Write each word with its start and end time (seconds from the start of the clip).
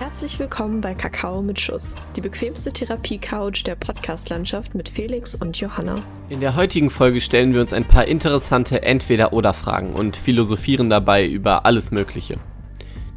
Herzlich 0.00 0.38
willkommen 0.38 0.80
bei 0.80 0.94
Kakao 0.94 1.42
mit 1.42 1.60
Schuss, 1.60 2.00
die 2.16 2.22
bequemste 2.22 2.72
Therapie-Couch 2.72 3.66
der 3.66 3.74
Podcast-Landschaft 3.74 4.74
mit 4.74 4.88
Felix 4.88 5.34
und 5.34 5.60
Johanna. 5.60 6.02
In 6.30 6.40
der 6.40 6.56
heutigen 6.56 6.88
Folge 6.88 7.20
stellen 7.20 7.52
wir 7.52 7.60
uns 7.60 7.74
ein 7.74 7.86
paar 7.86 8.06
interessante 8.06 8.80
Entweder-Oder-Fragen 8.80 9.92
und 9.92 10.16
philosophieren 10.16 10.88
dabei 10.88 11.26
über 11.26 11.66
alles 11.66 11.90
Mögliche. 11.90 12.40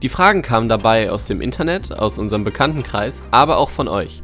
Die 0.02 0.10
Fragen 0.10 0.42
kamen 0.42 0.68
dabei 0.68 1.10
aus 1.10 1.26
dem 1.26 1.40
Internet, 1.40 1.98
aus 1.98 2.20
unserem 2.20 2.44
Bekanntenkreis, 2.44 3.24
aber 3.32 3.60
auch 3.60 3.70
von 3.70 3.88
euch. 3.88 4.22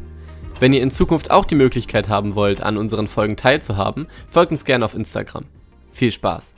Wenn 0.59 0.73
ihr 0.73 0.83
in 0.83 0.91
Zukunft 0.91 1.31
auch 1.31 1.45
die 1.45 1.55
Möglichkeit 1.55 2.09
haben 2.09 2.35
wollt, 2.35 2.59
an 2.61 2.75
unseren 2.75 3.07
Folgen 3.07 3.37
teilzuhaben, 3.37 4.07
folgt 4.27 4.51
uns 4.51 4.65
gerne 4.65 4.83
auf 4.83 4.95
Instagram. 4.95 5.45
Viel 5.93 6.11
Spaß! 6.11 6.57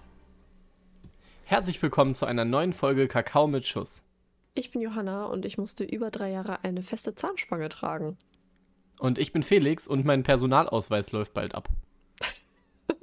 Herzlich 1.44 1.80
willkommen 1.80 2.16
zu 2.16 2.26
einer 2.26 2.44
neuen 2.44 2.74
Folge 2.74 3.08
Kakao 3.08 3.46
mit 3.46 3.68
Schuss. 3.68 4.04
Ich 4.54 4.72
bin 4.72 4.82
Johanna 4.82 5.26
und 5.26 5.46
ich 5.46 5.58
musste 5.58 5.84
über 5.84 6.12
drei 6.12 6.32
Jahre 6.32 6.64
eine 6.64 6.84
feste 6.84 7.16
Zahnspange 7.16 7.70
tragen. 7.70 8.18
Und 9.00 9.18
ich 9.18 9.32
bin 9.32 9.44
Felix 9.44 9.88
und 9.88 10.06
mein 10.06 10.24
Personalausweis 10.24 11.12
läuft 11.14 11.34
bald 11.34 11.56
ab. 11.56 11.70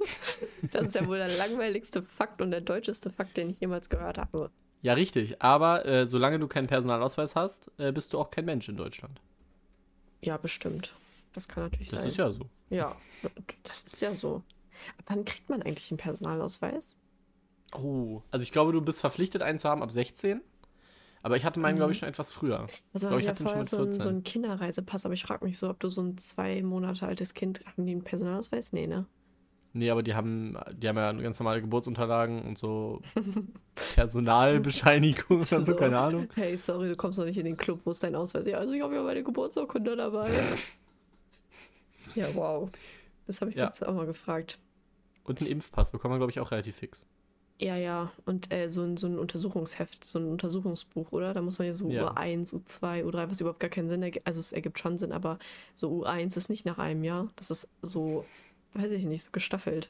das 0.71 0.87
ist 0.87 0.95
ja 0.95 1.07
wohl 1.07 1.17
der 1.17 1.35
langweiligste 1.37 2.03
Fakt 2.03 2.41
und 2.41 2.51
der 2.51 2.61
deutscheste 2.61 3.09
Fakt, 3.09 3.35
den 3.35 3.49
ich 3.49 3.59
jemals 3.59 3.89
gehört 3.89 4.17
habe. 4.19 4.51
Ja, 4.81 4.93
richtig. 4.93 5.41
Aber 5.41 5.85
äh, 5.85 6.05
solange 6.05 6.39
du 6.39 6.47
keinen 6.47 6.67
Personalausweis 6.67 7.35
hast, 7.35 7.71
äh, 7.77 7.91
bist 7.91 8.13
du 8.13 8.19
auch 8.19 8.29
kein 8.29 8.45
Mensch 8.45 8.69
in 8.69 8.77
Deutschland. 8.77 9.19
Ja, 10.21 10.37
bestimmt. 10.37 10.93
Das 11.33 11.47
kann 11.47 11.63
natürlich 11.63 11.89
das 11.89 12.01
sein. 12.01 12.07
Das 12.07 12.13
ist 12.13 12.17
ja 12.17 12.31
so. 12.31 12.45
Ja, 12.69 12.95
das 13.63 13.83
ist 13.83 13.99
ja 14.01 14.15
so. 14.15 14.43
Ab 14.99 15.05
wann 15.07 15.25
kriegt 15.25 15.49
man 15.49 15.63
eigentlich 15.63 15.91
einen 15.91 15.97
Personalausweis? 15.97 16.95
Oh, 17.73 18.21
also 18.31 18.43
ich 18.43 18.51
glaube, 18.51 18.71
du 18.71 18.81
bist 18.81 19.01
verpflichtet, 19.01 19.41
einen 19.41 19.57
zu 19.57 19.67
haben 19.67 19.83
ab 19.83 19.91
16. 19.91 20.41
Aber 21.21 21.35
ich 21.35 21.43
hatte 21.43 21.59
meinen, 21.59 21.75
mhm. 21.75 21.79
glaube 21.79 21.91
ich, 21.91 21.99
schon 21.99 22.09
etwas 22.09 22.31
früher. 22.31 22.61
Also 22.93 23.07
ich, 23.07 23.09
glaub, 23.09 23.19
ich 23.19 23.27
hatte 23.27 23.43
ja 23.43 23.49
vorher 23.49 23.65
so, 23.65 23.81
ein, 23.81 23.99
so 23.99 24.09
einen 24.09 24.23
Kinderreisepass, 24.23 25.05
aber 25.05 25.13
ich 25.13 25.23
frage 25.23 25.45
mich 25.45 25.57
so, 25.57 25.69
ob 25.69 25.79
du 25.79 25.89
so 25.89 26.01
ein 26.01 26.17
zwei 26.17 26.61
Monate 26.63 27.05
altes 27.05 27.33
Kind, 27.33 27.61
haben 27.65 27.85
die 27.85 27.91
einen 27.91 28.03
Personalausweis? 28.03 28.71
Nee, 28.73 28.87
ne? 28.87 29.05
Nee, 29.73 29.91
aber 29.91 30.01
die 30.01 30.15
haben, 30.15 30.57
die 30.73 30.87
haben 30.87 30.97
ja 30.97 31.11
ganz 31.13 31.39
normale 31.39 31.61
Geburtsunterlagen 31.61 32.41
und 32.41 32.57
so 32.57 33.01
Personalbescheinigung 33.95 35.41
oder 35.41 35.61
so, 35.61 35.75
keine 35.75 35.99
Ahnung. 35.99 36.27
Hey, 36.33 36.57
sorry, 36.57 36.89
du 36.89 36.95
kommst 36.95 37.19
noch 37.19 37.25
nicht 37.25 37.37
in 37.37 37.45
den 37.45 37.57
Club, 37.57 37.81
wo 37.83 37.91
ist 37.91 38.01
dein 38.01 38.15
Ausweis? 38.15 38.45
Ja, 38.47 38.57
also 38.57 38.73
ich 38.73 38.81
habe 38.81 38.95
ja 38.95 39.03
meine 39.03 39.23
Geburtsurkunde 39.23 39.95
dabei. 39.95 40.31
ja, 42.15 42.25
wow. 42.33 42.69
Das 43.27 43.41
habe 43.41 43.51
ich 43.51 43.57
ja. 43.57 43.65
jetzt 43.65 43.85
auch 43.85 43.93
mal 43.93 44.07
gefragt. 44.07 44.57
Und 45.23 45.39
einen 45.39 45.51
Impfpass 45.51 45.91
bekommt 45.91 46.11
man, 46.11 46.19
glaube 46.19 46.31
ich, 46.31 46.39
auch 46.39 46.49
relativ 46.49 46.77
fix. 46.77 47.05
Ja, 47.61 47.75
ja. 47.75 48.11
Und 48.25 48.51
äh, 48.53 48.69
so, 48.69 48.83
ein, 48.83 48.95
so 48.95 49.07
ein 49.07 49.19
Untersuchungsheft, 49.19 50.05
so 50.05 50.17
ein 50.17 50.31
Untersuchungsbuch, 50.31 51.11
oder? 51.11 51.33
Da 51.33 51.41
muss 51.41 51.59
man 51.59 51.67
ja 51.67 51.73
so 51.73 51.89
ja. 51.89 52.11
U1, 52.11 52.53
U2, 52.53 53.03
U3, 53.03 53.29
was 53.29 53.41
überhaupt 53.41 53.59
gar 53.59 53.69
keinen 53.69 53.89
Sinn 53.89 54.01
ergibt. 54.01 54.25
Also 54.25 54.39
es 54.39 54.53
ergibt 54.53 54.79
schon 54.79 54.97
Sinn, 54.97 55.11
aber 55.11 55.39
so 55.75 56.05
U1 56.05 56.37
ist 56.37 56.49
nicht 56.49 56.65
nach 56.65 56.77
einem 56.77 57.03
Jahr. 57.03 57.29
Das 57.35 57.51
ist 57.51 57.67
so, 57.81 58.25
weiß 58.73 58.93
ich 58.93 59.05
nicht, 59.05 59.23
so 59.23 59.29
gestaffelt. 59.31 59.89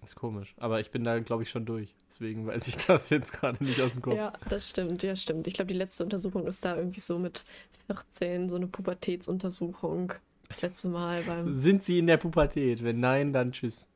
Das 0.00 0.10
ist 0.10 0.16
komisch. 0.16 0.54
Aber 0.58 0.80
ich 0.80 0.90
bin 0.90 1.04
da, 1.04 1.18
glaube 1.20 1.44
ich, 1.44 1.50
schon 1.50 1.64
durch. 1.64 1.94
Deswegen 2.10 2.46
weiß 2.46 2.68
ich 2.68 2.76
das 2.86 3.08
jetzt 3.08 3.32
gerade 3.32 3.64
nicht 3.64 3.80
aus 3.80 3.94
dem 3.94 4.02
Kopf. 4.02 4.16
Ja, 4.16 4.34
das 4.50 4.68
stimmt, 4.68 5.02
ja, 5.02 5.16
stimmt. 5.16 5.46
Ich 5.46 5.54
glaube, 5.54 5.72
die 5.72 5.78
letzte 5.78 6.04
Untersuchung 6.04 6.46
ist 6.46 6.66
da 6.66 6.76
irgendwie 6.76 7.00
so 7.00 7.18
mit 7.18 7.44
14, 7.86 8.50
so 8.50 8.56
eine 8.56 8.66
Pubertätsuntersuchung. 8.66 10.12
Das 10.50 10.60
letzte 10.60 10.88
Mal 10.88 11.22
beim. 11.22 11.54
Sind 11.54 11.82
Sie 11.82 11.98
in 11.98 12.06
der 12.06 12.18
Pubertät? 12.18 12.84
Wenn 12.84 13.00
nein, 13.00 13.32
dann 13.32 13.52
tschüss. 13.52 13.90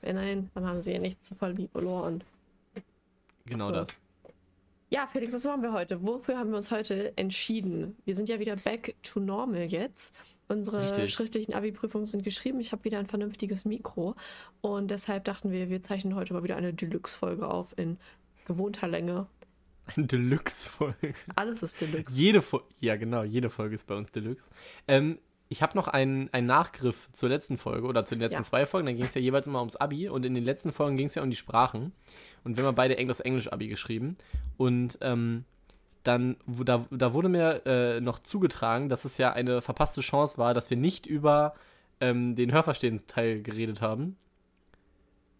Wenn 0.00 0.16
nein, 0.16 0.50
dann 0.54 0.66
haben 0.66 0.80
Sie 0.80 0.92
ja 0.92 0.98
nichts 0.98 1.26
zu 1.26 1.34
verloren. 1.34 2.24
Genau 3.46 3.72
das. 3.72 3.96
Ja, 4.92 5.06
Felix, 5.06 5.32
was 5.32 5.44
machen 5.44 5.62
wir 5.62 5.72
heute? 5.72 6.02
Wofür 6.02 6.36
haben 6.36 6.50
wir 6.50 6.56
uns 6.56 6.72
heute 6.72 7.16
entschieden? 7.16 7.96
Wir 8.04 8.16
sind 8.16 8.28
ja 8.28 8.40
wieder 8.40 8.56
back 8.56 8.96
to 9.04 9.20
normal 9.20 9.62
jetzt. 9.62 10.14
Unsere 10.48 10.82
Richtig. 10.82 11.12
schriftlichen 11.12 11.54
Abi-Prüfungen 11.54 12.06
sind 12.06 12.24
geschrieben. 12.24 12.58
Ich 12.58 12.72
habe 12.72 12.82
wieder 12.82 12.98
ein 12.98 13.06
vernünftiges 13.06 13.64
Mikro. 13.64 14.16
Und 14.62 14.90
deshalb 14.90 15.24
dachten 15.24 15.52
wir, 15.52 15.70
wir 15.70 15.80
zeichnen 15.80 16.16
heute 16.16 16.34
mal 16.34 16.42
wieder 16.42 16.56
eine 16.56 16.74
Deluxe-Folge 16.74 17.46
auf 17.48 17.72
in 17.78 17.98
gewohnter 18.46 18.88
Länge. 18.88 19.28
Eine 19.94 20.06
Deluxe-Folge. 20.06 21.14
Alles 21.36 21.62
ist 21.62 21.80
Deluxe. 21.80 22.20
Jede 22.20 22.42
Folge. 22.42 22.66
Ja, 22.80 22.96
genau, 22.96 23.22
jede 23.22 23.48
Folge 23.48 23.76
ist 23.76 23.86
bei 23.86 23.94
uns 23.94 24.10
Deluxe. 24.10 24.50
Ähm, 24.88 25.20
ich 25.48 25.62
habe 25.62 25.76
noch 25.76 25.86
einen, 25.86 26.32
einen 26.32 26.48
Nachgriff 26.48 27.08
zur 27.12 27.28
letzten 27.28 27.58
Folge 27.58 27.86
oder 27.86 28.02
zu 28.02 28.16
den 28.16 28.20
letzten 28.20 28.42
ja. 28.42 28.42
zwei 28.42 28.66
Folgen. 28.66 28.86
Da 28.86 28.92
ging 28.92 29.04
es 29.04 29.14
ja 29.14 29.20
jeweils 29.20 29.46
immer 29.46 29.60
ums 29.60 29.76
Abi 29.76 30.08
und 30.08 30.24
in 30.24 30.34
den 30.34 30.44
letzten 30.44 30.72
Folgen 30.72 30.96
ging 30.96 31.06
es 31.06 31.14
ja 31.14 31.22
um 31.22 31.30
die 31.30 31.36
Sprachen. 31.36 31.92
Und 32.44 32.56
wir 32.56 32.64
haben 32.64 32.74
beide 32.74 32.96
Englisch-Englisch-Abi 32.96 33.68
geschrieben. 33.68 34.16
Und 34.56 34.98
ähm, 35.00 35.44
dann, 36.02 36.36
da, 36.46 36.86
da 36.90 37.12
wurde 37.12 37.28
mir 37.28 37.62
äh, 37.66 38.00
noch 38.00 38.18
zugetragen, 38.18 38.88
dass 38.88 39.04
es 39.04 39.18
ja 39.18 39.32
eine 39.32 39.60
verpasste 39.60 40.00
Chance 40.00 40.38
war, 40.38 40.54
dass 40.54 40.70
wir 40.70 40.76
nicht 40.76 41.06
über 41.06 41.54
ähm, 42.00 42.34
den 42.36 42.52
Hörverstehensteil 42.52 43.42
geredet 43.42 43.80
haben. 43.80 44.16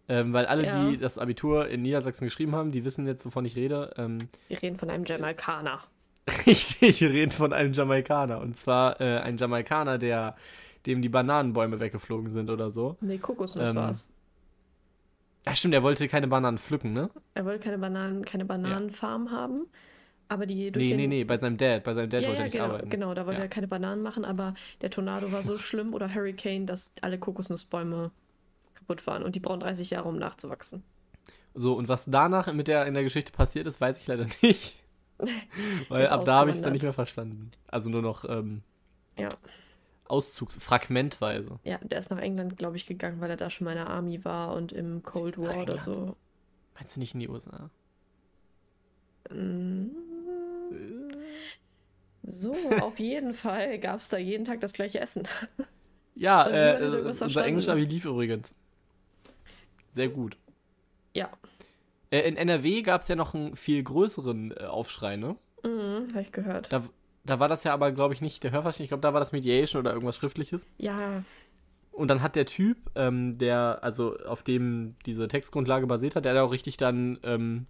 Ähm, 0.09 0.33
weil 0.33 0.47
alle, 0.47 0.67
ja. 0.67 0.91
die 0.91 0.99
das 0.99 1.19
Abitur 1.19 1.69
in 1.69 1.83
Niedersachsen 1.83 2.25
geschrieben 2.25 2.55
haben, 2.55 2.73
die 2.73 2.85
wissen 2.85 3.07
jetzt, 3.07 3.25
wovon 3.25 3.45
ich 3.45 3.57
rede. 3.57 3.95
Ähm, 3.97 4.29
wir 4.49 4.61
reden 4.61 4.77
von 4.77 4.91
einem 4.91 5.05
Jamaikaner. 5.05 5.81
Richtig, 6.47 7.01
wir 7.01 7.11
reden 7.11 7.31
von 7.31 7.53
einem 7.53 7.73
Jamaikaner. 7.73 8.41
Und 8.41 8.57
zwar 8.57 9.01
äh, 9.01 9.21
ein 9.21 9.39
Jamaikaner, 9.39 9.99
der 9.99 10.37
dem 10.87 11.03
die 11.03 11.09
Bananenbäume 11.09 11.81
weggeflogen 11.81 12.29
sind 12.29 12.51
oder 12.51 12.71
so. 12.71 12.97
Nee, 13.01 13.19
Kokosnuss 13.19 13.71
ähm, 13.71 13.77
war's. 13.77 14.09
Ach 15.45 15.55
stimmt, 15.55 15.75
er 15.75 15.83
wollte 15.83 16.07
keine 16.09 16.29
Bananen 16.29 16.59
pflücken, 16.59 16.93
ne? 16.93 17.11
Er 17.35 17.45
wollte 17.45 17.65
keine 17.65 17.79
Bananen, 17.79 18.25
keine 18.25 18.45
Bananenfarm 18.45 19.27
ja. 19.27 19.33
haben. 19.33 19.67
Aber 20.29 20.47
die 20.47 20.71
durch 20.71 20.91
Nee, 20.91 20.97
nee, 20.97 21.07
nee, 21.09 21.25
bei 21.25 21.37
seinem 21.37 21.57
Dad, 21.57 21.83
bei 21.83 21.93
seinem 21.93 22.09
Dad 22.09 22.23
ja, 22.23 22.29
wollte 22.29 22.39
ja, 22.39 22.43
er 22.43 22.45
nicht 22.45 22.53
genau, 22.53 22.65
arbeiten. 22.67 22.91
Genau, 22.91 23.15
da 23.15 23.27
wollte 23.27 23.41
ja. 23.41 23.47
er 23.47 23.49
keine 23.49 23.67
Bananen 23.67 24.03
machen, 24.03 24.25
aber 24.25 24.55
der 24.81 24.91
Tornado 24.91 25.33
war 25.33 25.43
so 25.43 25.59
schlimm 25.59 25.93
oder 25.93 26.15
Hurricane, 26.15 26.67
dass 26.67 26.93
alle 27.01 27.19
Kokosnussbäume 27.19 28.13
kaputt 28.75 29.07
waren 29.07 29.23
und 29.23 29.35
die 29.35 29.41
brauchen 29.41 29.61
30 29.61 29.91
Jahre, 29.91 30.09
um 30.09 30.19
nachzuwachsen. 30.19 30.85
So, 31.55 31.75
und 31.75 31.89
was 31.89 32.05
danach 32.05 32.53
mit 32.53 32.69
der 32.69 32.87
in 32.87 32.95
der 32.95 33.03
Geschichte 33.03 33.33
passiert 33.33 33.67
ist, 33.67 33.81
weiß 33.81 33.99
ich 33.99 34.07
leider 34.07 34.27
nicht. 34.43 34.77
Weil 35.89 36.07
ab 36.07 36.25
da 36.25 36.35
habe 36.35 36.51
ich 36.51 36.57
es 36.57 36.63
dann 36.63 36.73
nicht 36.73 36.83
mehr 36.83 36.93
verstanden. 36.93 37.51
Also 37.67 37.91
nur 37.91 38.03
noch 38.03 38.25
ähm, 38.25 38.63
ja. 39.19 39.29
Auszugs, 40.11 40.57
fragmentweise. 40.59 41.59
Ja, 41.65 41.79
der 41.79 41.99
ist 41.99 42.11
nach 42.11 42.19
England, 42.19 42.59
glaube 42.59 42.77
ich, 42.77 42.87
gegangen, 42.87 43.21
weil 43.21 43.31
er 43.31 43.37
da 43.37 43.51
schon 43.51 43.65
mal 43.65 43.73
in 43.73 43.79
der 43.79 43.89
Army 43.89 44.25
war 44.25 44.55
und 44.55 44.73
im 44.73 45.03
Cold 45.03 45.39
War 45.39 45.63
oder 45.63 45.79
so. 45.79 46.17
Meinst 46.75 46.97
du 46.97 47.01
nicht 47.01 47.15
in 47.15 47.21
die 47.21 47.29
USA? 47.29 47.71
Mm. 49.31 49.91
So, 52.23 52.55
auf 52.81 52.99
jeden 52.99 53.35
Fall 53.35 53.79
gab 53.79 54.01
es 54.01 54.09
da 54.09 54.19
jeden 54.19 54.45
Tag 54.45 54.61
das 54.61 54.73
gleiche 54.73 55.01
Essen. 55.01 55.27
Ja, 56.15 56.49
äh, 56.49 57.03
unser 57.03 57.45
Englisch 57.45 57.69
aber 57.69 57.81
lief 57.81 58.05
übrigens. 58.05 58.55
Sehr 59.91 60.09
gut. 60.09 60.37
Ja. 61.15 61.31
Äh, 62.11 62.29
in 62.29 62.37
NRW 62.37 62.83
gab 62.83 63.03
es 63.03 63.09
ja 63.09 63.17
noch 63.17 63.35
einen 63.35 63.57
viel 63.57 63.83
größeren 63.83 64.53
äh, 64.53 64.65
Aufschrei, 64.65 65.17
ne? 65.17 65.37
Mhm, 65.65 66.09
habe 66.11 66.23
ich 66.23 66.33
gehört. 66.33 66.73
Da, 66.73 66.85
da 67.25 67.39
war 67.39 67.49
das 67.49 67.65
ja 67.65 67.73
aber, 67.73 67.93
glaube 67.93 68.15
ich, 68.15 68.21
nicht 68.21 68.43
der 68.45 68.53
Hörverstehen. 68.53 68.85
Ich 68.85 68.91
glaube, 68.91 69.03
da 69.03 69.13
war 69.13 69.21
das 69.21 69.33
Mediation 69.33 69.81
oder 69.81 69.93
irgendwas 69.93 70.17
Schriftliches. 70.17 70.71
Ja. 70.79 71.23
Und 71.93 72.09
dann 72.09 72.23
hat 72.23 72.37
der 72.37 72.47
Typ, 72.47 72.79
ähm, 72.95 73.37
der, 73.39 73.81
also 73.83 74.17
auf 74.21 74.43
dem 74.43 74.95
diese 75.07 75.29
Textgrundlage 75.29 75.87
basiert 75.87 76.17
hat, 76.17 76.25
der 76.25 76.33
hat 76.33 76.41
auch 76.41 76.53
richtig 76.53 76.77
dann, 76.77 77.19
ähm, 77.23 77.67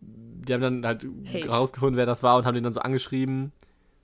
die 0.00 0.52
haben 0.52 0.60
dann 0.60 0.86
halt 0.86 1.06
Hate. 1.32 1.48
rausgefunden, 1.48 1.96
wer 1.96 2.06
das 2.06 2.22
war 2.22 2.36
und 2.36 2.44
haben 2.44 2.54
den 2.54 2.64
dann 2.64 2.72
so 2.72 2.80
angeschrieben 2.80 3.52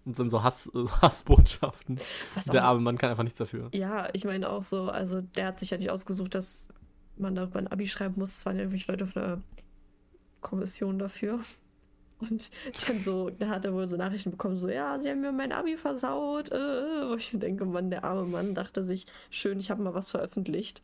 und 0.04 0.18
dann 0.18 0.30
so 0.30 0.42
Hass, 0.42 0.70
Hassbotschaften. 1.02 1.98
Was 2.34 2.46
der 2.46 2.64
arme 2.64 2.80
Mann 2.80 2.98
kann 2.98 3.10
einfach 3.10 3.24
nichts 3.24 3.38
dafür. 3.38 3.68
Ja, 3.72 4.08
ich 4.12 4.24
meine 4.24 4.48
auch 4.48 4.62
so, 4.62 4.88
also 4.88 5.20
der 5.20 5.46
hat 5.46 5.58
sich 5.58 5.70
ja 5.70 5.78
nicht 5.78 5.90
ausgesucht, 5.90 6.34
dass 6.34 6.68
man 7.16 7.34
darüber 7.34 7.58
ein 7.58 7.68
Abi 7.68 7.86
schreiben 7.86 8.14
muss. 8.18 8.36
Es 8.36 8.46
waren 8.46 8.56
ja 8.56 8.62
irgendwelche 8.62 8.90
Leute 8.90 9.06
von 9.06 9.22
der 9.22 9.40
Kommission 10.40 10.98
dafür. 10.98 11.40
Und 12.20 12.50
dann 12.86 13.00
so, 13.00 13.30
da 13.30 13.48
hat 13.48 13.64
er 13.64 13.72
wohl 13.72 13.86
so 13.86 13.96
Nachrichten 13.96 14.30
bekommen, 14.30 14.58
so, 14.58 14.68
ja, 14.68 14.98
sie 14.98 15.10
haben 15.10 15.20
mir 15.20 15.32
mein 15.32 15.52
Abi 15.52 15.76
versaut. 15.76 16.50
Äh, 16.52 17.08
wo 17.08 17.14
ich 17.14 17.30
denke, 17.32 17.64
Mann, 17.64 17.90
der 17.90 18.04
arme 18.04 18.24
Mann 18.24 18.54
dachte 18.54 18.84
sich, 18.84 19.06
schön, 19.30 19.58
ich 19.58 19.70
habe 19.70 19.82
mal 19.82 19.94
was 19.94 20.10
veröffentlicht. 20.10 20.82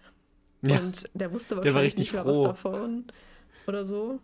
Ja. 0.63 0.79
Und 0.79 1.09
der 1.15 1.33
wusste 1.33 1.57
wahrscheinlich 1.57 1.95
der 1.95 2.01
nicht 2.01 2.13
mehr 2.13 2.27
was 2.27 2.43
davon. 2.43 3.05
Oder 3.67 3.85
so. 3.85 4.21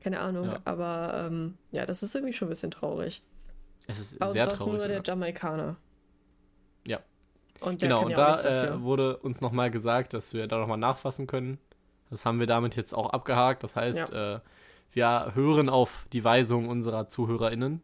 Keine 0.00 0.20
Ahnung, 0.20 0.46
ja. 0.46 0.58
aber 0.64 1.26
ähm, 1.26 1.56
ja, 1.70 1.86
das 1.86 2.02
ist 2.02 2.14
irgendwie 2.14 2.34
schon 2.34 2.48
ein 2.48 2.50
bisschen 2.50 2.70
traurig. 2.70 3.22
Es 3.86 3.98
ist 3.98 4.18
Bei 4.18 4.32
sehr 4.32 4.48
traurig. 4.48 4.80
nur 4.80 4.88
der 4.88 5.02
Jamaikaner. 5.02 5.76
Ja. 6.86 7.00
Und 7.60 7.80
genau, 7.80 8.04
und 8.04 8.16
da 8.16 8.34
äh, 8.42 8.82
wurde 8.82 9.16
uns 9.18 9.40
nochmal 9.40 9.70
gesagt, 9.70 10.12
dass 10.12 10.34
wir 10.34 10.46
da 10.46 10.58
nochmal 10.58 10.78
nachfassen 10.78 11.26
können. 11.26 11.58
Das 12.10 12.26
haben 12.26 12.38
wir 12.38 12.46
damit 12.46 12.76
jetzt 12.76 12.94
auch 12.94 13.10
abgehakt. 13.10 13.62
Das 13.62 13.76
heißt, 13.76 14.10
ja. 14.10 14.34
äh, 14.36 14.40
wir 14.94 15.32
hören 15.34 15.68
auf 15.68 16.06
die 16.12 16.24
Weisung 16.24 16.68
unserer 16.68 17.08
ZuhörerInnen. 17.08 17.82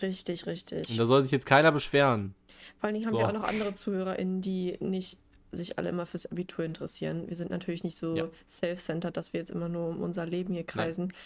Richtig, 0.00 0.46
richtig. 0.46 0.90
Und 0.90 0.98
da 0.98 1.06
soll 1.06 1.22
sich 1.22 1.30
jetzt 1.30 1.46
keiner 1.46 1.72
beschweren. 1.72 2.34
Vor 2.78 2.86
allen 2.86 2.94
Dingen 2.94 3.06
haben 3.06 3.12
so. 3.14 3.18
wir 3.18 3.28
auch 3.28 3.32
noch 3.32 3.44
andere 3.44 3.74
ZuhörerInnen, 3.74 4.40
die 4.40 4.78
nicht 4.80 5.18
sich 5.52 5.78
alle 5.78 5.90
immer 5.90 6.06
fürs 6.06 6.26
Abitur 6.26 6.64
interessieren. 6.64 7.28
Wir 7.28 7.36
sind 7.36 7.50
natürlich 7.50 7.84
nicht 7.84 7.96
so 7.96 8.16
ja. 8.16 8.26
self-centered, 8.48 9.16
dass 9.16 9.32
wir 9.32 9.40
jetzt 9.40 9.50
immer 9.50 9.68
nur 9.68 9.88
um 9.88 10.00
unser 10.00 10.24
Leben 10.24 10.54
hier 10.54 10.64
kreisen. 10.64 11.08
Nein. 11.08 11.16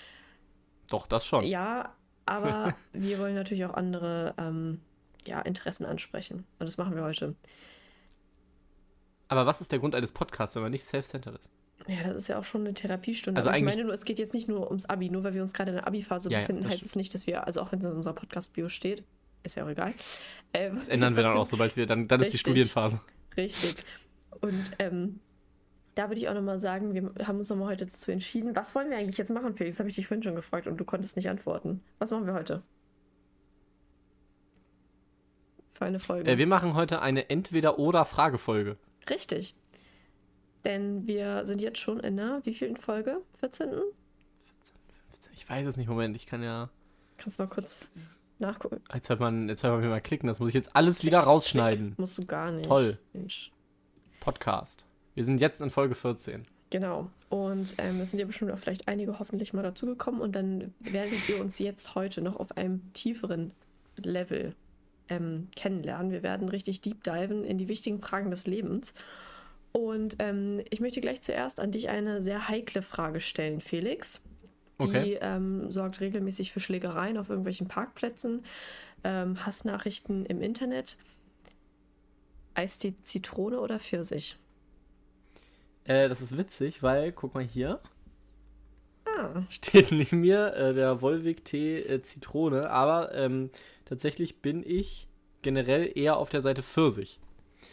Doch, 0.88 1.06
das 1.06 1.24
schon. 1.24 1.44
Ja, 1.44 1.94
Aber 2.26 2.74
wir 2.92 3.18
wollen 3.18 3.34
natürlich 3.34 3.64
auch 3.64 3.74
andere 3.74 4.34
ähm, 4.38 4.80
ja, 5.26 5.40
Interessen 5.40 5.86
ansprechen. 5.86 6.44
Und 6.58 6.66
das 6.66 6.76
machen 6.76 6.96
wir 6.96 7.04
heute. 7.04 7.34
Aber 9.28 9.46
was 9.46 9.60
ist 9.60 9.72
der 9.72 9.78
Grund 9.78 9.94
eines 9.94 10.12
Podcasts, 10.12 10.54
wenn 10.56 10.62
man 10.62 10.72
nicht 10.72 10.84
self-centered 10.84 11.38
ist? 11.38 11.50
Ja, 11.88 12.02
das 12.04 12.16
ist 12.16 12.28
ja 12.28 12.38
auch 12.38 12.44
schon 12.44 12.62
eine 12.62 12.74
Therapiestunde. 12.74 13.38
Also 13.38 13.50
ich 13.50 13.62
meine 13.62 13.84
nur, 13.84 13.92
es 13.92 14.04
geht 14.04 14.18
jetzt 14.18 14.34
nicht 14.34 14.48
nur 14.48 14.66
ums 14.68 14.86
Abi. 14.86 15.08
Nur 15.08 15.22
weil 15.24 15.34
wir 15.34 15.42
uns 15.42 15.52
gerade 15.54 15.70
in 15.70 15.76
der 15.76 15.86
Abi-Phase 15.86 16.30
Ja, 16.30 16.38
ja, 16.38 16.40
befinden, 16.42 16.62
das 16.62 16.72
heißt 16.72 16.84
es 16.84 16.96
nicht, 16.96 17.14
dass 17.14 17.26
wir, 17.26 17.46
also 17.46 17.60
auch 17.60 17.70
wenn 17.72 17.78
es 17.78 17.84
in 17.84 17.92
unserer 17.92 18.14
Podcast-Bio 18.14 18.68
steht, 18.68 19.04
ist 19.44 19.56
ja 19.56 19.64
auch 19.64 19.68
egal. 19.68 19.94
Ähm, 20.52 20.76
Das 20.76 20.88
ändern 20.88 21.14
wir 21.14 21.22
dann 21.22 21.36
auch, 21.36 21.46
sobald 21.46 21.76
wir, 21.76 21.86
dann, 21.86 22.08
dann 22.08 22.20
ist 22.20 22.28
die 22.32 22.36
Richtig. 22.36 22.40
Studienphase. 22.40 23.00
Richtig. 23.36 23.76
Und 24.40 24.72
ähm, 24.78 25.20
da 25.94 26.08
würde 26.08 26.20
ich 26.20 26.28
auch 26.28 26.34
nochmal 26.34 26.58
sagen, 26.58 26.92
wir 26.94 27.26
haben 27.26 27.38
uns 27.38 27.48
nochmal 27.48 27.68
heute 27.68 27.86
dazu 27.86 28.10
entschieden. 28.10 28.54
Was 28.56 28.74
wollen 28.74 28.90
wir 28.90 28.98
eigentlich 28.98 29.16
jetzt 29.16 29.30
machen, 29.30 29.54
Felix? 29.54 29.76
Das 29.76 29.80
habe 29.80 29.88
ich 29.88 29.96
dich 29.96 30.06
vorhin 30.06 30.22
schon 30.22 30.34
gefragt 30.34 30.66
und 30.66 30.76
du 30.78 30.84
konntest 30.84 31.16
nicht 31.16 31.30
antworten. 31.30 31.82
Was 31.98 32.10
machen 32.10 32.26
wir 32.26 32.34
heute? 32.34 32.62
Für 35.72 35.84
eine 35.84 36.00
Folge. 36.00 36.30
Äh, 36.30 36.38
wir 36.38 36.46
machen 36.46 36.74
heute 36.74 37.00
eine 37.00 37.30
Entweder-Oder-Fragefolge. 37.30 38.76
Richtig. 39.08 39.54
Denn 40.66 41.06
wir 41.06 41.46
sind 41.46 41.62
jetzt 41.62 41.78
schon 41.78 42.00
in 42.00 42.16
der 42.16 42.40
wievielten 42.42 42.76
Folge? 42.76 43.22
14. 43.38 43.70
Ich 45.32 45.48
weiß 45.48 45.64
es 45.64 45.76
nicht, 45.76 45.86
Moment, 45.86 46.16
ich 46.16 46.26
kann 46.26 46.42
ja. 46.42 46.70
Kannst 47.18 47.38
mal 47.38 47.46
kurz 47.46 47.88
nachgucken. 48.40 48.80
Jetzt 48.92 49.08
hört 49.08 49.20
man, 49.20 49.48
jetzt 49.48 49.62
hört 49.62 49.80
man 49.80 49.88
mal 49.88 50.00
klicken, 50.00 50.26
das 50.26 50.40
muss 50.40 50.48
ich 50.48 50.56
jetzt 50.56 50.74
alles 50.74 51.04
wieder 51.04 51.20
rausschneiden. 51.20 51.94
Musst 51.98 52.18
du 52.18 52.26
gar 52.26 52.50
nicht. 52.50 52.66
Toll. 52.66 52.98
Mensch. 53.12 53.52
Podcast. 54.18 54.84
Wir 55.14 55.24
sind 55.24 55.40
jetzt 55.40 55.60
in 55.60 55.70
Folge 55.70 55.94
14. 55.94 56.44
Genau. 56.70 57.10
Und 57.28 57.76
ähm, 57.78 58.00
es 58.00 58.10
sind 58.10 58.18
ja 58.18 58.26
bestimmt 58.26 58.50
auch 58.50 58.58
vielleicht 58.58 58.88
einige 58.88 59.20
hoffentlich 59.20 59.52
mal 59.52 59.62
dazugekommen 59.62 60.20
und 60.20 60.34
dann 60.34 60.74
werdet 60.80 61.28
ihr 61.28 61.40
uns 61.40 61.60
jetzt 61.60 61.94
heute 61.94 62.22
noch 62.22 62.40
auf 62.40 62.56
einem 62.56 62.92
tieferen 62.92 63.52
Level 63.98 64.52
ähm, 65.08 65.46
kennenlernen. 65.54 66.10
Wir 66.10 66.24
werden 66.24 66.48
richtig 66.48 66.80
deep 66.80 67.04
diven 67.04 67.44
in 67.44 67.56
die 67.56 67.68
wichtigen 67.68 68.00
Fragen 68.00 68.32
des 68.32 68.48
Lebens. 68.48 68.94
Und 69.76 70.16
ähm, 70.20 70.62
ich 70.70 70.80
möchte 70.80 71.02
gleich 71.02 71.20
zuerst 71.20 71.60
an 71.60 71.70
dich 71.70 71.90
eine 71.90 72.22
sehr 72.22 72.48
heikle 72.48 72.80
Frage 72.80 73.20
stellen, 73.20 73.60
Felix. 73.60 74.22
Die 74.82 74.88
Okay. 74.88 75.18
ähm, 75.20 75.70
sorgt 75.70 76.00
regelmäßig 76.00 76.50
für 76.52 76.60
Schlägereien 76.60 77.18
auf 77.18 77.28
irgendwelchen 77.28 77.68
Parkplätzen, 77.68 78.42
ähm, 79.04 79.44
Hassnachrichten 79.44 80.24
im 80.26 80.40
Internet. 80.42 80.96
Eistee 82.54 82.94
Zitrone 83.04 83.60
oder 83.60 83.78
Pfirsich? 83.78 84.36
Äh, 85.84 86.08
das 86.08 86.20
ist 86.20 86.36
witzig, 86.36 86.82
weil, 86.82 87.12
guck 87.12 87.34
mal 87.34 87.42
hier, 87.44 87.80
Ah, 89.04 89.42
steht 89.48 89.92
neben 89.92 90.20
mir 90.20 90.54
äh, 90.54 90.74
der 90.74 91.00
Volvic-Tee 91.00 91.80
äh, 91.80 92.02
Zitrone, 92.02 92.70
aber 92.70 93.14
ähm, 93.14 93.50
tatsächlich 93.84 94.42
bin 94.42 94.62
ich 94.66 95.08
generell 95.42 95.90
eher 95.96 96.16
auf 96.16 96.30
der 96.30 96.40
Seite 96.40 96.62
Pfirsich. 96.62 97.18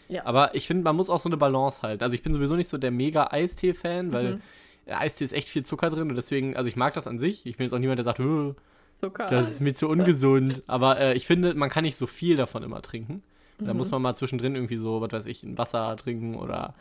Ja. 0.09 0.25
Aber 0.25 0.53
ich 0.55 0.67
finde, 0.67 0.83
man 0.83 0.95
muss 0.95 1.09
auch 1.09 1.19
so 1.19 1.29
eine 1.29 1.37
Balance 1.37 1.81
halten. 1.81 2.03
Also 2.03 2.15
ich 2.15 2.21
bin 2.23 2.33
sowieso 2.33 2.55
nicht 2.55 2.69
so 2.69 2.77
der 2.77 2.91
mega 2.91 3.27
Eistee-Fan, 3.31 4.11
weil 4.13 4.35
Mhm. 4.35 4.41
Eistee 4.87 5.23
ist 5.25 5.33
echt 5.33 5.47
viel 5.47 5.63
Zucker 5.63 5.89
drin 5.89 6.09
und 6.09 6.15
deswegen, 6.15 6.55
also 6.57 6.67
ich 6.67 6.75
mag 6.75 6.93
das 6.93 7.07
an 7.07 7.17
sich. 7.17 7.45
Ich 7.45 7.55
bin 7.57 7.65
jetzt 7.65 7.73
auch 7.73 7.79
niemand, 7.79 7.99
der 7.99 8.03
sagt, 8.03 8.19
"Äh, 8.19 8.53
Zucker. 8.93 9.27
das 9.27 9.49
ist 9.49 9.59
mir 9.61 9.73
zu 9.73 9.87
ungesund. 9.87 10.61
Aber 10.67 10.99
äh, 10.99 11.13
ich 11.13 11.25
finde, 11.25 11.53
man 11.55 11.69
kann 11.69 11.83
nicht 11.83 11.95
so 11.95 12.05
viel 12.05 12.35
davon 12.35 12.63
immer 12.63 12.81
trinken. 12.81 13.23
Da 13.59 13.71
Mhm. 13.71 13.77
muss 13.77 13.91
man 13.91 14.01
mal 14.01 14.13
zwischendrin 14.15 14.55
irgendwie 14.55 14.77
so, 14.77 14.99
was 14.99 15.11
weiß 15.11 15.25
ich, 15.27 15.43
ein 15.43 15.57
Wasser 15.57 15.95
trinken 15.95 16.35
oder 16.35 16.73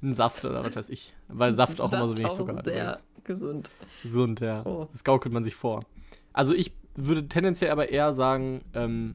einen 0.00 0.14
Saft 0.14 0.44
oder 0.44 0.64
was 0.64 0.74
weiß 0.74 0.88
ich. 0.90 1.12
Weil 1.28 1.52
Saft 1.54 1.80
auch 1.80 1.92
immer 1.92 2.06
so 2.08 2.16
wenig 2.16 2.32
Zucker 2.32 2.56
hat. 2.56 2.64
Sehr 2.64 2.74
übrigens. 2.84 3.04
gesund. 3.24 3.70
Gesund, 4.02 4.40
ja. 4.40 4.64
Oh. 4.64 4.88
Das 4.92 5.04
gaukelt 5.04 5.32
man 5.34 5.44
sich 5.44 5.54
vor. 5.54 5.80
Also 6.32 6.54
ich 6.54 6.72
würde 6.96 7.28
tendenziell 7.28 7.70
aber 7.70 7.90
eher 7.90 8.12
sagen, 8.14 8.60
ähm, 8.74 9.14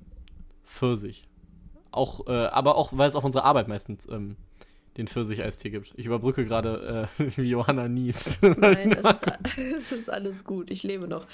Pfirsich. 0.66 1.27
Auch, 1.92 2.28
äh, 2.28 2.32
aber 2.32 2.76
auch, 2.76 2.92
weil 2.94 3.10
es 3.10 3.16
auf 3.16 3.24
unserer 3.24 3.46
Arbeit 3.46 3.68
meistens 3.68 4.08
ähm, 4.10 4.36
den 4.98 5.08
Pfirsich-Eistee 5.08 5.70
gibt. 5.70 5.94
Ich 5.96 6.06
überbrücke 6.06 6.46
gerade, 6.46 7.08
äh, 7.20 7.32
wie 7.38 7.50
Johanna 7.50 7.88
niest. 7.88 8.42
Nein, 8.42 8.92
es 9.04 9.22
ist, 9.22 9.26
es 9.78 9.92
ist 9.92 10.10
alles 10.10 10.44
gut. 10.44 10.72
Ich 10.72 10.84
lebe 10.84 11.08
noch. 11.08 11.28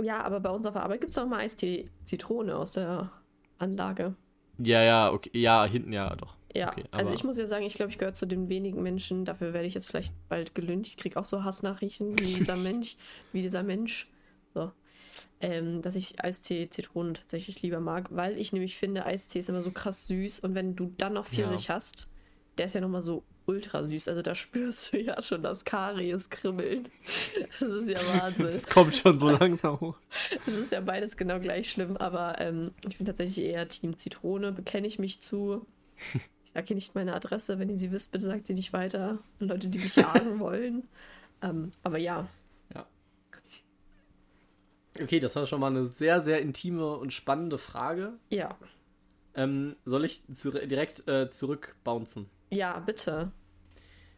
Ja, 0.00 0.22
aber 0.22 0.40
bei 0.40 0.50
uns 0.50 0.66
auf 0.66 0.74
der 0.74 0.82
Arbeit 0.82 1.00
gibt 1.00 1.12
es 1.12 1.18
auch 1.18 1.26
mal 1.26 1.40
Eistee 1.40 1.90
Zitrone 2.04 2.56
aus 2.56 2.72
der 2.72 3.10
Anlage. 3.58 4.14
ja, 4.58 4.82
ja, 4.82 5.12
okay. 5.12 5.30
Ja, 5.34 5.64
hinten 5.64 5.92
ja, 5.92 6.14
doch. 6.16 6.36
Ja, 6.54 6.68
Okay, 6.70 6.84
also 6.90 7.12
ich 7.12 7.22
muss 7.22 7.38
ja 7.38 7.46
sagen, 7.46 7.64
ich 7.64 7.74
glaube, 7.74 7.92
ich 7.92 7.98
gehöre 7.98 8.14
zu 8.14 8.26
den 8.26 8.48
wenigen 8.48 8.82
Menschen, 8.82 9.24
dafür 9.24 9.52
werde 9.52 9.68
ich 9.68 9.74
jetzt 9.74 9.88
vielleicht 9.88 10.12
bald 10.28 10.54
gelüncht. 10.54 10.88
Ich 10.88 10.96
kriege 10.96 11.18
auch 11.18 11.24
so 11.24 11.44
Hassnachrichten 11.44 12.18
wie 12.18 12.34
dieser 12.34 12.56
Mensch, 12.56 12.96
wie 13.32 13.42
dieser 13.42 13.62
Mensch. 13.62 14.08
So. 14.52 14.72
Ähm, 15.40 15.82
dass 15.82 15.96
ich 15.96 16.22
Eistee 16.22 16.68
Zitronen 16.68 17.14
tatsächlich 17.14 17.62
lieber 17.62 17.80
mag, 17.80 18.08
weil 18.10 18.38
ich 18.38 18.52
nämlich 18.52 18.76
finde, 18.76 19.06
Eistee 19.06 19.40
ist 19.40 19.48
immer 19.48 19.62
so 19.62 19.70
krass 19.70 20.06
süß 20.06 20.40
und 20.40 20.54
wenn 20.54 20.76
du 20.76 20.92
dann 20.98 21.14
noch 21.14 21.26
Pfirsich 21.26 21.70
hast, 21.70 22.08
der 22.58 22.66
ist 22.66 22.74
ja 22.74 22.80
nochmal 22.80 23.02
so 23.02 23.22
ultra 23.46 23.84
süß. 23.84 24.08
Also 24.08 24.22
da 24.22 24.34
spürst 24.34 24.92
du 24.92 25.00
ja 25.00 25.20
schon 25.22 25.42
das 25.42 25.64
Karies 25.64 26.30
kribbeln. 26.30 26.88
Das 27.58 27.68
ist 27.68 27.88
ja 27.88 27.98
Wahnsinn. 28.20 28.46
Es 28.46 28.66
kommt 28.66 28.94
schon 28.94 29.18
so 29.18 29.30
langsam 29.30 29.80
hoch. 29.80 29.96
Das 30.46 30.54
ist 30.54 30.72
ja 30.72 30.80
beides 30.80 31.16
genau 31.16 31.40
gleich 31.40 31.70
schlimm, 31.70 31.96
aber 31.96 32.40
ähm, 32.40 32.72
ich 32.88 32.96
bin 32.96 33.06
tatsächlich 33.06 33.44
eher 33.44 33.68
Team 33.68 33.96
Zitrone, 33.96 34.52
bekenne 34.52 34.86
ich 34.86 34.98
mich 34.98 35.20
zu. 35.20 35.66
Ich 36.44 36.52
sage 36.52 36.68
hier 36.68 36.76
nicht 36.76 36.94
meine 36.94 37.14
Adresse, 37.14 37.58
wenn 37.58 37.68
ihr 37.68 37.78
sie 37.78 37.92
wisst, 37.92 38.12
bitte 38.12 38.26
sagt 38.26 38.46
sie 38.46 38.54
nicht 38.54 38.72
weiter. 38.72 39.18
Leute, 39.38 39.68
die 39.68 39.78
mich 39.78 39.96
jagen 39.96 40.38
wollen. 40.40 40.84
Ähm, 41.42 41.70
aber 41.82 41.98
ja, 41.98 42.26
Okay, 45.00 45.20
das 45.20 45.36
war 45.36 45.46
schon 45.46 45.60
mal 45.60 45.68
eine 45.68 45.86
sehr, 45.86 46.20
sehr 46.20 46.40
intime 46.40 46.96
und 46.96 47.12
spannende 47.12 47.58
Frage. 47.58 48.14
ja, 48.30 48.56
Ähm, 49.34 49.76
soll 49.84 50.04
ich 50.04 50.22
zu, 50.32 50.50
direkt 50.50 51.06
äh, 51.08 51.30
zurückbouncen? 51.30 52.28
ja, 52.50 52.78
bitte. 52.80 53.30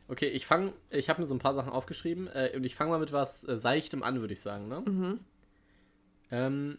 Okay, 0.08 0.28
ich 0.28 0.46
fange, 0.46 0.72
ich 0.90 1.08
habe 1.08 1.20
mir 1.20 1.26
so 1.26 1.34
ein 1.34 1.38
paar 1.38 1.54
Sachen 1.54 1.70
aufgeschrieben 1.70 2.26
äh, 2.28 2.52
und 2.56 2.66
ich 2.66 2.74
fange 2.74 2.90
mal 2.90 2.98
mit 2.98 3.12
was 3.12 3.46
äh, 3.48 3.56
Seichtem 3.56 4.02
an, 4.02 4.20
würde 4.20 4.32
ich 4.34 4.40
sagen. 4.40 4.68
Ne? 4.68 4.80
Mhm. 4.80 5.20
Ähm, 6.30 6.78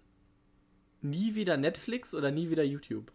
nie 1.01 1.33
wieder 1.35 1.57
Netflix 1.57 2.13
oder 2.13 2.31
nie 2.31 2.50
wieder 2.50 2.63
YouTube? 2.63 3.11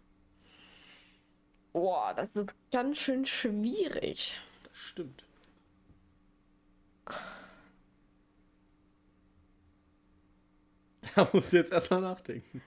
Boah, 1.73 2.13
das 2.15 2.29
ist 2.33 2.53
ganz 2.71 2.97
schön 2.97 3.25
schwierig. 3.25 4.37
Das 4.63 4.75
stimmt. 4.77 5.23
Da 11.15 11.29
musst 11.33 11.53
du 11.53 11.57
jetzt 11.57 11.71
erstmal 11.71 12.01
nachdenken. 12.01 12.61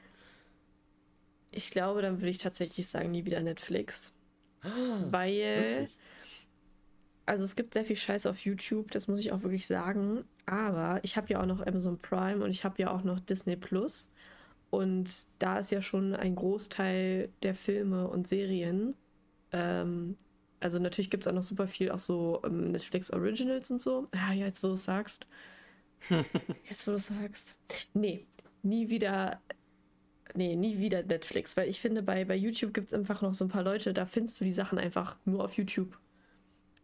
Ich 1.51 1.71
glaube, 1.71 2.03
dann 2.03 2.19
würde 2.19 2.31
ich 2.31 2.39
tatsächlich 2.39 2.89
sagen, 2.89 3.11
nie 3.11 3.25
wieder 3.25 3.41
Netflix. 3.43 4.15
Weil, 4.63 5.33
Wirklich? 5.33 5.99
also 7.27 7.45
es 7.45 7.57
gibt 7.57 7.75
sehr 7.75 7.85
viel 7.85 7.97
Scheiß 7.97 8.27
auf 8.27 8.45
YouTube, 8.45 8.91
das 8.91 9.09
muss 9.09 9.21
ich 9.21 9.33
auch 9.33 9.43
wirklich 9.43 9.67
sagen. 9.67 10.25
Aber 10.47 11.01
ich 11.03 11.17
habe 11.17 11.29
ja 11.33 11.41
auch 11.41 11.47
noch 11.47 11.67
Amazon 11.67 11.99
Prime 11.99 12.43
und 12.43 12.51
ich 12.51 12.65
habe 12.65 12.81
ja 12.81 12.91
auch 12.91 13.05
noch 13.05 13.21
Disney 13.21 13.57
Plus. 13.57 14.13
Und 14.71 15.27
da 15.39 15.59
ist 15.59 15.71
ja 15.71 15.83
schon 15.83 16.15
ein 16.15 16.35
Großteil 16.35 17.29
der 17.43 17.55
Filme 17.55 18.09
und 18.09 18.27
Serien. 18.27 18.95
Ähm, 19.53 20.17
also 20.61 20.79
natürlich 20.79 21.11
gibt 21.11 21.25
es 21.25 21.29
auch 21.29 21.35
noch 21.35 21.43
super 21.43 21.67
viel, 21.67 21.91
auch 21.91 21.99
so 21.99 22.41
ähm, 22.45 22.71
Netflix 22.71 23.11
Originals 23.11 23.71
und 23.71 23.83
so. 23.83 24.09
Ah 24.13 24.33
ja, 24.33 24.47
jetzt 24.47 24.63
wo 24.63 24.69
du 24.69 24.75
es 24.75 24.85
sagst. 24.85 25.27
jetzt 26.69 26.87
wo 26.87 26.93
du 26.93 26.99
sagst. 26.99 27.55
Nee, 27.95 28.27
nie 28.63 28.89
wieder. 28.89 29.41
Nee, 30.35 30.57
nie 30.57 30.79
wieder 30.79 31.03
Netflix, 31.03 31.57
weil 31.59 31.69
ich 31.69 31.79
finde, 31.81 32.03
bei, 32.03 32.25
bei 32.25 32.35
YouTube 32.35 32.73
gibt 32.73 32.87
es 32.87 32.95
einfach 32.95 33.21
noch 33.21 33.35
so 33.35 33.45
ein 33.45 33.49
paar 33.49 33.63
Leute, 33.63 33.93
da 33.93 34.07
findest 34.07 34.41
du 34.41 34.45
die 34.45 34.53
Sachen 34.53 34.79
einfach 34.79 35.17
nur 35.27 35.45
auf 35.45 35.59
YouTube 35.59 35.99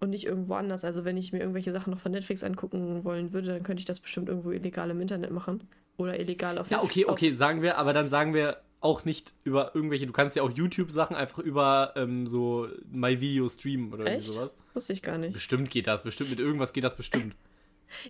und 0.01 0.11
nicht 0.11 0.27
irgendwo 0.27 0.55
anders. 0.55 0.85
Also 0.85 1.05
wenn 1.05 1.17
ich 1.17 1.33
mir 1.33 1.41
irgendwelche 1.41 1.73
Sachen 1.73 1.91
noch 1.91 2.01
von 2.01 2.13
Netflix 2.13 2.45
angucken 2.45 3.05
wollen 3.05 3.33
würde, 3.33 3.49
dann 3.49 3.63
könnte 3.63 3.81
ich 3.81 3.87
das 3.87 4.01
bestimmt 4.01 4.29
irgendwo 4.29 4.51
illegal 4.51 4.91
im 4.91 5.01
Internet 5.01 5.31
machen. 5.31 5.67
Oder 5.97 6.21
illegal 6.21 6.59
auf 6.59 6.71
Ja, 6.71 6.83
okay, 6.83 7.07
okay, 7.07 7.33
sagen 7.33 7.63
wir, 7.63 7.79
aber 7.79 7.93
dann 7.93 8.09
sagen 8.09 8.35
wir 8.35 8.59
auch 8.81 9.05
nicht 9.05 9.35
über 9.43 9.75
irgendwelche, 9.75 10.07
du 10.07 10.13
kannst 10.13 10.37
ja 10.37 10.43
auch 10.45 10.51
YouTube-Sachen 10.51 11.17
einfach 11.17 11.39
über 11.39 11.95
ähm, 11.97 12.29
so 12.29 12.69
My 12.89 13.21
Video 13.21 13.49
streamen 13.49 13.93
oder 13.93 14.07
Echt? 14.07 14.33
sowas. 14.33 14.57
Wusste 14.75 14.93
ich 14.93 15.03
gar 15.03 15.19
nicht. 15.19 15.33
Bestimmt 15.33 15.71
geht 15.71 15.89
das, 15.89 16.05
bestimmt 16.05 16.31
mit 16.31 16.39
irgendwas 16.39 16.73
geht 16.73 16.85
das 16.85 16.97
bestimmt. 16.97 17.35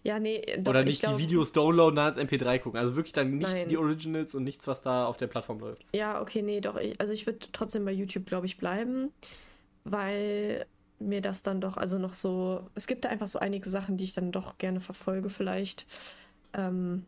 Ja, 0.03 0.19
nee, 0.19 0.43
doch, 0.59 0.71
oder 0.71 0.81
ich 0.81 0.87
nicht 0.87 1.01
glaub- 1.01 1.17
die 1.17 1.23
Videos 1.23 1.53
downloaden, 1.53 1.97
dann 1.97 2.07
als 2.07 2.17
MP3 2.17 2.59
gucken. 2.59 2.79
Also 2.79 2.97
wirklich 2.97 3.13
dann 3.13 3.37
nicht 3.37 3.49
Nein. 3.49 3.69
die 3.69 3.77
Originals 3.77 4.35
und 4.35 4.45
nichts, 4.45 4.67
was 4.67 4.83
da 4.83 5.07
auf 5.07 5.17
der 5.17 5.27
Plattform 5.27 5.61
läuft. 5.61 5.85
Ja, 5.95 6.21
okay, 6.21 6.43
nee, 6.43 6.61
doch. 6.61 6.77
Ich, 6.77 7.01
also 7.01 7.13
ich 7.13 7.27
würde 7.27 7.39
trotzdem 7.53 7.85
bei 7.85 7.93
YouTube, 7.93 8.27
glaube 8.27 8.47
ich, 8.47 8.59
bleiben, 8.59 9.13
weil 9.85 10.67
mir 10.99 11.21
das 11.21 11.43
dann 11.43 11.61
doch, 11.61 11.77
also 11.77 11.99
noch 11.99 12.15
so, 12.15 12.69
es 12.75 12.87
gibt 12.87 13.05
da 13.05 13.09
einfach 13.09 13.29
so 13.29 13.39
einige 13.39 13.69
Sachen, 13.69 13.97
die 13.97 14.05
ich 14.05 14.15
dann 14.15 14.33
doch 14.33 14.59
gerne 14.59 14.81
verfolge, 14.81 15.31
vielleicht, 15.31 15.87
ähm, 16.53 17.05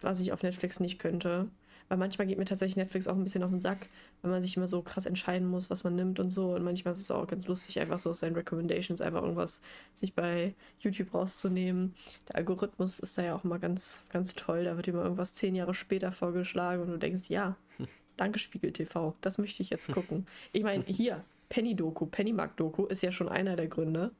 was 0.00 0.20
ich 0.20 0.32
auf 0.32 0.42
Netflix 0.42 0.80
nicht 0.80 0.98
könnte. 0.98 1.48
Weil 1.92 1.98
manchmal 1.98 2.26
geht 2.26 2.38
mir 2.38 2.46
tatsächlich 2.46 2.76
Netflix 2.76 3.06
auch 3.06 3.14
ein 3.14 3.22
bisschen 3.22 3.42
auf 3.42 3.50
den 3.50 3.60
Sack, 3.60 3.86
wenn 4.22 4.30
man 4.30 4.42
sich 4.42 4.56
immer 4.56 4.66
so 4.66 4.80
krass 4.80 5.04
entscheiden 5.04 5.46
muss, 5.46 5.68
was 5.68 5.84
man 5.84 5.94
nimmt 5.94 6.20
und 6.20 6.30
so. 6.30 6.54
Und 6.54 6.64
manchmal 6.64 6.92
ist 6.92 7.00
es 7.00 7.10
auch 7.10 7.26
ganz 7.26 7.46
lustig, 7.46 7.78
einfach 7.78 7.98
so 7.98 8.08
aus 8.08 8.20
seinen 8.20 8.34
Recommendations 8.34 9.02
einfach 9.02 9.20
irgendwas 9.20 9.60
sich 9.92 10.14
bei 10.14 10.54
YouTube 10.80 11.12
rauszunehmen. 11.12 11.94
Der 12.28 12.36
Algorithmus 12.36 12.98
ist 12.98 13.18
da 13.18 13.22
ja 13.22 13.34
auch 13.34 13.44
immer 13.44 13.58
ganz, 13.58 14.02
ganz 14.08 14.34
toll. 14.34 14.64
Da 14.64 14.74
wird 14.78 14.88
immer 14.88 15.02
irgendwas 15.02 15.34
zehn 15.34 15.54
Jahre 15.54 15.74
später 15.74 16.12
vorgeschlagen 16.12 16.80
und 16.80 16.88
du 16.88 16.98
denkst, 16.98 17.28
ja, 17.28 17.56
danke 18.16 18.38
Spiegel 18.38 18.72
TV, 18.72 19.14
das 19.20 19.36
möchte 19.36 19.62
ich 19.62 19.68
jetzt 19.68 19.92
gucken. 19.92 20.26
Ich 20.52 20.62
meine, 20.62 20.84
hier, 20.84 21.22
Penny 21.50 21.76
Doku, 21.76 22.06
Pennymarkt 22.06 22.58
Doku 22.58 22.86
ist 22.86 23.02
ja 23.02 23.12
schon 23.12 23.28
einer 23.28 23.54
der 23.54 23.68
Gründe 23.68 24.12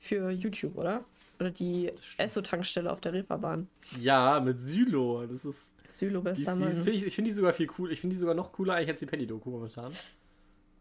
für 0.00 0.32
YouTube, 0.32 0.76
oder? 0.76 1.04
Oder 1.38 1.52
die 1.52 1.92
Esso-Tankstelle 2.16 2.90
auf 2.90 3.00
der 3.00 3.12
Reeperbahn. 3.12 3.68
Ja, 4.00 4.40
mit 4.40 4.58
Sylo. 4.58 5.24
Das 5.28 5.44
ist. 5.44 5.73
Sylo 5.94 6.22
bester 6.22 6.56
Mann. 6.56 6.70
Find 6.70 6.88
ich, 6.88 7.06
ich 7.06 7.14
finde 7.14 7.30
die 7.30 7.34
sogar 7.34 7.52
viel 7.52 7.68
cool. 7.78 7.92
Ich 7.92 8.00
finde 8.00 8.14
die 8.14 8.18
sogar 8.20 8.34
noch 8.34 8.52
cooler 8.52 8.74
eigentlich 8.74 8.90
als 8.90 9.00
die 9.00 9.06
Penny-Doku 9.06 9.48
momentan. 9.48 9.92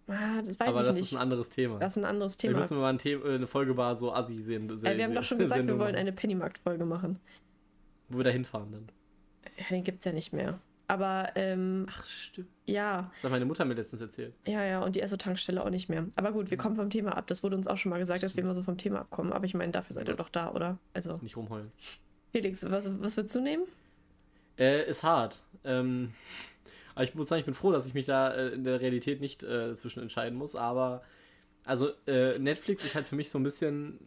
Ah, 0.07 0.41
das 0.41 0.59
weiß 0.59 0.67
Aber 0.69 0.81
ich 0.81 0.87
das 0.87 0.95
nicht. 0.95 1.05
ist 1.05 1.13
ein 1.15 1.21
anderes 1.21 1.49
Thema. 1.49 1.79
Das 1.79 1.95
ist 1.95 2.03
ein 2.03 2.05
anderes 2.09 2.35
Thema. 2.35 2.53
Wir 2.55 2.59
müssen 2.59 2.77
mal 2.77 2.89
ein 2.89 2.97
Thema, 2.97 3.25
eine 3.25 3.47
Folge 3.47 3.77
war 3.77 3.95
so 3.95 4.11
Assi 4.11 4.41
sehen. 4.41 4.69
Äh, 4.69 4.97
wir 4.97 5.03
haben 5.05 5.15
doch 5.15 5.23
schon 5.23 5.37
gesagt, 5.37 5.65
wir 5.67 5.79
wollen 5.79 5.95
eine 5.95 6.11
Pennymarkt-Folge 6.11 6.83
machen. 6.85 7.19
Wo 8.09 8.17
wir 8.17 8.23
da 8.23 8.31
hinfahren 8.31 8.71
dann. 8.71 8.87
Ja, 9.57 9.65
den 9.69 9.83
gibt's 9.83 10.03
ja 10.03 10.11
nicht 10.11 10.33
mehr. 10.33 10.59
Aber, 10.87 11.29
ähm, 11.35 11.85
Ach, 11.89 12.05
stimmt. 12.05 12.49
ja. 12.65 13.09
Das 13.15 13.23
hat 13.23 13.31
meine 13.31 13.45
Mutter 13.45 13.63
mir 13.65 13.75
letztens 13.75 14.01
erzählt. 14.01 14.33
Ja, 14.45 14.65
ja, 14.65 14.83
und 14.83 14.95
die 14.95 15.01
Esso-Tankstelle 15.01 15.63
auch 15.63 15.69
nicht 15.69 15.87
mehr. 15.89 16.05
Aber 16.15 16.33
gut, 16.33 16.51
wir 16.51 16.57
kommen 16.57 16.75
vom 16.75 16.89
Thema 16.89 17.15
ab. 17.15 17.27
Das 17.27 17.41
wurde 17.43 17.55
uns 17.55 17.67
auch 17.67 17.77
schon 17.77 17.91
mal 17.91 17.99
gesagt, 17.99 18.23
dass 18.23 18.35
wir 18.35 18.43
immer 18.43 18.53
so 18.55 18.63
vom 18.63 18.77
Thema 18.77 18.99
abkommen. 18.99 19.31
Aber 19.31 19.45
ich 19.45 19.53
meine, 19.53 19.71
dafür 19.71 19.93
seid 19.93 20.09
ihr 20.09 20.15
doch 20.15 20.29
da, 20.29 20.51
oder? 20.51 20.77
Also, 20.93 21.19
Nicht 21.21 21.37
rumheulen. 21.37 21.71
Felix, 22.31 22.69
was, 22.69 22.91
was 22.99 23.15
würdest 23.15 23.35
du 23.35 23.41
nehmen? 23.41 23.63
Äh, 24.57 24.89
ist 24.89 25.03
hart. 25.03 25.41
Ähm, 25.63 26.13
aber 26.95 27.03
ich 27.03 27.15
muss 27.15 27.27
sagen, 27.27 27.39
ich 27.39 27.45
bin 27.45 27.53
froh, 27.53 27.71
dass 27.71 27.87
ich 27.87 27.93
mich 27.93 28.05
da 28.05 28.33
äh, 28.33 28.49
in 28.49 28.63
der 28.63 28.81
Realität 28.81 29.21
nicht 29.21 29.43
äh, 29.43 29.73
zwischen 29.75 30.01
entscheiden 30.01 30.37
muss. 30.37 30.55
Aber, 30.55 31.03
also, 31.65 31.89
äh, 32.07 32.37
Netflix 32.39 32.85
ist 32.85 32.95
halt 32.95 33.07
für 33.07 33.15
mich 33.15 33.29
so 33.29 33.39
ein 33.39 33.43
bisschen. 33.43 33.99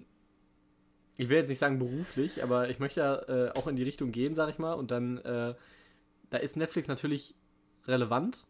Ich 1.19 1.31
will 1.31 1.39
jetzt 1.39 1.49
nicht 1.49 1.59
sagen 1.59 1.79
beruflich, 1.79 2.43
aber 2.43 2.69
ich 2.69 2.79
möchte 2.79 3.01
ja 3.01 3.15
äh, 3.23 3.51
auch 3.57 3.67
in 3.69 3.77
die 3.77 3.83
Richtung 3.83 4.13
gehen, 4.13 4.35
sag 4.35 4.51
ich 4.51 4.59
mal. 4.59 4.75
Und 4.75 4.91
dann, 4.91 5.17
äh, 5.19 5.55
da 6.29 6.37
ist 6.37 6.57
Netflix 6.57 6.89
natürlich 6.89 7.35
relevant. 7.87 8.47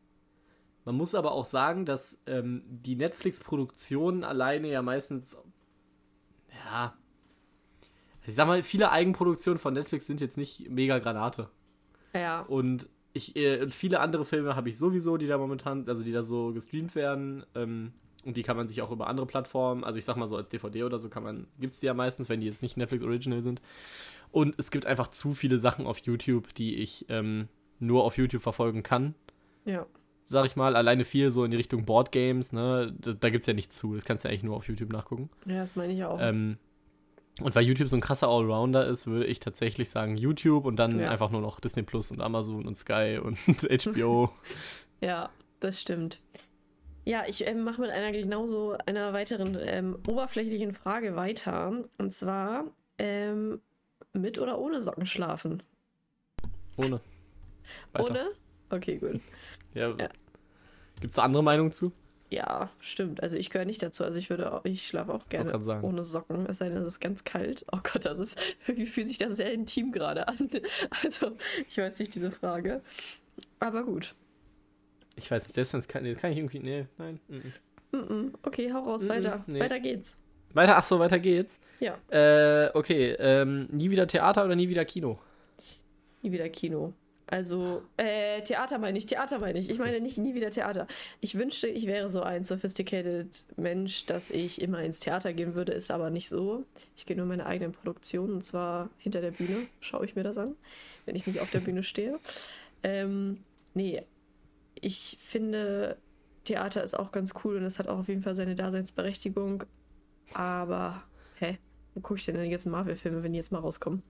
Man 0.84 0.96
muss 0.96 1.14
aber 1.14 1.32
auch 1.32 1.44
sagen, 1.44 1.84
dass 1.84 2.22
ähm, 2.26 2.62
die 2.66 2.96
Netflix-Produktionen 2.96 4.24
alleine 4.24 4.68
ja 4.68 4.82
meistens. 4.82 5.36
Ja. 6.64 6.96
Ich 8.24 8.34
sag 8.34 8.46
mal, 8.46 8.62
viele 8.62 8.90
Eigenproduktionen 8.90 9.58
von 9.58 9.74
Netflix 9.74 10.06
sind 10.06 10.20
jetzt 10.20 10.36
nicht 10.36 10.68
mega 10.70 10.98
Granate. 10.98 11.50
Ja. 12.18 12.40
Und 12.42 12.88
ich, 13.12 13.34
äh, 13.36 13.68
viele 13.70 14.00
andere 14.00 14.24
Filme 14.24 14.56
habe 14.56 14.68
ich 14.68 14.78
sowieso, 14.78 15.16
die 15.16 15.26
da 15.26 15.38
momentan, 15.38 15.84
also 15.88 16.02
die 16.02 16.12
da 16.12 16.22
so 16.22 16.52
gestreamt 16.52 16.94
werden. 16.94 17.44
Ähm, 17.54 17.92
und 18.26 18.36
die 18.36 18.42
kann 18.42 18.56
man 18.56 18.66
sich 18.66 18.82
auch 18.82 18.90
über 18.90 19.06
andere 19.06 19.24
Plattformen, 19.24 19.84
also 19.84 19.98
ich 19.98 20.04
sag 20.04 20.16
mal 20.16 20.26
so 20.26 20.36
als 20.36 20.48
DVD 20.48 20.82
oder 20.82 20.98
so 20.98 21.08
kann 21.08 21.22
man, 21.22 21.46
gibt 21.60 21.72
es 21.72 21.78
die 21.78 21.86
ja 21.86 21.94
meistens, 21.94 22.28
wenn 22.28 22.40
die 22.40 22.46
jetzt 22.46 22.60
nicht 22.60 22.76
Netflix 22.76 23.04
Original 23.04 23.40
sind. 23.40 23.62
Und 24.32 24.56
es 24.58 24.72
gibt 24.72 24.84
einfach 24.84 25.08
zu 25.08 25.32
viele 25.32 25.58
Sachen 25.58 25.86
auf 25.86 25.98
YouTube, 25.98 26.52
die 26.54 26.74
ich 26.76 27.06
ähm, 27.08 27.46
nur 27.78 28.02
auf 28.02 28.18
YouTube 28.18 28.42
verfolgen 28.42 28.82
kann. 28.82 29.14
Ja. 29.64 29.86
Sag 30.24 30.44
ich 30.46 30.56
mal, 30.56 30.74
alleine 30.74 31.04
viel 31.04 31.30
so 31.30 31.44
in 31.44 31.52
die 31.52 31.56
Richtung 31.56 31.84
Board 31.84 32.10
Games, 32.10 32.52
ne? 32.52 32.92
Da, 32.98 33.12
da 33.12 33.30
gibt 33.30 33.42
es 33.42 33.46
ja 33.46 33.54
nichts 33.54 33.76
zu. 33.76 33.94
Das 33.94 34.04
kannst 34.04 34.24
du 34.24 34.28
ja 34.28 34.32
eigentlich 34.32 34.42
nur 34.42 34.56
auf 34.56 34.66
YouTube 34.66 34.92
nachgucken. 34.92 35.30
Ja, 35.46 35.60
das 35.60 35.76
meine 35.76 35.92
ich 35.92 36.02
auch. 36.04 36.18
Ähm, 36.20 36.58
und 37.42 37.54
weil 37.54 37.64
YouTube 37.64 37.88
so 37.88 37.96
ein 37.96 38.00
krasser 38.00 38.28
Allrounder 38.28 38.86
ist, 38.86 39.06
würde 39.06 39.26
ich 39.26 39.40
tatsächlich 39.40 39.90
sagen 39.90 40.16
YouTube 40.16 40.64
und 40.64 40.76
dann 40.76 40.98
Ja. 41.00 41.10
einfach 41.10 41.30
nur 41.30 41.40
noch 41.40 41.60
Disney 41.60 41.82
Plus 41.82 42.10
und 42.10 42.20
Amazon 42.20 42.66
und 42.66 42.74
Sky 42.76 43.18
und 43.22 43.38
HBO. 43.84 44.30
Ja, 45.00 45.30
das 45.60 45.80
stimmt. 45.80 46.20
Ja, 47.04 47.24
ich 47.28 47.46
ähm, 47.46 47.62
mache 47.62 47.80
mit 47.82 47.90
einer 47.90 48.10
genauso 48.10 48.76
einer 48.86 49.12
weiteren 49.12 49.56
ähm, 49.60 49.96
oberflächlichen 50.08 50.72
Frage 50.74 51.14
weiter. 51.14 51.82
Und 51.98 52.12
zwar 52.12 52.64
ähm, 52.98 53.60
mit 54.12 54.38
oder 54.40 54.58
ohne 54.58 54.80
Socken 54.80 55.06
schlafen? 55.06 55.62
Ohne. 56.76 57.00
Weiter. 57.92 58.10
Ohne? 58.10 58.26
Okay, 58.70 58.96
gut. 58.98 59.20
Ja. 59.74 59.90
Ja. 59.90 60.08
Gibt 61.00 61.10
es 61.10 61.14
da 61.14 61.22
andere 61.22 61.44
Meinungen 61.44 61.70
zu? 61.70 61.92
Ja, 62.28 62.70
stimmt. 62.80 63.22
Also 63.22 63.36
ich 63.36 63.50
gehöre 63.50 63.66
nicht 63.66 63.82
dazu. 63.82 64.02
Also 64.04 64.18
ich 64.18 64.30
würde 64.30 64.52
auch, 64.52 64.64
ich 64.64 64.86
schlafe 64.86 65.14
auch 65.14 65.28
gerne 65.28 65.58
sagen. 65.60 65.84
ohne 65.86 66.02
Socken. 66.04 66.46
Es 66.46 66.58
sei 66.58 66.68
denn, 66.68 66.78
es 66.78 66.84
ist 66.86 67.00
ganz 67.00 67.22
kalt. 67.24 67.64
Oh 67.72 67.78
Gott, 67.82 68.04
das 68.04 68.18
ist, 68.18 68.38
irgendwie 68.66 68.86
fühlt 68.86 69.06
sich 69.08 69.18
das 69.18 69.36
sehr 69.36 69.52
intim 69.52 69.92
gerade 69.92 70.26
an. 70.28 70.50
Also, 71.04 71.36
ich 71.68 71.78
weiß 71.78 71.98
nicht, 72.00 72.14
diese 72.14 72.30
Frage. 72.30 72.80
Aber 73.60 73.84
gut. 73.84 74.14
Ich 75.14 75.30
weiß 75.30 75.44
nicht, 75.44 75.54
selbst 75.54 75.72
wenn 75.72 75.80
es 75.80 75.88
kann, 75.88 76.16
kann 76.16 76.32
ich 76.32 76.38
irgendwie. 76.38 76.58
Nee, 76.58 76.86
nein. 76.98 77.20
Mm 77.92 77.96
-mm. 77.96 78.32
Okay, 78.42 78.72
hau 78.72 78.80
raus, 78.84 79.04
Mm, 79.04 79.08
weiter. 79.08 79.44
nee. 79.46 79.60
Weiter 79.60 79.78
geht's. 79.80 80.16
Weiter, 80.52 80.76
ach 80.78 80.84
so, 80.84 80.98
weiter 80.98 81.18
geht's. 81.18 81.60
Ja, 81.80 81.96
Äh, 82.08 82.70
okay. 82.74 83.12
Ähm, 83.18 83.68
nie 83.70 83.90
wieder 83.90 84.06
Theater 84.06 84.44
oder 84.44 84.56
nie 84.56 84.68
wieder 84.68 84.84
Kino? 84.84 85.18
nie 86.22 86.32
wieder 86.32 86.48
Kino. 86.48 86.92
Also, 87.28 87.82
äh, 87.96 88.42
Theater 88.42 88.78
meine 88.78 88.98
ich, 88.98 89.06
Theater 89.06 89.40
meine 89.40 89.58
ich. 89.58 89.68
Ich 89.68 89.80
meine 89.80 90.00
nicht 90.00 90.16
nie 90.16 90.34
wieder 90.34 90.50
Theater. 90.50 90.86
Ich 91.20 91.36
wünschte, 91.36 91.66
ich 91.66 91.86
wäre 91.86 92.08
so 92.08 92.22
ein 92.22 92.44
sophisticated 92.44 93.46
Mensch, 93.56 94.06
dass 94.06 94.30
ich 94.30 94.62
immer 94.62 94.82
ins 94.82 95.00
Theater 95.00 95.32
gehen 95.32 95.56
würde, 95.56 95.72
ist 95.72 95.90
aber 95.90 96.10
nicht 96.10 96.28
so. 96.28 96.64
Ich 96.96 97.04
gehe 97.04 97.16
nur 97.16 97.26
meine 97.26 97.46
eigenen 97.46 97.72
Produktionen 97.72 98.34
und 98.34 98.44
zwar 98.44 98.90
hinter 98.98 99.20
der 99.20 99.32
Bühne 99.32 99.66
schaue 99.80 100.04
ich 100.04 100.14
mir 100.14 100.22
das 100.22 100.38
an, 100.38 100.54
wenn 101.04 101.16
ich 101.16 101.26
nicht 101.26 101.40
auf 101.40 101.50
der 101.50 101.60
Bühne 101.60 101.82
stehe. 101.82 102.20
Ähm, 102.84 103.42
nee, 103.74 104.04
ich 104.80 105.18
finde, 105.20 105.96
Theater 106.44 106.84
ist 106.84 106.96
auch 106.96 107.10
ganz 107.10 107.34
cool 107.44 107.56
und 107.56 107.64
es 107.64 107.80
hat 107.80 107.88
auch 107.88 107.98
auf 107.98 108.08
jeden 108.08 108.22
Fall 108.22 108.36
seine 108.36 108.54
Daseinsberechtigung. 108.54 109.64
Aber, 110.32 111.02
hä? 111.40 111.58
Wo 111.94 112.00
gucke 112.00 112.18
ich 112.18 112.26
denn 112.26 112.36
denn 112.36 112.50
jetzt 112.50 112.66
Marvel-Filme, 112.66 113.22
wenn 113.22 113.32
die 113.32 113.38
jetzt 113.38 113.50
mal 113.50 113.58
rauskommen? 113.58 114.02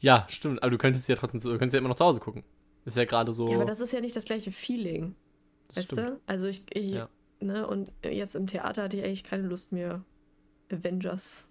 Ja, 0.00 0.26
stimmt. 0.30 0.62
Aber 0.62 0.70
du 0.70 0.78
könntest 0.78 1.08
ja 1.08 1.16
trotzdem, 1.16 1.40
du 1.40 1.50
könntest 1.50 1.74
ja 1.74 1.78
immer 1.80 1.88
noch 1.88 1.96
zu 1.96 2.04
Hause 2.04 2.20
gucken. 2.20 2.44
Ist 2.84 2.96
ja 2.96 3.04
gerade 3.04 3.32
so. 3.32 3.48
Ja, 3.48 3.56
aber 3.56 3.64
das 3.64 3.80
ist 3.80 3.92
ja 3.92 4.00
nicht 4.00 4.16
das 4.16 4.24
gleiche 4.24 4.52
Feeling. 4.52 5.14
das 5.68 5.78
Weißt 5.78 5.92
stimmt. 5.92 6.08
du? 6.08 6.20
Also 6.26 6.46
ich, 6.46 6.64
ich 6.74 6.90
Ja. 6.92 7.08
ne, 7.40 7.66
und 7.66 7.90
jetzt 8.04 8.34
im 8.34 8.46
Theater 8.46 8.84
hatte 8.84 8.96
ich 8.96 9.04
eigentlich 9.04 9.24
keine 9.24 9.42
Lust 9.44 9.72
mehr, 9.72 10.04
Avengers 10.70 11.46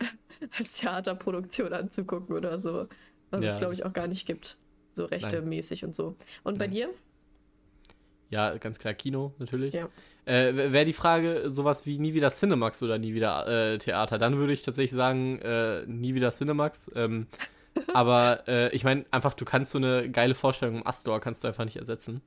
als 0.58 0.78
Theaterproduktion 0.78 1.72
anzugucken 1.72 2.34
oder 2.36 2.58
so. 2.58 2.88
Was 3.30 3.44
Ja, 3.44 3.52
es, 3.52 3.58
glaube 3.58 3.74
ich, 3.74 3.84
auch 3.84 3.92
gar 3.92 4.06
nicht 4.06 4.26
gibt. 4.26 4.58
So 4.92 5.04
rechtemäßig 5.06 5.84
und 5.84 5.94
so. 5.94 6.16
Und 6.44 6.58
bei 6.58 6.66
Nein. 6.66 6.70
dir? 6.74 6.90
Ja, 8.30 8.56
ganz 8.58 8.78
klar 8.78 8.94
Kino, 8.94 9.34
natürlich. 9.38 9.74
Ja. 9.74 9.88
Äh, 10.24 10.54
Wäre 10.72 10.84
die 10.84 10.92
Frage 10.92 11.50
sowas 11.50 11.84
wie 11.86 11.98
nie 11.98 12.14
wieder 12.14 12.30
Cinemax 12.30 12.82
oder 12.82 12.98
nie 12.98 13.12
wieder 13.14 13.46
äh, 13.74 13.78
Theater, 13.78 14.18
dann 14.18 14.36
würde 14.38 14.52
ich 14.52 14.62
tatsächlich 14.62 14.92
sagen, 14.92 15.38
äh, 15.40 15.84
nie 15.86 16.14
wieder 16.14 16.30
Cinemax. 16.30 16.90
Ähm, 16.94 17.26
aber 17.94 18.46
äh, 18.48 18.74
ich 18.74 18.84
meine, 18.84 19.06
einfach, 19.10 19.34
du 19.34 19.44
kannst 19.44 19.72
so 19.72 19.78
eine 19.78 20.10
geile 20.10 20.34
Vorstellung 20.34 20.76
im 20.76 20.86
Astor 20.86 21.20
kannst 21.20 21.44
du 21.44 21.48
einfach 21.48 21.64
nicht 21.64 21.76
ersetzen. 21.76 22.22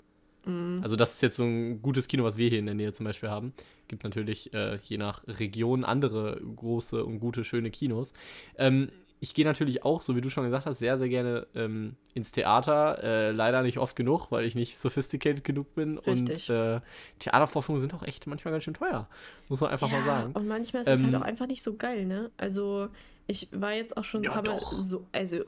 Mm, 0.45 0.79
Also 0.83 0.95
das 0.95 1.15
ist 1.15 1.21
jetzt 1.21 1.36
so 1.38 1.43
ein 1.43 1.81
gutes 1.81 2.07
Kino, 2.07 2.24
was 2.24 2.38
wir 2.38 2.50
hier 2.50 2.59
in 2.59 2.65
der 2.65 2.75
Nähe 2.75 2.93
zum 2.93 3.05
Beispiel 3.05 3.29
haben. 3.29 3.53
Gibt 3.88 4.03
natürlich 4.03 4.53
äh, 4.53 4.77
je 4.83 4.97
nach 4.97 5.24
Region 5.27 5.83
andere 5.83 6.39
große 6.55 7.03
und 7.03 7.19
gute, 7.19 7.43
schöne 7.43 7.71
Kinos. 7.71 8.13
Ähm, 8.57 8.91
ich 9.19 9.33
gehe 9.33 9.45
natürlich 9.45 9.83
auch, 9.83 10.03
so 10.03 10.15
wie 10.15 10.21
du 10.21 10.29
schon 10.29 10.43
gesagt 10.43 10.67
hast, 10.67 10.77
sehr, 10.77 10.95
sehr 10.97 11.09
gerne 11.09 11.47
ähm, 11.55 11.95
ins 12.13 12.31
Theater. 12.31 13.03
Äh, 13.03 13.31
leider 13.31 13.63
nicht 13.63 13.79
oft 13.79 13.95
genug, 13.95 14.31
weil 14.31 14.45
ich 14.45 14.53
nicht 14.53 14.77
sophisticated 14.77 15.43
genug 15.43 15.74
bin. 15.74 15.97
Richtig. 15.97 16.50
Und 16.50 16.55
äh, 16.55 16.81
Theatervorführungen 17.19 17.81
sind 17.81 17.95
auch 17.95 18.03
echt 18.03 18.27
manchmal 18.27 18.51
ganz 18.51 18.63
schön 18.63 18.75
teuer. 18.75 19.09
Muss 19.47 19.59
man 19.62 19.71
einfach 19.71 19.89
ja, 19.89 19.95
mal 19.95 20.03
sagen. 20.03 20.36
Und 20.36 20.47
manchmal 20.47 20.83
ist 20.83 20.91
es 20.91 21.03
halt 21.03 21.13
Ähm, 21.13 21.15
auch 21.15 21.21
einfach 21.21 21.47
nicht 21.47 21.63
so 21.63 21.75
geil, 21.77 22.05
ne? 22.05 22.31
Also, 22.38 22.89
ich 23.25 23.50
war 23.51 23.74
jetzt 23.74 23.97
auch 23.97 24.03
schon 24.03 24.21
ein 24.21 24.25
Ja, 24.25 24.31
paar 24.31 24.43
Mal 24.43 24.59
so, 24.77 25.07
also, 25.12 25.43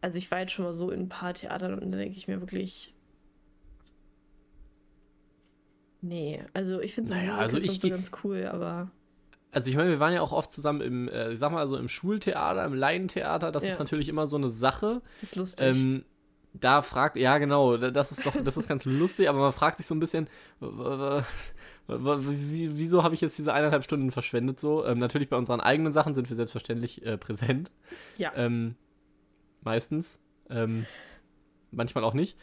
also 0.00 0.18
ich 0.18 0.30
war 0.30 0.40
jetzt 0.40 0.52
schon 0.52 0.64
mal 0.64 0.74
so 0.74 0.90
in 0.90 1.00
ein 1.00 1.08
paar 1.08 1.34
Theatern 1.34 1.78
und 1.78 1.90
da 1.92 1.98
denke 1.98 2.16
ich 2.16 2.28
mir 2.28 2.40
wirklich. 2.40 2.94
Nee, 6.02 6.42
also 6.54 6.80
ich 6.80 6.94
finde 6.94 7.08
so 7.08 7.14
Naja, 7.14 7.32
Musicals 7.32 7.54
also 7.54 7.72
ich 7.72 7.80
so 7.80 7.88
ganz 7.90 8.10
cool, 8.24 8.46
aber 8.46 8.90
Also 9.52 9.68
ich 9.68 9.76
meine, 9.76 9.90
wir 9.90 10.00
waren 10.00 10.14
ja 10.14 10.22
auch 10.22 10.32
oft 10.32 10.50
zusammen 10.50 10.80
im, 10.80 11.08
äh, 11.08 11.32
ich 11.32 11.38
sag 11.38 11.52
mal 11.52 11.66
so 11.68 11.76
im 11.76 11.88
Schultheater, 11.88 12.64
im 12.64 12.72
Laientheater. 12.74 13.52
Das 13.52 13.64
Ja. 13.64 13.72
ist 13.74 13.78
natürlich 13.78 14.08
immer 14.08 14.26
so 14.26 14.36
eine 14.36 14.48
Sache. 14.48 15.02
das 15.20 15.24
ist 15.30 15.36
lustig. 15.36 15.66
Ähm, 15.66 16.04
da 16.54 16.82
fragt, 16.82 17.16
ja 17.16 17.36
genau, 17.38 17.76
da- 17.76 17.90
das 17.90 18.10
ist 18.12 18.24
doch, 18.26 18.34
das 18.42 18.56
ist 18.56 18.68
ganz 18.68 18.84
lustig, 18.86 19.28
aber 19.28 19.38
man 19.40 19.52
fragt 19.52 19.76
sich 19.76 19.86
so 19.86 19.94
ein 19.94 20.00
bisschen, 20.00 20.28
wieso 21.86 23.02
habe 23.04 23.14
ich 23.14 23.20
jetzt 23.20 23.36
diese 23.38 23.52
eineinhalb 23.52 23.84
Stunden 23.84 24.10
verschwendet 24.10 24.58
so? 24.58 24.84
Ähm, 24.86 24.98
natürlich 24.98 25.28
bei 25.28 25.36
unseren 25.36 25.60
eigenen 25.60 25.92
Sachen 25.92 26.14
sind 26.14 26.28
wir 26.28 26.34
selbstverständlich 26.36 27.04
äh, 27.04 27.18
präsent. 27.18 27.70
ja. 28.16 28.32
Ähm, 28.34 28.74
meistens. 29.62 30.18
Ähm, 30.48 30.86
manchmal 31.70 32.04
auch 32.04 32.14
nicht. 32.14 32.36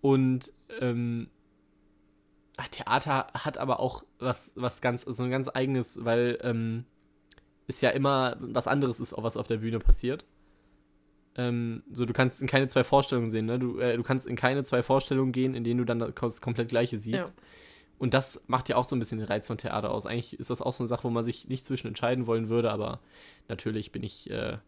Und 0.00 0.52
ähm, 0.80 1.28
ah, 2.56 2.66
Theater 2.70 3.28
hat 3.32 3.58
aber 3.58 3.80
auch 3.80 4.04
was, 4.18 4.52
was 4.54 4.80
ganz, 4.80 5.02
so 5.02 5.22
ein 5.22 5.30
ganz 5.30 5.48
eigenes, 5.52 6.04
weil 6.04 6.38
ähm, 6.42 6.84
es 7.66 7.80
ja 7.80 7.90
immer 7.90 8.36
was 8.40 8.68
anderes 8.68 9.00
ist, 9.00 9.14
was 9.16 9.36
auf 9.36 9.46
der 9.46 9.58
Bühne 9.58 9.78
passiert. 9.78 10.26
ähm, 11.36 11.82
so 11.90 12.04
du 12.04 12.12
kannst 12.12 12.40
in 12.40 12.46
keine 12.46 12.68
zwei 12.68 12.84
Vorstellungen 12.84 13.30
sehen, 13.30 13.46
ne? 13.46 13.58
Du, 13.58 13.78
äh, 13.78 13.96
du 13.96 14.02
kannst 14.02 14.26
in 14.26 14.36
keine 14.36 14.62
zwei 14.62 14.82
Vorstellungen 14.82 15.32
gehen, 15.32 15.54
in 15.54 15.64
denen 15.64 15.78
du 15.78 15.84
dann 15.84 15.98
das 15.98 16.40
komplett 16.40 16.68
gleiche 16.68 16.98
siehst. 16.98 17.28
Ja. 17.28 17.34
Und 17.98 18.14
das 18.14 18.42
macht 18.46 18.68
ja 18.68 18.76
auch 18.76 18.84
so 18.84 18.94
ein 18.94 18.98
bisschen 18.98 19.18
den 19.18 19.28
Reiz 19.28 19.46
von 19.46 19.58
Theater 19.58 19.90
aus. 19.90 20.06
Eigentlich 20.06 20.38
ist 20.38 20.50
das 20.50 20.60
auch 20.60 20.72
so 20.72 20.82
eine 20.82 20.88
Sache, 20.88 21.04
wo 21.04 21.10
man 21.10 21.24
sich 21.24 21.48
nicht 21.48 21.64
zwischen 21.64 21.88
entscheiden 21.88 22.26
wollen 22.26 22.48
würde, 22.48 22.70
aber 22.70 23.00
natürlich 23.48 23.92
bin 23.92 24.02
ich 24.02 24.30
äh, 24.30 24.58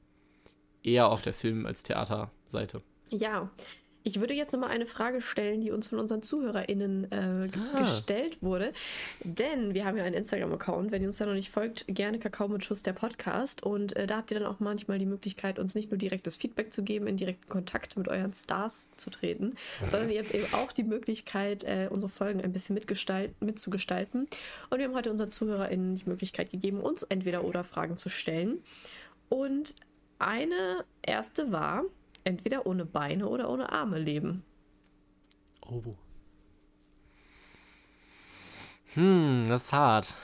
eher 0.87 1.09
auf 1.09 1.23
der 1.23 1.33
Film- 1.33 1.67
als 1.67 1.83
Theaterseite. 1.83 2.83
Ja, 3.11 3.51
ich 4.07 4.21
würde 4.21 4.35
jetzt 4.35 4.53
nochmal 4.53 4.71
eine 4.71 4.87
Frage 4.87 5.21
stellen, 5.21 5.61
die 5.63 5.73
uns 5.73 5.89
von 5.89 5.99
unseren 5.99 6.23
ZuhörerInnen 6.23 7.11
äh, 7.11 7.49
ah. 7.75 7.79
gestellt 7.81 8.41
wurde. 8.41 8.73
Denn 9.25 9.75
wir 9.75 9.85
haben 9.85 9.97
ja 9.97 10.05
einen 10.05 10.15
Instagram-Account. 10.15 10.93
Wenn 10.93 11.03
ihr 11.03 11.09
uns 11.09 11.19
da 11.19 11.27
noch 11.27 11.35
nicht 11.35 11.51
folgt, 11.51 11.87
gerne 11.89 12.21
Kakao 12.21 12.47
mit 12.47 12.65
Schuss 12.65 12.85
der 12.85 12.93
Podcast. 12.93 13.65
Und 13.65 13.97
äh, 13.97 14.07
da 14.07 14.19
habt 14.19 14.31
ihr 14.31 14.39
dann 14.39 14.47
auch 14.47 14.61
manchmal 14.61 15.01
die 15.01 15.07
Möglichkeit, 15.07 15.59
uns 15.59 15.75
nicht 15.75 15.91
nur 15.91 15.99
direktes 15.99 16.37
Feedback 16.37 16.73
zu 16.73 16.85
geben, 16.85 17.09
in 17.09 17.17
direkten 17.17 17.49
Kontakt 17.49 17.97
mit 17.97 18.07
euren 18.07 18.33
Stars 18.33 18.91
zu 18.97 19.11
treten, 19.11 19.57
sondern 19.85 20.09
ihr 20.11 20.23
habt 20.23 20.33
eben 20.33 20.55
auch 20.55 20.71
die 20.71 20.85
Möglichkeit, 20.85 21.65
äh, 21.65 21.89
unsere 21.91 22.09
Folgen 22.09 22.41
ein 22.43 22.53
bisschen 22.53 22.79
mitzugestalten. 23.41 24.29
Und 24.71 24.79
wir 24.79 24.85
haben 24.85 24.95
heute 24.95 25.11
unseren 25.11 25.33
ZuhörerInnen 25.33 25.97
die 25.97 26.09
Möglichkeit 26.09 26.53
gegeben, 26.53 26.81
uns 26.81 27.03
entweder 27.03 27.43
oder 27.43 27.65
Fragen 27.65 27.99
zu 27.99 28.09
stellen. 28.09 28.63
Und 29.29 29.75
eine 30.19 30.85
erste 31.03 31.53
war, 31.53 31.85
entweder 32.25 32.67
ohne 32.67 32.85
Beine 32.85 33.29
oder 33.29 33.49
ohne 33.49 33.71
Arme 33.71 33.99
leben. 33.99 34.45
Oh. 35.63 35.83
Hm, 38.95 39.45
das 39.49 39.65
ist 39.65 39.73
hart. 39.73 40.15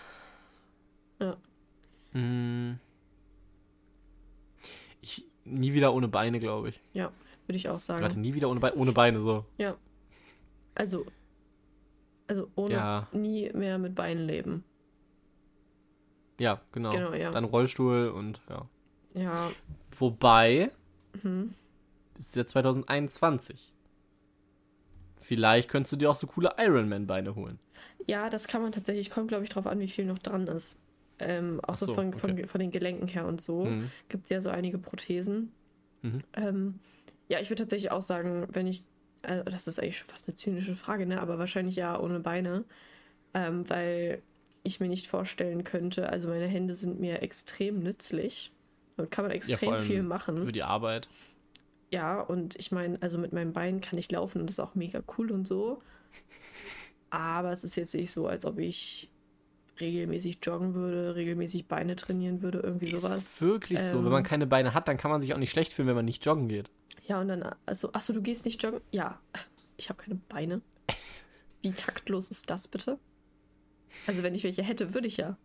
Ja. 1.21 1.37
Hm. 2.13 2.79
Ich, 5.01 5.27
nie 5.45 5.73
wieder 5.75 5.93
ohne 5.93 6.09
Beine, 6.09 6.39
glaube 6.39 6.71
ich. 6.71 6.81
Ja, 6.93 7.13
würde 7.47 7.57
ich 7.57 7.69
auch 7.69 7.81
sagen. 7.81 8.03
Warte, 8.03 8.21
nie 8.21 8.35
wieder 8.35 8.49
ohne, 8.49 8.61
Be 8.61 8.73
ohne 8.77 8.93
Beine, 8.93 9.21
so. 9.21 9.45
Ja. 9.59 9.77
Also, 10.75 11.05
also 12.27 12.49
ohne 12.55 12.75
ja. 12.75 13.09
nie 13.13 13.51
mehr 13.53 13.79
mit 13.79 13.95
Beinen 13.95 14.27
leben. 14.27 14.65
Ja, 16.39 16.61
genau. 16.73 16.91
genau 16.91 17.13
ja. 17.13 17.31
Dann 17.31 17.45
Rollstuhl 17.45 18.09
und 18.09 18.41
ja. 18.49 18.67
Ja. 19.15 19.51
Wobei, 19.99 20.71
mhm 21.23 21.55
ist 22.23 22.37
ja 22.37 22.45
2021. 22.45 23.73
Vielleicht 25.21 25.69
könntest 25.69 25.93
du 25.93 25.97
dir 25.97 26.11
auch 26.11 26.17
so 26.17 26.27
coole 26.27 26.55
Ironman-Beine 26.59 27.35
holen. 27.35 27.59
Ja, 28.07 28.31
das 28.31 28.49
kann 28.49 28.63
man 28.63 28.73
tatsächlich. 28.73 29.11
Kommt, 29.11 29.29
glaube 29.29 29.45
ich, 29.45 29.51
drauf 29.51 29.67
an, 29.67 29.79
wie 29.81 29.89
viel 29.89 30.05
noch 30.05 30.19
dran 30.19 30.47
ist. 30.47 30.79
Ähm, 31.19 31.61
auch 31.63 31.75
so, 31.75 31.87
so, 31.87 31.95
von, 31.95 32.09
okay. 32.09 32.19
von, 32.19 32.49
von, 32.49 32.61
den 32.61 32.71
Gelenken 32.71 33.07
her 33.07 33.27
und 33.27 33.41
so. 33.41 33.65
Mhm. 33.67 33.91
Gibt 34.09 34.25
es 34.25 34.31
ja 34.31 34.41
so 34.41 34.51
einige 34.51 34.79
Prothesen. 34.79 35.53
Mhm. 36.03 36.23
Ähm, 36.35 36.79
ja, 37.29 37.39
ich 37.41 37.51
würde 37.51 37.63
tatsächlich 37.63 37.93
auch 37.93 38.03
sagen, 38.03 38.49
wenn 38.53 38.67
ich. 38.67 38.85
Also 39.23 39.45
das 39.45 39.69
ist 39.69 39.79
eigentlich 39.79 39.99
schon 39.99 40.09
fast 40.09 40.27
eine 40.27 40.35
zynische 40.35 40.75
Frage, 40.75 41.07
ne? 41.07 41.21
Aber 41.21 41.39
wahrscheinlich 41.39 41.77
ja 41.77 41.99
ohne 41.99 42.19
Beine. 42.19 42.65
Ähm, 43.35 43.69
weil 43.71 44.21
ich 44.65 44.81
mir 44.81 44.89
nicht 44.89 45.07
vorstellen 45.07 45.63
könnte, 45.63 46.09
also 46.09 46.29
meine 46.29 46.47
Hände 46.47 46.75
sind 46.75 46.99
mir 46.99 47.23
extrem 47.23 47.81
nützlich. 47.81 48.52
Damit 48.97 49.11
kann 49.11 49.25
man 49.25 49.33
extrem 49.33 49.73
ja, 49.73 49.79
viel 49.79 50.03
machen. 50.03 50.37
Für 50.43 50.53
die 50.53 50.63
Arbeit 50.63 51.09
ja, 51.93 52.23
und 52.23 52.57
ich 52.57 52.73
meine, 52.73 53.01
also 53.03 53.19
mit 53.19 53.35
meinem 53.35 53.53
Bein 53.53 53.83
kann 53.83 53.99
ich 53.99 54.11
laufen 54.11 54.41
und 54.41 54.47
das 54.47 54.55
ist 54.55 54.61
auch 54.61 54.75
mega 54.75 55.03
cool 55.19 55.31
und 55.31 55.47
so. 55.47 55.83
Aber 57.11 57.53
es 57.53 57.65
ist 57.65 57.77
jetzt 57.77 57.95
nicht 57.95 58.11
so, 58.11 58.27
als 58.27 58.47
ob 58.47 58.59
ich 58.59 59.11
regelmäßig 59.79 60.39
joggen 60.43 60.73
würde, 60.73 61.15
regelmäßig 61.15 61.69
Beine 61.69 61.95
trainieren 61.95 62.41
würde, 62.41 62.61
irgendwie 62.61 62.87
ist 62.87 63.03
sowas. 63.03 63.19
Ist 63.19 63.43
wirklich 63.43 63.79
ähm, 63.79 63.91
so. 63.91 63.97
Wenn 63.99 64.11
man 64.11 64.25
ähm, 64.25 64.29
keine 64.29 64.47
Beine 64.47 64.73
hat, 64.73 64.89
dann 64.89 64.97
kann 64.97 65.11
man 65.11 65.21
sich 65.21 65.35
auch 65.35 65.39
nicht 65.39 65.51
schlecht 65.51 65.75
fühlen, 65.75 65.87
wenn 65.87 65.95
man 65.95 66.07
nicht 66.07 66.25
joggen 66.25 66.49
geht. 66.49 66.71
Ja, 67.07 67.21
und 67.21 67.29
dann, 67.29 67.45
also, 67.67 67.93
achso, 67.93 68.15
du 68.15 68.23
gehst 68.23 68.47
nicht 68.47 68.63
joggen? 68.63 68.81
Ja, 68.91 69.21
ich 69.77 69.91
habe 69.91 70.03
keine 70.03 70.19
Beine. 70.31 70.63
Wie 71.63 71.73
taktlos 71.73 72.31
ist 72.31 72.49
das 72.49 72.69
bitte? 72.69 72.99
Also, 74.07 74.23
wenn 74.23 74.35
ich 74.35 74.45
welche 74.45 74.63
hätte, 74.63 74.95
würde 74.95 75.09
ich 75.09 75.19
ja. 75.19 75.37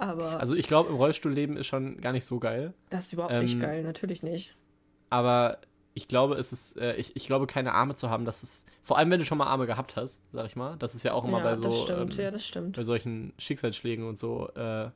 Aber. 0.00 0.40
Also, 0.40 0.54
ich 0.54 0.66
glaube, 0.66 0.88
im 0.88 0.96
Rollstuhlleben 0.96 1.56
ist 1.56 1.66
schon 1.66 2.00
gar 2.00 2.12
nicht 2.12 2.26
so 2.26 2.40
geil. 2.40 2.74
Das 2.88 3.06
ist 3.06 3.12
überhaupt 3.12 3.34
ähm, 3.34 3.42
nicht 3.42 3.60
geil, 3.60 3.82
natürlich 3.82 4.22
nicht 4.22 4.56
aber 5.10 5.58
ich 5.92 6.06
glaube, 6.06 6.36
es 6.36 6.52
ist, 6.52 6.78
äh, 6.78 6.94
ich, 6.94 7.14
ich 7.16 7.26
glaube, 7.26 7.48
keine 7.48 7.74
Arme 7.74 7.94
zu 7.94 8.08
haben, 8.08 8.24
das 8.24 8.42
ist, 8.44 8.66
vor 8.80 8.96
allem 8.96 9.10
wenn 9.10 9.18
du 9.18 9.26
schon 9.26 9.38
mal 9.38 9.46
Arme 9.46 9.66
gehabt 9.66 9.96
hast, 9.96 10.22
sag 10.32 10.46
ich 10.46 10.56
mal, 10.56 10.76
das 10.78 10.94
ist 10.94 11.02
ja 11.02 11.12
auch 11.12 11.24
immer 11.24 11.38
ja, 11.38 11.44
bei 11.44 11.56
so, 11.56 11.64
das 11.64 11.82
stimmt, 11.82 12.18
ähm, 12.18 12.24
ja, 12.24 12.30
das 12.30 12.46
stimmt. 12.46 12.76
bei 12.76 12.84
solchen 12.84 13.34
Schicksalsschlägen 13.38 14.06
und 14.06 14.18
so 14.18 14.48
äh, 14.54 14.90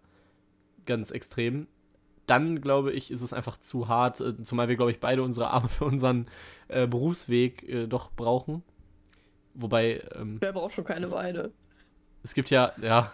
ganz 0.86 1.10
extrem. 1.10 1.66
Dann 2.26 2.60
glaube 2.62 2.92
ich, 2.92 3.10
ist 3.10 3.20
es 3.20 3.32
einfach 3.34 3.58
zu 3.58 3.88
hart, 3.88 4.20
äh, 4.20 4.40
zumal 4.42 4.68
wir, 4.68 4.76
glaube 4.76 4.92
ich, 4.92 5.00
beide 5.00 5.22
unsere 5.22 5.50
Arme 5.50 5.68
für 5.68 5.84
unseren 5.84 6.26
äh, 6.68 6.86
Berufsweg 6.86 7.68
äh, 7.68 7.86
doch 7.86 8.12
brauchen. 8.12 8.62
Wobei. 9.54 10.00
Ähm, 10.14 10.38
Wer 10.40 10.52
braucht 10.52 10.72
schon 10.72 10.84
keine 10.84 11.08
Beine? 11.08 11.50
Es 12.22 12.34
gibt 12.34 12.50
ja, 12.50 12.72
ja, 12.80 13.12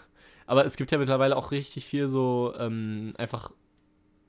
aber 0.50 0.64
es 0.64 0.74
gibt 0.74 0.90
ja 0.90 0.98
mittlerweile 0.98 1.36
auch 1.36 1.52
richtig 1.52 1.84
viel 1.86 2.08
so 2.08 2.52
ähm, 2.58 3.14
einfach 3.18 3.52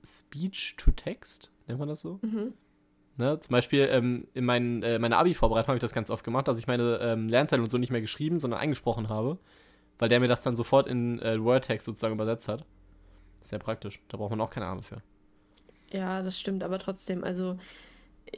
Speech 0.06 0.76
to 0.78 0.92
Text, 0.92 1.50
nennt 1.66 1.80
man 1.80 1.88
das 1.88 2.02
so? 2.02 2.20
Mhm. 2.22 2.54
Ne, 3.18 3.40
zum 3.40 3.52
Beispiel 3.52 3.90
ähm, 3.92 4.28
in 4.36 4.46
mein, 4.46 4.84
äh, 4.84 5.00
meiner 5.00 5.18
Abi-Vorbereitung 5.18 5.70
habe 5.70 5.78
ich 5.78 5.82
das 5.82 5.94
ganz 5.94 6.12
oft 6.12 6.24
gemacht, 6.24 6.48
dass 6.48 6.60
ich 6.60 6.68
meine 6.68 7.00
ähm, 7.02 7.28
Lernzeilen 7.28 7.64
und 7.64 7.72
so 7.72 7.80
nicht 7.80 7.90
mehr 7.90 8.02
geschrieben, 8.02 8.40
sondern 8.40 8.60
eingesprochen 8.60 9.10
habe, 9.10 9.40
weil 9.98 10.10
der 10.10 10.20
mir 10.20 10.28
das 10.28 10.44
dann 10.44 10.56
sofort 10.56 10.86
in 10.86 11.20
äh, 11.24 11.44
Word-Text 11.44 11.86
sozusagen 11.86 12.14
übersetzt 12.14 12.48
hat. 12.48 12.66
Sehr 13.40 13.58
praktisch. 13.58 14.00
Da 14.08 14.18
braucht 14.18 14.30
man 14.30 14.42
auch 14.42 14.52
keine 14.52 14.68
Arme 14.68 14.84
für. 14.84 15.02
Ja, 15.90 16.22
das 16.22 16.40
stimmt, 16.40 16.62
aber 16.62 16.78
trotzdem, 16.78 17.24
also 17.24 17.58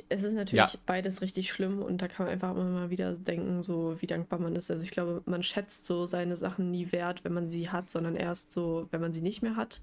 es 0.09 0.23
ist 0.23 0.35
natürlich 0.35 0.73
ja. 0.73 0.79
beides 0.85 1.21
richtig 1.21 1.51
schlimm 1.51 1.81
und 1.81 2.01
da 2.01 2.07
kann 2.07 2.25
man 2.25 2.33
einfach 2.33 2.51
immer 2.51 2.65
mal 2.65 2.89
wieder 2.89 3.13
denken, 3.13 3.61
so 3.61 3.95
wie 3.99 4.07
dankbar 4.07 4.39
man 4.39 4.55
ist. 4.55 4.71
Also 4.71 4.83
ich 4.83 4.91
glaube, 4.91 5.21
man 5.25 5.43
schätzt 5.43 5.85
so 5.85 6.05
seine 6.05 6.35
Sachen 6.35 6.71
nie 6.71 6.91
wert, 6.91 7.23
wenn 7.23 7.33
man 7.33 7.47
sie 7.47 7.69
hat, 7.69 7.89
sondern 7.89 8.15
erst 8.15 8.51
so, 8.51 8.87
wenn 8.91 9.01
man 9.01 9.13
sie 9.13 9.21
nicht 9.21 9.41
mehr 9.41 9.55
hat. 9.55 9.81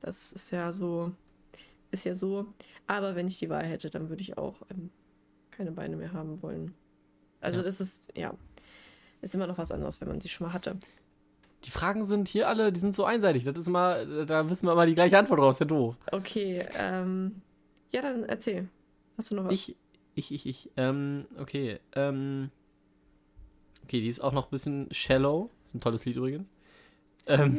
Das 0.00 0.32
ist 0.32 0.50
ja 0.50 0.72
so, 0.72 1.12
ist 1.92 2.04
ja 2.04 2.14
so. 2.14 2.46
Aber 2.86 3.14
wenn 3.14 3.28
ich 3.28 3.38
die 3.38 3.48
Wahl 3.48 3.64
hätte, 3.64 3.90
dann 3.90 4.08
würde 4.08 4.22
ich 4.22 4.36
auch 4.36 4.56
ähm, 4.70 4.90
keine 5.52 5.70
Beine 5.70 5.96
mehr 5.96 6.12
haben 6.12 6.42
wollen. 6.42 6.74
Also 7.40 7.60
ja. 7.60 7.64
das 7.64 7.80
ist, 7.80 8.12
ja, 8.16 8.34
ist 9.20 9.34
immer 9.34 9.46
noch 9.46 9.58
was 9.58 9.70
anderes, 9.70 10.00
wenn 10.00 10.08
man 10.08 10.20
sie 10.20 10.28
schon 10.28 10.48
mal 10.48 10.52
hatte. 10.52 10.76
Die 11.64 11.70
Fragen 11.70 12.04
sind 12.04 12.28
hier 12.28 12.48
alle, 12.48 12.72
die 12.72 12.80
sind 12.80 12.94
so 12.94 13.04
einseitig. 13.04 13.44
Das 13.44 13.56
ist 13.56 13.68
mal, 13.68 14.26
da 14.26 14.50
wissen 14.50 14.66
wir 14.66 14.72
immer 14.72 14.84
die 14.84 14.94
gleiche 14.94 15.16
Antwort 15.16 15.40
drauf. 15.40 15.52
Ist 15.52 15.60
ja 15.60 15.66
doof. 15.66 15.96
Okay, 16.10 16.66
ähm, 16.78 17.40
ja, 17.90 18.02
dann 18.02 18.24
erzähl. 18.24 18.68
Hast 19.16 19.30
du 19.30 19.36
noch 19.36 19.44
was? 19.44 19.52
Ich, 19.52 19.76
ich, 20.14 20.32
ich, 20.32 20.46
ich, 20.46 20.70
ähm, 20.76 21.26
okay, 21.38 21.80
ähm, 21.94 22.50
okay, 23.84 24.00
die 24.00 24.08
ist 24.08 24.22
auch 24.22 24.32
noch 24.32 24.46
ein 24.46 24.50
bisschen 24.50 24.88
shallow. 24.90 25.50
Ist 25.66 25.74
ein 25.74 25.80
tolles 25.80 26.04
Lied 26.04 26.16
übrigens. 26.16 26.52
Ähm, 27.26 27.54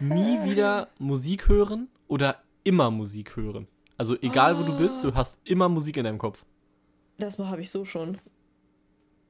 nie 0.00 0.44
wieder 0.44 0.88
Musik 0.98 1.48
hören 1.48 1.88
oder 2.08 2.42
immer 2.64 2.90
Musik 2.90 3.36
hören. 3.36 3.66
Also 3.96 4.16
egal 4.20 4.54
oh. 4.54 4.60
wo 4.60 4.62
du 4.64 4.76
bist, 4.76 5.02
du 5.02 5.14
hast 5.14 5.40
immer 5.44 5.68
Musik 5.68 5.96
in 5.96 6.04
deinem 6.04 6.18
Kopf. 6.18 6.44
Das 7.18 7.38
habe 7.38 7.60
ich 7.60 7.70
so 7.70 7.84
schon. 7.84 8.18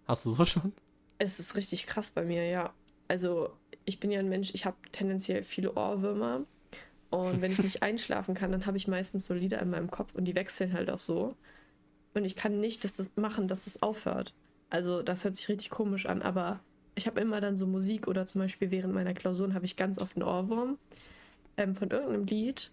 Hast 0.07 0.27
du 0.27 0.33
so 0.33 0.45
schon? 0.45 0.73
Es 1.19 1.39
ist 1.39 1.57
richtig 1.57 1.87
krass 1.87 2.11
bei 2.11 2.25
mir, 2.25 2.47
ja. 2.47 2.73
Also 3.09 3.51
ich 3.85 4.01
bin 4.01 4.11
ja 4.11 4.19
ein 4.19 4.29
Mensch, 4.29 4.53
ich 4.53 4.67
habe 4.67 4.77
tendenziell 4.93 5.43
viele 5.43 5.75
Ohrwürmer. 5.75 6.45
Und 7.11 7.41
wenn 7.41 7.53
ich 7.53 7.59
nicht 7.63 7.83
einschlafen 7.83 8.35
kann, 8.35 8.53
dann 8.53 8.67
habe 8.67 8.77
ich 8.77 8.89
meistens 8.89 9.27
so 9.27 9.35
Lieder 9.35 9.61
in 9.63 9.71
meinem 9.71 9.91
Kopf 9.91 10.15
und 10.15 10.27
die 10.27 10.35
wechseln 10.35 10.73
halt 10.73 10.91
auch 10.91 10.99
so. 10.99 11.35
Und 12.15 12.25
ich 12.25 12.37
kann 12.37 12.61
nicht 12.61 12.85
dass 12.85 12.97
das 12.97 13.11
machen, 13.17 13.49
dass 13.49 13.67
es 13.67 13.83
aufhört. 13.83 14.35
Also 14.71 15.03
das 15.03 15.25
hört 15.25 15.37
sich 15.37 15.49
richtig 15.49 15.71
komisch 15.71 16.07
an, 16.07 16.23
aber 16.23 16.61
ich 16.95 17.07
habe 17.07 17.21
immer 17.21 17.41
dann 17.41 17.57
so 17.57 17.67
Musik 17.67 18.09
oder 18.09 18.27
zum 18.27 18.41
Beispiel 18.41 18.71
während 18.71 18.93
meiner 18.93 19.15
Klausuren 19.15 19.55
habe 19.55 19.65
ich 19.65 19.77
ganz 19.77 19.99
oft 19.99 20.17
einen 20.17 20.25
Ohrwurm 20.25 20.79
ähm, 21.57 21.75
von 21.75 21.91
irgendeinem 21.91 22.25
Lied 22.25 22.73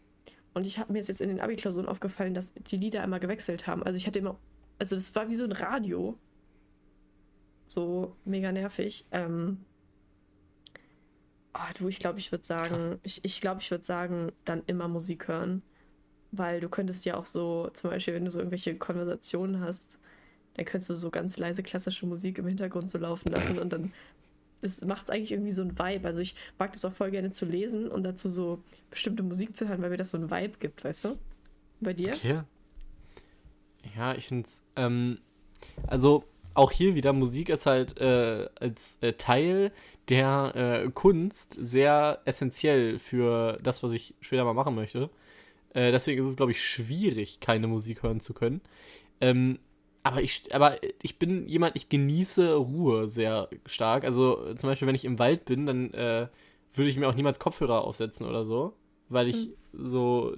und 0.56 0.66
ich 0.66 0.80
habe 0.80 0.94
mir 0.94 1.00
jetzt 1.00 1.22
in 1.22 1.28
den 1.28 1.42
Abi-Klausuren 1.42 1.86
aufgefallen, 1.86 2.34
dass 2.34 2.54
die 2.54 2.78
Lieder 2.78 3.04
immer 3.04 3.20
gewechselt 3.20 3.68
haben. 3.68 3.84
Also 3.84 3.98
ich 3.98 4.08
hatte 4.08 4.20
immer, 4.20 4.40
also 4.80 4.96
das 4.96 5.14
war 5.14 5.30
wie 5.30 5.36
so 5.36 5.44
ein 5.44 5.52
Radio. 5.52 6.18
So 7.68 8.16
mega 8.24 8.54
nervig. 8.54 9.06
Ähm, 9.12 9.66
oh, 11.54 11.74
du, 11.78 11.90
ich 11.90 12.00
glaube, 12.00 12.20
ich 12.20 12.32
würde 12.32 12.46
sagen, 12.46 12.70
Krass. 12.70 12.98
ich, 13.04 13.20
ich 13.26 13.42
glaube, 13.42 13.60
ich 13.60 13.70
würde 13.70 13.84
sagen, 13.84 14.32
dann 14.46 14.64
immer 14.66 14.88
Musik 14.88 15.28
hören. 15.28 15.62
Weil 16.38 16.60
du 16.60 16.70
könntest 16.70 17.06
ja 17.06 17.18
auch 17.18 17.26
so, 17.26 17.70
zum 17.74 17.90
Beispiel, 17.90 18.14
wenn 18.14 18.26
du 18.26 18.32
so 18.32 18.40
irgendwelche 18.40 18.76
Konversationen 18.76 19.60
hast, 19.60 20.00
dann 20.56 20.66
könntest 20.66 20.90
du 20.90 20.94
so 20.96 21.10
ganz 21.10 21.38
leise 21.38 21.64
klassische 21.64 22.06
Musik 22.06 22.38
im 22.38 22.48
Hintergrund 22.48 22.90
so 22.90 22.98
laufen 22.98 23.30
lassen 23.30 23.60
und 23.60 23.72
dann 23.74 23.92
macht 24.86 25.04
es 25.04 25.10
eigentlich 25.10 25.32
irgendwie 25.32 25.52
so 25.52 25.62
ein 25.62 25.78
Vibe. 25.78 26.08
Also 26.08 26.22
ich 26.22 26.36
mag 26.58 26.74
das 26.74 26.86
auch 26.86 26.94
voll 26.94 27.12
gerne 27.12 27.30
zu 27.30 27.46
lesen 27.46 27.88
und 27.88 28.04
dazu 28.04 28.30
so 28.30 28.64
bestimmte 28.90 29.22
Musik 29.22 29.56
zu 29.56 29.68
hören, 29.68 29.82
weil 29.82 29.90
mir 29.90 29.98
das 29.98 30.12
so 30.12 30.18
ein 30.18 30.32
Vibe 30.32 30.58
gibt, 30.60 30.84
weißt 30.84 31.06
du? 31.06 31.18
Bei 31.82 31.94
dir? 31.94 32.14
Okay. 32.14 32.42
Ja, 33.96 34.16
ich 34.16 34.28
finde 34.28 34.48
es, 34.48 34.64
ähm, 34.76 35.20
also 35.88 36.24
auch 36.54 36.72
hier 36.72 36.96
wieder, 36.96 37.14
Musik 37.14 37.50
ist 37.50 37.66
halt 37.66 38.00
äh, 38.00 38.48
als 38.60 38.98
äh, 39.02 39.14
Teil 39.14 39.72
der 40.10 40.86
äh, 40.86 40.90
Kunst 40.92 41.58
sehr 41.60 42.22
essentiell 42.26 42.98
für 42.98 43.60
das, 43.62 43.84
was 43.84 43.92
ich 43.92 44.16
später 44.22 44.46
mal 44.46 44.54
machen 44.54 44.76
möchte. 44.76 45.10
Äh, 45.76 45.92
deswegen 45.92 46.22
ist 46.22 46.30
es, 46.30 46.38
glaube 46.38 46.54
ich, 46.54 46.64
schwierig, 46.64 47.42
keine 47.42 47.68
Musik 47.68 48.02
hören 48.02 48.22
zu 48.22 48.34
können. 48.34 48.62
Ähm, 49.20 49.60
aber 50.04 50.22
ich, 50.22 50.56
aber 50.56 50.78
ich 51.02 51.20
bin 51.20 51.48
jemand, 51.48 51.76
ich 51.76 51.90
genieße 51.90 52.56
Ruhe 52.56 53.08
sehr 53.08 53.50
stark. 53.66 54.06
Also 54.06 54.54
zum 54.54 54.70
Beispiel, 54.70 54.88
wenn 54.88 54.96
ich 54.96 55.04
im 55.04 55.20
Wald 55.20 55.46
bin, 55.46 55.66
dann 55.66 55.94
äh, 55.94 56.28
würde 56.74 56.90
ich 56.90 56.98
mir 56.98 57.10
auch 57.10 57.16
niemals 57.16 57.40
Kopfhörer 57.40 57.84
aufsetzen 57.84 58.26
oder 58.26 58.46
so, 58.46 58.74
weil 59.10 59.28
ich 59.28 59.50
mhm. 59.74 59.90
so 59.90 60.38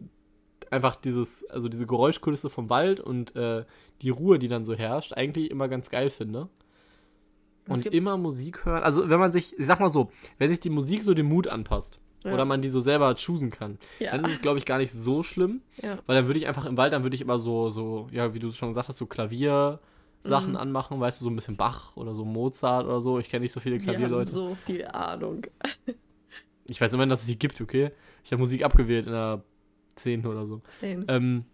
einfach 0.71 0.95
dieses, 0.95 1.45
also 1.49 1.69
diese 1.69 1.85
Geräuschkulisse 1.85 2.49
vom 2.49 2.69
Wald 2.69 2.99
und 2.99 3.35
äh, 3.35 3.63
die 4.01 4.09
Ruhe, 4.09 4.39
die 4.39 4.47
dann 4.47 4.65
so 4.65 4.73
herrscht, 4.73 5.13
eigentlich 5.13 5.51
immer 5.51 5.67
ganz 5.67 5.89
geil 5.89 6.09
finde. 6.09 6.49
Und 7.67 7.85
immer 7.85 8.17
Musik 8.17 8.65
hören. 8.65 8.83
Also 8.83 9.09
wenn 9.09 9.19
man 9.19 9.33
sich, 9.33 9.57
ich 9.59 9.65
sag 9.65 9.79
mal 9.81 9.89
so, 9.89 10.09
wenn 10.37 10.49
sich 10.49 10.61
die 10.61 10.69
Musik 10.69 11.03
so 11.03 11.13
dem 11.13 11.27
Mut 11.27 11.47
anpasst, 11.47 11.99
ja. 12.23 12.33
oder 12.33 12.45
man 12.45 12.61
die 12.61 12.69
so 12.69 12.79
selber 12.79 13.13
choosen 13.15 13.51
kann. 13.51 13.77
Ja. 13.99 14.11
Dann 14.11 14.25
ist 14.25 14.33
es, 14.33 14.41
glaube 14.41 14.57
ich, 14.57 14.65
gar 14.65 14.77
nicht 14.77 14.91
so 14.91 15.23
schlimm. 15.23 15.61
Ja. 15.81 15.97
Weil 16.05 16.15
dann 16.15 16.27
würde 16.27 16.39
ich 16.39 16.47
einfach 16.47 16.65
im 16.65 16.77
Wald, 16.77 16.93
dann 16.93 17.03
würde 17.03 17.15
ich 17.15 17.21
immer 17.21 17.39
so, 17.39 17.69
so, 17.69 18.07
ja, 18.11 18.33
wie 18.33 18.39
du 18.39 18.51
schon 18.51 18.69
gesagt 18.69 18.89
hast, 18.89 18.97
so 18.97 19.05
Klaviersachen 19.05 19.79
mhm. 20.51 20.55
anmachen, 20.57 20.99
weißt 20.99 21.21
du, 21.21 21.25
so 21.25 21.29
ein 21.29 21.35
bisschen 21.35 21.57
Bach 21.57 21.95
oder 21.95 22.13
so 22.13 22.25
Mozart 22.25 22.85
oder 22.85 23.01
so. 23.01 23.19
Ich 23.19 23.29
kenne 23.29 23.43
nicht 23.43 23.53
so 23.53 23.59
viele 23.59 23.77
Klavierleute. 23.77 24.29
Ich 24.29 24.35
habe 24.35 24.49
so 24.49 24.55
viel 24.55 24.85
Ahnung. 24.85 25.45
ich 26.67 26.81
weiß 26.81 26.93
immerhin, 26.93 27.09
dass 27.09 27.21
es 27.21 27.27
sie 27.27 27.37
gibt, 27.37 27.61
okay? 27.61 27.91
Ich 28.23 28.31
habe 28.31 28.39
Musik 28.39 28.63
abgewählt 28.63 29.07
in 29.07 29.13
der 29.13 29.43
10. 29.95 30.25
oder 30.25 30.45
so. 30.45 30.61
10. 30.65 31.05
Ähm, 31.07 31.45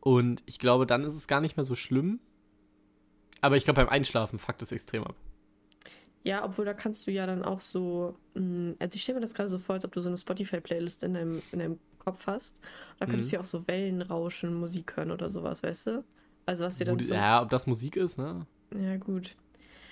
und 0.00 0.42
ich 0.46 0.58
glaube, 0.58 0.86
dann 0.86 1.04
ist 1.04 1.14
es 1.14 1.26
gar 1.26 1.40
nicht 1.40 1.56
mehr 1.56 1.64
so 1.64 1.74
schlimm. 1.74 2.20
Aber 3.40 3.56
ich 3.56 3.64
glaube, 3.64 3.80
beim 3.80 3.88
Einschlafen 3.88 4.38
fuckt 4.38 4.62
es 4.62 4.72
extrem 4.72 5.04
ab. 5.04 5.14
Ja, 6.24 6.44
obwohl 6.44 6.64
da 6.64 6.74
kannst 6.74 7.06
du 7.06 7.10
ja 7.10 7.26
dann 7.26 7.42
auch 7.42 7.60
so, 7.60 8.16
mh, 8.34 8.42
mm, 8.42 8.76
also 8.78 8.96
ich 8.96 9.02
stelle 9.02 9.16
mir 9.16 9.22
das 9.22 9.34
gerade 9.34 9.48
so 9.48 9.58
vor, 9.58 9.76
als 9.76 9.84
ob 9.84 9.92
du 9.92 10.00
so 10.00 10.08
eine 10.08 10.16
Spotify-Playlist 10.16 11.02
in 11.04 11.14
deinem, 11.14 11.42
in 11.52 11.58
deinem 11.58 11.78
Kopf 11.98 12.26
hast. 12.26 12.60
Da 12.98 13.06
könntest 13.06 13.28
mhm. 13.28 13.30
du 13.30 13.36
ja 13.36 13.40
auch 13.40 13.46
so 13.46 13.66
Wellenrauschen, 13.66 14.54
Musik 14.54 14.96
hören 14.96 15.10
oder 15.10 15.30
sowas, 15.30 15.62
weißt 15.62 15.86
du? 15.86 16.04
Also 16.46 16.64
was 16.64 16.78
dir 16.78 16.86
dann 16.86 16.98
so... 16.98 17.14
Ja, 17.14 17.42
ob 17.42 17.50
das 17.50 17.66
Musik 17.66 17.96
ist, 17.96 18.18
ne? 18.18 18.46
Ja, 18.74 18.96
gut. 18.96 19.36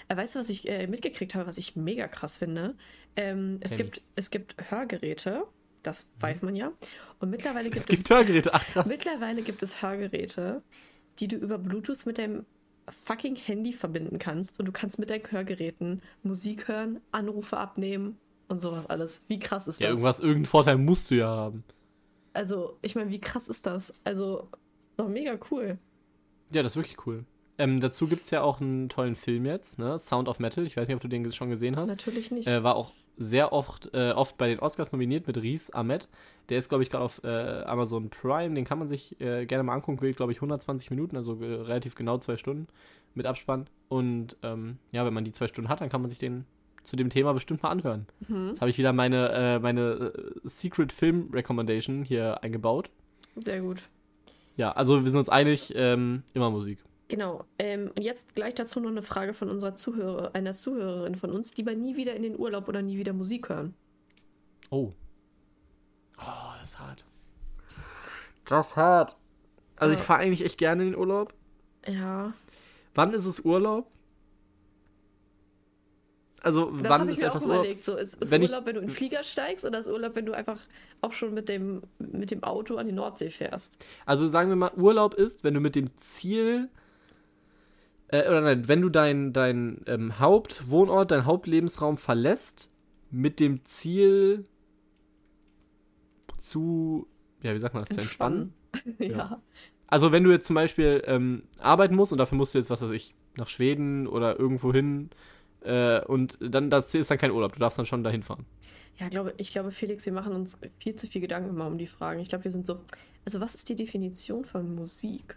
Äh, 0.08 0.16
weißt 0.16 0.34
du, 0.34 0.38
was 0.38 0.48
ich 0.48 0.68
äh, 0.68 0.86
mitgekriegt 0.86 1.34
habe, 1.34 1.46
was 1.46 1.58
ich 1.58 1.76
mega 1.76 2.08
krass 2.08 2.38
finde? 2.38 2.74
Ähm, 3.16 3.58
es, 3.60 3.76
gibt, 3.76 4.02
es 4.14 4.30
gibt 4.30 4.56
Hörgeräte, 4.70 5.44
das 5.82 6.04
mhm. 6.04 6.22
weiß 6.22 6.42
man 6.42 6.56
ja. 6.56 6.72
Und 7.18 7.30
mittlerweile 7.30 7.70
gibt 7.70 7.76
es. 7.76 7.82
Es 7.82 8.04
gibt 8.04 8.10
Hörgeräte, 8.10 8.54
ach 8.54 8.64
krass. 8.66 8.86
Mittlerweile 8.86 9.42
gibt 9.42 9.62
es 9.62 9.82
Hörgeräte, 9.82 10.62
die 11.18 11.28
du 11.28 11.36
über 11.36 11.58
Bluetooth 11.58 12.06
mit 12.06 12.18
deinem 12.18 12.44
fucking 12.90 13.36
Handy 13.36 13.72
verbinden 13.72 14.18
kannst 14.18 14.58
und 14.60 14.66
du 14.66 14.72
kannst 14.72 14.98
mit 14.98 15.10
deinen 15.10 15.30
Hörgeräten 15.30 16.02
Musik 16.22 16.68
hören, 16.68 17.00
Anrufe 17.12 17.56
abnehmen 17.56 18.18
und 18.48 18.60
sowas 18.60 18.86
alles. 18.86 19.24
Wie 19.28 19.38
krass 19.38 19.68
ist 19.68 19.80
ja, 19.80 19.88
das? 19.88 19.88
Ja, 19.88 19.90
irgendwas, 19.94 20.20
irgendeinen 20.20 20.46
Vorteil 20.46 20.78
musst 20.78 21.10
du 21.10 21.16
ja 21.16 21.28
haben. 21.28 21.64
Also, 22.32 22.78
ich 22.82 22.94
meine, 22.94 23.10
wie 23.10 23.20
krass 23.20 23.48
ist 23.48 23.66
das? 23.66 23.94
Also, 24.04 24.48
ist 24.80 24.98
doch 24.98 25.08
mega 25.08 25.38
cool. 25.50 25.78
Ja, 26.52 26.62
das 26.62 26.72
ist 26.72 26.76
wirklich 26.76 27.06
cool. 27.06 27.24
Ähm, 27.58 27.80
dazu 27.80 28.06
gibt 28.06 28.22
es 28.22 28.30
ja 28.30 28.42
auch 28.42 28.60
einen 28.60 28.88
tollen 28.88 29.16
Film 29.16 29.46
jetzt, 29.46 29.78
ne? 29.78 29.98
Sound 29.98 30.28
of 30.28 30.38
Metal. 30.38 30.66
Ich 30.66 30.76
weiß 30.76 30.86
nicht, 30.86 30.94
ob 30.94 31.00
du 31.00 31.08
den 31.08 31.30
schon 31.32 31.48
gesehen 31.48 31.76
hast. 31.76 31.88
Natürlich 31.88 32.30
nicht. 32.30 32.46
Äh, 32.46 32.62
war 32.62 32.76
auch 32.76 32.92
sehr 33.16 33.52
oft, 33.52 33.90
äh, 33.94 34.12
oft 34.12 34.36
bei 34.36 34.48
den 34.48 34.58
Oscars 34.58 34.92
nominiert 34.92 35.26
mit 35.26 35.40
Ries 35.40 35.70
Ahmed. 35.70 36.08
Der 36.48 36.58
ist, 36.58 36.68
glaube 36.68 36.82
ich, 36.82 36.90
gerade 36.90 37.04
auf 37.04 37.22
äh, 37.24 37.62
Amazon 37.64 38.10
Prime. 38.10 38.54
Den 38.54 38.64
kann 38.64 38.78
man 38.78 38.88
sich 38.88 39.20
äh, 39.20 39.46
gerne 39.46 39.64
mal 39.64 39.74
angucken. 39.74 39.98
Geht, 39.98 40.16
glaube 40.16 40.32
ich, 40.32 40.38
120 40.38 40.90
Minuten, 40.90 41.16
also 41.16 41.40
äh, 41.40 41.62
relativ 41.62 41.94
genau 41.94 42.18
zwei 42.18 42.36
Stunden 42.36 42.66
mit 43.14 43.26
Abspann. 43.26 43.66
Und 43.88 44.36
ähm, 44.42 44.78
ja, 44.92 45.04
wenn 45.06 45.14
man 45.14 45.24
die 45.24 45.32
zwei 45.32 45.48
Stunden 45.48 45.68
hat, 45.68 45.80
dann 45.80 45.88
kann 45.88 46.02
man 46.02 46.10
sich 46.10 46.18
den 46.18 46.44
zu 46.82 46.96
dem 46.96 47.10
Thema 47.10 47.32
bestimmt 47.32 47.62
mal 47.62 47.70
anhören. 47.70 48.06
Mhm. 48.28 48.48
Jetzt 48.48 48.60
habe 48.60 48.70
ich 48.70 48.78
wieder 48.78 48.92
meine, 48.92 49.30
äh, 49.32 49.58
meine 49.58 50.12
äh, 50.14 50.32
Secret 50.44 50.92
Film 50.92 51.30
Recommendation 51.32 52.04
hier 52.04 52.42
eingebaut. 52.42 52.90
Sehr 53.34 53.60
gut. 53.60 53.88
Ja, 54.56 54.72
also 54.72 55.04
wir 55.04 55.10
sind 55.10 55.18
uns 55.18 55.28
einig, 55.28 55.72
ähm, 55.76 56.22
immer 56.32 56.50
Musik. 56.50 56.78
Genau. 57.08 57.44
Ähm, 57.58 57.92
und 57.94 58.02
jetzt 58.02 58.34
gleich 58.34 58.54
dazu 58.54 58.80
noch 58.80 58.90
eine 58.90 59.02
Frage 59.02 59.32
von 59.32 59.48
unserer 59.48 59.74
Zuhörer, 59.74 60.34
einer 60.34 60.52
Zuhörerin 60.52 61.14
von 61.14 61.30
uns, 61.30 61.56
lieber 61.56 61.74
nie 61.74 61.96
wieder 61.96 62.14
in 62.14 62.22
den 62.22 62.38
Urlaub 62.38 62.68
oder 62.68 62.82
nie 62.82 62.98
wieder 62.98 63.12
Musik 63.12 63.48
hören. 63.48 63.74
Oh. 64.70 64.92
Oh, 66.18 66.52
das 66.60 66.70
ist 66.70 66.78
hart. 66.78 67.04
Das 68.46 68.68
ist 68.68 68.76
hart. 68.76 69.16
Also 69.76 69.94
ja. 69.94 70.00
ich 70.00 70.04
fahre 70.04 70.20
eigentlich 70.20 70.44
echt 70.44 70.58
gerne 70.58 70.82
in 70.82 70.90
den 70.92 70.98
Urlaub. 70.98 71.32
Ja. 71.86 72.32
Wann 72.94 73.12
ist 73.12 73.26
es 73.26 73.40
Urlaub? 73.40 73.86
Also 76.42 76.70
das 76.70 76.88
wann 76.88 77.08
ist 77.08 77.22
etwas 77.22 77.44
überlegt. 77.44 77.84
So, 77.84 77.96
ist, 77.96 78.22
ist 78.22 78.30
wenn 78.30 78.42
Urlaub, 78.42 78.60
ich, 78.60 78.66
wenn 78.66 78.74
du 78.74 78.80
in 78.80 78.86
den 78.86 78.94
Flieger 78.94 79.24
steigst 79.24 79.64
oder 79.64 79.78
ist 79.78 79.88
Urlaub, 79.88 80.14
wenn 80.14 80.26
du 80.26 80.32
einfach 80.32 80.60
auch 81.00 81.12
schon 81.12 81.34
mit 81.34 81.48
dem, 81.48 81.82
mit 81.98 82.30
dem 82.30 82.42
Auto 82.44 82.76
an 82.76 82.86
die 82.86 82.92
Nordsee 82.92 83.30
fährst? 83.30 83.84
Also 84.06 84.26
sagen 84.26 84.48
wir 84.48 84.56
mal, 84.56 84.70
Urlaub 84.76 85.14
ist, 85.14 85.44
wenn 85.44 85.54
du 85.54 85.60
mit 85.60 85.74
dem 85.74 85.96
Ziel 85.98 86.68
äh, 88.08 88.28
oder 88.28 88.40
nein, 88.40 88.68
wenn 88.68 88.82
du 88.82 88.88
deinen 88.88 89.32
dein, 89.32 89.82
ähm, 89.86 90.18
Hauptwohnort, 90.18 91.10
deinen 91.10 91.26
Hauptlebensraum 91.26 91.96
verlässt, 91.96 92.70
mit 93.10 93.40
dem 93.40 93.64
Ziel 93.64 94.44
zu, 96.38 97.06
ja, 97.42 97.54
wie 97.54 97.58
sagt 97.58 97.74
man 97.74 97.84
das, 97.84 97.94
zu 97.94 98.00
entspannen. 98.00 98.52
ja. 98.98 99.08
ja. 99.08 99.42
Also 99.88 100.12
wenn 100.12 100.24
du 100.24 100.30
jetzt 100.30 100.46
zum 100.46 100.54
Beispiel 100.54 101.02
ähm, 101.06 101.44
arbeiten 101.58 101.94
musst 101.94 102.12
und 102.12 102.18
dafür 102.18 102.36
musst 102.36 102.54
du 102.54 102.58
jetzt, 102.58 102.70
was 102.70 102.82
weiß 102.82 102.90
ich, 102.90 103.14
nach 103.36 103.46
Schweden 103.46 104.06
oder 104.06 104.38
irgendwo 104.38 104.72
hin 104.72 105.10
äh, 105.60 106.00
und 106.04 106.38
dann, 106.40 106.70
das 106.70 106.94
ist 106.94 107.10
dann 107.10 107.18
kein 107.18 107.30
Urlaub, 107.30 107.52
du 107.52 107.60
darfst 107.60 107.78
dann 107.78 107.86
schon 107.86 108.02
dahin 108.02 108.22
fahren. 108.22 108.46
Ja, 108.98 109.08
glaube, 109.08 109.34
ich 109.36 109.50
glaube, 109.50 109.72
Felix, 109.72 110.06
wir 110.06 110.12
machen 110.12 110.32
uns 110.32 110.58
viel 110.78 110.96
zu 110.96 111.06
viel 111.06 111.20
Gedanken 111.20 111.50
immer 111.50 111.66
um 111.66 111.76
die 111.76 111.86
Fragen. 111.86 112.20
Ich 112.20 112.30
glaube, 112.30 112.44
wir 112.44 112.50
sind 112.50 112.64
so, 112.64 112.80
also 113.24 113.40
was 113.40 113.54
ist 113.54 113.68
die 113.68 113.74
Definition 113.74 114.44
von 114.44 114.74
Musik? 114.74 115.36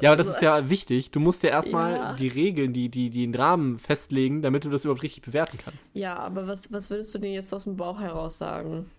Ja, 0.00 0.10
aber 0.10 0.16
das 0.16 0.28
ist 0.28 0.42
ja 0.42 0.68
wichtig. 0.68 1.10
Du 1.10 1.20
musst 1.20 1.42
ja 1.42 1.50
erstmal 1.50 1.92
ja. 1.92 2.12
die 2.14 2.28
Regeln, 2.28 2.72
die, 2.72 2.88
die, 2.88 3.10
die 3.10 3.26
den 3.26 3.34
Rahmen 3.34 3.78
festlegen, 3.78 4.42
damit 4.42 4.64
du 4.64 4.70
das 4.70 4.84
überhaupt 4.84 5.02
richtig 5.02 5.22
bewerten 5.22 5.58
kannst. 5.58 5.88
Ja, 5.94 6.16
aber 6.16 6.46
was, 6.46 6.72
was 6.72 6.90
würdest 6.90 7.14
du 7.14 7.18
denn 7.18 7.32
jetzt 7.32 7.52
aus 7.52 7.64
dem 7.64 7.76
Bauch 7.76 8.00
heraus 8.00 8.38
sagen? 8.38 8.90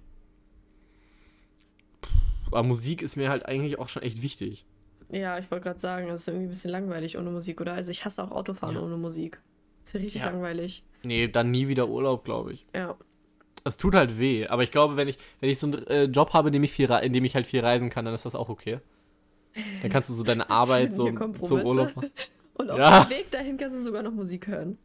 Aber 2.48 2.64
Musik 2.64 3.02
ist 3.02 3.16
mir 3.16 3.30
halt 3.30 3.46
eigentlich 3.46 3.80
auch 3.80 3.90
schon 3.90 4.04
echt 4.04 4.22
wichtig. 4.22 4.66
Ja, 5.10 5.38
ich 5.38 5.50
wollte 5.52 5.64
gerade 5.64 5.80
sagen, 5.80 6.10
es 6.10 6.22
ist 6.22 6.28
irgendwie 6.28 6.48
ein 6.48 6.50
bisschen 6.50 6.72
langweilig 6.72 7.18
ohne 7.18 7.32
Musik, 7.32 7.60
oder? 7.62 7.74
Also 7.74 7.92
ich 7.92 8.06
hasse 8.06 8.24
auch 8.24 8.32
Autofahren 8.32 8.76
ja. 8.76 8.82
ohne 8.82 8.98
Musik. 8.98 9.42
Das 9.84 9.94
wäre 9.94 10.04
richtig 10.04 10.22
ja. 10.22 10.30
langweilig. 10.30 10.84
Nee, 11.04 11.28
dann 11.28 11.52
nie 11.52 11.68
wieder 11.68 11.88
Urlaub, 11.88 12.24
glaube 12.24 12.54
ich. 12.54 12.66
Ja. 12.76 12.98
Es 13.64 13.78
tut 13.78 13.94
halt 13.96 14.18
weh, 14.18 14.48
aber 14.48 14.64
ich 14.64 14.72
glaube, 14.72 14.96
wenn 14.96 15.08
ich, 15.08 15.18
wenn 15.40 15.50
ich 15.50 15.60
so 15.60 15.68
einen 15.68 15.86
äh, 15.88 16.04
Job 16.06 16.34
habe, 16.34 16.50
in 16.50 16.54
dem, 16.54 16.64
ich 16.64 16.72
viel, 16.72 16.90
in 16.90 17.14
dem 17.14 17.26
ich 17.26 17.36
halt 17.36 17.46
viel 17.46 17.62
reisen 17.62 17.90
kann, 17.90 18.06
dann 18.06 18.14
ist 18.14 18.26
das 18.26 18.36
auch 18.36 18.50
okay. 18.50 18.80
Dann 19.82 19.92
kannst 19.92 20.10
du 20.10 20.14
so 20.14 20.24
deine 20.24 20.50
Arbeit 20.50 20.94
so 20.94 21.06
zum 21.12 21.62
Urlaub 21.62 21.96
machen. 21.96 22.12
Und 22.56 22.70
auf 22.70 22.78
ja. 22.78 23.04
dem 23.04 23.10
Weg 23.10 23.32
dahin 23.32 23.58
kannst 23.58 23.78
du 23.78 23.84
sogar 23.84 24.04
noch 24.04 24.12
Musik 24.12 24.48
hören. 24.48 24.78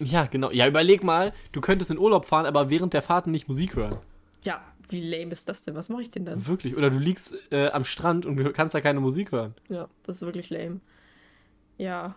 Ja, 0.00 0.26
genau. 0.26 0.50
Ja, 0.50 0.66
überleg 0.66 1.04
mal, 1.04 1.32
du 1.52 1.60
könntest 1.60 1.90
in 1.90 1.98
Urlaub 1.98 2.24
fahren, 2.24 2.46
aber 2.46 2.70
während 2.70 2.94
der 2.94 3.02
Fahrten 3.02 3.30
nicht 3.30 3.48
Musik 3.48 3.76
hören. 3.76 3.96
Ja, 4.42 4.62
wie 4.88 5.00
lame 5.00 5.32
ist 5.32 5.48
das 5.48 5.62
denn? 5.62 5.74
Was 5.74 5.88
mache 5.88 6.02
ich 6.02 6.10
denn 6.10 6.24
dann? 6.24 6.46
Wirklich. 6.46 6.76
Oder 6.76 6.90
du 6.90 6.98
liegst 6.98 7.34
äh, 7.50 7.68
am 7.68 7.84
Strand 7.84 8.26
und 8.26 8.52
kannst 8.54 8.74
da 8.74 8.80
keine 8.80 9.00
Musik 9.00 9.32
hören. 9.32 9.54
Ja, 9.68 9.88
das 10.04 10.16
ist 10.16 10.22
wirklich 10.22 10.50
lame. 10.50 10.80
Ja. 11.78 12.16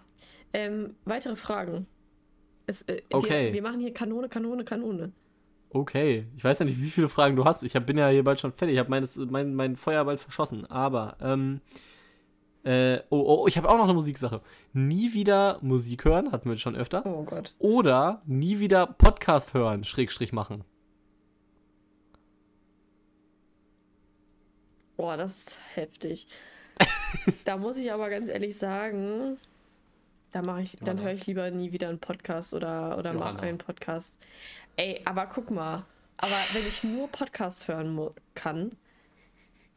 Ähm, 0.54 0.96
weitere 1.06 1.36
Fragen. 1.36 1.88
Es, 2.68 2.82
äh, 2.84 3.02
okay. 3.12 3.48
Wir, 3.48 3.54
wir, 3.56 3.62
machen 3.62 3.80
hier 3.80 3.94
Kanone, 3.94 4.30
Kanone, 4.30 4.64
Kanone. 4.64 5.12
Okay. 5.76 6.26
Ich 6.38 6.44
weiß 6.46 6.60
ja 6.60 6.66
nicht, 6.66 6.82
wie 6.82 6.90
viele 6.90 7.10
Fragen 7.10 7.36
du 7.36 7.44
hast. 7.44 7.62
Ich 7.64 7.76
hab, 7.76 7.86
bin 7.86 7.98
ja 7.98 8.08
hier 8.08 8.24
bald 8.24 8.40
schon 8.40 8.54
fertig. 8.54 8.76
Ich 8.76 8.80
habe 8.80 8.90
mein, 9.30 9.54
mein 9.56 9.76
Feuer 9.76 10.06
bald 10.06 10.22
verschossen. 10.22 10.66
Aber, 10.68 11.18
ähm, 11.20 11.60
äh, 12.64 13.00
oh, 13.10 13.42
oh, 13.42 13.48
ich 13.48 13.58
habe 13.58 13.70
auch 13.70 13.76
noch 13.76 13.84
eine 13.84 13.94
Musiksache. 13.94 14.40
Nie 14.72 15.12
wieder 15.12 15.60
Musik 15.62 16.06
hören, 16.06 16.32
hatten 16.32 16.50
wir 16.50 16.56
schon 16.56 16.78
öfter. 16.78 17.06
Oh 17.06 17.24
Gott. 17.24 17.56
Oder 17.60 18.22
nie 18.26 18.60
wieder 18.60 18.88
Podcast 18.88 19.54
hören, 19.54 19.84
Schrägstrich 19.84 20.32
machen. 20.32 20.64
Boah, 24.96 25.18
das 25.18 25.40
ist 25.40 25.60
heftig. 25.74 26.30
da 27.44 27.58
muss 27.58 27.76
ich 27.76 27.92
aber 27.92 28.10
ganz 28.10 28.30
ehrlich 28.30 28.58
sagen, 28.58 29.38
da 30.36 30.42
mache 30.42 30.64
ich, 30.64 30.78
dann 30.82 31.02
höre 31.02 31.14
ich 31.14 31.26
lieber 31.28 31.50
nie 31.50 31.72
wieder 31.72 31.88
einen 31.88 32.00
Podcast 32.00 32.54
oder, 32.54 32.98
oder 32.98 33.14
mache 33.14 33.40
einen 33.40 33.58
Podcast. 33.58 34.20
Ey, 34.76 35.00
aber 35.06 35.28
guck 35.28 35.50
mal, 35.50 35.86
aber 36.18 36.36
wenn 36.52 36.68
ich 36.68 36.84
nur 36.84 37.08
Podcast 37.08 37.70
hören 37.70 38.10
kann, 38.34 38.74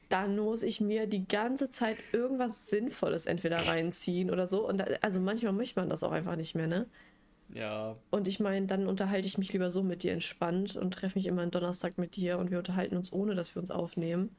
dann 0.09 0.37
muss 0.37 0.65
ich 0.65 0.81
mir 0.81 1.07
die 1.07 1.29
ganze 1.29 1.71
Zeit 1.71 1.99
irgendwas 2.11 2.67
Sinnvolles 2.71 3.27
entweder 3.27 3.69
reinziehen 3.69 4.33
oder 4.33 4.49
so. 4.49 4.67
Und 4.69 4.79
da, 4.79 4.87
also 5.01 5.21
manchmal 5.21 5.53
möchte 5.53 5.79
man 5.79 5.91
das 5.91 6.03
auch 6.03 6.11
einfach 6.11 6.35
nicht 6.35 6.57
mehr, 6.57 6.67
ne? 6.67 6.87
Ja. 7.55 7.95
Und 8.11 8.27
ich 8.27 8.41
meine, 8.41 8.67
dann 8.67 8.89
unterhalte 8.89 9.29
ich 9.29 9.39
mich 9.39 9.53
lieber 9.53 9.71
so 9.71 9.85
mit 9.85 10.03
dir 10.03 10.13
entspannt 10.13 10.75
und 10.75 10.93
treffe 10.93 11.21
mich 11.21 11.27
immer 11.27 11.43
einen 11.43 11.53
Donnerstag 11.53 11.99
mit 11.99 12.17
dir 12.17 12.37
und 12.37 12.51
wir 12.51 12.59
unterhalten 12.59 12.97
uns, 12.97 13.13
ohne 13.13 13.37
dass 13.37 13.55
wir 13.55 13.61
uns 13.61 13.71
aufnehmen. 13.71 14.35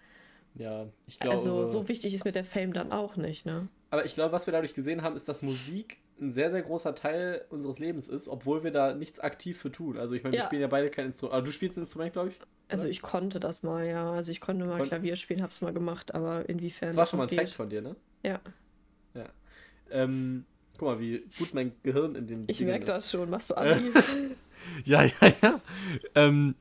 Ja, 0.56 0.86
ich 1.08 1.18
glaube. 1.18 1.38
Also 1.38 1.64
so 1.64 1.88
wichtig 1.88 2.14
ist 2.14 2.26
mir 2.26 2.34
der 2.34 2.44
Fame 2.44 2.74
dann 2.74 2.92
auch 2.92 3.16
nicht, 3.16 3.46
ne? 3.46 3.70
Aber 3.92 4.06
ich 4.06 4.14
glaube, 4.14 4.32
was 4.32 4.46
wir 4.48 4.52
dadurch 4.52 4.74
gesehen 4.74 5.02
haben, 5.02 5.16
ist, 5.16 5.28
dass 5.30 5.42
Musik 5.42 5.98
ein 6.22 6.32
sehr, 6.32 6.52
sehr 6.52 6.62
großer 6.62 6.96
Teil 6.96 7.46
unseres 7.50 7.80
Lebens 7.80 8.08
ist, 8.10 8.28
obwohl 8.28 8.64
wir 8.64 8.72
da 8.72 8.94
nichts 8.94 9.20
aktiv 9.20 9.58
für 9.58 9.72
tun. 9.72 9.98
Also 9.98 10.14
ich 10.14 10.24
meine, 10.24 10.34
wir 10.34 10.40
Ja. 10.42 10.46
spielen 10.46 10.62
ja 10.62 10.68
beide 10.68 10.90
kein 10.90 11.06
Instrument. 11.08 11.34
Aber 11.36 11.46
du 11.46 11.52
spielst 11.52 11.78
ein 11.78 11.82
Instrument, 11.82 12.14
glaube 12.14 12.30
ich? 12.30 12.40
Also 12.68 12.88
ich 12.88 13.02
konnte 13.02 13.40
das 13.40 13.64
mal, 13.64 13.88
ja. 13.88 14.12
Also 14.12 14.32
ich 14.32 14.42
konnte 14.42 14.66
mal 14.66 14.78
Kon- 14.78 14.88
Klavier 14.88 15.16
spielen, 15.16 15.42
hab's 15.42 15.62
mal 15.62 15.74
gemacht, 15.74 16.14
aber 16.14 16.48
inwiefern 16.50 16.90
Das 16.90 16.98
war 16.98 17.06
schon 17.06 17.18
mal 17.18 17.24
ein 17.24 17.30
geht. 17.30 17.40
Fact 17.40 17.52
von 17.54 17.70
dir, 17.70 17.82
ne? 17.82 17.96
Ja, 18.24 18.40
Ja. 19.16 19.26
Ähm, 19.92 20.46
guck 20.78 20.88
mal, 20.90 21.00
wie 21.00 21.24
gut 21.38 21.54
mein 21.54 21.72
Gehirn 21.82 22.14
in 22.16 22.28
den 22.28 22.44
ich 22.48 22.60
merke 22.62 22.86
das 22.86 23.10
schon. 23.10 23.30
Machst 23.30 23.50
du 23.50 23.56
Abi? 23.56 23.92
Ja, 24.86 25.04
ja, 25.04 25.14
ja. 25.42 25.62
Ähm, 26.16 26.54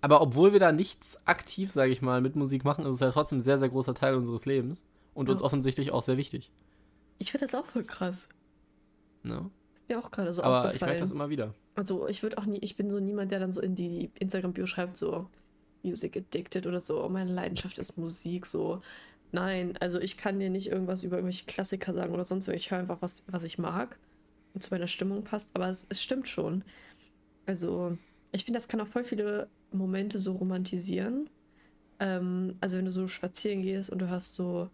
aber 0.00 0.20
obwohl 0.20 0.52
wir 0.52 0.60
da 0.60 0.72
nichts 0.72 1.16
aktiv, 1.26 1.70
sage 1.70 1.92
ich 1.92 2.02
mal, 2.02 2.20
mit 2.20 2.34
Musik 2.36 2.64
machen, 2.64 2.84
ist 2.86 2.96
es 2.96 3.00
ja 3.00 3.10
trotzdem 3.10 3.38
ein 3.38 3.40
sehr, 3.40 3.56
sehr 3.56 3.68
großer 3.68 3.94
Teil 3.94 4.14
unseres 4.16 4.46
Lebens 4.46 4.82
und 5.14 5.28
uns 5.28 5.40
Ja. 5.40 5.46
offensichtlich 5.46 5.90
auch 5.92 6.02
sehr 6.02 6.16
wichtig. 6.16 6.50
ich 7.18 7.30
finde 7.30 7.46
das 7.46 7.54
auch 7.54 7.66
voll 7.66 7.84
krass. 7.84 8.28
Ne? 9.22 9.50
Ist 9.74 9.88
mir 9.88 9.98
auch 9.98 10.10
gerade 10.10 10.32
so 10.32 10.42
Aber 10.42 10.74
ich 10.74 10.80
merke 10.80 10.98
das 11.00 11.10
immer 11.10 11.28
wieder. 11.30 11.54
Also 11.74 12.08
ich 12.08 12.22
würde 12.22 12.38
auch 12.38 12.46
nie, 12.46 12.58
ich 12.58 12.76
bin 12.76 12.90
so 12.90 12.98
niemand, 13.00 13.30
der 13.30 13.38
dann 13.40 13.52
so 13.52 13.60
in 13.60 13.74
die 13.74 14.10
Instagram-Bio 14.18 14.66
schreibt, 14.66 14.96
so 14.96 15.28
Music 15.82 16.16
Addicted 16.16 16.66
oder 16.66 16.80
so, 16.80 17.02
oh, 17.04 17.08
meine 17.08 17.32
Leidenschaft 17.32 17.78
ist 17.78 17.96
Musik, 17.96 18.46
so. 18.46 18.80
Nein, 19.32 19.76
also 19.78 19.98
ich 19.98 20.16
kann 20.16 20.38
dir 20.40 20.50
nicht 20.50 20.68
irgendwas 20.68 21.02
über 21.04 21.16
irgendwelche 21.16 21.46
Klassiker 21.46 21.94
sagen 21.94 22.12
oder 22.12 22.24
sonst 22.24 22.48
was. 22.48 22.54
Ich 22.54 22.70
höre 22.70 22.78
einfach, 22.78 23.00
was, 23.00 23.24
was 23.28 23.44
ich 23.44 23.58
mag 23.58 23.98
und 24.54 24.62
zu 24.62 24.70
meiner 24.70 24.86
Stimmung 24.86 25.24
passt, 25.24 25.54
aber 25.54 25.68
es, 25.70 25.86
es 25.88 26.02
stimmt 26.02 26.28
schon. 26.28 26.64
Also, 27.46 27.96
ich 28.32 28.44
finde, 28.44 28.58
das 28.58 28.68
kann 28.68 28.80
auch 28.80 28.86
voll 28.86 29.04
viele 29.04 29.48
Momente 29.72 30.18
so 30.18 30.32
romantisieren. 30.32 31.30
Ähm, 31.98 32.56
also, 32.60 32.76
wenn 32.76 32.84
du 32.84 32.90
so 32.90 33.06
spazieren 33.08 33.62
gehst 33.62 33.88
und 33.90 34.00
du 34.00 34.10
hast 34.10 34.34
so 34.34 34.68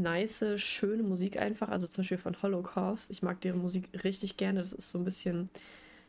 nice, 0.00 0.44
schöne 0.56 1.02
Musik 1.02 1.38
einfach, 1.38 1.68
also 1.68 1.86
zum 1.86 2.02
Beispiel 2.02 2.18
von 2.18 2.40
Holocaust. 2.42 3.10
Ich 3.10 3.22
mag 3.22 3.40
deren 3.40 3.60
Musik 3.60 3.88
richtig 4.04 4.36
gerne. 4.36 4.60
Das 4.60 4.72
ist 4.72 4.90
so 4.90 4.98
ein 4.98 5.04
bisschen, 5.04 5.50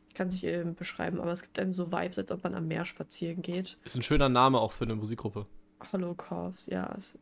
ich 0.10 0.16
kann 0.16 0.28
es 0.28 0.34
nicht 0.34 0.46
ähm, 0.46 0.76
beschreiben, 0.76 1.20
aber 1.20 1.32
es 1.32 1.42
gibt 1.42 1.60
einem 1.60 1.74
so 1.74 1.92
Vibes, 1.92 2.18
als 2.18 2.32
ob 2.32 2.44
man 2.44 2.56
am 2.56 2.68
Meer 2.68 2.86
spazieren 2.86 3.42
geht. 3.42 3.78
Ist 3.84 3.96
ein 3.96 4.04
schöner 4.04 4.30
Name 4.30 4.60
auch 4.60 4.72
für 4.72 4.86
eine 4.86 4.96
Musikgruppe. 4.96 5.46
Holocaust, 5.92 6.70
ja. 6.72 6.94
Es, 6.98 7.18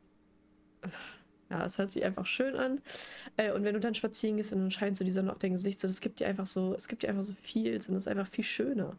ja, 1.49 1.65
es 1.65 1.77
hört 1.77 1.91
sich 1.91 2.03
einfach 2.03 2.25
schön 2.25 2.55
an. 2.55 2.81
Äh, 3.37 3.51
und 3.51 3.63
wenn 3.63 3.73
du 3.73 3.79
dann 3.79 3.95
spazieren 3.95 4.37
gehst 4.37 4.53
und 4.53 4.59
dann 4.59 4.71
scheint 4.71 4.97
so 4.97 5.03
die 5.03 5.11
Sonne 5.11 5.31
auf 5.31 5.39
dein 5.39 5.53
Gesicht, 5.53 5.79
so, 5.79 5.87
das 5.87 6.01
gibt 6.01 6.19
dir 6.19 6.27
einfach 6.27 6.45
so, 6.45 6.73
es 6.73 6.87
gibt 6.87 7.03
dir 7.03 7.09
einfach 7.09 7.23
so 7.23 7.33
viel 7.33 7.73
und 7.73 7.77
es 7.77 7.89
ist 7.89 8.07
einfach 8.07 8.27
viel 8.27 8.43
schöner. 8.43 8.95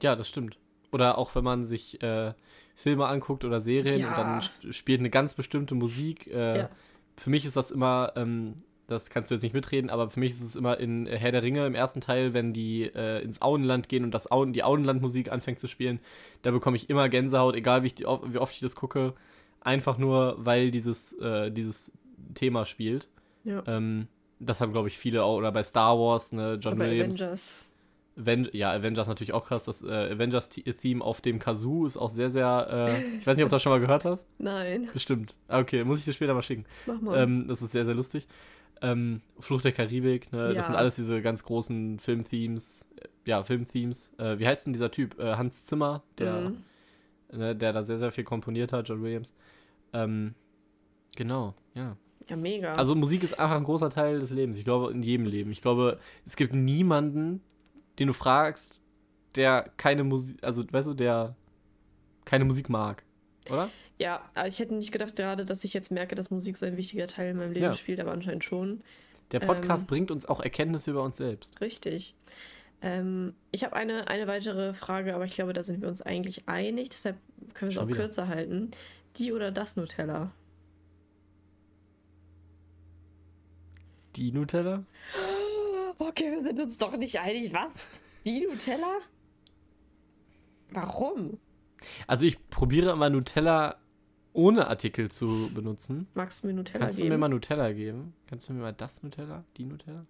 Ja, 0.00 0.16
das 0.16 0.28
stimmt. 0.28 0.58
Oder 0.90 1.16
auch 1.16 1.34
wenn 1.34 1.44
man 1.44 1.64
sich 1.64 2.02
äh, 2.02 2.34
Filme 2.74 3.06
anguckt 3.06 3.44
oder 3.44 3.60
Serien 3.60 4.00
Ja. 4.00 4.08
und 4.10 4.16
dann 4.64 4.72
spielt 4.72 5.00
eine 5.00 5.10
ganz 5.10 5.34
bestimmte 5.34 5.74
Musik. 5.74 6.26
Äh, 6.28 6.58
Ja. 6.58 6.70
Für 7.16 7.30
mich 7.30 7.44
ist 7.44 7.56
das 7.56 7.70
immer, 7.70 8.12
ähm, 8.16 8.54
das 8.88 9.10
kannst 9.10 9.30
du 9.30 9.34
jetzt 9.34 9.42
nicht 9.42 9.54
mitreden, 9.54 9.90
aber 9.90 10.08
für 10.10 10.18
mich 10.18 10.30
ist 10.32 10.40
es 10.40 10.56
immer 10.56 10.80
in 10.80 11.06
äh, 11.06 11.16
Herr 11.18 11.30
der 11.32 11.42
Ringe 11.42 11.66
im 11.66 11.74
ersten 11.74 12.00
Teil, 12.00 12.32
wenn 12.34 12.52
die 12.52 12.84
äh, 12.84 13.22
ins 13.22 13.40
Auenland 13.42 13.88
gehen 13.88 14.02
und 14.04 14.12
das 14.12 14.30
Auen, 14.30 14.52
die 14.52 14.64
Auenlandmusik 14.64 15.30
anfängt 15.30 15.58
zu 15.58 15.68
spielen, 15.68 16.00
da 16.42 16.50
bekomme 16.50 16.76
ich 16.76 16.88
immer 16.90 17.08
Gänsehaut, 17.08 17.54
egal 17.54 17.82
wie, 17.82 17.88
ich 17.88 17.94
die, 17.94 18.04
wie 18.04 18.38
oft 18.38 18.54
ich 18.54 18.60
das 18.60 18.74
gucke. 18.76 19.14
Einfach 19.60 19.98
nur, 19.98 20.36
weil 20.38 20.70
dieses, 20.70 21.12
äh, 21.20 21.50
dieses 21.52 21.92
Thema 22.34 22.64
spielt. 22.64 23.08
Ja. 23.44 23.62
Ähm, 23.66 24.08
das 24.40 24.60
haben, 24.60 24.72
glaube 24.72 24.88
ich, 24.88 24.98
viele 24.98 25.22
auch, 25.22 25.36
oder 25.36 25.52
bei 25.52 25.62
Star 25.62 25.96
Wars, 25.98 26.32
ne, 26.32 26.58
John 26.60 26.72
Aber 26.74 26.86
Williams. 26.86 27.20
Avengers. 27.20 27.58
Aven 28.18 28.48
ja, 28.52 28.70
Avengers 28.72 29.08
natürlich 29.08 29.32
auch 29.32 29.46
krass. 29.46 29.64
Das 29.64 29.82
äh, 29.82 30.12
Avengers-Theme 30.12 31.02
auf 31.02 31.20
dem 31.20 31.38
Kazoo 31.38 31.86
ist 31.86 31.96
auch 31.96 32.10
sehr, 32.10 32.28
sehr. 32.30 32.66
Äh, 32.70 33.16
ich 33.18 33.26
weiß 33.26 33.36
nicht, 33.36 33.44
ob 33.44 33.50
du 33.50 33.54
das 33.56 33.62
schon 33.62 33.72
mal 33.72 33.80
gehört 33.80 34.04
hast. 34.04 34.26
Nein, 34.38 34.88
Bestimmt. 34.92 35.36
Ah, 35.48 35.60
Okay, 35.60 35.84
muss 35.84 35.98
ich 36.00 36.04
dir 36.04 36.12
später 36.12 36.34
mal 36.34 36.42
schicken. 36.42 36.64
mach 36.86 37.00
mal. 37.00 37.18
Ähm, 37.22 37.46
das 37.48 37.62
ist 37.62 37.72
sehr, 37.72 37.84
sehr 37.84 37.94
lustig. 37.94 38.26
Ähm, 38.82 39.20
Fluch 39.38 39.60
der 39.62 39.72
Karibik, 39.72 40.32
ne? 40.32 40.48
Ja. 40.48 40.52
das 40.54 40.66
sind 40.66 40.74
alles 40.74 40.96
diese 40.96 41.22
ganz 41.22 41.44
großen 41.44 41.98
Film-Themes. 42.00 42.86
Äh, 42.96 43.08
Ja, 43.24 43.44
Film-Themes. 43.44 44.10
Äh, 44.18 44.38
wie 44.38 44.46
heißt 44.46 44.66
denn 44.66 44.72
dieser 44.72 44.90
Typ? 44.90 45.18
Äh, 45.20 45.36
Hans 45.36 45.66
Zimmer, 45.66 46.02
der, 46.18 46.50
Mhm. 46.50 46.56
ne, 47.32 47.54
der 47.56 47.72
da 47.72 47.82
sehr, 47.84 47.98
sehr 47.98 48.10
viel 48.12 48.24
komponiert 48.24 48.72
hat, 48.72 48.88
John 48.88 49.02
Williams. 49.02 49.32
Ähm, 49.92 50.34
genau, 51.16 51.54
ja. 51.74 51.96
Ja, 52.28 52.36
mega. 52.36 52.74
Also 52.74 52.94
Musik 52.94 53.22
ist 53.22 53.38
einfach 53.40 53.56
ein 53.56 53.64
großer 53.64 53.90
Teil 53.90 54.20
des 54.20 54.30
Lebens. 54.30 54.56
Ich 54.56 54.64
glaube, 54.64 54.92
in 54.92 55.02
jedem 55.02 55.26
Leben. 55.26 55.50
Ich 55.50 55.60
glaube, 55.60 55.98
es 56.24 56.36
gibt 56.36 56.52
niemanden, 56.52 57.40
den 57.98 58.08
du 58.08 58.12
fragst, 58.12 58.80
der 59.36 59.70
keine 59.76 60.04
Musik, 60.04 60.38
also 60.42 60.64
weißt 60.70 60.88
du, 60.88 60.94
der 60.94 61.34
keine 62.24 62.44
Musik 62.44 62.68
mag. 62.68 63.02
Oder? 63.50 63.70
ja, 63.98 64.22
aber 64.34 64.46
ich 64.48 64.58
hätte 64.58 64.74
nicht 64.74 64.92
gedacht 64.92 65.16
gerade, 65.16 65.44
dass 65.44 65.64
ich 65.64 65.72
jetzt 65.74 65.90
merke, 65.90 66.14
dass 66.14 66.30
Musik 66.30 66.56
so 66.58 66.66
ein 66.66 66.76
wichtiger 66.76 67.06
Teil 67.06 67.30
in 67.30 67.36
meinem 67.36 67.52
Leben 67.52 67.66
Ja. 67.66 67.74
spielt, 67.74 68.00
aber 68.00 68.12
anscheinend 68.12 68.44
schon. 68.44 68.80
Der 69.32 69.40
Podcast 69.40 69.84
Ähm. 69.84 69.88
bringt 69.88 70.10
uns 70.10 70.26
auch 70.26 70.40
Erkenntnisse 70.40 70.90
über 70.90 71.02
uns 71.02 71.16
selbst. 71.16 71.60
Richtig. 71.60 72.14
Ähm, 72.82 73.34
ich 73.52 73.64
habe 73.64 73.74
eine, 73.76 74.08
eine 74.08 74.26
weitere 74.26 74.74
Frage, 74.74 75.14
aber 75.14 75.24
ich 75.24 75.30
glaube, 75.32 75.52
da 75.52 75.62
sind 75.64 75.80
wir 75.80 75.88
uns 75.88 76.02
eigentlich 76.02 76.48
einig. 76.48 76.88
Deshalb 76.90 77.16
können 77.54 77.70
wir 77.70 77.76
es 77.76 77.78
auch 77.78 77.88
wieder. 77.88 77.98
kürzer 78.00 78.28
halten. 78.28 78.70
Die 79.16 79.32
oder 79.32 79.50
das 79.52 79.76
Nutella? 79.76 80.32
Die 84.16 84.32
Nutella? 84.32 84.84
Okay, 85.98 86.30
wir 86.32 86.40
sind 86.40 86.60
uns 86.60 86.78
doch 86.78 86.96
nicht 86.96 87.18
einig. 87.20 87.52
Was? 87.52 87.86
Die 88.26 88.46
Nutella? 88.46 88.98
Warum? 90.70 91.38
Also 92.06 92.26
ich 92.26 92.38
probiere 92.48 92.92
immer 92.92 93.10
Nutella 93.10 93.76
ohne 94.32 94.68
Artikel 94.68 95.10
zu 95.10 95.50
benutzen. 95.52 96.06
Magst 96.14 96.42
du 96.42 96.46
mir 96.48 96.54
Nutella 96.54 96.84
Kannst 96.86 96.98
du 96.98 97.02
geben? 97.02 97.14
mir 97.14 97.18
mal 97.18 97.28
Nutella 97.28 97.72
geben? 97.72 98.14
Kannst 98.26 98.48
du 98.48 98.52
mir 98.54 98.62
mal 98.62 98.72
das 98.72 99.02
Nutella? 99.02 99.44
Die 99.56 99.64
Nutella? 99.64 100.06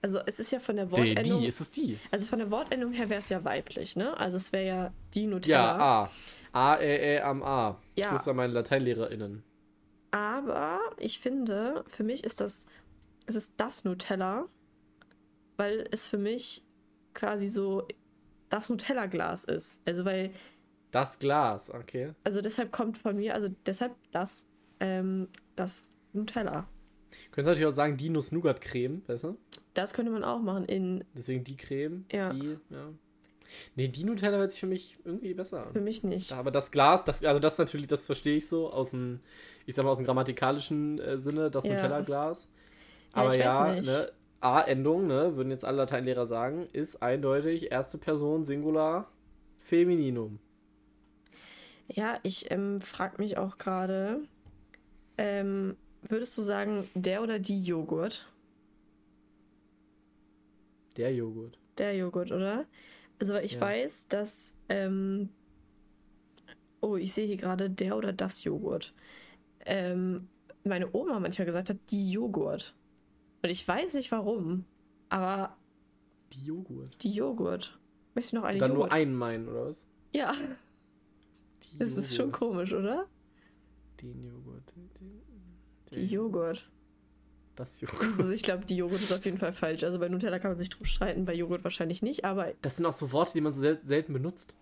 also 0.00 0.18
es 0.24 0.38
ist 0.40 0.50
ja 0.50 0.60
von 0.60 0.76
der 0.76 0.86
Die, 0.86 0.92
Wortendung. 0.92 1.40
die, 1.40 1.46
ist 1.46 1.60
es 1.60 1.70
die? 1.70 1.98
Also 2.10 2.24
von 2.24 2.38
der 2.38 2.50
Wortendung 2.50 2.92
her 2.92 3.10
wäre 3.10 3.18
es 3.20 3.28
ja 3.28 3.44
weiblich, 3.44 3.96
ne? 3.96 4.16
Also 4.16 4.36
es 4.38 4.50
wäre 4.52 4.66
ja 4.66 4.92
die 5.14 5.24
Ja, 5.24 5.28
Nutella. 5.28 6.04
A. 6.04 6.10
A, 6.52 6.80
E, 6.80 7.16
E 7.16 7.20
am 7.20 7.42
A. 7.42 7.78
Ja. 7.96 8.10
Grüße 8.10 8.30
an 8.30 8.36
meine 8.36 8.52
LateinlehrerInnen. 8.54 9.42
Aber 10.10 10.78
ich 10.96 11.18
finde, 11.18 11.84
für 11.88 12.02
mich 12.02 12.24
ist 12.24 12.40
das, 12.40 12.66
es 13.28 13.36
ist 13.36 13.54
das 13.58 13.84
Nutella, 13.84 14.46
weil 15.56 15.86
es 15.90 16.06
für 16.06 16.18
mich 16.18 16.64
quasi 17.14 17.48
so 17.48 17.86
das 18.48 18.70
Nutella-Glas 18.70 19.44
ist. 19.44 19.80
Also 19.86 20.04
weil, 20.04 20.30
Das 20.90 21.18
Glas, 21.18 21.70
okay. 21.70 22.12
also 22.24 22.40
deshalb 22.40 22.72
kommt 22.72 22.96
von 22.96 23.16
mir, 23.16 23.34
also 23.34 23.48
deshalb 23.66 23.94
das, 24.12 24.46
ähm, 24.80 25.28
das 25.56 25.90
Nutella. 26.12 26.66
Könntest 27.30 27.48
natürlich 27.48 27.66
auch 27.66 27.76
sagen, 27.76 27.96
die 27.96 28.08
Nuss-Nougat-Creme, 28.10 29.02
weißt 29.06 29.24
du? 29.24 29.38
Das 29.74 29.92
könnte 29.92 30.10
man 30.10 30.24
auch 30.24 30.40
machen 30.40 30.64
in, 30.64 31.04
Deswegen 31.14 31.44
die 31.44 31.56
Creme. 31.56 32.04
Ja. 32.12 32.32
Die, 32.32 32.58
ja. 32.70 32.88
Nee, 33.76 33.88
die 33.88 34.04
Nutella 34.04 34.36
hört 34.38 34.50
sich 34.50 34.60
für 34.60 34.66
mich 34.66 34.98
irgendwie 35.04 35.32
besser 35.34 35.68
für 35.72 35.78
an. 35.78 35.84
mich 35.84 36.02
nicht. 36.04 36.32
Aber 36.32 36.50
das 36.50 36.70
Glas, 36.70 37.04
das, 37.04 37.24
also 37.24 37.40
das 37.40 37.56
natürlich, 37.58 37.86
das 37.86 38.04
verstehe 38.06 38.36
ich 38.38 38.46
so 38.46 38.70
aus 38.70 38.90
dem, 38.90 39.20
ich 39.66 39.74
sag 39.74 39.84
mal, 39.84 39.90
aus 39.90 39.98
dem 39.98 40.06
grammatikalischen 40.06 40.98
äh, 40.98 41.18
Sinne, 41.18 41.50
das 41.50 41.64
Ja. 41.64 41.74
Nutella-Glas. 41.74 42.52
Ja, 43.14 43.24
Aber 43.24 43.34
ja, 43.34 43.76
nicht. 43.76 43.82
ne, 43.82 44.12
A-Endung, 44.40 45.06
ne, 45.06 45.36
würden 45.36 45.50
jetzt 45.50 45.64
alle 45.64 45.78
Lateinlehrer 45.78 46.26
sagen, 46.26 46.68
ist 46.72 47.02
eindeutig 47.02 47.70
erste 47.72 47.98
Person 47.98 48.44
Singular 48.44 49.10
Femininum. 49.58 50.38
Ja, 51.88 52.18
ich 52.22 52.50
ähm, 52.50 52.80
frage 52.80 53.16
mich 53.18 53.38
auch 53.38 53.58
gerade, 53.58 54.20
ähm, 55.18 55.76
würdest 56.02 56.36
du 56.38 56.42
sagen, 56.42 56.88
der 56.94 57.22
oder 57.22 57.38
die 57.38 57.62
Joghurt? 57.64 58.26
Der 60.98 61.14
Joghurt. 61.14 61.58
Der 61.78 61.94
Joghurt, 61.96 62.32
oder? 62.32 62.66
Also, 63.20 63.36
ich 63.36 63.52
Ja. 63.52 63.60
weiß, 63.60 64.08
dass. 64.08 64.54
Ähm, 64.68 65.30
oh, 66.80 66.96
ich 66.96 67.12
sehe 67.12 67.26
hier 67.26 67.36
gerade 67.36 67.70
der 67.70 67.96
oder 67.96 68.12
das 68.12 68.44
Joghurt. 68.44 68.94
Ähm, 69.66 70.28
meine 70.64 70.90
Oma 70.94 71.20
manchmal 71.20 71.46
gesagt 71.46 71.70
hat, 71.70 71.78
die 71.90 72.12
Joghurt. 72.12 72.74
Und 73.42 73.50
ich 73.50 73.66
weiß 73.66 73.94
nicht 73.94 74.10
warum, 74.12 74.64
aber 75.08 75.56
Die 76.32 76.44
Joghurt. 76.46 77.02
die 77.02 77.12
Joghurt. 77.12 77.78
Möchtest 78.14 78.32
du 78.32 78.36
noch 78.38 78.44
eine 78.44 78.54
Und 78.56 78.60
dann 78.60 78.70
Joghurt? 78.72 78.90
nur 78.90 78.92
einen 78.92 79.14
meinen, 79.14 79.48
oder 79.48 79.66
was? 79.66 79.86
ja, 80.12 80.34
Die 81.62 81.78
das 81.78 81.96
ist 81.96 82.16
schon 82.16 82.26
Joghurt. 82.26 82.38
komisch, 82.40 82.72
oder? 82.72 83.06
Den 84.02 84.24
Joghurt. 84.24 84.62
Den, 85.00 85.22
Die 85.94 86.04
Joghurt. 86.06 86.68
Das 87.56 87.80
Joghurt. 87.80 88.02
Also 88.02 88.30
ich 88.30 88.42
glaube, 88.42 88.64
die 88.66 88.76
Joghurt 88.76 89.00
ist 89.00 89.12
auf 89.12 89.24
jeden 89.24 89.38
Fall 89.38 89.52
falsch. 89.52 89.82
Also 89.82 89.98
bei 89.98 90.08
Nutella 90.08 90.38
kann 90.38 90.52
man 90.52 90.58
sich 90.58 90.68
drum 90.70 90.84
streiten, 90.86 91.24
bei 91.24 91.34
Joghurt 91.34 91.64
wahrscheinlich 91.64 92.02
nicht, 92.02 92.24
aber 92.24 92.52
Das 92.62 92.76
sind 92.76 92.86
auch 92.86 92.92
so 92.92 93.10
Worte, 93.12 93.32
die 93.34 93.40
man 93.40 93.52
so 93.52 93.60
sel 93.60 93.74
selten 93.76 94.12
benutzt. 94.12 94.56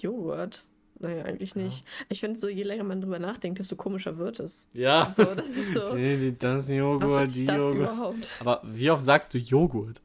Joghurt. 0.00 0.64
Naja, 1.00 1.24
eigentlich 1.24 1.54
Ja. 1.54 1.62
nicht. 1.62 1.84
Ich 2.08 2.20
finde, 2.20 2.38
so 2.38 2.48
je 2.48 2.62
länger 2.64 2.82
man 2.84 3.00
drüber 3.00 3.18
nachdenkt, 3.18 3.58
desto 3.58 3.76
komischer 3.76 4.18
wird 4.18 4.40
es. 4.40 4.68
Ja. 4.72 5.12
So, 5.14 5.24
das 5.24 5.48
ist 5.50 5.74
so. 5.74 5.94
Die- 5.96 6.18
die- 6.18 6.38
das 6.38 6.68
Joghurt, 6.68 7.08
Was 7.10 7.34
die 7.34 7.40
ist 7.40 7.48
das 7.48 7.56
Joghurt. 7.58 7.76
überhaupt? 7.76 8.36
Aber 8.40 8.62
wie 8.64 8.90
oft 8.90 9.04
sagst 9.04 9.32
du 9.32 9.38
Joghurt? 9.38 10.02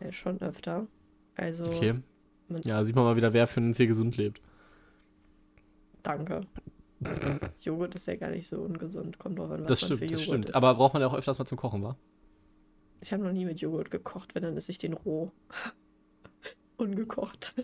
Ja, 0.00 0.12
schon 0.12 0.40
öfter. 0.40 0.86
Also, 1.34 1.64
Okay. 1.64 1.94
Ja, 2.64 2.84
sieht 2.84 2.94
man 2.94 3.04
mal 3.04 3.16
wieder, 3.16 3.32
wer 3.32 3.46
für 3.48 3.58
uns 3.60 3.76
hier 3.76 3.88
gesund 3.88 4.16
lebt. 4.16 4.40
danke. 6.02 6.40
Joghurt 7.60 7.94
ist 7.94 8.06
ja 8.06 8.16
gar 8.16 8.30
nicht 8.30 8.46
so 8.46 8.60
ungesund. 8.62 9.18
Kommt 9.18 9.38
drauf 9.38 9.50
an, 9.50 9.60
was 9.62 9.66
Das 9.66 9.82
man 9.82 9.86
stimmt, 9.86 9.98
für 9.98 10.06
das 10.06 10.12
Joghurt 10.12 10.26
stimmt. 10.26 10.44
isst. 10.50 10.56
Aber 10.56 10.74
braucht 10.74 10.94
man 10.94 11.02
ja 11.02 11.08
auch 11.08 11.14
öfters 11.14 11.38
mal 11.38 11.44
zum 11.46 11.58
Kochen, 11.58 11.82
wa? 11.82 11.96
ich 13.02 13.12
habe 13.12 13.22
noch 13.22 13.32
nie 13.32 13.44
mit 13.44 13.60
Joghurt 13.60 13.90
gekocht, 13.90 14.34
wenn 14.34 14.42
dann 14.42 14.56
esse 14.56 14.70
ich 14.70 14.78
den 14.78 14.92
roh. 14.94 15.30
Ungekocht. 16.78 17.54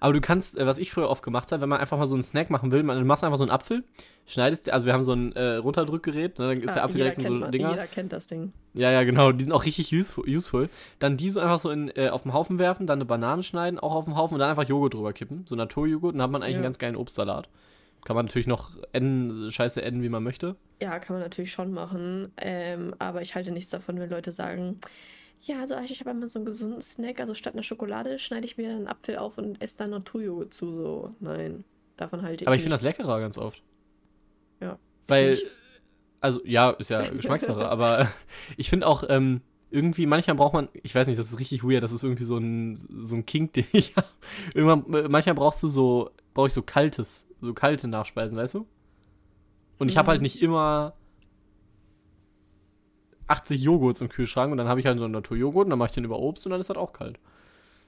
Aber 0.00 0.12
du 0.14 0.20
kannst, 0.20 0.56
äh, 0.56 0.66
was 0.66 0.78
ich 0.78 0.90
früher 0.90 1.10
oft 1.10 1.22
gemacht 1.22 1.52
habe, 1.52 1.60
wenn 1.62 1.68
man 1.68 1.80
einfach 1.80 1.98
mal 1.98 2.06
so 2.06 2.14
einen 2.14 2.22
Snack 2.22 2.48
machen 2.50 2.72
will, 2.72 2.82
man, 2.82 2.98
du 2.98 3.04
machst 3.04 3.22
einfach 3.22 3.36
so 3.36 3.44
einen 3.44 3.50
Apfel, 3.50 3.84
schneidest, 4.26 4.70
also 4.70 4.86
wir 4.86 4.94
haben 4.94 5.02
so 5.04 5.12
ein 5.12 5.32
äh, 5.32 5.56
Runterdrückgerät, 5.56 6.38
ne, 6.38 6.48
dann 6.54 6.62
ist 6.62 6.70
Ah, 6.70 6.74
der 6.74 6.84
Apfel 6.84 6.96
direkt 6.98 7.18
in 7.18 7.24
so 7.24 7.32
man- 7.34 7.52
Dinger. 7.52 7.70
Jeder 7.70 7.86
kennt 7.86 8.12
das 8.12 8.26
Ding. 8.26 8.52
Ja, 8.72 8.90
ja, 8.90 9.04
genau, 9.04 9.32
die 9.32 9.44
sind 9.44 9.52
auch 9.52 9.64
richtig 9.66 9.92
useful. 9.94 10.24
useful. 10.28 10.70
Dann 10.98 11.16
die 11.18 11.30
so 11.30 11.40
einfach 11.40 11.58
so 11.58 11.70
in, 11.70 11.90
äh, 11.94 12.08
auf 12.08 12.22
den 12.22 12.32
Haufen 12.32 12.58
werfen, 12.58 12.86
dann 12.86 12.98
eine 12.98 13.04
Banane 13.04 13.42
schneiden, 13.42 13.78
auch 13.78 13.94
auf 13.94 14.06
den 14.06 14.16
Haufen 14.16 14.34
und 14.34 14.40
dann 14.40 14.48
einfach 14.50 14.64
Joghurt 14.66 14.94
drüber 14.94 15.12
kippen. 15.12 15.44
So 15.46 15.54
Naturjoghurt, 15.56 16.14
dann 16.14 16.22
hat 16.22 16.30
man 16.30 16.42
eigentlich 16.42 16.54
Ja. 16.54 16.58
einen 16.58 16.64
ganz 16.64 16.78
geilen 16.78 16.96
Obstsalat. 16.96 17.48
Kann 18.06 18.16
man 18.16 18.26
natürlich 18.26 18.46
noch 18.46 18.70
enden, 18.92 19.50
scheiße 19.50 19.80
enden, 19.82 20.02
wie 20.02 20.10
man 20.10 20.22
möchte. 20.22 20.56
Ja, 20.80 20.98
kann 20.98 21.14
man 21.16 21.22
natürlich 21.22 21.52
schon 21.52 21.72
machen. 21.72 22.32
Ähm, 22.38 22.94
aber 22.98 23.22
ich 23.22 23.34
halte 23.34 23.50
nichts 23.50 23.70
davon, 23.70 23.98
wenn 23.98 24.10
Leute 24.10 24.30
sagen, 24.32 24.76
ja, 25.46 25.60
also 25.60 25.76
ich 25.78 26.00
habe 26.00 26.10
immer 26.10 26.26
so 26.26 26.38
einen 26.38 26.46
gesunden 26.46 26.80
Snack, 26.80 27.20
also 27.20 27.34
statt 27.34 27.54
einer 27.54 27.62
Schokolade 27.62 28.18
schneide 28.18 28.46
ich 28.46 28.56
mir 28.56 28.68
dann 28.68 28.76
einen 28.78 28.88
Apfel 28.88 29.16
auf 29.18 29.38
und 29.38 29.60
esse 29.60 29.78
dann 29.78 29.90
Naturjoghurt 29.90 30.54
zu. 30.54 30.72
So, 30.72 31.10
nein, 31.20 31.64
davon 31.96 32.22
halte 32.22 32.44
ich 32.44 32.48
Aber 32.48 32.56
ich 32.56 32.62
finde 32.62 32.76
das 32.76 32.84
leckerer 32.84 33.20
ganz 33.20 33.36
oft. 33.38 33.62
Ja. 34.60 34.78
Weil, 35.06 35.38
also 36.20 36.40
ja, 36.44 36.70
ist 36.70 36.90
ja 36.90 37.08
Geschmackssache, 37.08 37.68
aber 37.68 38.08
ich 38.56 38.70
finde 38.70 38.86
auch, 38.86 39.04
ähm, 39.08 39.42
irgendwie, 39.70 40.06
manchmal 40.06 40.36
braucht 40.36 40.54
man, 40.54 40.68
ich 40.82 40.94
weiß 40.94 41.08
nicht, 41.08 41.18
das 41.18 41.32
ist 41.32 41.40
richtig 41.40 41.64
weird, 41.64 41.82
das 41.82 41.90
ist 41.92 42.04
irgendwie 42.04 42.24
so 42.24 42.38
ein, 42.38 42.76
so 42.76 43.16
ein 43.16 43.26
Kink, 43.26 43.52
den 43.54 43.66
ich 43.72 43.96
habe. 43.96 44.06
Irgendwann, 44.54 44.94
äh, 44.94 45.08
manchmal 45.08 45.34
brauchst 45.34 45.62
du 45.62 45.68
so, 45.68 46.10
brauche 46.32 46.46
ich 46.46 46.52
so 46.54 46.62
kaltes, 46.62 47.26
so 47.40 47.52
kalte 47.52 47.88
Nachspeisen, 47.88 48.38
weißt 48.38 48.54
du? 48.54 48.66
Und 49.78 49.88
ich 49.88 49.98
habe 49.98 50.06
Mhm. 50.06 50.10
halt 50.10 50.22
nicht 50.22 50.40
immer 50.40 50.94
80 53.26 53.60
Joghurts 53.60 54.00
im 54.00 54.08
Kühlschrank 54.08 54.52
und 54.52 54.58
dann 54.58 54.68
habe 54.68 54.80
ich 54.80 54.86
halt 54.86 54.98
so 54.98 55.04
einen 55.04 55.12
Naturjoghurt 55.14 55.64
und 55.64 55.70
dann 55.70 55.78
mache 55.78 55.88
ich 55.90 55.94
den 55.94 56.04
über 56.04 56.18
Obst 56.18 56.46
und 56.46 56.50
dann 56.50 56.60
ist 56.60 56.70
das 56.70 56.76
auch 56.76 56.92
kalt. 56.92 57.18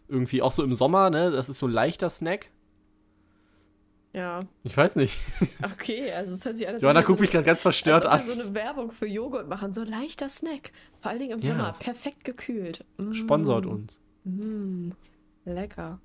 Irgendwie 0.08 0.40
auch 0.42 0.52
so 0.52 0.62
im 0.62 0.74
Sommer, 0.74 1.10
ne? 1.10 1.30
Das 1.30 1.48
ist 1.48 1.58
so 1.58 1.66
ein 1.66 1.72
leichter 1.72 2.08
Snack. 2.10 2.50
Ja, 4.12 4.40
Ich 4.62 4.74
weiß 4.74 4.96
nicht. 4.96 5.18
okay, 5.62 6.10
also 6.12 6.32
es 6.32 6.42
hört 6.44 6.56
sich 6.56 6.66
alles 6.66 6.80
Johanna 6.80 7.02
guckt 7.02 7.18
so 7.18 7.22
mich 7.22 7.30
gerade 7.30 7.44
ganz 7.44 7.60
verstört 7.60 8.06
an. 8.06 8.22
so 8.22 8.32
eine 8.32 8.54
Werbung 8.54 8.90
für 8.90 9.06
Joghurt 9.06 9.46
machen, 9.46 9.74
so 9.74 9.82
ein 9.82 9.88
leichter 9.88 10.30
Snack. 10.30 10.72
Vor 11.00 11.10
allen 11.10 11.20
Dingen 11.20 11.32
im 11.32 11.40
Ja. 11.40 11.48
Sommer, 11.48 11.72
perfekt 11.78 12.24
gekühlt. 12.24 12.82
Mm. 12.96 13.12
Sponsort 13.12 13.66
uns. 13.66 14.00
Mm, 14.24 14.92
lecker. 15.44 16.00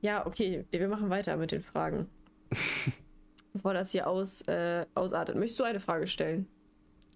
Ja, 0.00 0.26
okay, 0.26 0.64
wir 0.72 0.88
machen 0.88 1.08
weiter 1.08 1.36
mit 1.36 1.52
den 1.52 1.62
Fragen. 1.62 2.08
Bevor 3.52 3.74
das 3.74 3.92
hier 3.92 4.08
aus, 4.08 4.40
äh, 4.48 4.84
ausartet. 4.96 5.36
Möchtest 5.36 5.60
du 5.60 5.64
eine 5.64 5.78
Frage 5.78 6.08
stellen? 6.08 6.48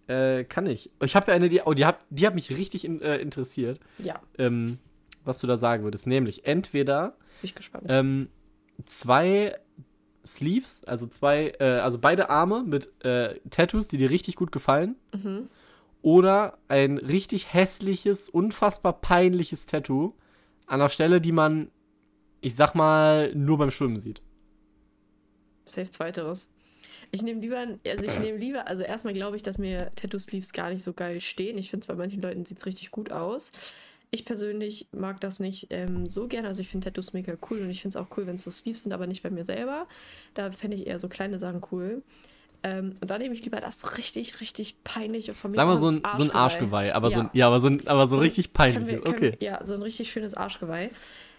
Äh, 0.09 0.45
kann 0.45 0.67
ich. 0.67 0.91
Ich 1.03 1.17
habe 1.17 1.31
ja 1.31 1.37
eine, 1.37 1.49
die, 1.49 1.61
oh, 1.65 1.75
die 1.75 1.85
hat, 1.85 1.99
die 2.11 2.27
hat 2.27 2.35
mich 2.35 2.51
richtig 2.51 2.85
in, 2.85 3.01
äh, 3.03 3.17
interessiert, 3.19 3.81
Ja, 3.99 4.21
ähm, 4.39 4.79
was 5.25 5.39
du 5.41 5.47
da 5.49 5.57
sagen 5.57 5.83
würdest. 5.85 6.07
Nämlich 6.07 6.47
entweder 6.47 7.11
bin 7.41 7.49
ich 7.49 7.55
gespannt. 7.55 7.87
ähm, 7.89 8.29
zwei 8.85 9.59
Sleeves, 10.25 10.85
also 10.85 11.07
zwei, 11.07 11.55
äh, 11.59 11.65
also 11.81 11.99
beide 11.99 12.31
Arme 12.31 12.63
mit 12.65 12.91
äh, 13.05 13.39
Tattoos, 13.51 13.89
die 13.89 13.97
dir 13.97 14.11
richtig 14.11 14.37
gut 14.37 14.53
gefallen, 14.53 14.97
Mhm. 15.15 15.49
oder 16.03 16.59
ein 16.69 16.99
richtig 16.99 17.53
hässliches, 17.53 18.29
unfassbar 18.29 19.01
peinliches 19.01 19.67
Tattoo 19.67 20.15
an 20.67 20.79
der 20.81 20.89
Stelle, 20.89 21.21
die 21.21 21.33
man, 21.33 21.71
ich 22.41 22.55
sag 22.55 22.75
mal, 22.75 23.35
nur 23.35 23.59
beim 23.59 23.71
Schwimmen 23.73 23.97
sieht. 23.97 24.21
Safe 25.65 25.91
zweiteres. 25.91 26.49
Ich 27.11 27.23
nehme 27.23 27.41
lieber, 27.41 27.59
also 27.87 28.05
ich 28.05 28.19
nehme 28.19 28.39
lieber, 28.39 28.67
also 28.67 28.83
erstmal 28.83 29.15
glaube 29.15 29.37
ich, 29.37 29.43
dass 29.43 29.59
mir 29.59 29.91
Tattoo-Sleeves 29.97 30.53
gar 30.53 30.71
nicht 30.71 30.83
so 30.83 30.93
geil 30.93 31.21
stehen. 31.21 31.57
Ich 31.59 31.71
finde 31.71 31.85
es 31.85 31.87
bei 31.89 31.95
manchen 31.95 32.21
Leuten 32.23 32.45
sieht 32.45 32.59
es 32.59 32.67
richtig 32.67 32.91
gut 32.91 33.11
aus. 33.13 33.53
Ich 34.11 34.25
persönlich 34.25 34.89
mag 34.93 35.21
das 35.21 35.41
nicht 35.41 35.69
ähm, 35.71 36.09
so 36.09 36.29
gerne. 36.29 36.49
Also 36.49 36.61
ich 36.61 36.69
finde 36.69 36.85
Tattoos 36.87 37.13
mega 37.13 37.37
cool 37.51 37.61
und 37.61 37.71
ich 37.71 37.83
finde 37.83 37.99
es 37.99 38.05
auch 38.05 38.17
cool, 38.17 38.27
wenn 38.27 38.37
es 38.37 38.43
so 38.43 38.51
Sleeves 38.51 38.83
sind, 38.83 38.93
aber 38.93 39.07
nicht 39.07 39.23
bei 39.23 39.31
mir 39.31 39.45
selber. 39.45 39.87
Da 40.35 40.53
fände 40.53 40.77
ich 40.77 40.87
eher 40.87 40.99
so 41.01 41.09
kleine 41.09 41.39
Sachen 41.39 41.61
cool. 41.73 42.03
Ähm, 42.63 42.93
und 43.01 43.11
dann 43.11 43.21
nehme 43.21 43.35
ich 43.35 43.45
lieber 43.45 43.61
das 43.61 43.99
richtig, 43.99 44.41
richtig 44.41 44.83
peinliche 44.85 45.35
von 45.35 45.51
mir. 45.51 45.57
Sag 45.57 45.67
mal 45.67 45.77
so 45.77 45.91
ein, 45.91 46.03
so 46.15 46.23
ein 46.25 46.31
Arschgeweih, 46.31 46.93
aber 46.95 47.11
so 47.11 47.21
Ja. 47.21 47.25
ein, 47.27 47.31
ja, 47.33 47.47
aber 47.47 47.61
so 47.61 47.69
ein, 47.69 47.87
aber 47.87 48.07
so, 48.07 48.17
So, 48.17 48.23
richtig 48.23 48.53
Können 48.53 48.73
peinlich. 48.73 48.89
wir, 48.89 49.01
können, 49.01 49.15
okay. 49.17 49.37
Ja, 49.41 49.65
so 49.65 49.75
ein 49.75 49.83
richtig 49.83 50.11
schönes 50.11 50.35
Arschgeweih. 50.35 50.91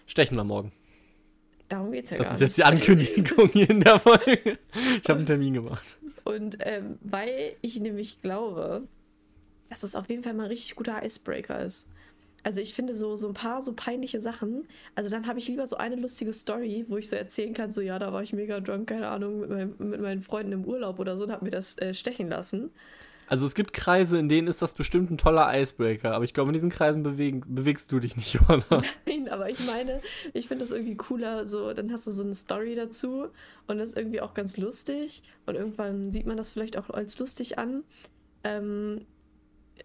Stechen 0.06 0.36
wir 0.36 0.44
morgen. 0.44 0.72
Darum 1.68 1.92
geht 1.92 2.04
es 2.04 2.10
ja 2.10 2.16
Das 2.16 2.26
gar 2.28 2.34
ist 2.34 2.40
nicht. 2.40 2.48
jetzt 2.48 2.58
die 2.58 2.64
Ankündigung 2.64 3.48
hier 3.48 3.68
in 3.68 3.80
der 3.80 3.98
Folge. 3.98 4.58
Ich 5.02 5.08
habe 5.08 5.18
einen 5.18 5.26
Termin 5.26 5.54
gemacht. 5.54 5.98
Und 6.24 6.58
ähm, 6.60 6.98
weil 7.02 7.56
ich 7.60 7.78
nämlich 7.80 8.20
glaube, 8.22 8.86
dass 9.68 9.82
es 9.82 9.94
auf 9.94 10.08
jeden 10.08 10.22
Fall 10.22 10.34
mal 10.34 10.44
ein 10.44 10.50
richtig 10.50 10.76
guter 10.76 11.04
Icebreaker 11.04 11.62
ist. 11.62 11.86
Also 12.42 12.60
ich 12.60 12.72
finde 12.72 12.94
so, 12.94 13.16
so 13.16 13.28
ein 13.28 13.34
paar 13.34 13.62
so 13.62 13.74
peinliche 13.74 14.20
Sachen, 14.20 14.66
also 14.94 15.10
dann 15.10 15.26
habe 15.26 15.38
ich 15.40 15.48
lieber 15.48 15.66
so 15.66 15.76
eine 15.76 15.96
lustige 15.96 16.32
Story, 16.32 16.84
wo 16.88 16.96
ich 16.96 17.08
so 17.08 17.16
erzählen 17.16 17.52
kann, 17.52 17.72
so 17.72 17.80
ja, 17.80 17.98
da 17.98 18.12
war 18.12 18.22
ich 18.22 18.32
mega 18.32 18.60
drunk, 18.60 18.88
keine 18.88 19.08
Ahnung, 19.08 19.40
mit, 19.40 19.50
meinem, 19.50 19.74
mit 19.78 20.00
meinen 20.00 20.20
Freunden 20.22 20.52
im 20.52 20.64
Urlaub 20.64 21.00
oder 21.00 21.16
so 21.16 21.24
und 21.24 21.32
habe 21.32 21.44
mir 21.44 21.50
das 21.50 21.76
äh, 21.78 21.92
stechen 21.92 22.28
lassen. 22.28 22.70
Also 23.28 23.44
es 23.46 23.54
gibt 23.54 23.72
Kreise, 23.72 24.18
in 24.18 24.28
denen 24.28 24.48
ist 24.48 24.62
das 24.62 24.72
bestimmt 24.74 25.10
ein 25.10 25.18
toller 25.18 25.50
Icebreaker, 25.54 26.14
aber 26.14 26.24
ich 26.24 26.32
glaube, 26.32 26.48
in 26.48 26.54
diesen 26.54 26.70
Kreisen 26.70 27.02
bewegen, 27.02 27.42
bewegst 27.46 27.92
du 27.92 28.00
dich 28.00 28.16
nicht, 28.16 28.32
Johanna. 28.34 28.82
Nein, 29.06 29.28
aber 29.28 29.50
ich 29.50 29.64
meine, 29.66 30.00
ich 30.32 30.48
finde 30.48 30.64
das 30.64 30.72
irgendwie 30.72 30.96
cooler, 30.96 31.46
so, 31.46 31.72
dann 31.74 31.92
hast 31.92 32.06
du 32.06 32.10
so 32.10 32.22
eine 32.22 32.34
Story 32.34 32.74
dazu 32.74 33.28
und 33.66 33.78
das 33.78 33.90
ist 33.90 33.96
irgendwie 33.98 34.20
auch 34.20 34.34
ganz 34.34 34.56
lustig 34.56 35.22
und 35.46 35.54
irgendwann 35.56 36.10
sieht 36.10 36.26
man 36.26 36.36
das 36.36 36.50
vielleicht 36.50 36.76
auch 36.78 36.90
als 36.90 37.18
lustig 37.18 37.58
an. 37.58 37.84
Ähm, 38.44 39.04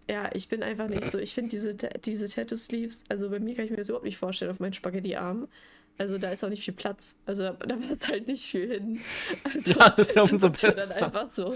ja, 0.08 0.30
ich 0.34 0.48
bin 0.48 0.62
einfach 0.62 0.88
nicht 0.88 1.04
so, 1.04 1.18
ich 1.18 1.34
finde 1.34 1.50
diese, 1.50 1.74
diese 1.74 2.28
Tattoo-Sleeves, 2.28 3.04
also 3.08 3.30
bei 3.30 3.40
mir 3.40 3.54
kann 3.54 3.64
ich 3.66 3.70
mir 3.70 3.76
das 3.76 3.88
überhaupt 3.88 4.04
nicht 4.06 4.18
vorstellen 4.18 4.50
auf 4.50 4.60
meinen 4.60 4.72
Spaghetti-Arm. 4.72 5.48
Also 5.96 6.18
da 6.18 6.30
ist 6.30 6.42
auch 6.44 6.48
nicht 6.48 6.64
viel 6.64 6.74
Platz. 6.74 7.16
Also 7.24 7.42
da, 7.44 7.52
da 7.52 7.76
passt 7.76 8.08
halt 8.08 8.26
nicht 8.26 8.44
viel 8.44 8.68
hin. 8.68 9.00
Also, 9.44 9.70
Ja, 9.78 9.90
das 9.90 10.08
ist 10.08 10.16
ja 10.16 10.22
umso 10.30 10.50
besser. 10.50 10.72
dann 10.72 10.92
einfach 10.92 11.28
so 11.28 11.54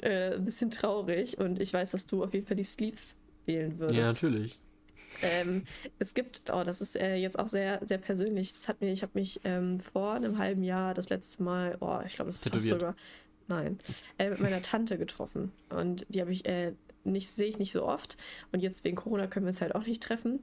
äh, 0.00 0.34
ein 0.34 0.44
bisschen 0.44 0.70
traurig 0.70 1.38
und 1.38 1.60
ich 1.60 1.72
weiß, 1.72 1.92
dass 1.92 2.06
du 2.06 2.22
auf 2.22 2.34
jeden 2.34 2.46
Fall 2.46 2.56
die 2.56 2.64
Sleeves 2.64 3.18
wählen 3.46 3.78
würdest. 3.78 3.98
Ja, 3.98 4.06
natürlich. 4.06 4.58
Ähm, 5.22 5.64
es 5.98 6.14
gibt, 6.14 6.50
oh, 6.52 6.64
das 6.64 6.80
ist 6.80 6.96
äh, 6.96 7.16
jetzt 7.16 7.38
auch 7.38 7.48
sehr, 7.48 7.80
sehr 7.84 7.98
persönlich. 7.98 8.52
Das 8.52 8.68
hat 8.68 8.80
mir, 8.80 8.90
ich 8.90 9.02
habe 9.02 9.12
mich 9.14 9.40
ähm, 9.44 9.80
vor 9.80 10.14
einem 10.14 10.38
halben 10.38 10.64
Jahr 10.64 10.94
das 10.94 11.08
letzte 11.08 11.42
Mal, 11.42 11.76
oh, 11.80 12.00
ich 12.04 12.14
glaube, 12.14 12.30
das 12.30 12.36
ist 12.36 12.42
fast 12.42 12.44
Tätowiert. 12.44 12.80
sogar, 12.80 12.96
nein, 13.48 13.78
äh, 14.18 14.30
mit 14.30 14.40
meiner 14.40 14.62
Tante 14.62 14.98
getroffen. 14.98 15.52
Und 15.70 16.06
die 16.08 16.20
habe 16.20 16.32
ich 16.32 16.46
äh, 16.46 16.72
nicht, 17.04 17.28
sehe 17.28 17.48
ich 17.48 17.58
nicht 17.58 17.72
so 17.72 17.86
oft. 17.86 18.16
Und 18.52 18.60
jetzt 18.60 18.84
wegen 18.84 18.96
Corona 18.96 19.26
können 19.26 19.46
wir 19.46 19.50
uns 19.50 19.60
halt 19.60 19.74
auch 19.74 19.86
nicht 19.86 20.02
treffen. 20.02 20.40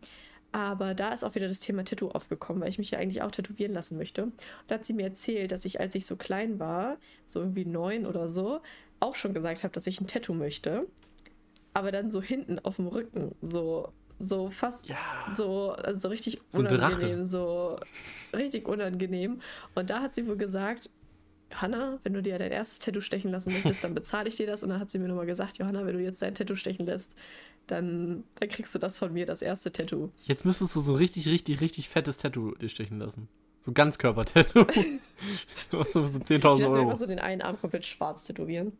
Aber 0.54 0.94
da 0.94 1.14
ist 1.14 1.24
auch 1.24 1.36
wieder 1.36 1.48
das 1.48 1.62
Thema 1.62 1.86
Tattoo 1.86 2.10
aufgekommen, 2.10 2.62
weil 2.62 2.70
ich 2.70 2.78
mich 2.78 2.92
ja 2.92 3.00
eigentlich 3.00 3.22
auch 3.22 3.32
tätowieren 3.32 3.74
lassen 3.74 3.98
möchte. 3.98 4.24
Und 4.24 4.34
da 4.68 4.76
hat 4.76 4.86
sie 4.86 4.94
mir 4.94 5.06
erzählt, 5.06 5.52
dass 5.54 5.64
ich, 5.64 5.80
als 5.80 5.96
ich 5.96 6.06
so 6.06 6.18
klein 6.18 6.60
war, 6.60 6.98
so 7.26 7.40
irgendwie 7.40 7.64
neun 7.64 8.06
oder 8.06 8.30
so, 8.30 8.60
auch 9.02 9.16
schon 9.16 9.34
gesagt 9.34 9.64
habe, 9.64 9.74
dass 9.74 9.88
ich 9.88 10.00
ein 10.00 10.08
Tattoo 10.08 10.34
möchte. 10.34 10.88
Aber 11.74 11.92
dann 11.92 12.12
so 12.12 12.22
hinten 12.22 12.60
auf 12.60 12.76
dem 12.78 12.88
Rücken, 12.88 13.34
so, 13.42 13.92
so 14.20 14.50
fast 14.50 14.88
Ja. 14.90 14.98
so, 15.36 15.72
also 15.72 16.08
richtig 16.10 16.40
So 16.50 16.60
unangenehm, 16.60 17.24
so 17.24 17.80
richtig 18.34 18.68
unangenehm. 18.68 19.42
Und 19.76 19.90
da 19.90 20.02
hat 20.02 20.16
sie 20.16 20.28
wohl 20.28 20.36
gesagt, 20.38 20.90
Johanna, 21.52 22.00
wenn 22.04 22.14
du 22.14 22.22
dir 22.22 22.38
dein 22.40 22.52
erstes 22.52 22.80
Tattoo 22.80 23.02
stechen 23.02 23.32
lassen 23.32 23.52
möchtest, 23.54 23.84
dann 23.84 23.94
bezahle 23.94 24.30
ich 24.30 24.36
dir 24.38 24.48
das. 24.48 24.64
Und 24.64 24.70
dann 24.70 24.80
hat 24.80 24.90
sie 24.92 25.00
mir 25.00 25.08
nochmal 25.08 25.26
gesagt, 25.26 25.58
Johanna, 25.60 25.86
wenn 25.86 25.98
du 25.98 26.04
jetzt 26.04 26.22
dein 26.22 26.36
Tattoo 26.36 26.56
stechen 26.56 26.86
lässt, 26.86 27.16
dann, 27.68 28.24
dann 28.36 28.50
kriegst 28.50 28.76
du 28.76 28.80
das 28.80 28.98
von 28.98 29.14
mir, 29.14 29.26
das 29.26 29.42
erste 29.42 29.72
Tattoo. 29.72 30.10
Jetzt 30.24 30.46
müsstest 30.46 30.76
du 30.76 30.82
so 30.82 30.92
ein 30.94 30.98
richtig, 30.98 31.28
richtig, 31.28 31.62
richtig 31.62 31.90
fettes 31.90 32.18
Tattoo 32.18 32.54
dir 32.56 32.70
stechen 32.70 33.00
lassen. 33.00 33.28
So 33.66 33.72
Ganzkörper-Tattoo. 33.72 34.66
so 35.72 35.84
so 35.84 36.00
10.000 36.02 36.34
Ich 36.36 36.42
lasse 36.42 36.60
mir 36.60 36.68
Euro. 36.70 36.82
einfach 36.82 36.98
so 36.98 37.06
den 37.06 37.20
einen 37.20 37.42
Arm 37.42 37.60
komplett 37.62 37.86
schwarz 37.86 38.26
tätowieren. 38.26 38.74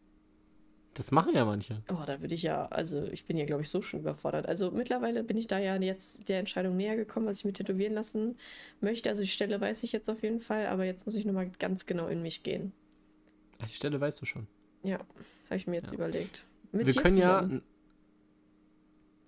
Das 0.94 1.12
machen 1.12 1.34
ja 1.34 1.46
manche. 1.46 1.82
Oh, 1.90 2.04
da 2.06 2.20
würde 2.20 2.36
ich 2.36 2.44
ja, 2.44 2.66
also 2.68 3.04
ich 3.06 3.24
bin 3.26 3.38
ja, 3.38 3.46
glaube 3.46 3.62
ich, 3.62 3.70
so 3.70 3.82
schon 3.82 4.02
überfordert. 4.02 4.46
Also 4.48 4.72
mittlerweile 4.72 5.24
bin 5.24 5.38
ich 5.38 5.48
da 5.48 5.58
ja 5.58 5.78
jetzt 5.78 6.28
der 6.28 6.40
Entscheidung 6.40 6.76
näher 6.76 6.98
gekommen, 6.98 7.28
was 7.28 7.40
ich 7.40 7.46
mir 7.46 7.54
tätowieren 7.54 7.94
lassen 7.94 8.38
möchte. 8.82 9.08
Also 9.08 9.22
die 9.22 9.28
Stelle 9.30 9.62
weiß 9.62 9.84
ich 9.84 9.94
jetzt 9.94 10.10
auf 10.10 10.22
jeden 10.22 10.42
Fall, 10.42 10.68
aber 10.68 10.84
jetzt 10.84 11.06
muss 11.06 11.16
ich 11.16 11.24
nochmal 11.26 11.50
ganz 11.60 11.86
genau 11.86 12.08
in 12.08 12.22
mich 12.22 12.44
gehen. 12.44 12.74
Ach, 13.60 13.68
die 13.68 13.74
Stelle 13.76 14.02
weißt 14.02 14.22
du 14.22 14.26
schon. 14.26 14.48
Ja, 14.84 14.98
habe 15.46 15.56
ich 15.56 15.66
mir 15.68 15.78
jetzt 15.78 15.92
Ja. 15.92 15.96
überlegt. 15.98 16.46
Mit 16.74 16.88
wir 16.88 16.94
können 17.02 17.16
zusammen. 17.16 17.52
ja. 17.52 17.62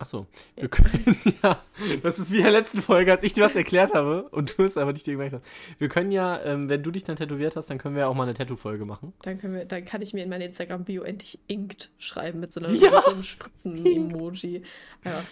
Achso, 0.04 0.28
Ja. 0.58 0.64
wir 0.64 0.68
können 0.70 1.18
ja. 1.44 1.62
Das 2.02 2.20
ist 2.20 2.30
wie 2.34 2.40
in 2.40 2.44
der 2.44 2.52
letzten 2.52 2.82
Folge, 2.82 3.10
als 3.14 3.24
ich 3.24 3.32
dir 3.32 3.42
was 3.46 3.56
erklärt 3.56 3.94
habe 3.94 4.24
und 4.32 4.58
du 4.58 4.64
es 4.64 4.76
aber 4.76 4.92
nicht 4.92 5.06
dir 5.08 5.14
gemerkt 5.14 5.36
hast. 5.36 5.46
Wir 5.80 5.88
können 5.88 6.12
ja, 6.12 6.42
ähm, 6.44 6.68
wenn 6.68 6.84
du 6.84 6.92
dich 6.92 7.06
dann 7.06 7.16
tätowiert 7.16 7.56
hast, 7.56 7.70
dann 7.70 7.78
können 7.78 7.96
wir 7.96 8.10
auch 8.10 8.14
mal 8.14 8.24
eine 8.24 8.34
Tattoo-Folge 8.34 8.84
machen. 8.84 9.14
Dann, 9.22 9.40
können 9.40 9.54
wir, 9.54 9.64
dann 9.64 9.86
kann 9.86 10.02
ich 10.02 10.14
mir 10.14 10.22
in 10.22 10.30
mein 10.30 10.42
Instagram-Bio 10.42 11.04
endlich 11.04 11.40
Inkt 11.48 11.90
schreiben 11.98 12.42
mit 12.42 12.52
so, 12.52 12.60
einer, 12.60 12.70
Ja, 12.74 13.02
so 13.02 13.12
einem 13.12 13.24
Spritzen-Emoji. 13.24 14.64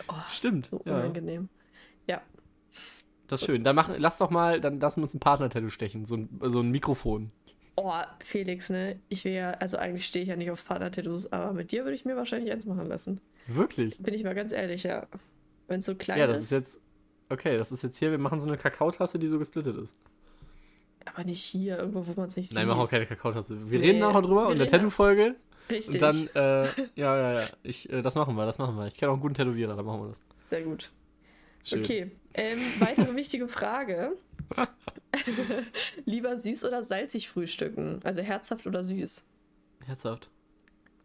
Oh, 0.07 0.13
Stimmt. 0.29 0.67
so 0.67 0.81
ja, 0.85 0.95
unangenehm. 0.99 1.49
Ja, 2.07 2.21
das 3.27 3.41
ist 3.41 3.47
schön. 3.47 3.65
Dann 3.65 3.75
mach, 3.75 3.89
lass 3.97 4.19
doch 4.19 4.29
mal, 4.29 4.61
dann 4.61 4.79
lass 4.79 4.95
uns 4.95 5.13
ein 5.13 5.19
Partner-Tattoo 5.19 5.69
stechen. 5.69 6.05
So 6.05 6.15
ein, 6.15 6.29
so 6.43 6.61
ein 6.61 6.69
Mikrofon. 6.71 7.31
Oh, 7.75 7.91
Felix, 8.21 8.69
ne? 8.69 8.99
Ich 9.09 9.25
will 9.25 9.33
ja, 9.33 9.51
also 9.51 9.75
eigentlich 9.77 10.05
stehe 10.05 10.23
ich 10.23 10.29
ja 10.29 10.37
nicht 10.37 10.51
auf 10.51 10.65
Partner-Tattoos, 10.65 11.33
aber 11.33 11.51
mit 11.51 11.73
dir 11.73 11.83
würde 11.83 11.95
ich 11.95 12.05
mir 12.05 12.15
wahrscheinlich 12.15 12.51
eins 12.53 12.65
machen 12.65 12.85
lassen. 12.85 13.19
Wirklich? 13.47 13.97
Bin 13.99 14.13
ich 14.13 14.23
mal 14.23 14.35
ganz 14.35 14.51
ehrlich, 14.51 14.83
ja. 14.83 15.07
Wenn 15.67 15.79
es 15.79 15.85
so 15.85 15.95
klein 15.95 16.19
Ja, 16.19 16.27
das 16.27 16.37
ist. 16.39 16.43
ist 16.45 16.51
jetzt. 16.51 16.79
Okay, 17.29 17.57
das 17.57 17.71
ist 17.71 17.81
jetzt 17.81 17.97
hier, 17.97 18.11
wir 18.11 18.17
machen 18.17 18.39
so 18.39 18.47
eine 18.47 18.57
Kakaotasse, 18.57 19.17
die 19.17 19.27
so 19.27 19.39
gesplittet 19.39 19.77
ist. 19.77 19.95
aber 21.05 21.23
nicht 21.23 21.41
hier, 21.43 21.77
irgendwo, 21.79 22.05
wo 22.05 22.13
man 22.19 22.27
es 22.27 22.35
nicht 22.35 22.49
sieht. 22.49 22.55
Nein, 22.55 22.67
wir 22.67 22.75
machen 22.75 22.85
auch 22.85 22.89
keine 22.89 23.05
Kakaotasse. 23.05 23.69
Wir 23.71 23.79
Nee, 23.79 23.87
reden 23.87 23.99
nachher 23.99 24.21
drüber 24.21 24.47
und 24.47 24.57
der 24.57 24.61
reden 24.67 24.71
da- 24.71 24.77
Tattoo-Folge. 24.77 25.35
Richtig. 25.71 25.95
Und 25.95 26.01
dann, 26.01 26.27
äh, 26.35 26.67
ja, 26.95 27.17
ja, 27.17 27.39
ja. 27.41 27.47
Ich, 27.63 27.89
äh, 27.91 28.01
das 28.01 28.15
machen 28.15 28.35
wir, 28.35 28.45
das 28.45 28.57
machen 28.59 28.75
wir. 28.75 28.87
Ich 28.87 28.95
kenne 28.95 29.09
auch 29.11 29.15
einen 29.15 29.21
guten 29.21 29.33
Tätowierer, 29.35 29.75
dann 29.75 29.85
machen 29.85 30.01
wir 30.01 30.07
das. 30.09 30.21
Sehr 30.47 30.63
gut. 30.63 30.91
Schön. 31.63 31.79
Okay. 31.83 32.11
Ähm, 32.33 32.59
weitere 32.79 33.15
wichtige 33.15 33.47
Frage. 33.47 34.13
Lieber 36.05 36.35
süß 36.37 36.65
oder 36.65 36.83
salzig 36.83 37.29
frühstücken? 37.29 37.99
Also 38.03 38.21
herzhaft 38.21 38.65
oder 38.67 38.83
süß? 38.83 39.25
Herzhaft. 39.85 40.29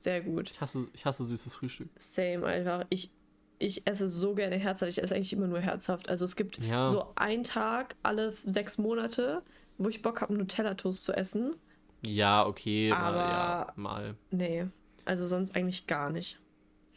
Sehr 0.07 0.21
gut. 0.21 0.53
Ich 0.53 0.61
hasse, 0.61 0.87
ich 0.93 1.05
hasse 1.05 1.25
süßes 1.25 1.55
Frühstück. 1.57 1.89
Same 1.97 2.47
einfach. 2.47 2.85
Ich, 2.91 3.11
ich 3.59 3.85
esse 3.89 4.07
so 4.07 4.35
gerne 4.37 4.55
herzhaft. 4.55 4.89
Ich 4.91 5.03
esse 5.03 5.17
eigentlich 5.17 5.33
immer 5.33 5.49
nur 5.49 5.59
herzhaft. 5.59 6.09
Also 6.09 6.25
es 6.25 6.37
gibt 6.37 6.59
Ja. 6.59 6.87
so 6.87 7.13
einen 7.17 7.43
Tag 7.43 7.97
alle 8.05 8.33
sechs 8.45 8.79
Monate, 8.79 9.43
wo 9.79 9.89
ich 9.89 10.03
Bock 10.03 10.21
habe, 10.21 10.33
Nutella-Toast 10.35 11.03
zu 11.05 11.13
essen. 11.13 11.57
Ja, 12.05 12.47
okay, 12.47 12.91
mal, 12.91 12.99
Aber- 12.99 13.17
ja, 13.19 13.73
mal. 13.75 14.15
Nee, 14.31 14.67
also 15.05 15.27
sonst 15.27 15.57
eigentlich 15.57 15.89
gar 15.89 16.11
nicht. 16.11 16.39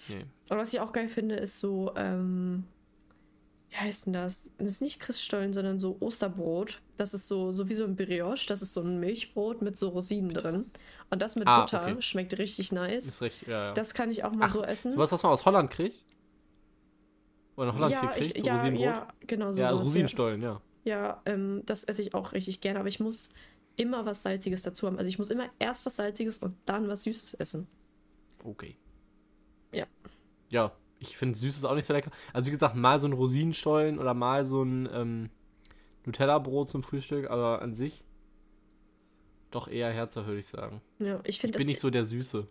Nee. 0.08 0.26
Und 0.52 0.58
was 0.60 0.72
ich 0.72 0.80
auch 0.80 0.94
geil 0.94 1.10
finde, 1.10 1.34
ist 1.38 1.58
so, 1.58 1.92
ähm, 1.96 2.66
wie 3.70 3.76
heißt 3.76 4.08
denn 4.08 4.14
das? 4.14 4.50
Das 4.58 4.72
ist 4.72 4.82
nicht 4.82 5.00
Christstollen, 5.00 5.54
sondern 5.54 5.80
so 5.80 5.98
Osterbrot. 6.00 6.82
Das 6.98 7.14
ist 7.14 7.28
so, 7.28 7.52
so 7.52 7.70
wie 7.70 7.76
so 7.76 7.84
ein 7.84 7.96
Brioche. 7.96 8.48
Das 8.48 8.62
ist 8.62 8.74
so 8.74 8.82
ein 8.82 9.00
Milchbrot 9.00 9.62
mit 9.62 9.78
so 9.78 9.90
Rosinen 9.90 10.32
drin. 10.34 10.66
Und 11.12 11.22
das 11.22 11.36
mit 11.36 11.48
Ah, 11.48 11.62
Butter 11.62 11.84
okay. 11.84 12.02
schmeckt 12.02 12.38
richtig 12.38 12.72
nice. 12.72 13.06
Ist 13.06 13.22
recht, 13.22 13.48
ja, 13.48 13.68
ja. 13.68 13.74
Das 13.74 13.94
kann 13.94 14.10
ich 14.10 14.24
auch 14.24 14.32
mal 14.32 14.46
Ach, 14.46 14.54
so 14.54 14.64
essen. 14.64 14.92
Sowas, 14.94 15.12
was 15.12 15.22
man 15.22 15.32
aus 15.32 15.46
Holland 15.46 15.70
kriegt? 15.70 16.04
Oder 17.56 17.70
in 17.70 17.76
Holland 17.76 17.92
ja, 17.92 18.00
viel 18.00 18.10
kriegt, 18.10 18.38
ich, 18.38 18.44
so 18.44 18.48
ja, 18.48 18.56
Rosinenbrot? 18.56 18.86
ja, 18.86 19.08
genau 19.28 19.52
so. 19.52 19.60
ja, 19.62 19.72
was, 19.72 19.80
Rosinenstollen, 19.82 20.42
ja. 20.42 20.62
Ja, 20.86 21.22
ähm, 21.26 21.62
das 21.66 21.84
esse 21.84 22.02
ich 22.02 22.14
auch 22.16 22.34
richtig 22.34 22.62
gerne, 22.62 22.80
aber 22.80 22.90
ich 22.90 23.00
muss 23.00 23.34
immer 23.76 24.06
was 24.06 24.24
Salziges 24.24 24.64
dazu 24.64 24.88
haben. 24.88 24.98
Also 24.98 25.08
ich 25.08 25.20
muss 25.20 25.30
immer 25.30 25.50
erst 25.60 25.86
was 25.86 25.96
Salziges 25.98 26.40
und 26.40 26.56
dann 26.66 26.88
was 26.88 27.04
Süßes 27.04 27.36
essen. 27.36 27.68
Okay. 28.44 28.78
Ja. 29.74 29.86
Ja, 30.50 30.72
ich 31.00 31.18
finde 31.18 31.38
Süßes 31.38 31.64
auch 31.66 31.76
nicht 31.76 31.86
so 31.86 31.94
lecker. 31.94 32.12
Also 32.34 32.48
wie 32.48 32.52
gesagt, 32.52 32.76
mal 32.76 33.00
so 33.00 33.08
ein 33.08 33.14
Rosinenstollen 33.14 34.00
oder 34.00 34.14
mal 34.14 34.46
so 34.46 34.64
ein 34.64 34.88
ähm, 34.94 35.30
Nutella-Brot 36.06 36.70
zum 36.70 36.84
Frühstück, 36.84 37.30
aber 37.30 37.62
an 37.62 37.74
sich 37.74 38.04
doch 39.52 39.68
eher 39.68 39.92
herzhaft, 39.92 40.28
würde 40.28 40.40
ich 40.40 40.48
sagen. 40.48 40.82
Ja, 41.00 41.20
ich 41.24 41.40
finde 41.40 41.58
bin 41.58 41.62
das. 41.66 41.68
nicht 41.68 41.80
so 41.80 41.90
der 41.90 42.06
Süße, 42.06 42.48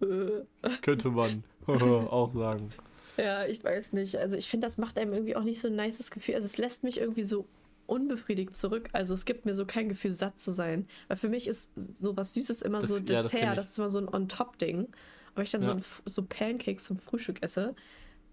könnte 0.82 1.10
man 1.10 1.44
auch 1.66 2.32
sagen. 2.32 2.70
Ja, 3.18 3.44
ich 3.46 3.62
weiß 3.62 3.92
nicht. 3.92 4.16
Also 4.16 4.36
ich 4.36 4.48
finde, 4.48 4.66
das 4.66 4.78
macht 4.78 4.98
einem 4.98 5.12
irgendwie 5.12 5.36
auch 5.36 5.44
nicht 5.44 5.60
so 5.60 5.68
ein 5.68 5.76
nices 5.76 6.10
Gefühl. 6.10 6.34
Also 6.34 6.46
es 6.46 6.56
lässt 6.58 6.82
mich 6.82 6.98
irgendwie 6.98 7.24
so 7.24 7.46
unbefriedigt 7.86 8.54
zurück. 8.54 8.88
Also 8.92 9.12
es 9.14 9.24
gibt 9.26 9.44
mir 9.44 9.54
so 9.54 9.66
kein 9.66 9.88
Gefühl, 9.90 10.12
satt 10.12 10.40
zu 10.40 10.50
sein. 10.50 10.86
Weil 11.08 11.18
für 11.18 11.28
mich 11.28 11.46
ist 11.46 11.72
so 11.76 12.16
was 12.16 12.32
Süßes 12.34 12.62
immer 12.62 12.78
Das- 12.80 12.88
so 12.88 12.96
ja, 12.96 13.02
das 13.02 13.22
Dessert. 13.24 13.40
kenn 13.40 13.56
das, 13.56 13.66
ich. 13.66 13.70
ist 13.72 13.78
immer 13.78 13.90
so 13.90 13.98
ein 13.98 14.08
On-Top-Ding. 14.08 14.88
Aber 15.34 15.42
ich 15.42 15.50
dann 15.50 15.62
so, 15.62 15.68
Ja. 15.70 15.74
ein, 15.76 15.80
F- 15.80 16.02
so 16.04 16.22
Pancakes 16.22 16.84
zum 16.84 16.96
Frühstück 16.96 17.42
esse, 17.42 17.74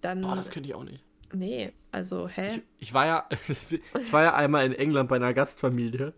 dann. 0.02 0.22
Boah, 0.22 0.36
das 0.36 0.50
könnte 0.52 0.70
ich 0.70 0.76
auch 0.76 0.84
nicht. 0.84 1.04
nee, 1.34 1.72
also, 1.91 2.28
hä? 2.28 2.58
Ich, 2.78 2.88
ich, 2.89 2.93
war 2.93 3.06
ja, 3.06 3.30
ich 4.02 4.14
war 4.14 4.24
ja 4.24 4.36
einmal 4.36 4.66
in 4.66 4.74
England 4.74 5.10
bei 5.10 5.16
einer 5.18 5.34
Gastfamilie 5.34 6.14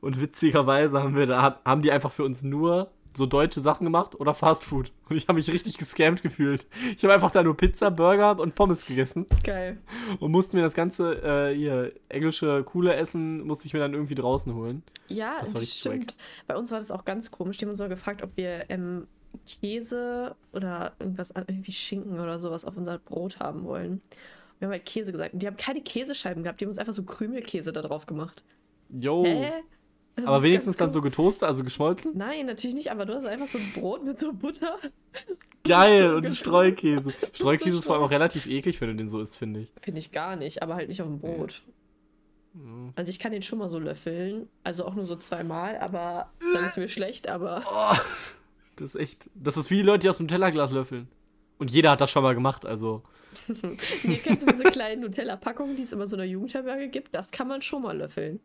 und 0.00 0.20
witzigerweise 0.20 1.02
haben 1.02 1.16
wir 1.16 1.26
da 1.26 1.60
haben 1.64 1.82
die 1.82 1.90
einfach 1.92 2.10
für 2.12 2.24
uns 2.24 2.42
nur 2.42 2.90
so 3.16 3.24
deutsche 3.24 3.60
Sachen 3.60 3.84
gemacht 3.84 4.14
oder 4.20 4.34
Fast 4.34 4.64
Food 4.66 4.92
und 5.08 5.16
ich 5.16 5.26
habe 5.28 5.38
mich 5.38 5.50
richtig 5.50 5.78
gescammt 5.78 6.22
gefühlt. 6.22 6.66
Ich 6.96 7.02
habe 7.02 7.14
einfach 7.14 7.30
da 7.30 7.42
nur 7.42 7.56
Pizza, 7.56 7.90
Burger 7.90 8.38
und 8.38 8.54
Pommes 8.54 8.84
gegessen 8.84 9.24
Geil. 9.42 9.78
und 10.20 10.30
musste 10.32 10.56
mir 10.56 10.62
das 10.62 10.74
ganze 10.74 11.14
äh, 11.22 11.54
hier 11.54 11.92
englische 12.10 12.62
coole 12.64 12.94
Essen 12.94 13.46
musste 13.46 13.66
ich 13.66 13.72
mir 13.72 13.80
dann 13.80 13.94
irgendwie 13.94 14.14
draußen 14.14 14.54
holen. 14.54 14.82
Ja, 15.08 15.36
Das 15.40 15.52
das, 15.54 15.78
stimmt. 15.78 16.14
Bei 16.46 16.56
uns 16.56 16.70
war 16.72 16.78
das 16.78 16.90
auch 16.90 17.04
ganz 17.06 17.30
komisch. 17.30 17.56
Die 17.56 17.64
haben 17.64 17.70
uns 17.70 17.78
mal 17.78 17.88
gefragt, 17.88 18.22
ob 18.22 18.36
wir 18.36 18.68
ähm, 18.68 19.06
Käse 19.46 20.36
oder 20.52 20.92
irgendwas, 20.98 21.32
irgendwie 21.34 21.72
Schinken 21.72 22.20
oder 22.20 22.40
sowas 22.40 22.64
auf 22.64 22.76
unser 22.76 22.98
Brot 22.98 23.40
haben 23.40 23.64
wollen. 23.64 24.00
Wir 24.58 24.66
haben 24.66 24.72
halt 24.72 24.86
Käse 24.86 25.12
gesagt. 25.12 25.34
Und 25.34 25.42
die 25.42 25.46
haben 25.46 25.56
keine 25.56 25.82
Käsescheiben 25.82 26.42
gehabt. 26.42 26.60
Die 26.60 26.64
haben 26.64 26.70
uns 26.70 26.78
einfach 26.78 26.94
so 26.94 27.02
Krümelkäse 27.02 27.72
da 27.72 27.82
drauf 27.82 28.06
gemacht. 28.06 28.42
Yo. 28.88 29.24
Hä? 29.24 29.52
Das. 30.16 30.26
Aber 30.26 30.42
wenigstens 30.42 30.76
dann 30.76 30.90
so 30.90 31.02
getoastet, 31.02 31.46
also 31.46 31.62
geschmolzen. 31.62 32.12
Nein, 32.16 32.46
natürlich 32.46 32.74
nicht, 32.74 32.90
aber 32.90 33.04
du 33.04 33.14
hast 33.14 33.26
einfach 33.26 33.46
so 33.46 33.58
ein 33.58 33.72
Brot 33.74 34.02
mit 34.02 34.18
so 34.18 34.32
Butter. 34.32 34.78
Geil 35.62 36.02
so 36.08 36.16
und. 36.16 36.34
Streukäse. 36.34 37.12
Streukäse 37.34 37.78
ist 37.78 37.84
vor 37.84 37.96
allem 37.96 38.04
auch 38.04 38.10
relativ 38.10 38.46
eklig, 38.46 38.80
wenn 38.80 38.88
du 38.88 38.96
den 38.96 39.08
so 39.08 39.20
isst, 39.20 39.36
finde 39.36 39.60
ich. 39.60 39.72
Finde 39.82 39.98
ich 39.98 40.12
gar 40.12 40.36
nicht, 40.36 40.62
aber 40.62 40.74
halt 40.74 40.88
nicht 40.88 41.02
auf 41.02 41.08
dem 41.08 41.18
Brot. 41.18 41.62
Mhm. 42.54 42.94
Also 42.96 43.10
ich 43.10 43.18
kann 43.18 43.32
den 43.32 43.42
schon 43.42 43.58
mal 43.58 43.68
so 43.68 43.78
löffeln. 43.78 44.48
Also 44.64 44.86
auch 44.86 44.94
nur 44.94 45.06
so 45.06 45.16
zweimal, 45.16 45.76
aber 45.78 46.30
dann 46.54 46.64
ist 46.64 46.78
mir 46.78 46.88
schlecht, 46.88 47.28
aber. 47.28 47.62
Oh, 47.70 48.00
das 48.76 48.94
ist 48.94 49.00
echt. 49.00 49.30
Das 49.34 49.56
ist 49.56 49.70
wie 49.70 49.76
die 49.76 49.82
Leute, 49.82 50.00
die 50.00 50.08
aus 50.08 50.18
dem 50.18 50.28
Tellerglas 50.28 50.70
löffeln. 50.70 51.08
Und 51.58 51.70
jeder 51.70 51.90
hat 51.90 52.00
das 52.00 52.10
schon 52.10 52.22
mal 52.22 52.34
gemacht, 52.34 52.66
also. 52.66 53.02
Nee, 54.02 54.18
kennst 54.22 54.46
du 54.46 54.52
diese 54.52 54.70
kleinen 54.70 55.02
Nutella-Packungen, 55.02 55.76
die 55.76 55.82
es 55.82 55.92
immer 55.92 56.08
so 56.08 56.16
in 56.16 56.20
der 56.20 56.28
Jugendherberge 56.28 56.88
gibt? 56.88 57.14
Das 57.14 57.32
kann 57.32 57.48
man 57.48 57.60
schon 57.60 57.82
mal 57.82 57.96
löffeln. 57.96 58.40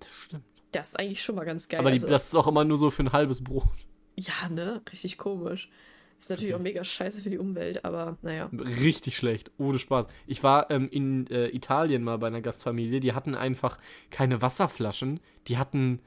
Das 0.00 0.10
stimmt. 0.10 0.44
Das 0.72 0.88
ist 0.88 0.98
eigentlich 0.98 1.22
schon 1.22 1.34
mal 1.34 1.44
ganz 1.44 1.68
geil. 1.68 1.80
Aber 1.80 1.90
die, 1.90 1.96
also, 1.96 2.08
das 2.08 2.28
ist 2.28 2.34
auch 2.34 2.46
immer 2.46 2.64
nur 2.64 2.78
so 2.78 2.90
für 2.90 3.04
ein 3.04 3.12
halbes 3.12 3.42
Brot. 3.42 3.68
ja, 4.16 4.48
ne? 4.50 4.82
Richtig 4.92 5.18
komisch. 5.18 5.70
Ist 6.18 6.28
natürlich 6.28 6.54
auch 6.54 6.60
mega 6.60 6.84
scheiße 6.84 7.22
für 7.22 7.30
die 7.30 7.38
Umwelt, 7.38 7.82
aber 7.86 8.18
naja. 8.20 8.50
Richtig 8.52 9.16
schlecht, 9.16 9.50
ohne 9.56 9.78
Spaß. 9.78 10.06
Ich 10.26 10.42
war 10.42 10.70
ähm, 10.70 10.86
in 10.90 11.26
äh, 11.28 11.48
Italien 11.48 12.04
mal 12.04 12.18
bei 12.18 12.26
einer 12.26 12.42
Gastfamilie, 12.42 13.00
die 13.00 13.14
hatten 13.14 13.34
einfach 13.34 13.78
keine 14.10 14.42
Wasserflaschen, 14.42 15.20
die 15.48 15.56
hatten 15.56 16.00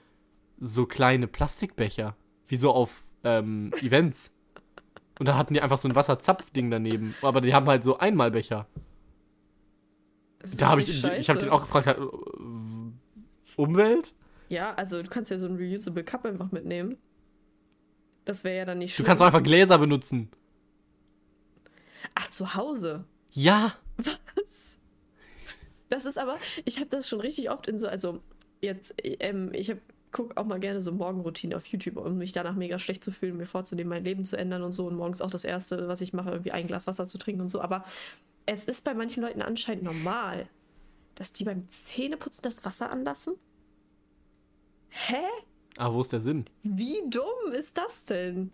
so 0.60 0.86
kleine 0.86 1.26
Plastikbecher, 1.26 2.16
wie 2.54 2.58
so 2.58 2.72
auf 2.72 3.02
ähm, 3.24 3.72
Events. 3.82 4.30
Und 5.18 5.28
da 5.28 5.36
hatten 5.36 5.56
die 5.56 5.62
einfach 5.62 5.80
so 5.80 5.88
ein 5.90 5.96
Wasserzapfding 5.96 6.70
daneben. 6.70 7.16
Aber 7.24 7.42
die 7.42 7.56
haben 7.56 7.66
halt 7.68 7.84
so 7.84 7.98
Einmalbecher. 7.98 8.68
Da 10.60 10.68
habe 10.70 10.84
ich, 10.84 10.90
ich 10.90 11.04
habe 11.04 11.24
scheiße. 11.24 11.38
den 11.40 11.50
auch 11.50 11.62
gefragt, 11.62 11.88
halt, 11.88 11.98
Umwelt? 13.56 14.14
Ja, 14.50 14.76
also 14.76 15.02
du 15.02 15.10
kannst 15.10 15.32
ja 15.32 15.40
so 15.40 15.48
ein 15.48 15.56
Reusable 15.56 16.04
Cup 16.04 16.26
einfach 16.26 16.52
mitnehmen. 16.52 16.98
Das 18.26 18.44
wäre 18.44 18.58
ja 18.58 18.66
dann 18.66 18.78
nicht 18.78 18.92
Du 18.92 18.96
schlimm. 18.98 19.08
kannst 19.08 19.24
auch 19.24 19.28
einfach 19.28 19.42
Gläser 19.42 19.80
benutzen. 19.80 20.30
Ach, 22.14 22.30
zu 22.30 22.54
Hause. 22.54 23.06
Ja. 23.32 23.74
Was? 23.98 24.80
Das 25.90 26.06
ist 26.06 26.20
aber, 26.20 26.38
ich 26.66 26.78
habe 26.78 26.90
das 26.90 27.10
schon 27.10 27.20
richtig 27.20 27.50
oft 27.50 27.68
in 27.68 27.80
so, 27.80 27.88
also 27.88 28.22
jetzt, 28.62 28.94
ähm, 29.04 29.50
ich 29.54 29.72
hab, 29.72 29.78
guck 30.14 30.38
auch 30.38 30.46
mal 30.46 30.60
gerne 30.60 30.80
so 30.80 30.94
Morgenroutine 30.94 31.58
auf 31.58 31.66
YouTube, 31.66 31.98
um 31.98 32.18
mich 32.18 32.32
danach 32.32 32.56
mega 32.56 32.80
schlecht 32.80 33.04
zu 33.04 33.12
fühlen, 33.12 33.36
mir 33.36 33.46
vorzunehmen, 33.48 33.90
mein 33.90 34.06
Leben 34.06 34.24
zu 34.24 34.38
ändern 34.38 34.64
und 34.64 34.72
so. 34.72 34.88
Und 34.88 34.96
morgens 34.96 35.22
auch 35.22 35.32
das 35.32 35.44
Erste, 35.44 35.90
was 35.90 36.00
ich 36.00 36.14
mache, 36.14 36.30
irgendwie 36.30 36.52
ein 36.52 36.68
Glas 36.68 36.88
Wasser 36.88 37.06
zu 37.06 37.18
trinken 37.18 37.42
und 37.42 37.50
so. 37.50 37.60
Aber 37.60 37.84
es 38.46 38.64
ist 38.64 38.86
bei 38.86 38.94
manchen 38.94 39.22
Leuten 39.22 39.42
anscheinend 39.42 39.84
normal, 39.84 40.48
dass 41.16 41.34
die 41.34 41.44
beim 41.44 41.68
Zähneputzen 41.68 42.44
das 42.44 42.64
Wasser 42.64 42.90
anlassen. 42.92 43.36
Hä? 44.90 45.24
Aber 45.78 45.96
wo 45.96 46.02
ist 46.02 46.14
der 46.14 46.22
Sinn? 46.22 46.46
Wie 46.62 47.02
dumm 47.10 47.52
ist 47.54 47.78
das 47.78 48.06
denn? 48.06 48.52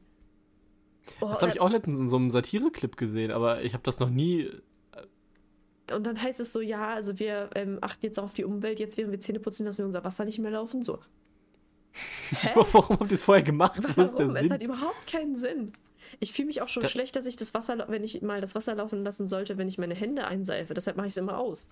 Oh, 1.20 1.28
Das 1.30 1.42
habe 1.42 1.52
ich 1.52 1.60
auch 1.60 1.70
letztens 1.70 2.00
in 2.00 2.08
so 2.08 2.16
einem 2.16 2.30
Satire-Clip 2.30 2.96
gesehen, 2.96 3.32
aber 3.32 3.62
ich 3.64 3.74
habe 3.74 3.84
das 3.84 4.00
noch 4.00 4.10
nie. 4.10 4.50
Und 5.92 6.06
dann 6.06 6.22
heißt 6.22 6.40
es 6.40 6.54
so, 6.54 6.62
ja, 6.62 6.94
also 6.94 7.20
wir 7.20 7.50
ähm, 7.56 7.80
achten 7.82 8.06
jetzt 8.06 8.20
auch 8.20 8.26
auf 8.26 8.34
die 8.34 8.46
Umwelt, 8.46 8.80
jetzt 8.80 8.96
während 8.96 9.12
wir 9.12 9.20
Zähne 9.20 9.40
putzen, 9.40 9.66
lassen 9.66 9.80
wir 9.80 9.86
unser 9.88 10.04
Wasser 10.04 10.24
nicht 10.24 10.40
mehr 10.40 10.52
laufen. 10.52 10.84
So. 10.84 11.00
Warum 12.54 13.00
habt 13.00 13.12
ihr 13.12 13.18
es 13.18 13.26
vorher 13.26 13.44
gemacht? 13.44 13.80
Warum? 13.96 14.36
Es 14.36 14.42
Sinn? 14.42 14.52
hat 14.54 14.62
überhaupt 14.64 15.08
keinen 15.08 15.36
Sinn. 15.36 15.74
Ich 16.20 16.32
fühle 16.34 16.48
mich 16.48 16.62
auch 16.62 16.68
schon 16.68 16.84
Da- 16.84 16.90
schlecht, 16.90 17.16
dass 17.16 17.26
ich 17.26 17.36
das 17.36 17.54
Wasser, 17.54 17.86
wenn 17.88 18.04
ich 18.04 18.22
mal 18.22 18.42
das 18.42 18.56
Wasser 18.56 18.76
laufen 18.76 19.04
lassen 19.04 19.28
sollte, 19.28 19.58
wenn 19.58 19.68
ich 19.68 19.78
meine 19.78 19.96
Hände 19.96 20.26
einseife. 20.26 20.74
Deshalb 20.74 20.98
mache 20.98 21.08
ich 21.08 21.14
es 21.14 21.18
immer 21.18 21.38
aus. 21.38 21.70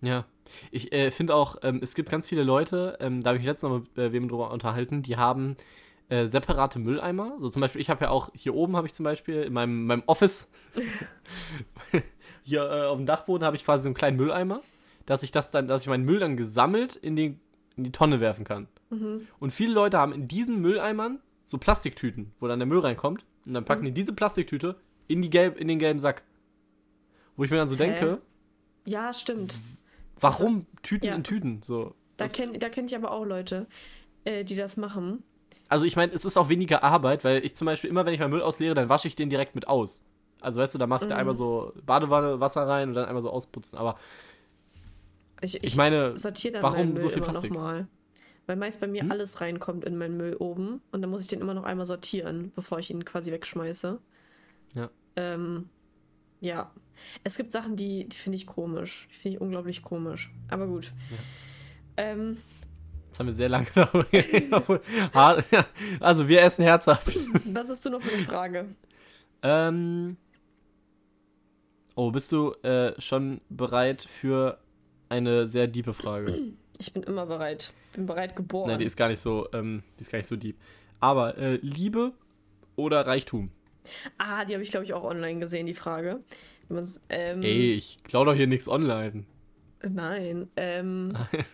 Ja, 0.00 0.24
ich 0.72 0.92
äh, 0.92 1.10
finde 1.10 1.34
auch, 1.34 1.56
ähm, 1.62 1.78
es 1.82 1.94
gibt 1.94 2.10
ganz 2.10 2.26
viele 2.28 2.42
Leute, 2.42 2.96
ähm, 3.00 3.22
da 3.22 3.28
habe 3.30 3.36
ich 3.36 3.42
mich 3.42 3.48
letztens 3.48 3.70
noch 3.70 3.78
mit 3.80 3.98
äh, 3.98 4.12
wem 4.12 4.28
drüber 4.28 4.50
unterhalten, 4.50 5.02
die 5.02 5.16
haben 5.16 5.56
äh, 6.08 6.26
separate 6.26 6.80
Mülleimer. 6.80 7.36
So 7.40 7.48
zum 7.50 7.60
Beispiel, 7.62 7.80
ich 7.80 7.88
habe 7.88 8.04
ja 8.06 8.10
auch, 8.10 8.30
hier 8.34 8.54
oben 8.54 8.76
habe 8.76 8.86
ich 8.88 8.94
zum 8.94 9.04
Beispiel 9.04 9.42
in 9.44 9.52
meinem, 9.52 9.86
meinem 9.86 10.02
Office, 10.06 10.50
hier 12.42 12.62
äh, 12.62 12.84
auf 12.86 12.96
dem 12.96 13.06
Dachboden 13.06 13.44
habe 13.46 13.56
ich 13.56 13.64
quasi 13.64 13.84
so 13.84 13.88
einen 13.88 13.94
kleinen 13.94 14.16
Mülleimer, 14.16 14.62
dass 15.06 15.22
ich 15.22 15.30
das 15.30 15.50
dann, 15.50 15.68
dass 15.68 15.82
ich 15.82 15.88
meinen 15.88 16.04
Müll 16.04 16.18
dann 16.18 16.36
gesammelt 16.36 16.96
in 16.96 17.14
die, 17.16 17.38
in 17.76 17.84
die 17.84 17.92
Tonne 17.92 18.20
werfen 18.20 18.44
kann. 18.44 18.68
Und 19.38 19.52
viele 19.52 19.72
Leute 19.72 19.98
haben 19.98 20.12
in 20.12 20.28
diesen 20.28 20.60
Mülleimern 20.60 21.20
so 21.46 21.58
Plastiktüten, 21.58 22.32
wo 22.40 22.46
dann 22.48 22.58
der 22.58 22.66
Müll 22.66 22.80
reinkommt. 22.80 23.24
Und 23.46 23.54
dann 23.54 23.64
packen 23.64 23.84
die 23.84 23.92
diese 23.92 24.12
Plastiktüte 24.12 24.76
in, 25.08 25.22
die 25.22 25.30
gelb, 25.30 25.58
in 25.58 25.68
den 25.68 25.78
gelben 25.78 25.98
Sack. 25.98 26.22
Wo 27.36 27.44
ich 27.44 27.50
mir 27.50 27.56
dann 27.56 27.68
so 27.68 27.74
Hä? 27.74 27.78
denke, 27.78 28.20
Ja, 28.84 29.12
stimmt. 29.14 29.54
warum 30.20 30.66
Tüten 30.82 31.06
ja. 31.06 31.14
in 31.14 31.24
Tüten? 31.24 31.62
So. 31.62 31.94
Da 32.18 32.28
kenne 32.28 32.58
da 32.58 32.68
kenn 32.68 32.84
ich 32.84 32.94
aber 32.94 33.10
auch 33.10 33.24
Leute. 33.24 33.66
äh, 34.24 34.44
die 34.44 34.54
das 34.56 34.76
machen. 34.76 35.22
Also 35.68 35.86
ich 35.86 35.96
meine, 35.96 36.12
es 36.12 36.24
ist 36.24 36.36
auch 36.36 36.48
weniger 36.48 36.84
Arbeit, 36.84 37.24
weil 37.24 37.44
ich 37.44 37.54
zum 37.54 37.66
Beispiel 37.66 37.88
immer, 37.90 38.04
wenn 38.04 38.14
ich 38.14 38.20
meinen 38.20 38.30
Müll 38.30 38.42
ausleere, 38.42 38.74
dann 38.74 38.88
wasche 38.88 39.08
ich 39.08 39.16
den 39.16 39.30
direkt 39.30 39.54
mit 39.54 39.68
aus. 39.68 40.04
Also 40.40 40.60
weißt 40.60 40.74
du, 40.74 40.78
da 40.78 40.86
mache 40.86 41.04
ich 41.04 41.06
mhm. 41.06 41.10
da 41.10 41.16
einmal 41.16 41.34
so 41.34 41.72
Badewanne, 41.86 42.40
Wasser 42.40 42.66
rein 42.68 42.88
und 42.88 42.94
dann 42.94 43.06
einmal 43.06 43.22
so 43.22 43.30
ausputzen. 43.30 43.78
Aber 43.78 43.96
ich, 45.42 45.56
ich, 45.56 45.64
ich 45.64 45.76
meine, 45.76 46.14
warum 46.60 46.96
so 46.96 47.08
viel 47.08 47.22
Plastik? 47.22 47.52
Weil 48.46 48.56
meist 48.56 48.80
bei 48.80 48.88
mir 48.88 49.02
hm? 49.02 49.12
alles 49.12 49.40
reinkommt 49.40 49.84
in 49.84 49.96
meinen 49.96 50.16
Müll 50.16 50.34
oben 50.34 50.80
und 50.90 51.02
dann 51.02 51.10
muss 51.10 51.22
ich 51.22 51.28
den 51.28 51.40
immer 51.40 51.54
noch 51.54 51.64
einmal 51.64 51.86
sortieren, 51.86 52.50
bevor 52.56 52.78
ich 52.78 52.90
ihn 52.90 53.04
quasi 53.04 53.30
wegschmeiße. 53.30 54.00
Ja. 54.74 54.90
Ähm, 55.16 55.68
ja. 56.40 56.72
Es 57.24 57.36
gibt 57.36 57.52
Sachen, 57.52 57.76
die, 57.76 58.08
die 58.08 58.16
finde 58.16 58.36
ich 58.36 58.46
komisch. 58.46 59.08
Die 59.12 59.16
finde 59.16 59.36
ich 59.36 59.40
unglaublich 59.40 59.82
komisch. 59.82 60.30
Aber 60.48 60.66
gut. 60.66 60.92
Ja. 61.10 62.04
Ähm, 62.04 62.38
Jetzt 63.06 63.18
haben 63.18 63.26
wir 63.26 63.32
sehr 63.32 63.48
lange 63.48 63.66
darüber 63.74 64.04
geredet. 64.04 64.52
also, 66.00 66.28
wir 66.28 66.42
essen 66.42 66.62
herzhaft. 66.62 67.06
Was 67.52 67.68
hast 67.68 67.84
du 67.84 67.90
noch 67.90 68.02
für 68.02 68.14
eine 68.14 68.24
Frage? 68.24 68.66
Ähm. 69.42 70.16
Oh, 71.94 72.10
bist 72.10 72.32
du 72.32 72.52
äh, 72.62 72.98
schon 72.98 73.42
bereit 73.50 74.02
für 74.02 74.58
eine 75.12 75.46
sehr 75.46 75.66
diepe 75.66 75.94
Frage? 75.94 76.52
Ich 76.78 76.92
bin 76.92 77.02
immer 77.02 77.26
bereit. 77.26 77.72
Bin 77.92 78.06
bereit 78.06 78.34
geboren. 78.34 78.70
Nein, 78.70 78.78
die 78.78 78.86
ist 78.86 78.96
gar 78.96 79.08
nicht 79.08 79.20
so, 79.20 79.48
ähm, 79.52 79.82
die 79.98 80.02
ist 80.02 80.10
gar 80.10 80.18
nicht 80.18 80.26
so 80.26 80.36
deep. 80.36 80.56
Aber 81.00 81.36
äh, 81.36 81.56
Liebe 81.56 82.12
oder 82.76 83.06
Reichtum? 83.06 83.50
Ah, 84.18 84.44
die 84.44 84.54
habe 84.54 84.62
ich, 84.62 84.70
glaube 84.70 84.84
ich, 84.84 84.94
auch 84.94 85.04
online 85.04 85.38
gesehen, 85.38 85.66
die 85.66 85.74
Frage. 85.74 86.20
Ähm, 87.10 87.42
Ey, 87.42 87.74
ich 87.74 87.98
klau 88.04 88.24
doch 88.24 88.34
hier 88.34 88.46
nichts 88.46 88.68
online. 88.68 89.24
Nein. 89.86 90.48
Ähm, 90.56 91.14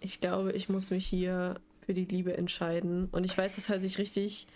ich 0.00 0.20
glaube, 0.20 0.52
ich 0.52 0.68
muss 0.68 0.90
mich 0.90 1.06
hier 1.06 1.60
für 1.86 1.94
die 1.94 2.06
Liebe 2.06 2.36
entscheiden. 2.36 3.08
Und 3.12 3.24
ich 3.24 3.38
weiß, 3.38 3.54
das 3.54 3.68
hört 3.68 3.82
sich 3.82 3.98
richtig 3.98 4.48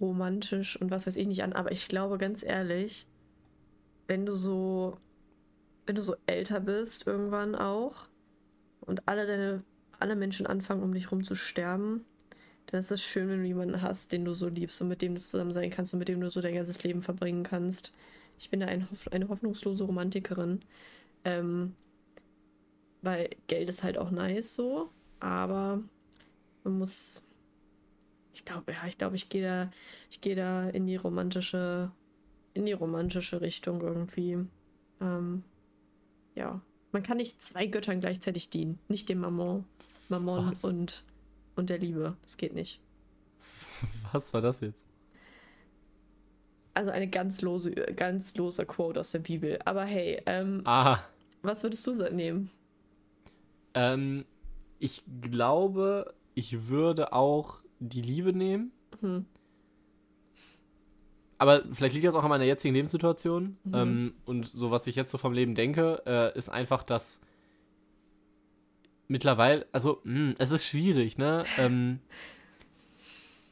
romantisch 0.00 0.80
und 0.80 0.90
was 0.90 1.06
weiß 1.06 1.16
ich 1.16 1.28
nicht 1.28 1.44
an, 1.44 1.52
aber 1.52 1.70
ich 1.70 1.86
glaube 1.86 2.18
ganz 2.18 2.42
ehrlich, 2.42 3.06
wenn 4.08 4.26
du 4.26 4.34
so, 4.34 4.96
wenn 5.86 5.96
du 5.96 6.02
so 6.02 6.16
älter 6.26 6.60
bist, 6.60 7.06
irgendwann 7.06 7.54
auch, 7.54 8.08
und 8.80 9.06
alle 9.08 9.26
deine, 9.26 9.62
alle 9.98 10.16
Menschen 10.16 10.46
anfangen, 10.46 10.82
um 10.82 10.94
dich 10.94 11.12
rum 11.12 11.24
zu 11.24 11.34
sterben, 11.34 12.04
dann 12.66 12.80
ist 12.80 12.90
es 12.90 13.02
schön, 13.02 13.28
wenn 13.28 13.40
du 13.40 13.46
jemanden 13.46 13.82
hast, 13.82 14.12
den 14.12 14.24
du 14.24 14.34
so 14.34 14.48
liebst 14.48 14.80
und 14.80 14.88
mit 14.88 15.02
dem 15.02 15.14
du 15.14 15.20
zusammen 15.20 15.52
sein 15.52 15.70
kannst 15.70 15.92
und 15.92 15.98
mit 15.98 16.08
dem 16.08 16.20
du 16.20 16.30
so 16.30 16.40
dein 16.40 16.54
ganzes 16.54 16.82
Leben 16.82 17.02
verbringen 17.02 17.42
kannst. 17.42 17.92
Ich 18.38 18.50
bin 18.50 18.60
da 18.60 18.66
ein, 18.66 18.88
eine 19.10 19.28
hoffnungslose 19.28 19.84
Romantikerin. 19.84 20.62
Ähm, 21.24 21.74
weil 23.02 23.30
Geld 23.48 23.68
ist 23.68 23.82
halt 23.82 23.98
auch 23.98 24.10
nice 24.10 24.54
so, 24.54 24.90
aber 25.20 25.82
man 26.64 26.78
muss. 26.78 27.24
Ich 28.32 28.44
glaube, 28.44 28.72
ja, 28.72 28.86
ich 28.86 28.96
glaube, 28.96 29.16
ich 29.16 29.28
gehe 29.28 29.42
da, 29.42 29.70
ich 30.10 30.20
gehe 30.20 30.34
da 30.34 30.68
in 30.70 30.86
die 30.86 30.96
romantische, 30.96 31.90
in 32.54 32.64
die 32.64 32.72
romantische 32.72 33.40
Richtung 33.40 33.82
irgendwie. 33.82 34.38
Ähm, 35.00 35.44
ja. 36.34 36.60
Man 36.92 37.02
kann 37.02 37.16
nicht 37.16 37.40
zwei 37.40 37.66
Göttern 37.66 38.00
gleichzeitig 38.00 38.50
dienen. 38.50 38.78
Nicht 38.88 39.08
dem 39.08 39.20
Mammon, 39.20 39.64
Mammon 40.08 40.54
und, 40.60 41.04
und 41.56 41.70
der 41.70 41.78
Liebe. 41.78 42.16
Das 42.22 42.36
geht 42.36 42.54
nicht. 42.54 42.80
Was 44.12 44.32
war 44.34 44.40
das 44.40 44.60
jetzt? 44.60 44.82
Also 46.74 46.90
eine 46.90 47.08
ganz 47.08 47.42
lose, 47.42 47.70
ganz 47.70 48.34
lose 48.34 48.64
Quote 48.64 49.00
aus 49.00 49.12
der 49.12 49.18
Bibel. 49.20 49.58
Aber 49.64 49.84
hey, 49.84 50.22
ähm, 50.26 50.62
Aha. 50.64 51.02
was 51.42 51.62
würdest 51.62 51.86
du 51.86 51.92
nehmen? 52.10 52.50
Ähm, 53.74 54.24
ich 54.78 55.02
glaube, 55.20 56.14
ich 56.34 56.68
würde 56.68 57.12
auch 57.12 57.62
die 57.78 58.02
Liebe 58.02 58.32
nehmen. 58.32 58.72
Mhm. 59.00 59.26
Aber 61.42 61.62
vielleicht 61.72 61.96
liegt 61.96 62.06
das 62.06 62.14
auch 62.14 62.22
an 62.22 62.28
meiner 62.28 62.44
jetzigen 62.44 62.72
Lebenssituation. 62.72 63.56
Mhm. 63.64 63.74
Ähm, 63.74 64.14
und 64.26 64.46
so, 64.46 64.70
was 64.70 64.86
ich 64.86 64.94
jetzt 64.94 65.10
so 65.10 65.18
vom 65.18 65.32
Leben 65.32 65.56
denke, 65.56 66.00
äh, 66.06 66.38
ist 66.38 66.50
einfach, 66.50 66.84
dass 66.84 67.20
mittlerweile, 69.08 69.66
also, 69.72 69.98
mh, 70.04 70.14
hm, 70.14 70.34
es 70.38 70.52
ist 70.52 70.64
schwierig, 70.64 71.18
ne? 71.18 71.44
Ähm, 71.58 71.98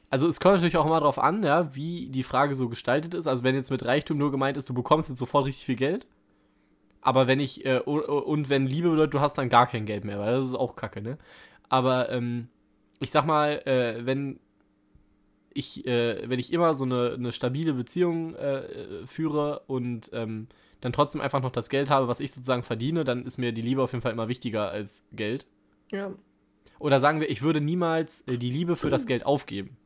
also 0.09 0.28
es 0.28 0.38
kommt 0.38 0.55
natürlich 0.55 0.76
auch 0.76 0.86
immer 0.86 1.01
darauf 1.01 1.18
an, 1.18 1.43
ja, 1.43 1.74
wie 1.74 2.07
die 2.07 2.22
Frage 2.22 2.55
so 2.55 2.68
gestaltet 2.68 3.14
ist. 3.14 3.26
Also 3.26 3.43
wenn 3.43 3.57
jetzt 3.57 3.72
mit 3.72 3.84
Reichtum 3.84 4.18
nur 4.18 4.30
gemeint 4.30 4.57
ist, 4.57 4.68
du 4.68 4.74
bekommst 4.74 5.09
jetzt 5.09 5.18
sofort 5.18 5.47
richtig 5.47 5.66
viel 5.66 5.74
Geld, 5.74 6.07
aber 7.01 7.26
wenn 7.26 7.41
ich, 7.41 7.66
äh, 7.66 7.80
und 7.80 8.51
wenn 8.51 8.68
Liebe 8.68 8.91
bedeutet, 8.91 9.14
du 9.14 9.20
hast 9.20 9.36
dann 9.36 9.49
gar 9.49 9.66
kein 9.66 9.84
Geld 9.84 10.05
mehr, 10.05 10.20
weil 10.20 10.36
das 10.36 10.47
ist 10.47 10.55
auch 10.55 10.76
kacke, 10.76 11.03
ne? 11.03 11.18
Aber 11.68 12.09
ähm, 12.11 12.51
ich 13.01 13.11
sag 13.11 13.26
mal, 13.26 13.66
äh, 13.66 14.07
wenn 14.07 14.38
ich, 15.53 15.86
äh, 15.86 16.28
wenn 16.28 16.38
ich 16.38 16.53
immer 16.53 16.74
so 16.74 16.84
eine, 16.84 17.14
eine 17.14 17.32
stabile 17.32 17.74
Beziehung 17.74 18.34
äh, 18.34 19.07
führe 19.07 19.62
und 19.66 20.11
ähm, 20.12 20.48
dann 20.80 20.92
trotzdem 20.92 21.20
einfach 21.20 21.42
noch 21.42 21.51
das 21.51 21.68
Geld 21.68 21.90
habe, 21.90 22.09
was 22.09 22.20
ich 22.20 22.32
sozusagen 22.32 22.62
verdiene, 22.62 23.05
dann 23.05 23.24
ist 23.24 23.38
mir 23.38 23.53
die 23.53 23.62
Liebe 23.62 23.82
auf 23.82 23.92
jeden 23.92 24.03
Fall 24.03 24.12
immer 24.12 24.28
wichtiger 24.28 24.70
als 24.70 25.05
Geld. 25.12 25.46
Ja. 25.90 26.14
Oder 26.78 27.01
sagen 27.01 27.20
wir, 27.20 27.28
ich 27.28 27.42
würde 27.42 27.61
niemals 27.61 28.22
äh, 28.22 28.38
die 28.38 28.51
Liebe 28.51 28.76
für 28.76 28.90
das 28.90 29.07
Geld 29.07 29.26
aufgeben. 29.26 29.76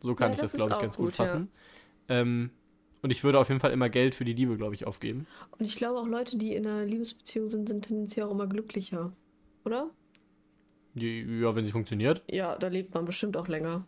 So 0.00 0.14
kann 0.14 0.30
ja, 0.30 0.34
ich 0.34 0.40
das, 0.40 0.52
das 0.52 0.60
glaube 0.60 0.74
ich, 0.74 0.80
ganz 0.80 0.96
gut, 0.96 1.06
gut 1.06 1.14
fassen. 1.14 1.48
Ja. 2.08 2.20
Ähm, 2.20 2.50
und 3.02 3.10
ich 3.10 3.24
würde 3.24 3.40
auf 3.40 3.48
jeden 3.48 3.60
Fall 3.60 3.72
immer 3.72 3.88
Geld 3.88 4.14
für 4.14 4.24
die 4.24 4.32
Liebe, 4.32 4.56
glaube 4.56 4.74
ich, 4.74 4.86
aufgeben. 4.86 5.26
Und 5.58 5.64
ich 5.64 5.74
glaube 5.74 5.98
auch 5.98 6.06
Leute, 6.06 6.38
die 6.38 6.54
in 6.54 6.66
einer 6.66 6.84
Liebesbeziehung 6.84 7.48
sind, 7.48 7.68
sind 7.68 7.84
tendenziell 7.84 8.26
auch 8.26 8.30
immer 8.30 8.46
glücklicher. 8.46 9.12
Oder? 9.64 9.90
Ja, 10.94 11.56
wenn 11.56 11.64
sie 11.64 11.72
funktioniert. 11.72 12.22
Ja, 12.30 12.56
da 12.56 12.68
lebt 12.68 12.94
man 12.94 13.04
bestimmt 13.04 13.36
auch 13.36 13.48
länger. 13.48 13.86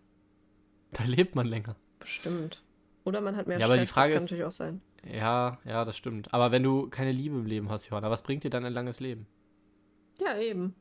Da 0.95 1.05
lebt 1.05 1.35
man 1.35 1.47
länger. 1.47 1.77
Bestimmt. 1.99 2.63
Oder 3.05 3.21
man 3.21 3.37
hat 3.37 3.47
mehr 3.47 3.59
ja, 3.59 3.67
Stress, 3.67 3.75
aber 3.75 3.81
die 3.81 3.87
Frage 3.87 4.15
das 4.15 4.17
kann 4.17 4.25
ist, 4.25 4.31
natürlich 4.31 4.45
auch 4.45 4.53
sein. 4.53 4.81
Ja, 5.13 5.59
ja, 5.65 5.85
das 5.85 5.97
stimmt. 5.97 6.33
Aber 6.33 6.51
wenn 6.51 6.63
du 6.63 6.89
keine 6.89 7.13
Liebe 7.13 7.37
im 7.37 7.47
Leben 7.47 7.71
hast, 7.71 7.89
Johanna, 7.89 8.11
was 8.11 8.23
bringt 8.23 8.45
dir 8.45 8.51
dann 8.51 8.65
ein 8.65 8.73
langes 8.73 9.01
Leben? 9.01 9.27
Ja, 10.21 10.39
eben. 10.39 10.75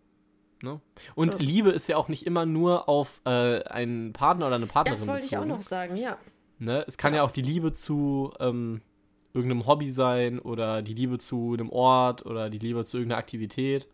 Ne? 0.62 0.80
Und 1.16 1.34
ja. 1.34 1.40
Liebe 1.40 1.72
ist 1.72 1.88
ja 1.88 1.98
auch 1.98 2.08
nicht 2.08 2.26
immer 2.26 2.46
nur 2.46 2.88
auf 2.88 3.22
äh, 3.26 3.64
einen 3.64 4.14
Partner 4.14 4.48
oder 4.48 4.56
eine 4.56 4.68
Partnerin 4.68 4.98
Das 4.98 5.08
wollte 5.08 5.24
bezogen. 5.26 5.44
ich 5.44 5.52
auch 5.52 5.58
noch 5.58 5.62
sagen, 5.62 5.98
ja. 5.98 6.18
Ne? 6.60 6.86
Es 6.88 6.98
kann 6.98 7.14
ja. 7.14 7.18
ja 7.18 7.24
auch 7.24 7.32
die 7.32 7.42
Liebe 7.42 7.74
zu 7.74 8.32
ähm, 8.40 8.82
irgendeinem 9.34 9.68
Hobby 9.68 9.92
sein 9.92 10.40
oder 10.40 10.82
die 10.82 10.94
Liebe 10.94 11.18
zu 11.18 11.54
einem 11.54 11.70
Ort 11.70 12.26
oder 12.26 12.50
die 12.50 12.60
Liebe 12.60 12.86
zu 12.86 12.98
irgendeiner 12.98 13.20
Aktivität. 13.20 13.90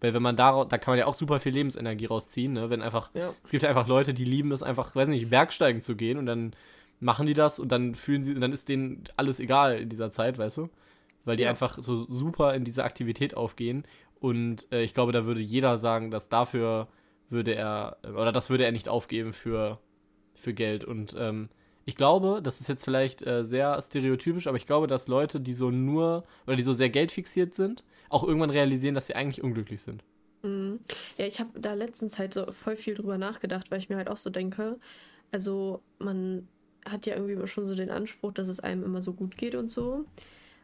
Weil 0.00 0.14
wenn 0.14 0.22
man 0.22 0.36
da, 0.36 0.64
da 0.64 0.78
kann 0.78 0.92
man 0.92 0.98
ja 0.98 1.06
auch 1.06 1.14
super 1.14 1.40
viel 1.40 1.52
Lebensenergie 1.52 2.06
rausziehen, 2.06 2.52
ne? 2.52 2.70
Wenn 2.70 2.82
einfach, 2.82 3.10
ja. 3.14 3.34
es 3.42 3.50
gibt 3.50 3.64
ja 3.64 3.68
einfach 3.68 3.88
Leute, 3.88 4.14
die 4.14 4.24
lieben 4.24 4.52
es 4.52 4.62
einfach, 4.62 4.94
weiß 4.94 5.08
nicht, 5.08 5.28
Bergsteigen 5.28 5.80
zu 5.80 5.96
gehen 5.96 6.18
und 6.18 6.26
dann 6.26 6.54
machen 7.00 7.26
die 7.26 7.34
das 7.34 7.58
und 7.58 7.70
dann 7.70 7.94
fühlen 7.94 8.22
sie, 8.22 8.34
dann 8.34 8.52
ist 8.52 8.68
denen 8.68 9.04
alles 9.16 9.40
egal 9.40 9.78
in 9.78 9.88
dieser 9.88 10.10
Zeit, 10.10 10.38
weißt 10.38 10.56
du? 10.58 10.68
Weil 11.24 11.36
die 11.36 11.42
ja. 11.44 11.50
einfach 11.50 11.78
so 11.78 12.06
super 12.10 12.54
in 12.54 12.64
diese 12.64 12.84
Aktivität 12.84 13.36
aufgehen. 13.36 13.84
Und 14.20 14.70
äh, 14.72 14.82
ich 14.82 14.94
glaube, 14.94 15.12
da 15.12 15.26
würde 15.26 15.40
jeder 15.40 15.78
sagen, 15.78 16.10
dass 16.10 16.28
dafür 16.28 16.88
würde 17.28 17.54
er, 17.54 17.98
oder 18.02 18.32
das 18.32 18.50
würde 18.50 18.64
er 18.64 18.72
nicht 18.72 18.88
aufgeben 18.88 19.32
für, 19.32 19.78
für 20.34 20.54
Geld. 20.54 20.84
Und 20.84 21.14
ähm, 21.18 21.48
ich 21.84 21.96
glaube, 21.96 22.40
das 22.42 22.60
ist 22.60 22.68
jetzt 22.68 22.84
vielleicht 22.84 23.26
äh, 23.26 23.44
sehr 23.44 23.80
stereotypisch, 23.80 24.46
aber 24.46 24.56
ich 24.56 24.66
glaube, 24.66 24.86
dass 24.86 25.08
Leute, 25.08 25.40
die 25.40 25.54
so 25.54 25.70
nur 25.70 26.24
oder 26.46 26.56
die 26.56 26.62
so 26.62 26.72
sehr 26.72 26.90
geldfixiert 26.90 27.54
sind, 27.54 27.84
auch 28.08 28.24
irgendwann 28.24 28.50
realisieren, 28.50 28.94
dass 28.94 29.06
sie 29.06 29.14
eigentlich 29.14 29.42
unglücklich 29.42 29.82
sind. 29.82 30.02
Mhm. 30.42 30.80
Ja, 31.16 31.26
ich 31.26 31.40
habe 31.40 31.58
da 31.60 31.74
letztens 31.74 32.18
halt 32.18 32.34
so 32.34 32.50
voll 32.52 32.76
viel 32.76 32.94
drüber 32.94 33.18
nachgedacht, 33.18 33.70
weil 33.70 33.78
ich 33.78 33.88
mir 33.88 33.96
halt 33.96 34.08
auch 34.08 34.16
so 34.16 34.30
denke, 34.30 34.78
also 35.30 35.82
man 35.98 36.48
hat 36.84 37.06
ja 37.06 37.16
irgendwie 37.16 37.46
schon 37.46 37.66
so 37.66 37.74
den 37.74 37.90
Anspruch, 37.90 38.32
dass 38.32 38.48
es 38.48 38.60
einem 38.60 38.84
immer 38.84 39.02
so 39.02 39.12
gut 39.12 39.36
geht 39.36 39.54
und 39.54 39.70
so. 39.70 40.04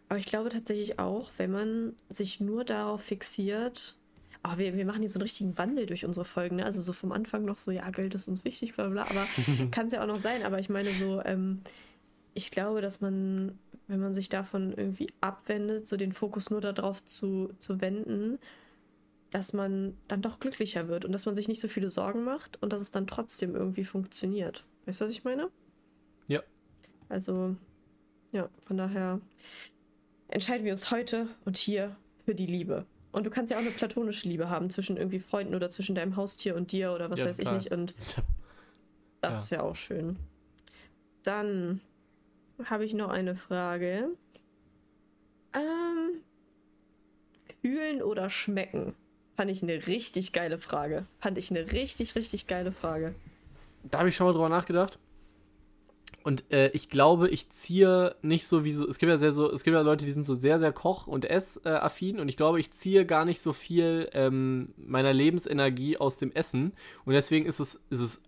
Aber 0.08 0.18
ich 0.18 0.26
glaube 0.26 0.50
tatsächlich 0.50 0.98
auch, 0.98 1.30
wenn 1.38 1.50
man 1.50 1.96
sich 2.08 2.40
nur 2.40 2.64
darauf 2.64 3.02
fixiert, 3.02 3.96
oh, 4.44 4.58
wir, 4.58 4.76
wir 4.76 4.84
machen 4.84 5.00
hier 5.00 5.08
so 5.08 5.18
einen 5.18 5.22
richtigen 5.22 5.56
Wandel 5.58 5.86
durch 5.86 6.04
unsere 6.04 6.24
Folgen. 6.24 6.56
Ne? 6.56 6.64
Also 6.64 6.80
so 6.82 6.92
vom 6.92 7.12
Anfang 7.12 7.44
noch 7.44 7.56
so, 7.56 7.70
ja, 7.70 7.88
Geld 7.90 8.14
ist 8.14 8.28
uns 8.28 8.44
wichtig, 8.44 8.74
bla 8.74 8.88
bla, 8.88 9.02
aber 9.02 9.26
kann 9.70 9.86
es 9.86 9.92
ja 9.92 10.02
auch 10.02 10.06
noch 10.06 10.18
sein. 10.18 10.42
Aber 10.42 10.58
ich 10.58 10.68
meine 10.68 10.90
so, 10.90 11.22
ähm, 11.24 11.60
ich 12.34 12.50
glaube, 12.50 12.80
dass 12.80 13.00
man, 13.00 13.58
wenn 13.86 14.00
man 14.00 14.14
sich 14.14 14.28
davon 14.28 14.72
irgendwie 14.72 15.08
abwendet, 15.20 15.86
so 15.86 15.96
den 15.96 16.12
Fokus 16.12 16.50
nur 16.50 16.60
darauf 16.60 17.04
zu, 17.04 17.52
zu 17.58 17.80
wenden, 17.80 18.38
dass 19.30 19.52
man 19.52 19.96
dann 20.06 20.22
doch 20.22 20.38
glücklicher 20.38 20.88
wird 20.88 21.04
und 21.04 21.12
dass 21.12 21.26
man 21.26 21.34
sich 21.34 21.48
nicht 21.48 21.60
so 21.60 21.68
viele 21.68 21.88
Sorgen 21.88 22.24
macht 22.24 22.62
und 22.62 22.72
dass 22.72 22.80
es 22.80 22.90
dann 22.90 23.06
trotzdem 23.06 23.54
irgendwie 23.54 23.84
funktioniert. 23.84 24.64
Weißt 24.86 25.00
du, 25.00 25.06
was 25.06 25.12
ich 25.12 25.24
meine? 25.24 25.50
Ja. 26.28 26.40
Also, 27.08 27.56
ja, 28.32 28.48
von 28.62 28.76
daher 28.76 29.20
entscheiden 30.28 30.64
wir 30.64 30.72
uns 30.72 30.90
heute 30.90 31.28
und 31.44 31.56
hier 31.56 31.96
für 32.24 32.34
die 32.34 32.46
Liebe. 32.46 32.86
Und 33.12 33.24
du 33.24 33.30
kannst 33.30 33.50
ja 33.52 33.56
auch 33.58 33.62
eine 33.62 33.70
platonische 33.70 34.28
Liebe 34.28 34.50
haben 34.50 34.70
zwischen 34.70 34.96
irgendwie 34.96 35.20
Freunden 35.20 35.54
oder 35.54 35.70
zwischen 35.70 35.94
deinem 35.94 36.16
Haustier 36.16 36.56
und 36.56 36.72
dir 36.72 36.92
oder 36.92 37.10
was 37.10 37.20
ja, 37.20 37.26
weiß 37.26 37.38
klar. 37.38 37.56
ich 37.56 37.64
nicht. 37.64 37.72
Und 37.72 37.94
das 39.20 39.32
ja. 39.32 39.38
ist 39.38 39.50
ja 39.50 39.62
auch 39.62 39.76
schön. 39.76 40.16
Dann 41.22 41.80
habe 42.64 42.84
ich 42.84 42.94
noch 42.94 43.08
eine 43.08 43.36
Frage. 43.36 44.08
Ähm, 45.52 46.20
fühlen 47.60 48.02
oder 48.02 48.30
schmecken? 48.30 48.94
Fand 49.36 49.50
ich 49.50 49.62
eine 49.62 49.86
richtig 49.86 50.32
geile 50.32 50.58
Frage. 50.58 51.06
Fand 51.18 51.38
ich 51.38 51.50
eine 51.50 51.72
richtig, 51.72 52.14
richtig 52.14 52.46
geile 52.46 52.72
Frage. 52.72 53.14
Da 53.82 53.98
habe 53.98 54.08
ich 54.08 54.16
schon 54.16 54.26
mal 54.26 54.32
drüber 54.32 54.48
nachgedacht. 54.48 54.98
Und 56.22 56.50
äh, 56.50 56.68
ich 56.68 56.88
glaube, 56.88 57.28
ich 57.28 57.50
ziehe 57.50 58.16
nicht 58.22 58.46
so 58.46 58.64
wie 58.64 58.72
so. 58.72 58.88
Es 58.88 58.98
gibt 58.98 59.10
ja 59.10 59.18
sehr 59.18 59.32
so, 59.32 59.50
es 59.50 59.62
gibt 59.62 59.74
ja 59.74 59.82
Leute, 59.82 60.06
die 60.06 60.12
sind 60.12 60.22
so 60.22 60.34
sehr, 60.34 60.58
sehr 60.58 60.72
koch- 60.72 61.06
und 61.06 61.24
essaffin. 61.26 62.18
Und 62.18 62.28
ich 62.28 62.36
glaube, 62.36 62.60
ich 62.60 62.72
ziehe 62.72 63.04
gar 63.04 63.24
nicht 63.24 63.42
so 63.42 63.52
viel 63.52 64.08
ähm, 64.12 64.72
meiner 64.76 65.12
Lebensenergie 65.12 65.98
aus 65.98 66.16
dem 66.16 66.32
Essen. 66.32 66.72
Und 67.04 67.12
deswegen 67.12 67.44
ist 67.44 67.60
es, 67.60 67.84
ist 67.90 68.00
es. 68.00 68.22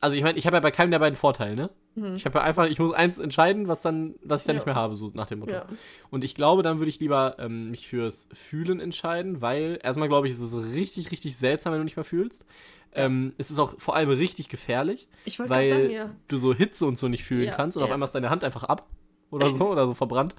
Also 0.00 0.16
ich 0.16 0.22
meine, 0.22 0.38
ich 0.38 0.46
habe 0.46 0.56
ja 0.56 0.60
bei 0.60 0.70
keinem 0.70 0.90
der 0.90 0.98
beiden 0.98 1.16
Vorteile, 1.16 1.56
ne? 1.56 1.70
Mhm. 1.96 2.14
Ich 2.14 2.26
habe 2.26 2.38
ja 2.38 2.44
einfach, 2.44 2.66
ich 2.66 2.78
muss 2.78 2.92
eins 2.92 3.18
entscheiden, 3.18 3.68
was 3.68 3.82
dann, 3.82 4.14
was 4.22 4.42
ich 4.42 4.46
dann 4.46 4.56
ja. 4.56 4.60
nicht 4.60 4.66
mehr 4.66 4.74
habe, 4.74 4.94
so 4.94 5.10
nach 5.14 5.26
dem 5.26 5.40
Motto. 5.40 5.52
Ja. 5.52 5.66
Und 6.10 6.24
ich 6.24 6.34
glaube, 6.34 6.62
dann 6.62 6.78
würde 6.78 6.90
ich 6.90 7.00
lieber 7.00 7.36
ähm, 7.38 7.70
mich 7.70 7.88
fürs 7.88 8.28
Fühlen 8.32 8.80
entscheiden, 8.80 9.40
weil 9.40 9.80
erstmal 9.82 10.08
glaube 10.08 10.28
ich, 10.28 10.34
es 10.34 10.40
ist 10.40 10.54
richtig, 10.74 11.10
richtig 11.10 11.36
seltsam, 11.36 11.72
wenn 11.72 11.80
du 11.80 11.84
nicht 11.84 11.96
mehr 11.96 12.04
fühlst. 12.04 12.44
Ähm, 12.92 13.32
es 13.38 13.50
ist 13.50 13.58
auch 13.58 13.78
vor 13.78 13.96
allem 13.96 14.10
richtig 14.10 14.48
gefährlich, 14.48 15.08
weil 15.38 15.70
sagen, 15.70 15.90
ja. 15.90 16.14
du 16.28 16.36
so 16.36 16.54
Hitze 16.54 16.86
und 16.86 16.96
so 16.96 17.08
nicht 17.08 17.24
fühlen 17.24 17.46
ja, 17.46 17.54
kannst 17.54 17.76
und 17.76 17.80
ja. 17.80 17.86
auf 17.86 17.92
einmal 17.92 18.06
ist 18.06 18.14
deine 18.14 18.30
Hand 18.30 18.44
einfach 18.44 18.64
ab 18.64 18.88
oder 19.30 19.50
so 19.50 19.68
oder 19.68 19.86
so 19.86 19.94
verbrannt. 19.94 20.34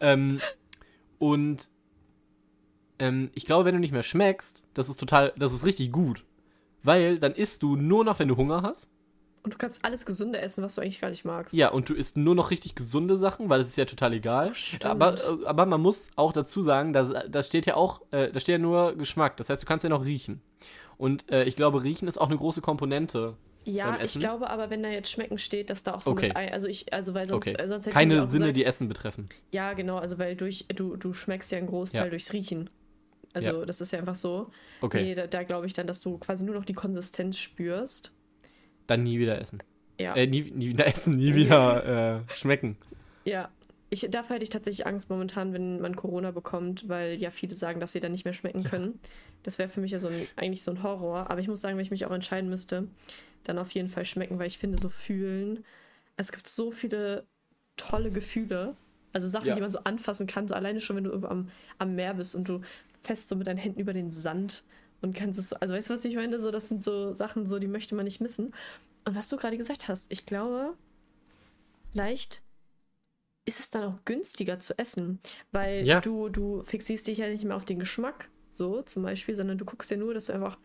Ähm, 0.00 0.40
und 1.18 1.68
ähm, 2.98 3.30
ich 3.34 3.44
glaube, 3.44 3.64
wenn 3.64 3.74
du 3.74 3.80
nicht 3.80 3.92
mehr 3.92 4.02
schmeckst, 4.02 4.62
das 4.74 4.88
ist 4.88 4.98
total, 4.98 5.32
das 5.36 5.52
ist 5.52 5.66
richtig 5.66 5.92
gut. 5.92 6.24
Weil 6.82 7.18
dann 7.18 7.32
isst 7.32 7.62
du 7.62 7.76
nur 7.76 8.04
noch, 8.04 8.18
wenn 8.18 8.28
du 8.28 8.36
Hunger 8.36 8.62
hast. 8.62 8.90
Und 9.42 9.54
du 9.54 9.58
kannst 9.58 9.84
alles 9.84 10.04
Gesunde 10.04 10.40
essen, 10.40 10.64
was 10.64 10.74
du 10.74 10.80
eigentlich 10.80 11.00
gar 11.00 11.10
nicht 11.10 11.24
magst. 11.24 11.54
Ja, 11.54 11.70
und 11.70 11.88
du 11.88 11.94
isst 11.94 12.16
nur 12.16 12.34
noch 12.34 12.50
richtig 12.50 12.74
gesunde 12.74 13.16
Sachen, 13.16 13.48
weil 13.48 13.60
es 13.60 13.68
ist 13.68 13.76
ja 13.76 13.84
total 13.84 14.12
egal. 14.12 14.52
Oh, 14.52 14.86
aber, 14.86 15.14
äh, 15.14 15.46
aber 15.46 15.66
man 15.66 15.80
muss 15.80 16.08
auch 16.16 16.32
dazu 16.32 16.62
sagen, 16.62 16.92
da, 16.92 17.04
da 17.28 17.42
steht 17.42 17.66
ja 17.66 17.76
auch, 17.76 18.02
äh, 18.10 18.30
da 18.30 18.40
steht 18.40 18.54
ja 18.54 18.58
nur 18.58 18.96
Geschmack. 18.96 19.36
Das 19.36 19.48
heißt, 19.48 19.62
du 19.62 19.66
kannst 19.66 19.84
ja 19.84 19.90
noch 19.90 20.04
riechen. 20.04 20.42
Und 20.96 21.30
äh, 21.30 21.44
ich 21.44 21.56
glaube, 21.56 21.84
Riechen 21.84 22.08
ist 22.08 22.18
auch 22.18 22.26
eine 22.26 22.36
große 22.36 22.60
Komponente. 22.60 23.36
Ja, 23.64 23.98
ich 24.02 24.18
glaube 24.18 24.48
aber, 24.48 24.70
wenn 24.70 24.82
da 24.82 24.88
jetzt 24.88 25.10
Schmecken 25.10 25.38
steht, 25.38 25.68
dass 25.68 25.82
da 25.82 25.94
auch 25.94 26.02
so 26.02 26.12
okay. 26.12 26.28
mit 26.28 26.36
Ei, 26.36 26.52
also 26.52 26.66
ich, 26.66 26.92
also 26.92 27.12
weil 27.14 27.26
sonst, 27.26 27.48
okay. 27.48 27.62
äh, 27.62 27.68
sonst 27.68 27.90
Keine 27.90 28.26
Sinne, 28.26 28.46
gesagt, 28.46 28.56
die 28.56 28.64
Essen 28.64 28.88
betreffen. 28.88 29.28
Ja, 29.50 29.74
genau, 29.74 29.98
also 29.98 30.18
weil 30.18 30.36
durch, 30.36 30.66
du, 30.74 30.96
du 30.96 31.12
schmeckst 31.12 31.52
ja 31.52 31.58
einen 31.58 31.66
Großteil 31.66 32.04
ja. 32.04 32.10
durchs 32.10 32.32
Riechen. 32.32 32.70
Also 33.34 33.60
ja. 33.60 33.66
das 33.66 33.80
ist 33.80 33.92
ja 33.92 33.98
einfach 33.98 34.14
so. 34.14 34.50
Okay. 34.80 35.02
Nee, 35.02 35.14
da, 35.14 35.26
da 35.26 35.42
glaube 35.42 35.66
ich 35.66 35.74
dann, 35.74 35.86
dass 35.86 36.00
du 36.00 36.16
quasi 36.18 36.44
nur 36.44 36.54
noch 36.54 36.64
die 36.64 36.72
Konsistenz 36.72 37.36
spürst. 37.36 38.10
Dann 38.88 39.04
nie 39.04 39.20
wieder 39.20 39.40
essen. 39.40 39.62
Ja. 40.00 40.14
Äh, 40.14 40.26
nie, 40.26 40.42
nie 40.50 40.70
wieder 40.70 40.86
essen, 40.86 41.16
nie 41.16 41.34
wieder 41.34 42.24
äh, 42.28 42.34
schmecken. 42.34 42.76
Ja. 43.24 43.50
Ich, 43.90 44.06
dafür 44.10 44.34
hätte 44.34 44.42
ich 44.42 44.50
tatsächlich 44.50 44.86
Angst 44.86 45.08
momentan, 45.08 45.54
wenn 45.54 45.80
man 45.80 45.96
Corona 45.96 46.30
bekommt, 46.30 46.90
weil 46.90 47.14
ja 47.14 47.30
viele 47.30 47.56
sagen, 47.56 47.80
dass 47.80 47.92
sie 47.92 48.00
dann 48.00 48.12
nicht 48.12 48.26
mehr 48.26 48.34
schmecken 48.34 48.62
können. 48.62 49.00
Das 49.44 49.58
wäre 49.58 49.70
für 49.70 49.80
mich 49.80 49.92
ja 49.92 49.98
so 49.98 50.08
ein, 50.08 50.26
eigentlich 50.36 50.62
so 50.62 50.70
ein 50.70 50.82
Horror. 50.82 51.30
Aber 51.30 51.40
ich 51.40 51.48
muss 51.48 51.62
sagen, 51.62 51.76
wenn 51.76 51.84
ich 51.84 51.90
mich 51.90 52.04
auch 52.04 52.10
entscheiden 52.10 52.50
müsste, 52.50 52.88
dann 53.44 53.58
auf 53.58 53.70
jeden 53.70 53.88
Fall 53.88 54.04
schmecken, 54.04 54.38
weil 54.38 54.46
ich 54.46 54.58
finde, 54.58 54.78
so 54.78 54.90
fühlen. 54.90 55.64
Es 56.16 56.32
gibt 56.32 56.48
so 56.48 56.70
viele 56.70 57.24
tolle 57.78 58.10
Gefühle. 58.10 58.76
Also 59.14 59.26
Sachen, 59.26 59.46
ja. 59.46 59.54
die 59.54 59.60
man 59.62 59.70
so 59.70 59.78
anfassen 59.84 60.26
kann. 60.26 60.48
So 60.48 60.54
alleine 60.54 60.82
schon, 60.82 60.96
wenn 60.96 61.04
du 61.04 61.10
irgendwo 61.10 61.28
am, 61.28 61.48
am 61.78 61.94
Meer 61.94 62.12
bist 62.12 62.34
und 62.34 62.46
du 62.46 62.60
fest 63.02 63.28
so 63.28 63.36
mit 63.36 63.46
deinen 63.46 63.56
Händen 63.56 63.80
über 63.80 63.94
den 63.94 64.10
Sand 64.10 64.64
und 65.00 65.14
kannst 65.14 65.38
es. 65.38 65.52
Also 65.52 65.74
weißt 65.74 65.90
du, 65.90 65.94
was 65.94 66.04
ich 66.04 66.16
meine? 66.16 66.40
So, 66.40 66.50
das 66.50 66.68
sind 66.68 66.82
so 66.82 67.12
Sachen, 67.12 67.46
so, 67.46 67.58
die 67.58 67.68
möchte 67.68 67.94
man 67.94 68.04
nicht 68.04 68.20
missen. 68.20 68.54
Und 69.04 69.14
was 69.14 69.28
du 69.28 69.36
gerade 69.36 69.56
gesagt 69.56 69.88
hast, 69.88 70.10
ich 70.10 70.26
glaube, 70.26 70.74
vielleicht 71.92 72.42
ist 73.46 73.60
es 73.60 73.70
dann 73.70 73.84
auch 73.84 74.04
günstiger 74.04 74.58
zu 74.58 74.78
essen, 74.78 75.20
weil 75.52 75.86
ja. 75.86 76.00
du, 76.00 76.28
du 76.28 76.62
fixierst 76.64 77.06
dich 77.06 77.18
ja 77.18 77.28
nicht 77.28 77.44
mehr 77.44 77.56
auf 77.56 77.64
den 77.64 77.78
Geschmack, 77.78 78.30
so 78.50 78.82
zum 78.82 79.02
Beispiel, 79.02 79.34
sondern 79.34 79.56
du 79.56 79.64
guckst 79.64 79.90
ja 79.90 79.96
nur, 79.96 80.12
dass 80.12 80.26
du 80.26 80.34
einfach 80.34 80.58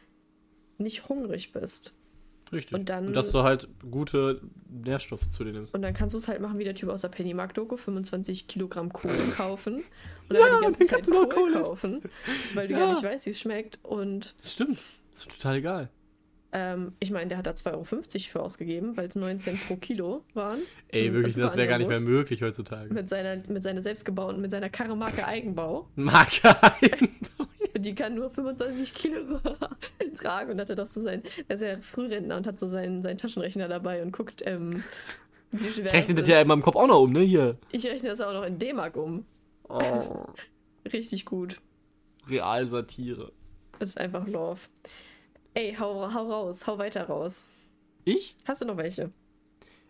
nicht 0.78 1.08
hungrig 1.08 1.54
bist. 1.54 1.94
Richtig. 2.54 2.74
Und, 2.74 2.90
dann, 2.90 3.08
und 3.08 3.16
dass 3.16 3.32
du 3.32 3.44
halt 3.44 3.68
gute 3.90 4.42
Nährstoffe 4.70 5.28
zu 5.30 5.44
dir 5.44 5.52
nimmst. 5.52 5.74
Und 5.74 5.82
dann 5.82 5.94
kannst 5.94 6.14
du 6.14 6.20
es 6.20 6.28
halt 6.28 6.42
machen 6.42 6.60
wie 6.60 6.64
der 6.64 6.76
Typ 6.76 6.90
aus 6.90 7.02
der 7.02 7.10
Pennymarkt-Doku, 7.10 7.78
25 7.78 8.48
Kilogramm 8.48 8.92
Kohl 8.92 9.12
kaufen 9.38 9.76
und 9.76 9.84
dann 10.30 10.40
ja, 10.40 10.58
die 10.58 10.64
ganze 10.64 10.86
Zeit 10.86 11.06
Kohl, 11.06 11.30
Kohl 11.30 11.54
kaufen, 11.54 12.02
weil 12.54 12.68
du 12.68 12.74
ja. 12.74 12.80
gar 12.80 12.94
nicht 12.94 13.04
weißt, 13.04 13.26
wie 13.26 13.32
es 13.32 13.40
schmeckt. 13.40 13.80
Und 13.84 14.36
das 14.38 14.54
stimmt. 14.54 14.80
Das 15.12 15.22
ist 15.22 15.32
total 15.32 15.58
egal. 15.58 15.90
Ähm, 16.56 16.94
ich 17.00 17.10
meine, 17.10 17.30
der 17.30 17.40
hat 17.40 17.48
da 17.48 17.52
2,50 17.52 17.72
Euro 17.72 17.84
für 17.84 18.42
ausgegeben, 18.44 18.96
weil 18.96 19.08
es 19.08 19.16
9 19.16 19.40
Cent 19.40 19.68
pro 19.68 19.76
Kilo 19.76 20.24
waren. 20.36 20.60
Ey, 20.90 21.12
wirklich, 21.12 21.36
das 21.36 21.58
wäre 21.58 21.68
gar 21.68 21.80
nicht 21.80 21.88
mehr 21.88 22.00
möglich 22.00 22.44
heutzutage. 22.44 22.94
Mit 22.94 23.10
seiner, 23.10 23.42
mit 23.48 23.64
seiner 23.64 23.82
selbstgebauten, 23.82 24.40
mit 24.40 24.52
seiner 24.52 24.70
Karre 24.70 24.96
Marke 24.96 25.26
Eigenbau. 25.26 25.90
Marke 25.96 26.56
Eigenbau. 26.62 27.48
Die 27.84 27.96
kann 27.96 28.16
nur 28.16 28.30
25 28.30 28.94
Kilo 28.94 29.40
tragen 30.18 30.52
und 30.52 30.60
hatte 30.60 30.76
das 30.76 30.94
so 30.94 31.02
sein, 31.02 31.22
er 31.48 31.56
ist 31.56 31.62
ja 31.62 31.78
Frührentner 31.82 32.38
und 32.38 32.48
hat 32.48 32.58
so 32.58 32.68
seinen, 32.68 33.02
seinen 33.02 33.18
Taschenrechner 33.18 33.68
dabei 33.68 34.02
und 34.02 34.12
guckt, 34.12 34.42
ähm, 34.46 34.84
wie 35.52 35.70
schwer 35.70 35.86
Ich 35.86 35.94
rechne 35.94 36.16
das 36.16 36.28
ja 36.28 36.42
in 36.42 36.48
meinem 36.48 36.62
Kopf 36.62 36.76
auch 36.76 36.88
noch 36.88 37.02
um, 37.02 37.12
ne, 37.12 37.22
hier. 37.22 37.58
Ich 37.72 37.86
rechne 37.86 38.10
das 38.10 38.22
auch 38.22 38.34
noch 38.34 38.44
in 38.44 38.58
D-Mark 38.58 38.96
um. 38.96 39.26
Oh. 39.70 40.26
Richtig 40.92 41.26
gut. 41.26 41.62
Realsatire. 42.28 43.32
Das 43.80 43.92
ist 43.92 43.98
einfach 44.00 44.28
Love. 44.28 44.62
Ey, 45.54 45.76
hau, 45.76 46.14
hau 46.14 46.30
raus, 46.30 46.66
hau 46.68 46.78
weiter 46.78 47.06
raus. 47.06 47.44
Ich? 48.06 48.36
Hast 48.46 48.62
du 48.62 48.66
noch 48.66 48.78
welche? 48.78 49.12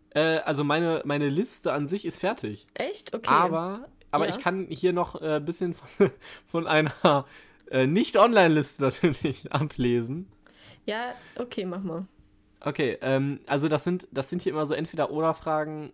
Äh, 0.09 0.39
also 0.39 0.63
meine, 0.63 1.01
meine 1.05 1.29
Liste 1.29 1.71
an 1.71 1.87
sich 1.87 2.05
ist 2.05 2.19
fertig. 2.19 2.67
Echt? 2.73 3.13
Okay. 3.15 3.29
Aber, 3.29 3.87
aber 4.11 4.27
ja. 4.27 4.35
ich 4.35 4.41
kann 4.41 4.67
hier 4.69 4.93
noch 4.93 5.15
ein 5.15 5.37
äh, 5.37 5.39
bisschen 5.39 5.73
von, 5.73 6.11
von 6.47 6.67
einer 6.67 7.25
äh, 7.73 7.87
Nicht-Online-Liste 7.87 8.83
natürlich 8.83 9.51
ablesen. 9.51 10.27
Ja, 10.85 11.15
okay, 11.35 11.65
mach 11.65 11.81
mal. 11.81 12.05
Okay, 12.61 12.97
ähm, 13.01 13.39
also 13.47 13.67
das 13.67 13.83
sind, 13.83 14.07
das 14.11 14.29
sind 14.29 14.43
hier 14.43 14.53
immer 14.53 14.65
so 14.65 14.73
Entweder-Oder-Fragen. 14.75 15.91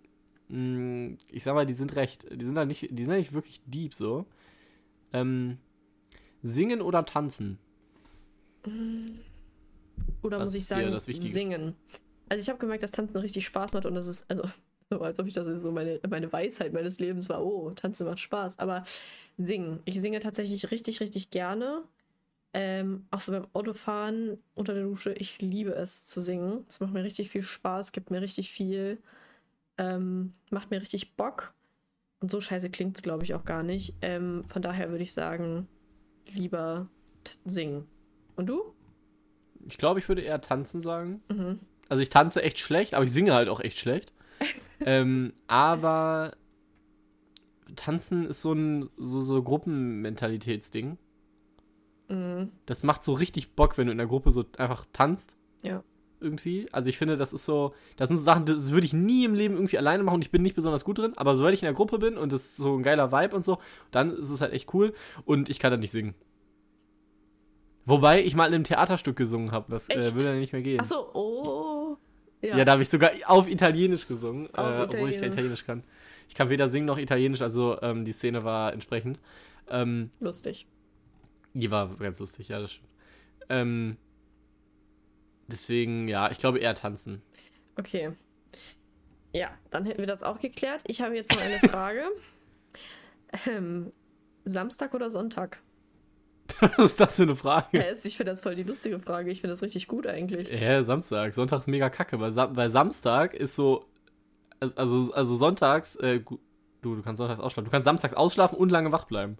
Hm, 0.50 1.18
ich 1.32 1.44
sag 1.44 1.56
mal, 1.56 1.66
die 1.66 1.74
sind 1.74 1.96
recht, 1.96 2.28
die 2.32 2.46
sind 2.46 2.58
halt 2.58 2.68
nicht, 2.68 2.88
die 2.92 3.04
sind 3.04 3.12
halt 3.14 3.22
nicht 3.22 3.34
wirklich 3.34 3.62
deep 3.66 3.94
so. 3.94 4.26
Ähm, 5.14 5.58
singen 6.42 6.82
oder 6.82 7.06
tanzen? 7.06 7.58
Oder 10.22 10.40
Was 10.40 10.48
muss 10.48 10.56
ich 10.56 10.66
sagen, 10.66 11.00
singen? 11.00 11.76
Also 12.28 12.42
ich 12.42 12.50
habe 12.50 12.60
gemerkt, 12.60 12.84
dass 12.84 12.92
Tanzen 12.92 13.18
richtig 13.18 13.46
Spaß 13.46 13.74
macht 13.74 13.86
und 13.86 13.96
das 13.96 14.06
ist, 14.06 14.30
also 14.30 14.44
so 15.00 15.02
als 15.02 15.20
ob 15.20 15.28
ich 15.28 15.34
das 15.34 15.46
so 15.62 15.72
meine, 15.72 16.00
meine 16.10 16.32
Weisheit 16.32 16.74
meines 16.74 17.00
Lebens 17.00 17.30
war, 17.30 17.44
oh, 17.44 17.72
Tanzen 17.72 18.08
macht 18.08 18.20
Spaß. 18.20 18.60
Aber 18.60 18.84
singen. 19.38 19.82
Ich 19.86 20.00
singe 20.02 20.20
tatsächlich 20.20 20.72
richtig, 20.72 21.00
richtig 21.00 21.32
gerne. 21.32 21.84
Ähm, 22.54 23.06
auch 23.12 23.20
so 23.20 23.32
beim 23.32 23.48
Autofahren 23.54 24.40
unter 24.56 24.74
der 24.74 24.84
Dusche. 24.84 25.14
Ich 25.14 25.42
liebe 25.42 25.72
es 25.72 26.08
zu 26.08 26.20
singen. 26.20 26.66
Es 26.68 26.80
macht 26.80 26.94
mir 26.94 27.04
richtig 27.04 27.30
viel 27.30 27.44
Spaß, 27.44 27.92
gibt 27.92 28.10
mir 28.10 28.22
richtig 28.22 28.52
viel, 28.52 28.98
ähm, 29.78 30.32
macht 30.50 30.72
mir 30.72 30.82
richtig 30.82 31.16
Bock. 31.16 31.54
Und 32.22 32.32
so 32.32 32.42
scheiße 32.42 32.70
klingt 32.70 32.98
es, 32.98 33.04
glaube 33.04 33.24
ich, 33.24 33.34
auch 33.36 33.46
gar 33.46 33.64
nicht. 33.64 33.96
Ähm, 34.02 34.44
von 34.46 34.62
daher 34.62 34.90
würde 34.90 35.04
ich 35.04 35.14
sagen, 35.14 35.68
lieber 36.34 36.90
singen. 37.46 37.88
Und 38.36 38.48
du? 38.48 38.74
Ich 39.68 39.78
glaube, 39.78 40.00
ich 40.00 40.10
würde 40.10 40.22
eher 40.22 40.42
tanzen 40.42 40.82
sagen. 40.82 41.22
Mhm. 41.30 41.60
Also 41.88 42.02
ich 42.02 42.10
tanze 42.10 42.42
echt 42.42 42.60
schlecht, 42.60 42.94
aber 42.94 43.06
ich 43.06 43.14
singe 43.14 43.34
halt 43.34 43.48
auch 43.48 43.60
echt 43.60 43.80
schlecht. 43.80 44.12
Ähm, 44.86 45.34
aber 45.48 46.34
tanzen 47.76 48.26
ist 48.26 48.42
so 48.42 48.54
ein 48.54 48.90
so, 48.98 49.22
so 49.22 49.42
Gruppenmentalitätsding. 49.44 50.98
Mhm. 52.10 52.52
Das 52.66 52.84
macht 52.84 53.04
so 53.04 53.14
richtig 53.14 53.56
Bock, 53.56 53.78
wenn 53.78 53.88
du 53.88 53.92
in 53.92 53.98
der 53.98 54.08
Gruppe 54.08 54.32
so 54.32 54.46
einfach 54.58 54.86
tanzt. 54.94 55.38
Ja. 55.64 55.84
Irgendwie. 56.22 56.68
Also 56.74 56.90
ich 56.90 56.98
finde, 56.98 57.16
das 57.16 57.32
ist 57.32 57.46
so, 57.46 57.74
das 57.96 58.10
sind 58.10 58.18
so 58.18 58.24
Sachen, 58.24 58.46
das 58.46 58.72
würde 58.72 58.86
ich 58.86 58.94
nie 58.94 59.24
im 59.24 59.34
Leben 59.34 59.56
irgendwie 59.56 59.78
alleine 59.78 60.04
machen 60.04 60.16
und 60.16 60.26
ich 60.26 60.32
bin 60.32 60.42
nicht 60.42 60.56
besonders 60.56 60.84
gut 60.84 60.98
drin, 60.98 61.14
aber 61.16 61.36
sobald 61.38 61.54
ich 61.54 61.62
in 61.62 61.68
der 61.68 61.74
Gruppe 61.74 61.98
bin 61.98 62.18
und 62.18 62.34
das 62.34 62.44
ist 62.44 62.58
so 62.58 62.76
ein 62.76 62.84
geiler 62.84 63.14
Vibe 63.14 63.36
und 63.36 63.44
so, 63.44 63.60
dann 63.92 64.12
ist 64.12 64.30
es 64.30 64.42
halt 64.42 64.52
echt 64.52 64.74
cool 64.74 64.94
und 65.24 65.50
ich 65.50 65.60
kann 65.60 65.72
dann 65.72 65.80
nicht 65.80 65.92
singen. 65.92 66.16
Wobei 67.86 68.22
ich 68.22 68.36
mal 68.36 68.48
in 68.48 68.54
einem 68.54 68.64
Theaterstück 68.66 69.16
gesungen 69.16 69.52
habe. 69.52 69.72
Das 69.72 69.90
äh, 69.90 70.14
würde 70.14 70.28
dann 70.28 70.40
nicht 70.40 70.52
mehr 70.52 70.62
gehen. 70.62 70.80
Achso, 70.80 71.10
oh. 71.14 71.79
Ja, 72.42 72.58
ja 72.58 72.66
da 72.66 72.74
habe 72.74 72.82
ich 72.82 72.90
sogar 72.90 73.12
auf 73.26 73.48
Italienisch 73.48 74.08
gesungen, 74.08 74.48
äh, 74.48 74.82
obwohl 74.84 75.10
ich 75.10 75.20
kein 75.20 75.32
Italienisch 75.32 75.66
kann. 75.66 75.84
Ich 76.28 76.36
kann 76.36 76.50
weder 76.50 76.68
singen 76.68 76.86
noch 76.86 76.98
Italienisch, 76.98 77.42
also 77.42 77.82
ähm, 77.82 78.06
die 78.06 78.14
Szene 78.14 78.44
war 78.44 78.72
entsprechend. 78.74 79.20
Ähm, 79.70 80.12
lustig. 80.20 80.68
Die 81.54 81.72
war 81.72 81.96
ganz 81.98 82.20
lustig, 82.20 82.50
ja, 82.50 82.60
das 82.60 82.74
stimmt. 82.74 82.90
Ähm, 83.50 83.98
deswegen, 85.48 86.08
ja, 86.08 86.30
ich 86.32 86.38
glaube 86.38 86.60
eher 86.60 86.76
tanzen. 86.76 87.22
Okay. 87.76 88.12
Ja, 89.34 89.50
dann 89.70 89.86
hätten 89.86 90.00
wir 90.00 90.08
das 90.08 90.24
auch 90.24 90.40
geklärt. 90.40 90.82
Ich 90.88 91.02
habe 91.02 91.16
jetzt 91.16 91.32
noch 91.32 91.42
eine 91.42 91.60
Frage. 91.70 92.04
ähm, 93.48 93.92
Samstag 94.46 94.94
oder 94.94 95.10
Sonntag? 95.10 95.60
Was 96.78 96.86
ist 96.86 97.00
das 97.00 97.16
für 97.16 97.24
eine 97.24 97.36
Frage? 97.36 97.68
Ja, 97.78 97.84
ich 97.92 98.18
finde 98.18 98.32
das 98.32 98.42
voll 98.42 98.56
die 98.56 98.64
lustige 98.64 99.00
Frage. 99.00 99.32
Ich 99.32 99.42
finde 99.42 99.52
das 99.54 99.62
richtig 99.62 99.88
gut 99.88 100.06
eigentlich. 100.08 100.50
Ja, 100.50 100.84
Samstag. 100.84 101.34
Sonntag 101.34 101.60
ist 101.60 101.68
mega 101.68 101.90
kacke, 101.90 102.20
weil, 102.20 102.32
Sam 102.32 102.56
weil 102.56 102.70
Samstag 102.70 103.34
ist 103.34 103.56
so. 103.56 103.86
Also, 104.60 105.14
also 105.14 105.36
sonntags, 105.38 105.96
äh, 105.98 106.20
du, 106.20 106.38
du 106.82 107.02
kannst 107.02 107.18
sonntags 107.20 107.40
ausschlafen. 107.40 107.66
Du 107.66 107.72
kannst 107.72 107.86
samstags 107.86 108.14
ausschlafen 108.14 108.58
und 108.58 108.72
lange 108.72 108.92
wach 108.92 109.06
bleiben. 109.06 109.38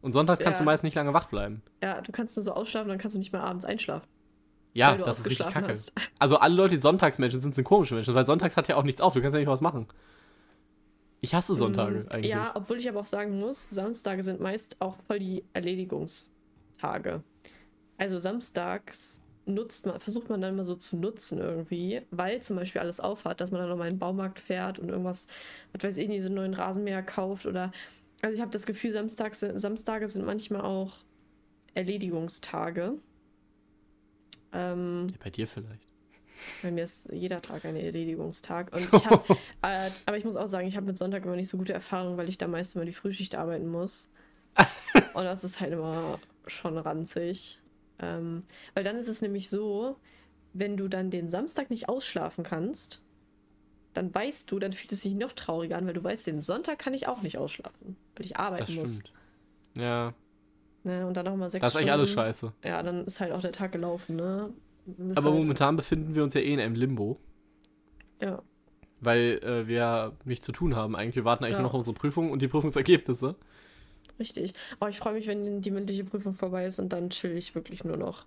Und 0.00 0.12
sonntags 0.12 0.40
kannst 0.40 0.60
Ja. 0.60 0.64
du 0.64 0.66
meist 0.66 0.82
nicht 0.84 0.94
lange 0.94 1.12
wach 1.12 1.26
bleiben. 1.28 1.62
Ja, 1.82 2.00
du 2.00 2.10
kannst 2.12 2.36
nur 2.36 2.44
so 2.44 2.52
ausschlafen, 2.52 2.88
dann 2.88 2.98
kannst 2.98 3.14
du 3.16 3.18
nicht 3.18 3.32
mehr 3.32 3.42
abends 3.42 3.64
einschlafen. 3.66 4.06
Ja, 4.72 4.96
das 4.96 5.20
ist 5.20 5.30
richtig 5.30 5.48
kacke. 5.48 5.68
hast. 5.68 5.92
Also 6.18 6.36
alle 6.36 6.54
Leute, 6.54 6.70
die 6.70 6.76
Sonntagsmenschen 6.76 7.40
sind, 7.40 7.54
sind 7.54 7.64
komische 7.64 7.94
Menschen, 7.94 8.14
weil 8.14 8.26
sonntags 8.26 8.56
hat 8.56 8.68
ja 8.68 8.76
auch 8.76 8.82
nichts 8.82 9.00
auf. 9.00 9.14
Du 9.14 9.20
kannst 9.20 9.34
ja 9.34 9.40
nicht 9.40 9.48
was 9.48 9.60
machen. 9.62 9.86
Ich 11.22 11.34
hasse 11.34 11.54
Sonntage 11.54 12.00
Mm, 12.00 12.08
eigentlich. 12.10 12.30
Ja, 12.30 12.52
obwohl 12.54 12.78
ich 12.78 12.88
aber 12.88 13.00
auch 13.00 13.06
sagen 13.06 13.40
muss, 13.40 13.66
Samstage 13.70 14.22
sind 14.22 14.40
meist 14.40 14.76
auch 14.80 14.96
voll 15.06 15.18
die 15.18 15.44
Erledigungstage. 16.76 17.22
Also 17.98 18.18
samstags 18.18 19.20
nutzt 19.46 19.86
man, 19.86 20.00
versucht 20.00 20.28
man 20.28 20.40
dann 20.40 20.54
immer 20.54 20.64
so 20.64 20.74
zu 20.74 20.96
nutzen 20.96 21.38
irgendwie, 21.38 22.02
weil 22.10 22.42
zum 22.42 22.56
Beispiel 22.56 22.80
alles 22.80 23.00
aufhat, 23.00 23.40
dass 23.40 23.50
man 23.50 23.60
dann 23.60 23.70
nochmal 23.70 23.88
in 23.88 23.94
den 23.94 24.00
Baumarkt 24.00 24.40
fährt 24.40 24.78
und 24.78 24.88
irgendwas, 24.88 25.28
was 25.72 25.84
weiß 25.84 25.96
ich 25.98 26.08
nicht, 26.08 26.22
so 26.22 26.26
einen 26.26 26.34
neuen 26.34 26.54
Rasenmäher 26.54 27.02
kauft 27.02 27.46
oder 27.46 27.72
also 28.22 28.34
ich 28.34 28.40
habe 28.40 28.50
das 28.50 28.66
Gefühl, 28.66 28.92
Samstags, 28.92 29.40
Samstage 29.40 30.08
sind 30.08 30.24
manchmal 30.24 30.62
auch 30.62 30.94
Erledigungstage. 31.74 32.94
Ähm, 34.52 35.08
Bei 35.22 35.30
dir 35.30 35.46
vielleicht. 35.46 35.86
bei 36.62 36.70
mir 36.70 36.84
ist 36.84 37.10
jeder 37.12 37.42
Tag 37.42 37.66
ein 37.66 37.76
Erledigungstag. 37.76 38.72
Und 38.74 38.88
ich 38.92 39.06
hab, 39.06 39.28
äh, 39.62 39.90
aber 40.06 40.16
ich 40.16 40.24
muss 40.24 40.34
auch 40.34 40.48
sagen, 40.48 40.66
ich 40.66 40.76
habe 40.76 40.86
mit 40.86 40.96
Sonntag 40.98 41.24
immer 41.24 41.36
nicht 41.36 41.48
so 41.48 41.58
gute 41.58 41.74
Erfahrungen, 41.74 42.16
weil 42.16 42.28
ich 42.30 42.38
da 42.38 42.48
meist 42.48 42.74
immer 42.74 42.86
die 42.86 42.92
Frühschicht 42.92 43.34
arbeiten 43.34 43.68
muss. 43.68 44.08
Und 45.14 45.24
das 45.24 45.44
ist 45.44 45.60
halt 45.60 45.74
immer 45.74 46.18
schon 46.46 46.78
ranzig. 46.78 47.60
Ähm, 47.98 48.42
weil 48.74 48.84
dann 48.84 48.96
ist 48.96 49.08
es 49.08 49.22
nämlich 49.22 49.48
so, 49.48 49.96
wenn 50.52 50.76
du 50.76 50.88
dann 50.88 51.10
den 51.10 51.28
Samstag 51.28 51.70
nicht 51.70 51.88
ausschlafen 51.88 52.44
kannst, 52.44 53.02
dann 53.94 54.14
weißt 54.14 54.50
du, 54.50 54.58
dann 54.58 54.72
fühlt 54.72 54.92
es 54.92 55.00
sich 55.02 55.14
noch 55.14 55.32
trauriger 55.32 55.78
an, 55.78 55.86
weil 55.86 55.94
du 55.94 56.04
weißt, 56.04 56.26
den 56.26 56.40
Sonntag 56.42 56.78
kann 56.78 56.92
ich 56.94 57.08
auch 57.08 57.22
nicht 57.22 57.38
ausschlafen, 57.38 57.96
weil 58.14 58.26
ich 58.26 58.36
arbeiten 58.36 58.66
Das 58.66 58.74
muss. 58.76 58.94
stimmt. 58.98 59.12
Ja, 59.74 60.14
Ne? 60.84 61.04
Und 61.04 61.16
dann 61.16 61.24
nochmal 61.24 61.50
sechs 61.50 61.62
das 61.62 61.72
ist 61.72 61.76
eigentlich 61.80 61.88
Stunden. 61.88 62.00
alles 62.00 62.10
scheiße. 62.12 62.52
Ja, 62.62 62.80
dann 62.80 63.04
ist 63.06 63.18
halt 63.18 63.32
auch 63.32 63.40
der 63.40 63.50
Tag 63.50 63.72
gelaufen, 63.72 64.14
ne? 64.14 64.52
Ist 65.10 65.18
Aber 65.18 65.30
halt, 65.30 65.38
momentan 65.40 65.74
befinden 65.74 66.14
wir 66.14 66.22
uns 66.22 66.32
ja 66.34 66.40
eh 66.40 66.52
in 66.54 66.60
einem 66.60 66.76
Limbo, 66.76 67.18
Ja. 68.22 68.40
weil 69.00 69.40
äh, 69.42 69.66
wir 69.66 70.12
nichts 70.24 70.46
zu 70.46 70.52
tun 70.52 70.76
haben 70.76 70.94
eigentlich. 70.94 71.16
Wir 71.16 71.24
warten 71.24 71.42
eigentlich 71.42 71.56
Ja. 71.56 71.62
noch 71.62 71.72
auf 71.74 71.78
unsere 71.78 71.94
Prüfung 71.94 72.30
und 72.30 72.40
die 72.40 72.46
Prüfungsergebnisse. 72.46 73.34
Richtig. 74.18 74.54
Oh, 74.80 74.86
ich 74.86 74.98
freue 74.98 75.14
mich, 75.14 75.26
wenn 75.26 75.60
die 75.60 75.70
mündliche 75.70 76.04
Prüfung 76.04 76.32
vorbei 76.32 76.66
ist 76.66 76.78
und 76.78 76.92
dann 76.92 77.10
chill 77.10 77.36
ich 77.36 77.54
wirklich 77.54 77.84
nur 77.84 77.96
noch. 77.96 78.24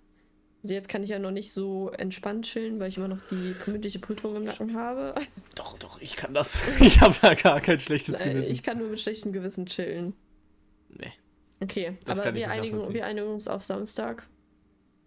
Also 0.62 0.74
jetzt 0.74 0.88
kann 0.88 1.02
ich 1.02 1.08
ja 1.10 1.18
noch 1.18 1.30
nicht 1.30 1.52
so 1.52 1.90
entspannt 1.90 2.44
chillen, 2.44 2.78
weil 2.78 2.88
ich 2.88 2.98
immer 2.98 3.08
noch 3.08 3.20
die 3.30 3.54
mündliche 3.66 3.98
Prüfung 3.98 4.36
im 4.36 4.44
Nacken 4.44 4.74
habe. 4.74 5.14
Doch, 5.54 5.78
doch, 5.78 6.00
ich 6.00 6.16
kann 6.16 6.34
das. 6.34 6.60
Ich 6.80 7.00
habe 7.00 7.14
da 7.22 7.34
gar 7.34 7.60
kein 7.60 7.80
schlechtes 7.80 8.18
Nein, 8.18 8.32
Gewissen. 8.34 8.52
ich 8.52 8.62
kann 8.62 8.78
nur 8.78 8.88
mit 8.88 9.00
schlechtem 9.00 9.32
Gewissen 9.32 9.66
chillen. 9.66 10.12
Nee. 10.90 11.12
Okay, 11.60 11.98
Das 12.04 12.20
aber 12.20 12.34
wir 12.34 12.50
einigen, 12.50 12.92
wir 12.92 13.06
einigen 13.06 13.28
uns 13.28 13.48
auf 13.48 13.64
Samstag. 13.64 14.26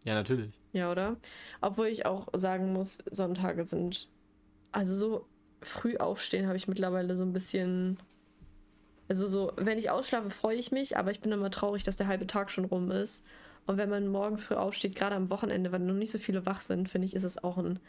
Ja, 0.06 0.16
natürlich. 0.16 0.52
Ja, 0.72 0.92
oder? 0.92 1.18
Obwohl 1.62 1.88
ich 1.88 2.06
auch 2.06 2.28
sagen 2.34 2.74
muss, 2.74 2.98
Sonntage 3.10 3.66
sind. 3.66 4.10
Also 4.72 4.96
so 4.96 5.28
früh 5.62 5.98
aufstehen 5.98 6.48
habe 6.48 6.58
ich 6.58 6.68
mittlerweile 6.68 7.16
so 7.16 7.24
ein 7.24 7.34
bisschen. 7.34 7.98
Also 9.08 9.28
so, 9.28 9.52
wenn 9.58 9.78
ich 9.78 9.90
ausschlafe, 9.90 10.30
freue 10.30 10.58
ich 10.58 10.72
mich, 10.72 10.98
aber 10.98 11.12
ich 11.12 11.20
bin 11.22 11.32
immer 11.32 11.52
traurig, 11.52 11.84
dass 11.84 11.98
der 11.98 12.08
halbe 12.08 12.28
Tag 12.28 12.50
schon 12.52 12.66
rum 12.66 12.90
ist. 12.92 13.26
Und 13.66 13.78
wenn 13.78 13.90
man 13.90 14.08
morgens 14.08 14.46
früh 14.46 14.56
aufsteht, 14.56 14.96
gerade 14.96 15.16
am 15.16 15.30
Wochenende, 15.30 15.72
wenn 15.72 15.86
noch 15.86 15.94
nicht 15.94 16.12
so 16.12 16.20
viele 16.20 16.46
wach 16.46 16.62
sind, 16.62 16.90
finde 16.90 17.06
ich, 17.08 17.16
ist 17.16 17.24
es 17.24 17.44
auch 17.44 17.58
ein 17.58 17.80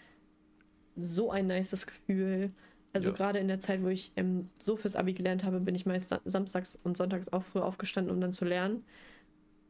so 0.97 1.31
ein 1.31 1.47
nices 1.47 1.87
Gefühl. 1.87 2.53
Also 2.93 3.11
Ja. 3.11 3.17
gerade 3.17 3.39
in 3.41 3.49
der 3.49 3.59
Zeit, 3.61 3.83
wo 3.83 3.89
ich 3.89 4.13
ähm, 4.17 4.51
so 4.59 4.77
fürs 4.77 4.97
Abi 4.97 5.15
gelernt 5.15 5.45
habe, 5.45 5.61
bin 5.61 5.75
ich 5.75 5.87
meist 5.87 6.09
sa- 6.09 6.21
samstags 6.25 6.77
und 6.85 6.97
sonntags 6.97 7.29
auch 7.33 7.43
früh 7.43 7.61
aufgestanden, 7.61 8.15
um 8.15 8.21
dann 8.21 8.33
zu 8.33 8.45
lernen. 8.45 8.85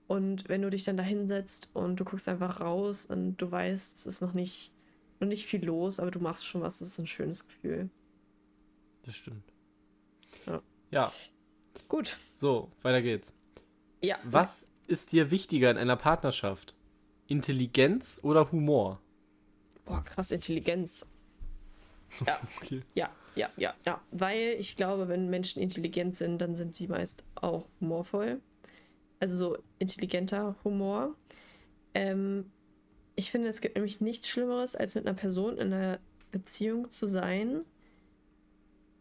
Und 0.07 0.49
wenn 0.49 0.63
du 0.63 0.71
dich 0.71 0.85
dann 0.85 0.97
da 0.99 1.03
hinsetzt 1.03 1.71
und 1.73 1.99
du 1.99 2.05
guckst 2.05 2.29
einfach 2.29 2.61
raus 2.61 3.07
und 3.07 3.37
du 3.39 3.51
weißt, 3.51 3.97
es 3.99 4.07
ist 4.07 4.21
noch 4.21 4.35
nicht, 4.35 4.75
noch 5.21 5.29
nicht 5.29 5.47
viel 5.47 5.65
los, 5.65 5.99
aber 6.01 6.11
du 6.11 6.21
machst 6.21 6.47
schon 6.47 6.61
was, 6.61 6.81
das 6.81 6.89
ist 6.91 6.99
ein 6.99 7.07
schönes 7.07 7.47
Gefühl. 7.47 7.89
Das 9.03 9.15
stimmt. 9.17 9.54
Ja. 10.91 11.13
Gut. 11.89 12.17
so, 12.35 12.71
weiter 12.83 13.03
geht's. 13.03 13.35
Ja. 14.03 14.19
Was 14.25 14.69
ist 14.87 15.13
dir 15.13 15.31
wichtiger 15.31 15.71
in 15.71 15.79
einer 15.79 15.97
Partnerschaft? 15.97 16.75
Intelligenz 17.27 18.21
oder 18.23 18.51
Humor? 18.53 19.01
Boah, 19.85 20.03
krass 20.05 20.31
Intelligenz. 20.31 21.07
Ja. 22.27 22.39
Okay. 22.61 22.81
Ja, 22.95 23.11
ja, 23.35 23.51
ja, 23.57 23.75
ja. 23.85 24.01
Weil 24.13 24.55
ich 24.61 24.77
glaube, 24.77 25.09
wenn 25.09 25.31
Menschen 25.31 25.61
intelligent 25.61 26.15
sind, 26.15 26.39
dann 26.39 26.55
sind 26.55 26.73
sie 26.77 26.87
meist 26.87 27.25
auch 27.35 27.67
humorvoll. 27.81 28.41
Also 29.19 29.37
so 29.37 29.59
intelligenter 29.81 30.55
Humor. 30.63 31.17
Ähm, 31.93 32.53
ich 33.17 33.31
finde, 33.31 33.49
es 33.49 33.61
gibt 33.61 33.75
nämlich 33.75 34.01
nichts 34.01 34.29
Schlimmeres, 34.29 34.77
als 34.77 34.95
mit 34.95 35.07
einer 35.07 35.17
Person 35.17 35.59
in 35.59 35.73
einer 35.73 35.99
Beziehung 36.31 36.91
zu 36.91 37.07
sein, 37.07 37.65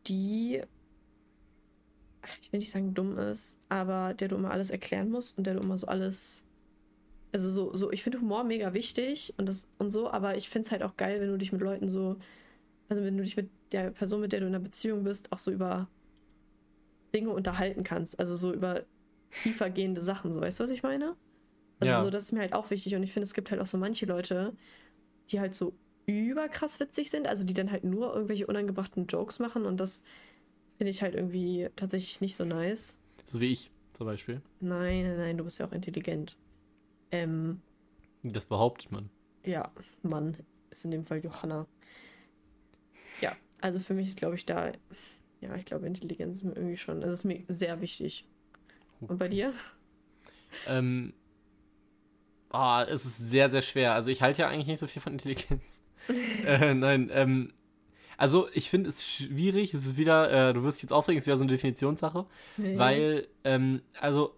die, 0.08 0.62
ich 2.42 2.52
will 2.52 2.60
nicht 2.60 2.72
sagen 2.72 2.94
dumm 2.94 3.18
ist, 3.18 3.58
aber 3.70 4.14
der 4.14 4.28
du 4.30 4.36
immer 4.36 4.52
alles 4.52 4.70
erklären 4.70 5.10
musst 5.10 5.38
und 5.38 5.46
der 5.46 5.56
du 5.56 5.62
immer 5.62 5.78
so 5.78 5.88
alles. 5.88 6.46
Also 7.32 7.50
so, 7.52 7.76
so 7.76 7.92
ich 7.92 8.04
finde 8.04 8.20
Humor 8.22 8.44
mega 8.44 8.74
wichtig 8.74 9.34
und 9.38 9.48
das 9.48 9.68
und 9.80 9.92
so, 9.92 10.12
aber 10.12 10.38
ich 10.38 10.50
finde 10.50 10.68
es 10.68 10.72
halt 10.72 10.84
auch 10.84 10.96
geil, 10.98 11.20
wenn 11.20 11.30
du 11.30 11.38
dich 11.38 11.52
mit 11.52 11.62
Leuten 11.62 11.90
so 11.90 12.18
also 12.90 13.04
wenn 13.04 13.18
du 13.18 13.24
dich 13.24 13.38
mit 13.38 13.50
der 13.72 13.92
Person, 13.92 14.22
mit 14.22 14.32
der 14.32 14.40
du 14.40 14.46
in 14.48 14.54
einer 14.54 14.64
Beziehung 14.64 15.04
bist, 15.04 15.32
auch 15.32 15.40
so 15.40 15.52
über 15.52 15.88
Dinge 17.16 17.30
unterhalten 17.30 17.84
kannst. 17.84 18.20
Also 18.20 18.36
so 18.36 18.54
über 18.54 18.84
tiefergehende 19.32 20.02
Sachen, 20.02 20.32
so 20.32 20.42
weißt 20.42 20.60
du, 20.60 20.64
was 20.66 20.72
ich 20.72 20.84
meine? 20.84 21.16
Also 21.80 21.94
Ja. 21.94 22.02
so, 22.02 22.10
das 22.10 22.26
ist 22.26 22.32
mir 22.34 22.42
halt 22.42 22.54
auch 22.54 22.70
wichtig. 22.70 22.96
Und 22.96 23.04
ich 23.04 23.12
finde, 23.12 23.26
es 23.26 23.34
gibt 23.34 23.52
halt 23.52 23.62
auch 23.62 23.66
so 23.66 23.78
manche 23.78 24.06
Leute, 24.06 24.54
die 25.30 25.40
halt 25.40 25.56
so 25.56 25.74
überkrass 26.06 26.80
witzig 26.80 27.10
sind, 27.10 27.28
also 27.28 27.44
die 27.44 27.54
dann 27.54 27.72
halt 27.72 27.84
nur 27.84 28.14
irgendwelche 28.14 28.48
unangebrachten 28.48 29.08
Jokes 29.08 29.40
machen 29.40 29.66
und 29.66 29.80
das 29.80 30.04
finde 30.84 30.92
ich 30.92 31.02
halt 31.02 31.16
irgendwie 31.16 31.70
tatsächlich 31.78 32.20
nicht 32.20 32.36
so 32.36 32.44
nice. 32.44 33.00
So 33.24 33.40
wie 33.40 33.54
ich 33.54 33.72
zum 33.94 34.06
Beispiel. 34.06 34.42
Nein, 34.60 35.04
nein, 35.04 35.16
nein, 35.18 35.38
du 35.38 35.46
bist 35.46 35.58
ja 35.58 35.66
auch 35.66 35.72
intelligent. 35.72 36.36
Ähm, 37.10 37.62
Das 38.22 38.44
behauptet 38.46 38.92
man. 38.92 39.10
ja, 39.46 39.72
Mann, 40.02 40.36
ist 40.72 40.84
in 40.84 40.92
dem 40.92 41.06
Fall 41.06 41.24
Johanna. 41.24 41.68
Ja, 43.22 43.32
also 43.62 43.80
für 43.80 43.94
mich 43.94 44.10
ist, 44.10 44.18
glaube 44.18 44.36
ich, 44.36 44.46
da, 44.46 44.74
ja, 45.40 45.56
ich 45.56 45.64
glaube, 45.64 45.88
Intelligenz 45.88 46.36
ist 46.40 46.44
mir 46.44 46.52
irgendwie 46.54 46.76
schon, 46.76 46.98
also 47.02 47.14
ist 47.14 47.24
mir 47.24 47.46
sehr 47.48 47.80
wichtig. 47.80 48.28
Und 49.00 49.20
bei 49.20 49.30
dir? 49.30 49.54
Ähm, 50.68 51.14
ah, 52.50 52.84
es 52.84 53.06
ist 53.06 53.20
sehr, 53.20 53.50
sehr 53.50 53.62
schwer. 53.62 53.94
Also 53.94 54.12
ich 54.12 54.22
halte 54.22 54.42
ja 54.42 54.50
eigentlich 54.50 54.68
nicht 54.68 54.80
so 54.80 54.88
viel 54.88 55.02
von 55.02 55.14
Intelligenz. 55.14 55.82
äh, 56.46 56.74
nein, 56.74 57.10
ähm, 57.14 57.54
also 58.18 58.48
ich 58.54 58.70
finde 58.70 58.90
es 58.90 59.06
schwierig. 59.06 59.74
Es 59.74 59.86
ist 59.86 59.98
wieder, 59.98 60.50
äh, 60.50 60.54
du 60.54 60.64
wirst 60.64 60.78
dich 60.78 60.84
jetzt 60.84 60.94
aufregen, 60.94 61.18
es 61.18 61.24
ist 61.24 61.28
wieder 61.28 61.38
so 61.38 61.44
eine 61.44 61.52
Definitionssache. 61.52 62.26
Weil, 62.58 63.28
ähm, 63.44 63.82
also 64.00 64.36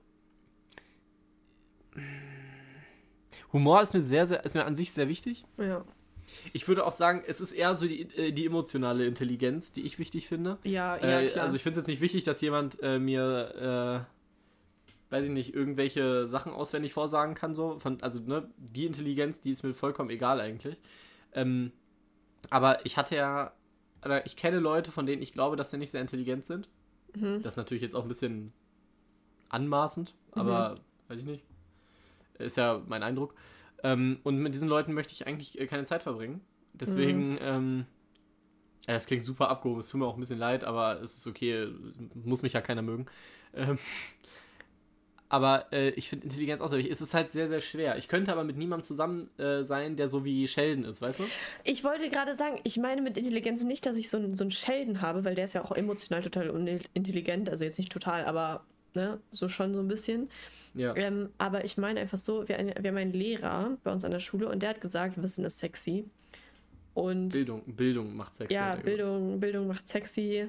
Humor 3.54 3.82
ist 3.82 3.94
mir 3.94 4.02
sehr, 4.02 4.28
sehr, 4.28 4.44
ist 4.44 4.56
mir 4.56 4.66
an 4.66 4.76
sich 4.76 4.92
sehr 4.92 5.08
wichtig. 5.08 5.46
Ja, 5.58 5.86
Ich 6.54 6.68
würde 6.68 6.86
auch 6.86 6.92
sagen, 6.92 7.24
es 7.26 7.40
ist 7.40 7.54
eher 7.54 7.74
so 7.76 7.88
die, 7.88 8.02
äh, 8.18 8.32
die 8.32 8.46
emotionale 8.46 9.06
Intelligenz, 9.06 9.72
die 9.72 9.82
ich 9.82 9.98
wichtig 10.00 10.28
finde. 10.28 10.58
ja, 10.64 10.98
ja, 10.98 11.22
Äh, 11.22 11.26
klar. 11.28 11.44
Also 11.46 11.56
ich 11.56 11.64
finde 11.64 11.80
es 11.80 11.84
jetzt 11.86 11.88
nicht 11.88 12.02
wichtig, 12.02 12.24
dass 12.24 12.42
jemand 12.42 12.82
äh, 12.82 13.00
mir, 13.00 14.06
äh, 15.10 15.14
weiß 15.14 15.26
ich 15.26 15.32
nicht, 15.32 15.54
irgendwelche 15.54 16.28
Sachen 16.28 16.52
auswendig 16.52 16.92
vorsagen 16.94 17.36
kann. 17.36 17.54
So. 17.56 17.80
Von, 17.80 18.02
also 18.02 18.20
ne, 18.20 18.50
die 18.58 18.86
Intelligenz, 18.86 19.40
die 19.40 19.52
ist 19.52 19.64
mir 19.64 19.74
vollkommen 19.74 20.10
egal 20.10 20.42
eigentlich. 20.42 20.76
Ähm, 21.34 21.72
aber 22.50 22.86
ich 22.86 22.98
hatte 22.98 23.16
ja, 23.16 23.54
oder 24.06 24.26
ich 24.26 24.36
kenne 24.36 24.60
Leute, 24.60 24.92
von 24.92 25.06
denen 25.06 25.22
ich 25.22 25.34
glaube, 25.34 25.56
dass 25.56 25.72
sie 25.72 25.78
nicht 25.78 25.92
sehr 25.92 26.02
intelligent 26.02 26.44
sind. 26.44 26.70
mhm. 27.16 27.42
Das 27.42 27.54
ist 27.54 27.58
natürlich 27.58 27.82
jetzt 27.82 27.96
auch 27.96 28.04
ein 28.04 28.08
bisschen 28.08 28.54
anmaßend, 29.50 30.16
aber 30.32 30.76
weiß 31.08 31.20
ich 31.20 31.26
nicht. 31.26 31.44
Ist 32.38 32.58
ja 32.58 32.82
mein 32.88 33.04
Eindruck. 33.04 33.36
Ähm, 33.84 34.20
und 34.24 34.38
mit 34.38 34.54
diesen 34.54 34.68
Leuten 34.68 34.94
möchte 34.94 35.14
ich 35.14 35.28
eigentlich 35.28 35.60
äh, 35.60 35.68
keine 35.68 35.84
Zeit 35.84 36.04
verbringen. 36.04 36.42
Deswegen, 36.74 37.38
ähm, 37.40 37.86
ja, 38.88 38.94
das 38.94 39.06
klingt 39.06 39.24
super 39.24 39.50
abgehoben, 39.50 39.80
es 39.80 39.90
tut 39.90 40.00
mir 40.00 40.08
auch 40.08 40.16
ein 40.16 40.20
bisschen 40.20 40.40
leid, 40.40 40.64
aber 40.66 41.02
es 41.02 41.18
ist 41.18 41.28
okay, 41.28 41.70
muss 42.14 42.44
mich 42.44 42.54
ja 42.54 42.62
keiner 42.62 42.82
mögen. 42.82 43.06
Ähm, 43.54 43.78
aber 45.30 45.66
äh, 45.72 45.90
ich 45.92 46.10
finde 46.10 46.26
Intelligenz 46.26 46.62
auch 46.62 46.68
sehr 46.68 46.78
wichtig. 46.80 46.94
Es 46.94 47.02
ist 47.02 47.14
halt 47.14 47.32
sehr, 47.32 47.48
sehr 47.48 47.62
schwer. 47.62 47.98
Ich 47.98 48.08
könnte 48.08 48.32
aber 48.32 48.44
mit 48.44 48.58
niemandem 48.58 48.86
zusammen 48.86 49.30
äh, 49.40 49.64
sein, 49.64 49.96
der 49.96 50.08
so 50.08 50.24
wie 50.24 50.48
Sheldon 50.48 50.84
ist, 50.86 51.02
weißt 51.02 51.20
du? 51.20 51.24
Ich 51.64 51.84
wollte 51.84 52.10
gerade 52.10 52.36
sagen, 52.36 52.60
ich 52.64 52.78
meine 52.78 53.02
mit 53.02 53.18
Intelligenz 53.18 53.64
nicht, 53.64 53.86
dass 53.86 53.96
ich 53.96 54.10
so, 54.10 54.18
einen- 54.18 54.36
so 54.36 54.44
einen 54.44 54.52
Sheldon 54.52 55.02
habe, 55.02 55.26
weil 55.26 55.36
der 55.36 55.46
ist 55.46 55.54
ja 55.54 55.64
auch 55.66 55.72
emotional 55.72 56.22
total 56.22 56.50
unintelligent, 56.52 57.50
also 57.50 57.64
jetzt 57.64 57.80
nicht 57.80 57.92
total, 57.92 58.26
aber 58.26 58.64
ne, 58.94 59.20
so 59.32 59.50
schon 59.50 59.74
so 59.74 59.80
ein 59.80 59.88
bisschen. 59.88 60.30
Ja. 60.74 60.96
Ähm, 60.96 61.30
aber 61.38 61.64
ich 61.66 61.78
meine 61.78 62.00
einfach 62.02 62.18
so, 62.18 62.48
wir, 62.48 62.58
wir 62.58 62.90
haben 62.92 62.98
einen 62.98 63.14
Lehrer 63.14 63.78
bei 63.84 63.92
uns 63.92 64.04
an 64.06 64.12
der 64.12 64.20
Schule 64.20 64.48
und 64.50 64.62
der 64.62 64.70
hat 64.72 64.82
gesagt, 64.82 65.22
Wissen 65.22 65.44
ist 65.46 65.60
sexy. 65.60 66.06
Und 66.94 67.30
Bildung, 67.30 67.62
Bildung 67.66 68.16
macht 68.16 68.36
Sex. 68.36 68.54
ja. 68.54 68.76
Bildung, 68.76 69.40
Bildung 69.40 69.68
macht 69.68 69.88
sexy. 69.88 70.48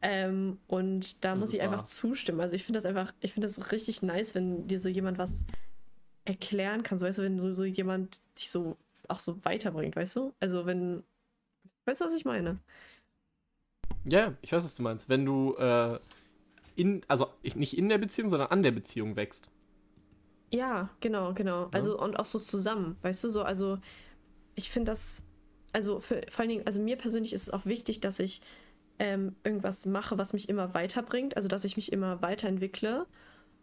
Ähm, 0.00 0.58
und 0.66 1.24
da 1.24 1.34
das 1.34 1.40
muss 1.40 1.54
ich 1.54 1.60
einfach 1.60 1.78
wahr. 1.78 1.84
zustimmen. 1.84 2.40
Also 2.40 2.54
ich 2.54 2.64
finde 2.64 2.78
das 2.78 2.86
einfach, 2.86 3.12
ich 3.20 3.32
finde 3.32 3.48
das 3.48 3.72
richtig 3.72 4.02
nice, 4.02 4.34
wenn 4.34 4.68
dir 4.68 4.78
so 4.78 4.88
jemand 4.88 5.18
was 5.18 5.46
erklären 6.24 6.82
kann. 6.82 6.98
So, 6.98 7.06
weißt 7.06 7.18
du, 7.18 7.22
wenn 7.22 7.40
so, 7.40 7.52
so 7.52 7.64
jemand 7.64 8.20
dich 8.38 8.50
so 8.50 8.76
auch 9.08 9.18
so 9.18 9.44
weiterbringt, 9.44 9.96
weißt 9.96 10.16
du? 10.16 10.34
Also 10.40 10.66
wenn. 10.66 11.02
Weißt 11.84 12.00
du, 12.00 12.04
was 12.04 12.12
ich 12.12 12.24
meine? 12.24 12.58
Ja, 14.04 14.34
ich 14.42 14.52
weiß, 14.52 14.62
was 14.64 14.74
du 14.74 14.82
meinst. 14.82 15.08
Wenn 15.08 15.24
du 15.24 15.54
äh, 15.54 15.98
in, 16.76 17.00
also 17.08 17.28
nicht 17.42 17.76
in 17.76 17.88
der 17.88 17.98
Beziehung, 17.98 18.28
sondern 18.28 18.48
an 18.50 18.62
der 18.62 18.70
Beziehung 18.70 19.16
wächst. 19.16 19.48
Ja, 20.52 20.90
genau, 21.00 21.34
genau. 21.34 21.62
Ja. 21.62 21.68
Also 21.72 21.98
und 21.98 22.18
auch 22.18 22.24
so 22.24 22.38
zusammen, 22.38 22.96
weißt 23.02 23.24
du, 23.24 23.30
so, 23.30 23.42
also 23.42 23.78
ich 24.54 24.70
finde 24.70 24.92
das, 24.92 25.26
also 25.72 26.00
für, 26.00 26.22
vor 26.30 26.40
allen 26.40 26.50
Dingen, 26.50 26.66
also 26.66 26.80
mir 26.80 26.96
persönlich 26.96 27.32
ist 27.32 27.42
es 27.42 27.50
auch 27.50 27.66
wichtig, 27.66 28.00
dass 28.00 28.18
ich 28.18 28.40
ähm, 28.98 29.36
irgendwas 29.44 29.86
mache, 29.86 30.18
was 30.18 30.32
mich 30.32 30.48
immer 30.48 30.74
weiterbringt, 30.74 31.36
also 31.36 31.48
dass 31.48 31.64
ich 31.64 31.76
mich 31.76 31.92
immer 31.92 32.22
weiterentwickle 32.22 33.06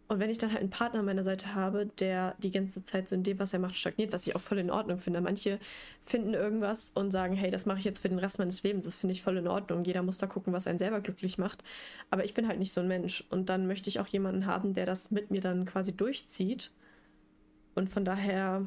und 0.08 0.20
wenn 0.20 0.30
ich 0.30 0.38
dann 0.38 0.52
halt 0.52 0.60
einen 0.60 0.70
Partner 0.70 1.00
an 1.00 1.06
meiner 1.06 1.24
Seite 1.24 1.54
habe, 1.54 1.86
der 1.86 2.36
die 2.38 2.52
ganze 2.52 2.84
Zeit 2.84 3.08
so 3.08 3.16
in 3.16 3.24
dem, 3.24 3.40
was 3.40 3.52
er 3.52 3.58
macht, 3.58 3.74
stagniert, 3.76 4.12
was 4.12 4.26
ich 4.26 4.36
auch 4.36 4.40
voll 4.40 4.58
in 4.58 4.70
Ordnung 4.70 4.98
finde. 4.98 5.20
Manche 5.20 5.58
finden 6.04 6.32
irgendwas 6.32 6.92
und 6.92 7.10
sagen, 7.10 7.34
hey, 7.34 7.50
das 7.50 7.66
mache 7.66 7.80
ich 7.80 7.84
jetzt 7.84 7.98
für 7.98 8.08
den 8.08 8.20
Rest 8.20 8.38
meines 8.38 8.62
Lebens. 8.62 8.84
Das 8.84 8.94
finde 8.94 9.14
ich 9.14 9.22
voll 9.22 9.36
in 9.36 9.48
Ordnung. 9.48 9.84
Jeder 9.84 10.02
muss 10.02 10.18
da 10.18 10.28
gucken, 10.28 10.52
was 10.52 10.68
einen 10.68 10.78
selber 10.78 11.00
glücklich 11.00 11.38
macht. 11.38 11.64
Aber 12.08 12.24
ich 12.24 12.34
bin 12.34 12.46
halt 12.46 12.60
nicht 12.60 12.72
so 12.72 12.80
ein 12.80 12.88
Mensch. 12.88 13.24
Und 13.30 13.48
dann 13.48 13.66
möchte 13.66 13.88
ich 13.88 13.98
auch 13.98 14.06
jemanden 14.06 14.46
haben, 14.46 14.74
der 14.74 14.86
das 14.86 15.10
mit 15.10 15.32
mir 15.32 15.40
dann 15.40 15.64
quasi 15.64 15.96
durchzieht. 15.96 16.70
Und 17.74 17.90
von 17.90 18.04
daher 18.04 18.64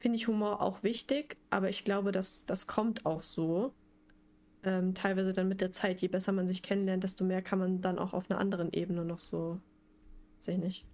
finde 0.00 0.16
ich 0.16 0.26
Humor 0.26 0.60
auch 0.62 0.82
wichtig, 0.82 1.36
aber 1.50 1.68
ich 1.68 1.84
glaube, 1.84 2.10
dass 2.10 2.44
das 2.44 2.66
kommt 2.66 3.06
auch 3.06 3.22
so. 3.22 3.72
Ähm, 4.64 4.94
teilweise 4.94 5.32
dann 5.32 5.48
mit 5.48 5.60
der 5.60 5.70
Zeit, 5.70 6.02
je 6.02 6.08
besser 6.08 6.32
man 6.32 6.48
sich 6.48 6.62
kennenlernt, 6.62 7.04
desto 7.04 7.24
mehr 7.24 7.42
kann 7.42 7.58
man 7.60 7.80
dann 7.80 7.98
auch 7.98 8.12
auf 8.12 8.28
einer 8.28 8.40
anderen 8.40 8.72
Ebene 8.72 9.04
noch 9.04 9.20
so 9.20 9.60
Sehe 10.40 10.54
ich 10.54 10.60
nicht. 10.60 10.84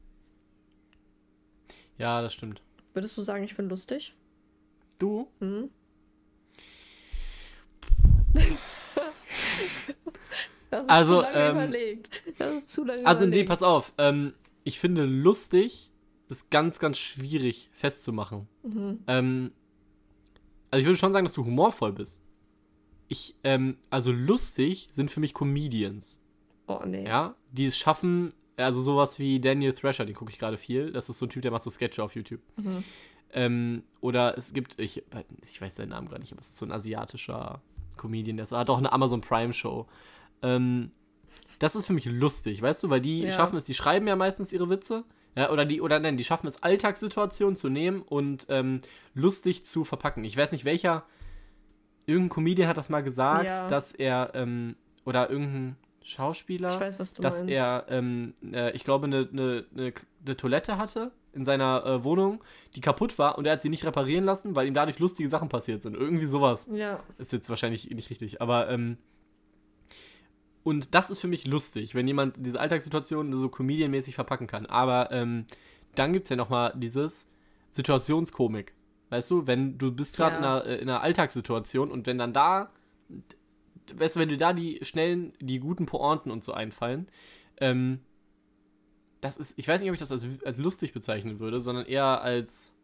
Ja, 1.99 2.23
das 2.23 2.33
stimmt. 2.35 2.63
Würdest 2.93 3.17
du 3.17 3.23
sagen, 3.23 3.45
ich 3.45 3.57
bin 3.57 3.69
lustig? 3.69 4.15
Du? 4.99 5.29
Mhm. 5.41 5.71
das 10.71 10.83
ist 10.83 10.91
also, 10.91 11.17
zu 11.17 11.21
lange 11.23 11.37
ähm, 11.37 11.57
überlegt. 11.57 12.23
Das 12.39 12.55
ist 12.55 12.73
zu 12.73 12.85
lange 12.85 13.07
Also, 13.07 13.27
nee, 13.27 13.45
pass 13.45 13.63
auf. 13.63 13.93
Ähm, 13.99 14.35
ich 14.65 14.81
finde, 14.81 15.05
lustig 15.05 15.91
ist 16.29 16.51
ganz, 16.51 16.79
ganz 16.79 16.99
schwierig 16.99 17.71
festzumachen. 17.75 18.49
Mhm. 18.63 19.05
Ähm, 19.07 19.53
also, 20.71 20.81
ich 20.81 20.87
würde 20.87 20.99
schon 20.99 21.13
sagen, 21.13 21.27
dass 21.27 21.35
du 21.35 21.45
humorvoll 21.45 21.93
bist. 21.93 22.21
Ich, 23.09 23.35
ähm, 23.45 23.77
also 23.91 24.13
lustig 24.13 24.89
sind 24.91 25.11
für 25.11 25.21
mich 25.21 25.35
Comedians. 25.35 26.19
Oh, 26.67 26.81
nee. 26.85 27.07
Ja, 27.07 27.35
die 27.53 27.67
es 27.67 27.77
schaffen, 27.77 28.33
also 28.57 28.81
sowas 28.81 29.19
wie 29.19 29.41
Daniel 29.41 29.73
Thrasher, 29.73 30.05
den 30.05 30.15
gucke 30.15 30.31
ich 30.31 30.39
gerade 30.39 30.57
viel. 30.57 30.93
Das 30.93 31.09
ist 31.09 31.19
so 31.19 31.27
ein 31.27 31.31
Typ, 31.31 31.43
der 31.43 31.51
macht 31.51 31.63
so 31.63 31.71
Sketche 31.71 32.03
auf 32.03 32.15
YouTube. 32.15 32.41
Mhm. 32.57 32.85
Ähm, 33.33 33.83
oder 34.01 34.39
es 34.39 34.55
gibt, 34.55 34.79
ich, 34.79 35.03
ich 35.43 35.61
weiß 35.61 35.77
seinen 35.77 35.91
Namen 35.91 36.09
gar 36.09 36.19
nicht, 36.19 36.33
aber 36.33 36.41
es 36.41 36.51
ist 36.51 36.57
so 36.57 36.67
ein 36.67 36.73
asiatischer 36.73 37.61
Comedian, 37.97 38.37
der 38.37 38.47
hat 38.47 38.71
auch 38.71 38.79
eine 38.79 38.93
Amazon 38.93 39.21
Prime 39.21 39.53
Show. 39.53 39.87
Ähm, 40.43 40.93
das 41.59 41.75
ist 41.75 41.87
für 41.87 41.93
mich 41.93 42.05
lustig, 42.05 42.63
weißt 42.63 42.83
du, 42.83 42.91
weil 42.91 43.01
die 43.01 43.23
ja. 43.23 43.31
schaffen 43.31 43.57
es, 43.57 43.65
die 43.65 43.75
schreiben 43.75 44.07
ja 44.07 44.17
meistens 44.17 44.53
ihre 44.53 44.69
Witze. 44.71 45.05
Ja, 45.37 45.51
oder 45.51 45.65
die, 45.65 45.81
oder 45.81 45.99
nein, 45.99 46.17
die 46.17 46.25
schaffen 46.25 46.47
es, 46.47 46.63
Alltagssituationen 46.63 47.57
zu 47.57 47.69
nehmen 47.69 48.03
und 48.03 48.47
ähm, 48.51 48.81
lustig 49.15 49.65
zu 49.65 49.83
verpacken. 49.83 50.23
Ich 50.23 50.37
weiß 50.37 50.53
nicht, 50.53 50.65
welcher, 50.65 51.05
irgendein 52.07 52.31
Comedian 52.31 52.69
hat 52.69 52.77
das 52.77 52.89
mal 52.89 53.03
gesagt, 53.03 53.45
ja. 53.45 53.69
dass 53.69 53.93
er, 53.93 54.33
ähm, 54.35 54.77
oder 55.05 55.31
irgendein, 55.31 55.77
Schauspieler, 56.07 56.69
weiß, 56.69 56.99
dass 56.99 57.19
meinst. 57.19 57.49
er, 57.49 57.87
ähm, 57.89 58.35
äh, 58.53 58.73
ich 58.73 58.85
glaube, 58.85 59.07
eine 59.07 59.27
ne, 59.33 59.65
ne, 59.73 59.95
ne 60.27 60.37
Toilette 60.37 60.77
hatte 60.77 61.13
in 61.33 61.45
seiner 61.45 61.85
äh, 61.85 62.05
Wohnung, 62.05 62.45
die 62.75 62.83
kaputt 62.83 63.19
war 63.19 63.39
und 63.39 63.47
er 63.47 63.55
hat 63.55 63.63
sie 63.63 63.71
nicht 63.71 63.87
reparieren 63.87 64.25
lassen, 64.25 64.55
weil 64.55 64.67
ihm 64.67 64.75
dadurch 64.75 64.99
lustige 64.99 65.31
Sachen 65.31 65.49
passiert 65.49 65.83
sind. 65.83 65.95
Irgendwie 65.95 66.27
sowas. 66.27 66.69
Ja. 66.71 67.01
Ist 67.17 67.33
jetzt 67.33 67.49
wahrscheinlich 67.49 67.89
nicht 67.89 68.11
richtig, 68.11 68.43
aber 68.43 68.69
ähm, 68.69 68.99
und 70.63 70.95
das 70.95 71.11
ist 71.11 71.21
für 71.21 71.29
mich 71.29 71.47
lustig, 71.47 71.95
wenn 71.95 72.07
jemand 72.07 72.45
diese 72.45 72.61
Alltagssituationen 72.61 73.37
so 73.37 73.49
comedianmäßig 73.49 74.15
verpacken 74.15 74.47
kann. 74.47 74.67
Aber 74.67 75.11
ähm, 75.11 75.47
dann 75.95 76.13
gibt 76.13 76.25
es 76.25 76.31
ja 76.31 76.37
nochmal 76.37 76.73
dieses 76.75 77.31
Situationskomik. 77.69 78.73
Weißt 79.11 79.31
du, 79.31 79.47
wenn 79.47 79.79
du 79.79 79.93
bist 79.93 80.17
gerade 80.17 80.37
ja. 80.37 80.39
in, 80.39 80.45
einer, 80.45 80.67
äh, 80.67 80.77
in 80.77 80.89
einer 80.89 81.03
Alltagssituation 81.03 81.91
und 81.91 82.07
wenn 82.07 82.19
dann 82.19 82.33
da 82.33 82.71
weißt 83.93 84.17
du, 84.17 84.21
wenn 84.21 84.29
dir 84.29 84.39
da 84.39 84.53
die 84.53 84.81
schnellen, 84.83 85.33
die 85.41 85.59
guten 85.61 85.87
Pointen 85.87 86.31
und 86.31 86.45
so 86.45 86.53
einfallen, 86.53 87.09
ähm, 87.59 88.01
das 89.21 89.37
ist, 89.37 89.59
ich 89.59 89.67
weiß 89.69 89.81
nicht, 89.81 89.91
ob 89.91 89.95
ich 89.95 90.01
das 90.01 90.13
als, 90.13 90.25
als 90.45 90.59
lustig 90.59 90.93
bezeichnen 90.93 91.41
würde, 91.41 91.61
sondern 91.61 91.87
eher 91.87 92.23
als 92.23 92.75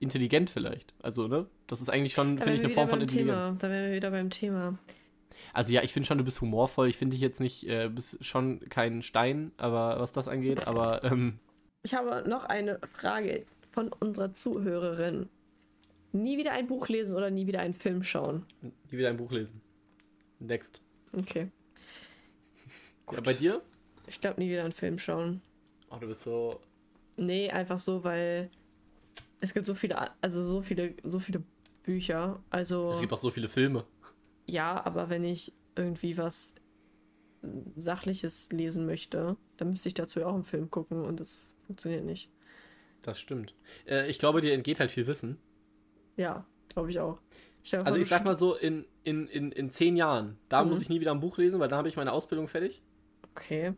intelligent 0.00 0.50
vielleicht. 0.50 0.94
Also, 1.02 1.28
ne? 1.28 1.46
Das 1.66 1.80
ist 1.80 1.90
eigentlich 1.90 2.14
schon, 2.14 2.38
finde 2.38 2.54
ich, 2.54 2.60
eine 2.60 2.70
Form 2.70 2.88
von 2.88 3.00
Intelligenz. 3.00 3.44
Thema. 3.44 3.56
Da 3.58 3.70
wären 3.70 3.90
wir 3.90 3.96
wieder 3.96 4.10
beim 4.10 4.30
Thema. 4.30 4.78
Also 5.52 5.72
ja, 5.72 5.82
ich 5.82 5.92
finde 5.92 6.06
schon, 6.06 6.18
du 6.18 6.24
bist 6.24 6.40
humorvoll. 6.40 6.88
Ich 6.88 6.96
finde 6.96 7.14
dich 7.14 7.20
jetzt 7.20 7.40
nicht, 7.40 7.68
äh, 7.68 7.88
bist 7.88 8.24
schon 8.24 8.60
kein 8.68 9.02
Stein, 9.02 9.52
aber 9.56 10.00
was 10.00 10.12
das 10.12 10.28
angeht, 10.28 10.66
aber 10.66 11.04
ähm 11.04 11.38
Ich 11.82 11.94
habe 11.94 12.28
noch 12.28 12.44
eine 12.44 12.80
Frage 12.92 13.44
von 13.72 13.88
unserer 13.92 14.32
Zuhörerin. 14.32 15.28
Nie 16.14 16.38
wieder 16.38 16.52
ein 16.52 16.68
Buch 16.68 16.86
lesen 16.88 17.16
oder 17.16 17.28
nie 17.28 17.48
wieder 17.48 17.58
einen 17.58 17.74
Film 17.74 18.04
schauen? 18.04 18.46
Nie 18.62 18.98
wieder 18.98 19.10
ein 19.10 19.16
Buch 19.16 19.32
lesen. 19.32 19.60
Next. 20.38 20.80
Okay. 21.12 21.50
Ja, 23.12 23.20
bei 23.20 23.34
dir? 23.34 23.60
Ich 24.06 24.18
glaube, 24.18 24.40
nie 24.40 24.48
wieder 24.48 24.64
einen 24.64 24.72
Film 24.72 24.98
schauen. 24.98 25.42
Ach, 25.90 26.00
du 26.00 26.06
bist 26.06 26.22
so. 26.22 26.58
Nee, 27.18 27.50
einfach 27.50 27.78
so, 27.78 28.02
weil 28.02 28.50
es 29.40 29.52
gibt 29.52 29.66
so 29.66 29.74
viele, 29.74 29.98
also 30.22 30.42
so 30.42 30.62
viele, 30.62 30.94
so 31.02 31.18
viele 31.18 31.42
Bücher. 31.82 32.42
Also. 32.48 32.92
Es 32.92 33.00
gibt 33.00 33.12
auch 33.12 33.18
so 33.18 33.30
viele 33.30 33.50
Filme. 33.50 33.84
Ja, 34.46 34.82
aber 34.86 35.10
wenn 35.10 35.22
ich 35.22 35.52
irgendwie 35.76 36.16
was 36.16 36.54
Sachliches 37.76 38.50
lesen 38.52 38.86
möchte, 38.86 39.36
dann 39.58 39.68
müsste 39.68 39.88
ich 39.88 39.94
dazu 39.94 40.20
ja 40.20 40.26
auch 40.26 40.34
einen 40.34 40.44
Film 40.44 40.70
gucken 40.70 41.04
und 41.04 41.20
das 41.20 41.54
funktioniert 41.66 42.04
nicht. 42.06 42.30
Das 43.02 43.20
stimmt. 43.20 43.54
Äh, 43.86 44.08
ich 44.08 44.18
glaube, 44.18 44.40
dir 44.40 44.54
entgeht 44.54 44.80
halt 44.80 44.90
viel 44.90 45.06
Wissen. 45.06 45.38
Ja, 46.16 46.46
glaube 46.68 46.90
ich 46.90 47.00
auch. 47.00 47.18
Ich 47.62 47.76
also 47.78 47.98
ich 47.98 48.08
sag 48.08 48.24
mal 48.24 48.34
so, 48.34 48.54
in, 48.54 48.84
in, 49.04 49.26
in, 49.26 49.50
in 49.50 49.70
zehn 49.70 49.96
Jahren, 49.96 50.36
da 50.50 50.62
mhm. 50.62 50.70
muss 50.70 50.82
ich 50.82 50.90
nie 50.90 51.00
wieder 51.00 51.12
ein 51.12 51.20
Buch 51.20 51.38
lesen, 51.38 51.60
weil 51.60 51.68
dann 51.68 51.78
habe 51.78 51.88
ich 51.88 51.96
meine 51.96 52.12
Ausbildung 52.12 52.46
fertig. 52.46 52.82
Okay. 53.34 53.72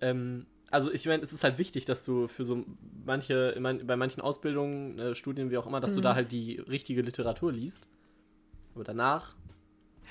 Ähm, 0.00 0.46
also 0.70 0.92
ich 0.92 1.06
meine, 1.06 1.22
es 1.22 1.32
ist 1.32 1.42
halt 1.42 1.58
wichtig, 1.58 1.84
dass 1.84 2.04
du 2.04 2.28
für 2.28 2.44
so 2.44 2.64
manche, 3.04 3.56
mein, 3.58 3.86
bei 3.86 3.96
manchen 3.96 4.20
Ausbildungen, 4.20 4.98
äh, 4.98 5.14
Studien, 5.16 5.50
wie 5.50 5.58
auch 5.58 5.66
immer, 5.66 5.80
dass 5.80 5.92
mhm. 5.92 5.96
du 5.96 6.00
da 6.02 6.14
halt 6.14 6.30
die 6.30 6.58
richtige 6.58 7.02
Literatur 7.02 7.52
liest. 7.52 7.88
Aber 8.74 8.84
danach, 8.84 9.34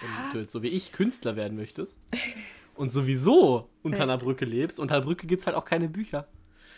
wenn 0.01 0.33
du 0.33 0.39
jetzt 0.39 0.51
so 0.51 0.61
wie 0.63 0.67
ich 0.67 0.91
Künstler 0.91 1.37
werden 1.37 1.55
möchtest 1.55 1.99
und 2.75 2.89
sowieso 2.89 3.69
unter 3.83 4.03
einer 4.03 4.17
Brücke 4.17 4.43
lebst, 4.43 4.81
unter 4.81 4.95
der 4.95 5.05
Brücke 5.05 5.27
gibt 5.27 5.39
es 5.39 5.47
halt 5.47 5.55
auch 5.55 5.65
keine 5.65 5.87
Bücher. 5.87 6.27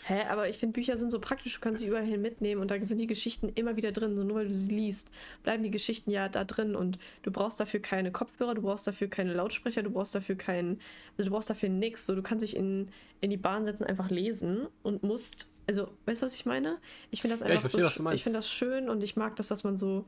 Hä, 0.10 0.24
aber 0.28 0.50
ich 0.50 0.58
finde, 0.58 0.74
Bücher 0.74 0.98
sind 0.98 1.12
so 1.12 1.20
praktisch, 1.20 1.54
du 1.54 1.60
kannst 1.60 1.82
sie 1.82 1.88
überall 1.88 2.04
hin 2.04 2.20
mitnehmen 2.20 2.62
und 2.62 2.72
da 2.72 2.84
sind 2.84 2.98
die 2.98 3.06
Geschichten 3.06 3.50
immer 3.54 3.76
wieder 3.76 3.92
drin. 3.92 4.16
So 4.16 4.24
nur 4.24 4.38
weil 4.38 4.48
du 4.48 4.56
sie 4.56 4.72
liest, 4.72 5.12
bleiben 5.44 5.62
die 5.62 5.70
Geschichten 5.70 6.10
ja 6.10 6.28
da 6.30 6.46
drin 6.46 6.76
und 6.76 6.98
du 7.22 7.32
brauchst 7.32 7.60
dafür 7.60 7.80
keine 7.80 8.12
Kopfhörer, 8.12 8.56
du 8.56 8.64
brauchst 8.64 8.88
dafür 8.88 9.08
keine 9.08 9.36
Lautsprecher, 9.36 9.84
du 9.84 9.92
brauchst 9.92 10.16
dafür 10.16 10.36
keinen, 10.36 10.82
also 11.16 11.30
du 11.30 11.36
brauchst 11.36 11.52
dafür 11.52 11.70
nichts. 11.70 12.08
So, 12.08 12.16
du 12.16 12.24
kannst 12.24 12.42
dich 12.42 12.56
in, 12.56 12.90
in 13.22 13.30
die 13.30 13.38
Bahn 13.38 13.66
setzen, 13.66 13.84
einfach 13.84 14.10
lesen 14.10 14.66
und 14.82 15.04
musst, 15.04 15.48
also, 15.68 15.90
weißt 16.08 16.24
du, 16.24 16.26
was 16.26 16.34
ich 16.34 16.48
meine? 16.48 16.80
Ich 17.12 17.22
finde 17.22 17.36
das 17.36 17.44
einfach 17.44 17.62
ja, 17.62 17.66
ich 17.68 17.72
verstehe, 17.72 18.04
so, 18.04 18.10
ich 18.10 18.24
finde 18.24 18.40
das 18.40 18.50
schön 18.50 18.90
und 18.90 19.04
ich 19.04 19.16
mag 19.16 19.36
das, 19.36 19.50
dass 19.50 19.64
man 19.64 19.78
so 19.78 20.06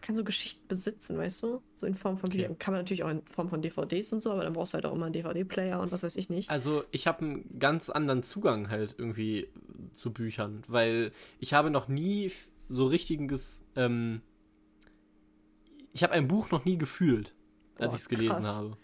man 0.00 0.06
kann 0.06 0.16
so 0.16 0.24
Geschichten 0.24 0.66
besitzen, 0.66 1.18
weißt 1.18 1.42
du? 1.42 1.62
So 1.74 1.84
in 1.84 1.94
Form 1.94 2.16
von 2.16 2.30
okay. 2.30 2.48
Kann 2.58 2.72
man 2.72 2.80
natürlich 2.80 3.04
auch 3.04 3.10
in 3.10 3.22
Form 3.26 3.50
von 3.50 3.60
DVDs 3.60 4.12
und 4.14 4.22
so, 4.22 4.32
aber 4.32 4.44
dann 4.44 4.54
brauchst 4.54 4.72
du 4.72 4.74
halt 4.76 4.86
auch 4.86 4.94
immer 4.94 5.06
einen 5.06 5.12
DVD-Player 5.12 5.78
und 5.78 5.92
was 5.92 6.02
weiß 6.02 6.16
ich 6.16 6.30
nicht. 6.30 6.48
Also 6.48 6.84
ich 6.90 7.06
habe 7.06 7.22
einen 7.22 7.58
ganz 7.58 7.90
anderen 7.90 8.22
Zugang 8.22 8.70
halt 8.70 8.94
irgendwie 8.96 9.48
zu 9.92 10.10
Büchern, 10.10 10.62
weil 10.68 11.12
ich 11.38 11.52
habe 11.52 11.70
noch 11.70 11.88
nie 11.88 12.32
so 12.68 12.86
richtiges, 12.86 13.62
ähm, 13.76 14.22
ich 15.92 16.02
habe 16.02 16.14
ein 16.14 16.28
Buch 16.28 16.50
noch 16.50 16.64
nie 16.64 16.78
gefühlt, 16.78 17.34
als 17.76 17.92
ich 17.92 18.00
es 18.00 18.08
gelesen 18.08 18.30
krass. 18.30 18.56
habe. 18.56 18.78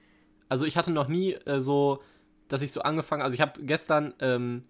Also 0.50 0.66
ich 0.66 0.76
hatte 0.76 0.90
noch 0.90 1.08
nie 1.08 1.32
äh, 1.32 1.60
so, 1.60 2.02
dass 2.48 2.60
ich 2.60 2.72
so 2.72 2.82
angefangen, 2.82 3.22
also 3.22 3.32
ich 3.32 3.40
habe 3.40 3.62
gestern, 3.62 4.12
ähm, 4.20 4.64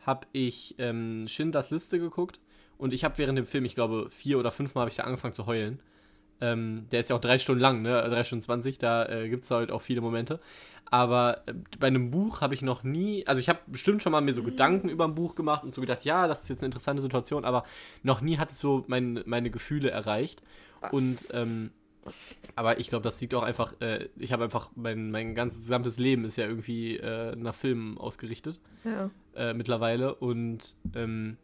habe 0.00 0.26
ich 0.32 0.74
ähm, 0.78 1.28
Schindlers 1.28 1.70
Liste 1.70 1.98
geguckt 1.98 2.40
und 2.82 2.92
ich 2.92 3.04
habe 3.04 3.16
während 3.16 3.38
dem 3.38 3.46
Film, 3.46 3.64
ich 3.64 3.74
glaube, 3.74 4.08
vier 4.10 4.38
oder 4.38 4.50
fünf 4.50 4.74
Mal 4.74 4.82
habe 4.82 4.90
ich 4.90 4.96
da 4.96 5.04
angefangen 5.04 5.32
zu 5.32 5.46
heulen. 5.46 5.80
Ähm, 6.40 6.86
der 6.90 7.00
ist 7.00 7.08
ja 7.10 7.16
auch 7.16 7.20
drei 7.20 7.38
Stunden 7.38 7.62
lang, 7.62 7.82
ne? 7.82 8.02
Drei 8.10 8.24
Stunden 8.24 8.42
zwanzig, 8.42 8.78
da 8.78 9.08
äh, 9.08 9.28
gibt 9.28 9.44
es 9.44 9.50
halt 9.50 9.70
auch 9.70 9.80
viele 9.80 10.00
Momente. 10.00 10.40
Aber 10.90 11.42
äh, 11.46 11.54
bei 11.78 11.86
einem 11.86 12.10
Buch 12.10 12.40
habe 12.40 12.54
ich 12.54 12.62
noch 12.62 12.82
nie, 12.82 13.26
also 13.26 13.40
ich 13.40 13.48
habe 13.48 13.60
bestimmt 13.68 14.02
schon 14.02 14.12
mal 14.12 14.20
mir 14.20 14.32
so 14.32 14.42
mhm. 14.42 14.46
Gedanken 14.46 14.88
über 14.88 15.04
ein 15.04 15.14
Buch 15.14 15.34
gemacht 15.36 15.62
und 15.62 15.74
so 15.74 15.80
gedacht, 15.80 16.04
ja, 16.04 16.26
das 16.26 16.42
ist 16.42 16.48
jetzt 16.48 16.60
eine 16.60 16.66
interessante 16.66 17.00
Situation, 17.00 17.44
aber 17.44 17.64
noch 18.02 18.20
nie 18.20 18.38
hat 18.38 18.50
es 18.50 18.58
so 18.58 18.84
mein, 18.88 19.22
meine 19.24 19.50
Gefühle 19.50 19.90
erreicht. 19.90 20.42
Was? 20.80 20.92
Und 20.92 21.40
ähm, 21.40 21.70
Aber 22.56 22.80
ich 22.80 22.88
glaube, 22.88 23.04
das 23.04 23.20
liegt 23.20 23.34
auch 23.34 23.42
einfach, 23.42 23.80
äh, 23.80 24.08
ich 24.16 24.32
habe 24.32 24.44
einfach, 24.44 24.70
mein, 24.74 25.10
mein 25.10 25.34
ganzes 25.34 25.60
gesamtes 25.60 25.98
Leben 25.98 26.24
ist 26.24 26.36
ja 26.36 26.46
irgendwie 26.46 26.96
äh, 26.96 27.36
nach 27.36 27.54
Filmen 27.54 27.98
ausgerichtet. 27.98 28.58
Ja. 28.84 29.10
Äh, 29.34 29.54
mittlerweile. 29.54 30.14
Und 30.16 30.74
ähm, 30.94 31.36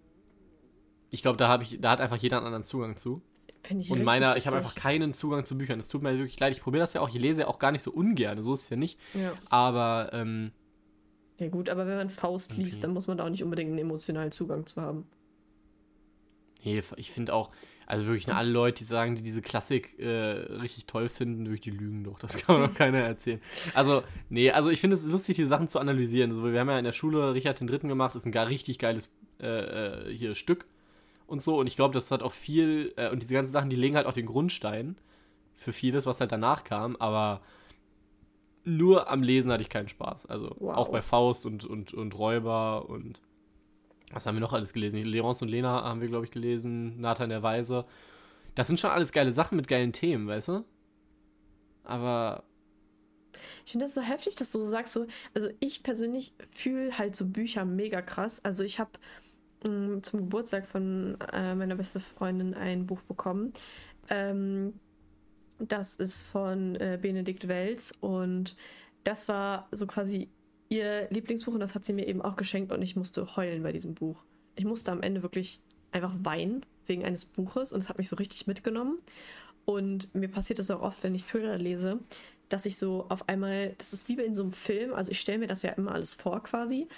ich 1.11 1.23
glaube, 1.23 1.39
da 1.39 1.49
habe 1.49 1.63
ich, 1.63 1.81
da 1.81 1.91
hat 1.91 2.01
einfach 2.01 2.17
jeder 2.17 2.39
einen 2.39 2.47
anderen 2.47 2.63
Zugang 2.63 2.97
zu. 2.97 3.23
Finde 3.63 3.85
ich 3.85 3.91
Und 3.91 4.03
meiner, 4.05 4.37
ich 4.37 4.47
habe 4.47 4.57
einfach 4.57 4.75
keinen 4.75 5.13
Zugang 5.13 5.45
zu 5.45 5.59
Büchern. 5.59 5.81
Es 5.81 5.89
tut 5.89 6.03
mir 6.03 6.17
wirklich 6.17 6.39
leid. 6.39 6.53
Ich 6.53 6.63
probiere 6.63 6.83
das 6.83 6.93
ja 6.93 7.01
auch. 7.01 7.09
Ich 7.09 7.21
lese 7.21 7.43
ja 7.43 7.49
auch 7.49 7.59
gar 7.59 7.73
nicht 7.73 7.83
so 7.83 7.91
ungern. 7.91 8.41
So 8.41 8.55
ist 8.55 8.65
es 8.65 8.71
ja 8.71 8.77
nicht. 8.77 8.99
Ja. 9.15 9.33
Aber 9.51 10.11
ähm, 10.13 10.53
ja, 11.39 11.49
gut, 11.49 11.69
aber 11.69 11.87
wenn 11.87 11.97
man 11.97 12.11
Faust 12.11 12.53
Irgendwie. 12.53 12.65
liest, 12.65 12.85
dann 12.85 12.93
muss 12.93 13.07
man 13.07 13.19
da 13.19 13.25
auch 13.25 13.31
nicht 13.31 13.45
unbedingt 13.45 13.71
einen 13.71 13.79
emotionalen 13.79 14.33
Zugang 14.33 14.67
zu 14.67 14.81
haben. 14.81 15.07
nee, 16.65 16.83
ich 16.97 17.11
finde 17.11 17.33
auch, 17.33 17.51
also 17.87 18.07
wirklich 18.07 18.27
ne, 18.27 18.37
alle 18.37 18.51
Leute, 18.51 18.79
die 18.79 18.85
sagen, 18.85 19.15
die 19.15 19.23
diese 19.23 19.41
Klassik 19.41 19.99
äh, 19.99 20.09
richtig 20.09 20.87
toll 20.87 21.09
finden, 21.09 21.45
wirklich 21.45 21.61
die 21.61 21.71
lügen 21.71 22.05
doch. 22.05 22.19
Das 22.19 22.37
kann 22.39 22.61
man 22.61 22.71
doch 22.71 22.77
keiner 22.77 22.99
erzählen. 22.99 23.41
Also, 23.75 24.03
nee, 24.29 24.51
also 24.51 24.69
ich 24.71 24.81
finde 24.81 24.95
es 24.95 25.05
lustig, 25.07 25.37
die 25.37 25.45
Sachen 25.45 25.69
zu 25.69 25.79
analysieren. 25.79 26.33
So, 26.33 26.45
wir 26.45 26.59
haben 26.59 26.69
ja 26.69 26.79
in 26.79 26.85
der 26.85 26.93
Schule 26.93 27.35
Richard 27.35 27.61
den 27.61 27.67
Dritten 27.67 27.89
gemacht. 27.89 28.15
ist 28.15 28.27
ein 28.27 28.33
gar 28.33 28.49
richtig 28.49 28.79
geiles 28.79 29.09
äh, 29.41 29.47
äh, 30.09 30.15
hier 30.15 30.35
Stück 30.35 30.67
und 31.29 31.41
so. 31.41 31.59
Und 31.61 31.69
ich 31.69 31.77
glaube, 31.77 31.95
das 31.95 32.11
hat 32.11 32.25
auch 32.25 32.33
viel, 32.33 32.93
äh, 32.97 33.11
und 33.11 33.23
diese 33.23 33.35
ganzen 33.35 33.53
Sachen, 33.53 33.71
die 33.71 33.77
legen 33.77 33.97
halt 33.97 34.07
auch 34.09 34.15
den 34.15 34.27
Grundstein 34.27 34.97
für 35.57 35.73
vieles, 35.73 36.07
was 36.07 36.21
halt 36.21 36.33
danach 36.33 36.65
kam. 36.65 36.97
Aber 36.97 37.43
nur 38.65 39.09
am 39.11 39.23
Lesen 39.23 39.51
hatte 39.53 39.63
ich 39.63 39.69
keinen 39.71 39.89
Spaß. 39.89 40.27
Also 40.27 40.55
Wow. 40.59 40.77
auch 40.77 40.89
bei 40.89 41.03
Faust 41.03 41.47
und, 41.47 41.65
und, 41.65 41.95
und 41.95 42.19
Räuber 42.19 42.89
und 42.89 43.21
was 44.13 44.27
haben 44.27 44.37
wir 44.37 44.41
noch 44.41 44.55
alles 44.55 44.73
gelesen? 44.73 45.03
Leonce 45.03 45.43
und 45.43 45.49
Lena 45.49 45.83
haben 45.85 46.01
wir, 46.01 46.09
glaube 46.09 46.25
ich, 46.25 46.31
gelesen. 46.31 47.01
Nathan 47.01 47.29
der 47.31 47.43
Weise. 47.43 47.85
Das 48.55 48.67
sind 48.67 48.81
schon 48.81 48.91
alles 48.91 49.13
geile 49.13 49.33
Sachen 49.33 49.57
mit 49.57 49.69
geilen 49.69 49.93
Themen, 49.93 50.27
weißt 50.29 50.49
du? 50.49 50.65
Aber 51.85 52.45
Ich 53.65 53.73
finde 53.73 53.85
das 53.85 53.95
so 53.95 54.01
heftig, 54.03 54.35
dass 54.37 54.53
du 54.53 54.59
so 54.61 54.69
sagst, 54.69 54.93
so, 54.95 55.07
also 55.35 55.49
ich 55.61 55.83
persönlich 55.83 56.33
fühle 56.53 56.97
halt 56.99 57.15
so 57.17 57.27
Bücher 57.27 57.65
mega 57.65 58.03
krass. 58.03 58.45
Also 58.45 58.65
ich 58.65 58.79
habe 58.81 58.91
zum 59.63 60.21
Geburtstag 60.21 60.67
von 60.67 61.17
äh, 61.33 61.55
meiner 61.55 61.75
besten 61.75 62.01
Freundin 62.01 62.55
ein 62.55 62.87
Buch 62.87 63.03
bekommen. 63.03 63.53
Ähm, 64.09 64.75
das 65.59 65.97
ist 65.97 66.23
von 66.23 66.77
äh, 66.77 66.99
Benedikt 67.01 67.49
Welz 67.49 67.93
und 68.01 68.57
das 69.05 69.29
war 69.29 69.69
so 69.73 69.87
quasi 69.87 70.29
ihr 70.69 71.09
Lieblingsbuch 71.11 71.55
und 71.55 71.61
das 71.61 71.75
hat 71.75 71.85
sie 71.85 71.93
mir 71.93 72.07
eben 72.07 72.23
auch 72.23 72.37
geschenkt 72.37 72.73
und 72.73 72.83
ich 72.83 72.95
musste 72.95 73.37
heulen 73.37 73.63
bei 73.63 73.73
diesem 73.73 73.95
Buch. 73.95 74.25
Ich 74.55 74.65
musste 74.65 74.93
am 74.93 75.03
Ende 75.03 75.23
wirklich 75.23 75.61
einfach 75.93 76.15
weinen 76.23 76.65
wegen 76.87 77.05
eines 77.05 77.25
Buches 77.25 77.73
und 77.73 77.81
es 77.81 77.89
hat 77.89 77.99
mich 77.99 78.09
so 78.09 78.17
richtig 78.17 78.47
mitgenommen. 78.47 78.99
Und 79.65 80.15
mir 80.15 80.29
passiert 80.29 80.59
das 80.59 80.71
auch 80.71 80.81
oft, 80.81 81.03
wenn 81.03 81.15
ich 81.15 81.25
Thriller 81.25 81.59
lese, 81.59 81.99
dass 82.49 82.65
ich 82.65 82.79
so 82.79 83.07
auf 83.11 83.29
einmal, 83.29 83.75
das 83.79 83.93
ist 83.93 84.09
wie 84.09 84.15
in 84.15 84.35
so 84.35 84.43
einem 84.43 84.53
Film, 84.53 84.95
also 84.95 85.11
ich 85.11 85.21
stelle 85.21 85.39
mir 85.39 85.47
das 85.47 85.63
ja 85.63 85.73
immer 85.73 85.93
alles 85.93 86.15
vor 86.15 86.43
quasi. 86.43 86.89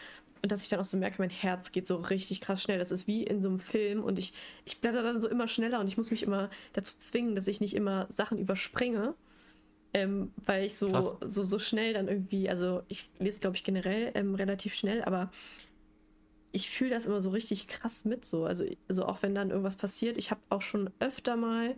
Und 0.43 0.51
dass 0.51 0.62
ich 0.62 0.68
dann 0.68 0.80
auch 0.80 0.84
so 0.84 0.97
merke, 0.97 1.16
mein 1.18 1.30
Herz 1.30 1.70
geht 1.70 1.86
so 1.86 1.97
richtig 1.97 2.41
krass 2.41 2.62
schnell. 2.62 2.78
Das 2.78 2.91
ist 2.91 3.07
wie 3.07 3.24
in 3.24 3.43
so 3.43 3.49
einem 3.49 3.59
Film 3.59 4.03
und 4.03 4.18
ich, 4.18 4.32
ich 4.64 4.80
blätter 4.80 5.03
dann 5.03 5.20
so 5.20 5.28
immer 5.28 5.49
schneller 5.49 5.80
und 5.80 5.88
ich 5.88 5.97
muss 5.97 6.11
mich 6.11 6.22
immer 6.22 6.49
dazu 6.72 6.97
zwingen, 6.97 7.34
dass 7.34 7.47
ich 7.47 7.61
nicht 7.61 7.74
immer 7.74 8.07
Sachen 8.09 8.38
überspringe. 8.38 9.14
Ähm, 9.93 10.32
weil 10.36 10.66
ich 10.66 10.76
so, 10.78 10.93
Krass. 10.93 11.12
so, 11.20 11.43
so 11.43 11.59
schnell 11.59 11.93
dann 11.93 12.07
irgendwie, 12.07 12.49
also 12.49 12.82
ich 12.86 13.11
lese, 13.18 13.41
glaube 13.41 13.57
ich, 13.57 13.64
generell 13.64 14.12
ähm, 14.14 14.36
relativ 14.36 14.72
schnell, 14.74 15.03
aber 15.03 15.32
ich 16.53 16.70
fühle 16.70 16.91
das 16.91 17.07
immer 17.07 17.20
so 17.20 17.30
richtig 17.30 17.66
krass 17.66 18.05
mit 18.05 18.24
so. 18.24 18.45
Also, 18.45 18.64
also 18.88 19.07
auch 19.07 19.22
wenn 19.22 19.34
dann 19.34 19.51
irgendwas 19.51 19.76
passiert, 19.76 20.16
ich 20.16 20.30
habe 20.30 20.41
auch 20.49 20.62
schon 20.62 20.91
öfter 21.01 21.36
mal 21.36 21.74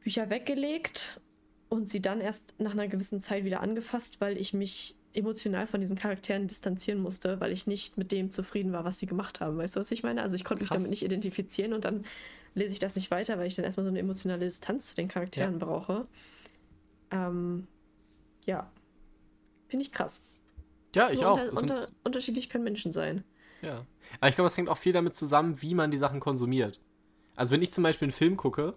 Bücher 0.00 0.30
weggelegt 0.30 1.20
und 1.68 1.88
sie 1.88 2.00
dann 2.00 2.20
erst 2.20 2.54
nach 2.60 2.72
einer 2.72 2.88
gewissen 2.88 3.20
Zeit 3.20 3.44
wieder 3.44 3.60
angefasst, 3.60 4.20
weil 4.20 4.36
ich 4.36 4.52
mich 4.52 4.96
emotional 5.14 5.66
von 5.66 5.80
diesen 5.80 5.96
Charakteren 5.96 6.48
distanzieren 6.48 7.00
musste, 7.00 7.40
weil 7.40 7.52
ich 7.52 7.66
nicht 7.66 7.98
mit 7.98 8.12
dem 8.12 8.30
zufrieden 8.30 8.72
war, 8.72 8.84
was 8.84 8.98
sie 8.98 9.06
gemacht 9.06 9.40
haben. 9.40 9.58
Weißt 9.58 9.76
du, 9.76 9.80
was 9.80 9.90
ich 9.90 10.02
meine? 10.02 10.22
Also 10.22 10.36
ich 10.36 10.44
konnte 10.44 10.62
mich 10.62 10.70
damit 10.70 10.90
nicht 10.90 11.04
identifizieren 11.04 11.72
und 11.72 11.84
dann 11.84 12.04
lese 12.54 12.72
ich 12.72 12.78
das 12.78 12.96
nicht 12.96 13.10
weiter, 13.10 13.38
weil 13.38 13.46
ich 13.46 13.54
dann 13.54 13.64
erstmal 13.64 13.84
so 13.84 13.90
eine 13.90 13.98
emotionale 13.98 14.44
Distanz 14.44 14.88
zu 14.88 14.94
den 14.94 15.08
Charakteren 15.08 15.58
brauche. 15.58 16.06
Ähm, 17.10 17.66
ja. 18.46 18.70
Finde 19.68 19.84
ich 19.84 19.92
krass. 19.92 20.24
ja, 20.94 21.10
ich 21.10 21.18
so 21.18 21.26
auch. 21.26 21.40
unter, 21.40 21.60
unter, 21.60 21.88
unterschiedlich 22.04 22.48
können 22.48 22.64
Menschen 22.64 22.92
sein. 22.92 23.24
Ja. 23.62 23.86
Aber 24.20 24.28
ich 24.28 24.34
glaube, 24.34 24.46
das 24.46 24.56
hängt 24.56 24.68
auch 24.68 24.78
viel 24.78 24.92
damit 24.92 25.14
zusammen, 25.14 25.60
wie 25.62 25.74
man 25.74 25.90
die 25.90 25.98
Sachen 25.98 26.20
konsumiert. 26.20 26.80
Also 27.36 27.52
wenn 27.52 27.62
ich 27.62 27.72
zum 27.72 27.84
Beispiel 27.84 28.06
einen 28.06 28.12
Film 28.12 28.36
gucke, 28.36 28.74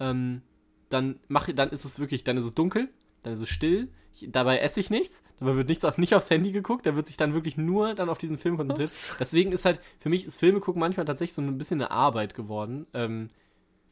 ähm, 0.00 0.42
dann 0.88 1.20
mache 1.28 1.54
dann 1.54 1.70
ist 1.70 1.84
es 1.84 1.98
wirklich, 1.98 2.24
dann 2.24 2.36
ist 2.36 2.44
es 2.44 2.54
dunkel, 2.54 2.88
dann 3.22 3.32
ist 3.32 3.40
es 3.40 3.48
still, 3.48 3.88
ich, 4.14 4.28
dabei 4.30 4.58
esse 4.58 4.80
ich 4.80 4.90
nichts, 4.90 5.22
dabei 5.38 5.56
wird 5.56 5.68
nichts 5.68 5.84
auf, 5.84 5.98
nicht 5.98 6.14
aufs 6.14 6.30
Handy 6.30 6.52
geguckt, 6.52 6.86
da 6.86 6.96
wird 6.96 7.06
sich 7.06 7.16
dann 7.16 7.34
wirklich 7.34 7.56
nur 7.56 7.94
dann 7.94 8.08
auf 8.08 8.18
diesen 8.18 8.38
Film 8.38 8.56
konzentriert. 8.56 8.90
Ups. 8.90 9.14
Deswegen 9.18 9.52
ist 9.52 9.64
halt, 9.64 9.80
für 10.00 10.08
mich 10.08 10.24
ist 10.26 10.38
Filme 10.38 10.60
gucken 10.60 10.80
manchmal 10.80 11.06
tatsächlich 11.06 11.34
so 11.34 11.42
ein 11.42 11.58
bisschen 11.58 11.80
eine 11.80 11.90
Arbeit 11.90 12.34
geworden. 12.34 12.86
Ähm, 12.94 13.30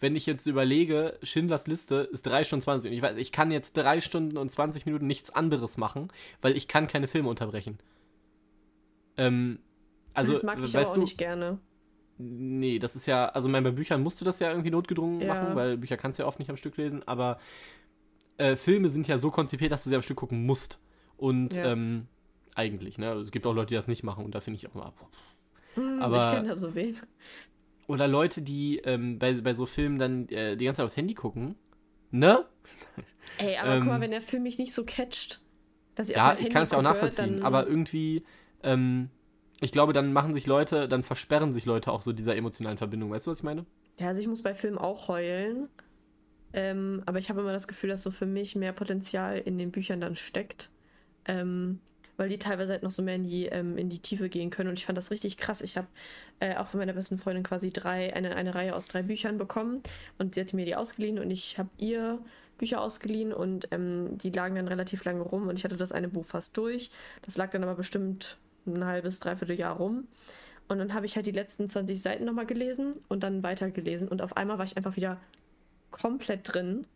wenn 0.01 0.17
ich 0.17 0.27
jetzt 0.27 0.47
überlege, 0.47 1.19
Schindlers 1.23 1.67
Liste 1.67 2.09
ist 2.11 2.27
3 2.27 2.45
Stunden 2.45 2.63
20 2.63 2.91
und 2.91 2.97
ich 2.97 3.03
weiß, 3.03 3.17
ich 3.19 3.33
kann 3.33 3.51
jetzt 3.51 3.77
3 3.77 4.01
Stunden 4.01 4.39
und 4.39 4.49
20 4.49 4.87
Minuten 4.87 5.07
nichts 5.07 5.31
anderes 5.31 5.77
machen, 5.77 6.09
weil 6.41 6.57
ich 6.57 6.69
kann 6.69 6.89
keine 6.89 7.07
Filme 7.07 7.29
unterbrechen. 7.29 7.79
Ähm, 9.17 9.59
also, 10.15 10.33
das 10.33 10.43
mag 10.43 10.59
ich 10.59 10.65
weißt 10.65 10.75
aber 10.75 10.89
auch 10.89 10.95
du, 10.95 11.01
nicht 11.03 11.19
gerne. 11.19 11.59
Nee, 12.23 12.79
das 12.79 12.97
ist 12.97 13.07
ja, 13.07 13.27
also 13.31 13.49
ich 13.49 13.53
meine, 13.53 13.71
bei 13.71 13.75
Büchern 13.75 14.03
musst 14.03 14.21
du 14.21 14.25
das 14.25 14.41
ja 14.41 14.51
irgendwie 14.51 14.71
notgedrungen 14.71 15.21
Ja. 15.23 15.29
machen, 15.29 15.55
weil 15.55 15.79
Bücher 15.79 15.97
kannst 15.97 16.19
du 16.19 16.23
ja 16.23 16.27
oft 16.27 16.39
nicht 16.39 16.51
am 16.51 16.57
Stück 16.57 16.77
lesen, 16.77 17.07
aber 17.07 17.39
äh, 18.41 18.57
Filme 18.57 18.89
sind 18.89 19.07
ja 19.09 19.19
so 19.19 19.31
konzipiert, 19.31 19.71
dass 19.73 19.85
du 19.85 19.91
sie 19.91 19.97
am 19.97 20.03
Stück 20.03 20.17
gucken 20.17 20.45
musst. 20.47 20.79
Und 21.17 21.55
Ja. 21.55 21.73
ähm, 21.73 22.07
eigentlich, 22.55 22.99
ne? 22.99 23.13
Es 23.15 23.31
gibt 23.31 23.47
auch 23.47 23.55
Leute, 23.55 23.69
die 23.69 23.75
das 23.75 23.89
nicht 23.89 24.03
machen 24.03 24.25
und 24.25 24.35
da 24.35 24.41
finde 24.41 24.57
ich 24.57 24.67
auch 24.69 24.75
immer. 24.75 24.93
boah. 24.99 25.09
Hm, 25.75 26.01
aber- 26.03 26.19
ich 26.19 26.35
kenne 26.35 26.49
da 26.49 26.57
so 26.57 26.75
wen. 26.75 26.97
Oder 27.87 28.09
Leute, 28.09 28.43
die 28.43 28.79
ähm, 28.79 29.19
bei, 29.19 29.35
bei 29.35 29.53
so 29.53 29.67
Filmen 29.67 29.99
dann 29.99 30.29
äh, 30.29 30.57
die 30.57 30.65
ganze 30.65 30.79
Zeit 30.79 30.87
aufs 30.87 30.97
Handy 30.97 31.15
gucken. 31.15 31.57
Ne? 32.11 32.45
Ey, 33.39 33.57
aber 33.57 33.75
guck 33.75 33.83
Ähm, 33.83 33.87
mal, 33.89 34.01
wenn 34.01 34.11
der 34.11 34.23
Film 34.23 34.43
mich 34.45 34.59
nicht 34.59 34.73
so 34.73 34.85
catcht, 34.85 35.41
dass 35.95 36.09
ich 36.11 36.17
Ja, 36.17 36.37
ich 36.39 36.51
kann 36.51 36.63
es 36.65 36.71
ja 36.73 36.79
auch 36.79 36.83
nachvollziehen, 36.83 37.37
dann- 37.37 37.43
aber 37.45 37.67
irgendwie, 37.67 38.25
ähm, 38.63 39.11
ich 39.61 39.73
glaube, 39.73 39.93
dann 39.93 40.13
machen 40.13 40.33
sich 40.33 40.47
Leute, 40.47 40.89
dann 40.89 41.03
versperren 41.03 41.53
sich 41.53 41.67
Leute 41.67 41.93
auch 41.93 42.03
so 42.03 42.13
dieser 42.13 42.35
emotionalen 42.37 42.79
Verbindung. 42.79 43.11
Weißt 43.11 43.27
du, 43.27 43.31
was 43.31 43.39
ich 43.39 43.45
meine? 43.45 43.67
Ja, 43.99 44.09
also 44.09 44.21
ich 44.21 44.27
muss 44.29 44.43
bei 44.43 44.55
Filmen 44.55 44.79
auch 44.79 45.09
heulen. 45.09 45.69
Ähm, 46.53 47.03
aber 47.07 47.19
ich 47.19 47.31
habe 47.31 47.41
immer 47.41 47.53
das 47.53 47.69
Gefühl, 47.69 47.91
dass 47.91 48.03
so 48.03 48.11
für 48.11 48.27
mich 48.27 48.57
mehr 48.57 48.73
Potenzial 48.73 49.39
in 49.39 49.59
den 49.59 49.71
Büchern 49.71 50.01
dann 50.01 50.17
steckt. 50.17 50.69
Ähm, 51.27 51.81
weil 52.17 52.29
die 52.29 52.39
teilweise 52.39 52.73
halt 52.73 52.83
noch 52.83 52.91
so 52.91 53.03
mehr 53.03 53.15
in 53.15 53.25
die, 53.25 53.47
ähm, 53.47 53.79
in 53.79 53.89
die 53.89 53.99
Tiefe 53.99 54.29
gehen 54.29 54.51
können. 54.51 54.69
Und 54.69 54.79
ich 54.79 54.85
fand 54.85 54.99
das 54.99 55.11
richtig 55.11 55.39
krass. 55.39 55.63
Ich 55.63 55.79
habe 55.79 55.87
äh, 56.39 56.55
auch 56.57 56.67
von 56.69 56.79
meiner 56.79 56.93
besten 56.93 57.17
Freundin 57.17 57.45
quasi 57.45 57.73
drei, 57.73 58.15
eine, 58.15 58.37
eine 58.37 58.55
Reihe 58.55 58.77
aus 58.77 58.89
drei 58.89 59.03
Büchern 59.03 59.39
bekommen. 59.39 59.83
Und 60.19 60.35
sie 60.35 60.43
hatte 60.43 60.55
mir 60.55 60.67
die 60.67 60.77
ausgeliehen 60.77 61.19
und 61.19 61.31
ich 61.31 61.57
habe 61.57 61.71
ihr 61.79 62.19
Bücher 62.59 62.83
ausgeliehen 62.83 63.33
und 63.33 63.69
ähm, 63.71 64.19
die 64.19 64.29
lagen 64.29 64.55
dann 64.55 64.69
relativ 64.69 65.03
lange 65.05 65.23
rum 65.23 65.49
und 65.49 65.57
ich 65.57 65.65
hatte 65.65 65.79
das 65.79 65.93
eine 65.93 66.09
Buch 66.09 66.27
fast 66.27 66.55
durch. 66.59 66.91
Das 67.23 67.39
lag 67.39 67.51
dann 67.53 67.63
aber 67.63 67.75
bestimmt 67.75 68.37
ein 68.67 68.85
halbes, 68.85 69.19
dreiviertel 69.19 69.59
Jahr 69.59 69.77
rum. 69.77 70.07
Und 70.69 70.79
dann 70.79 70.93
habe 70.93 71.07
ich 71.07 71.17
halt 71.17 71.25
die 71.25 71.33
letzten 71.33 71.69
20 71.69 72.01
Seiten 72.01 72.27
nochmal 72.27 72.45
gelesen 72.45 72.93
und 73.09 73.23
dann 73.23 73.43
weitergelesen. 73.43 74.09
Und 74.09 74.21
auf 74.21 74.37
einmal 74.37 74.59
war 74.59 74.67
ich 74.67 74.77
einfach 74.77 74.97
wieder 74.97 75.19
komplett 75.91 76.53
drin. 76.53 76.87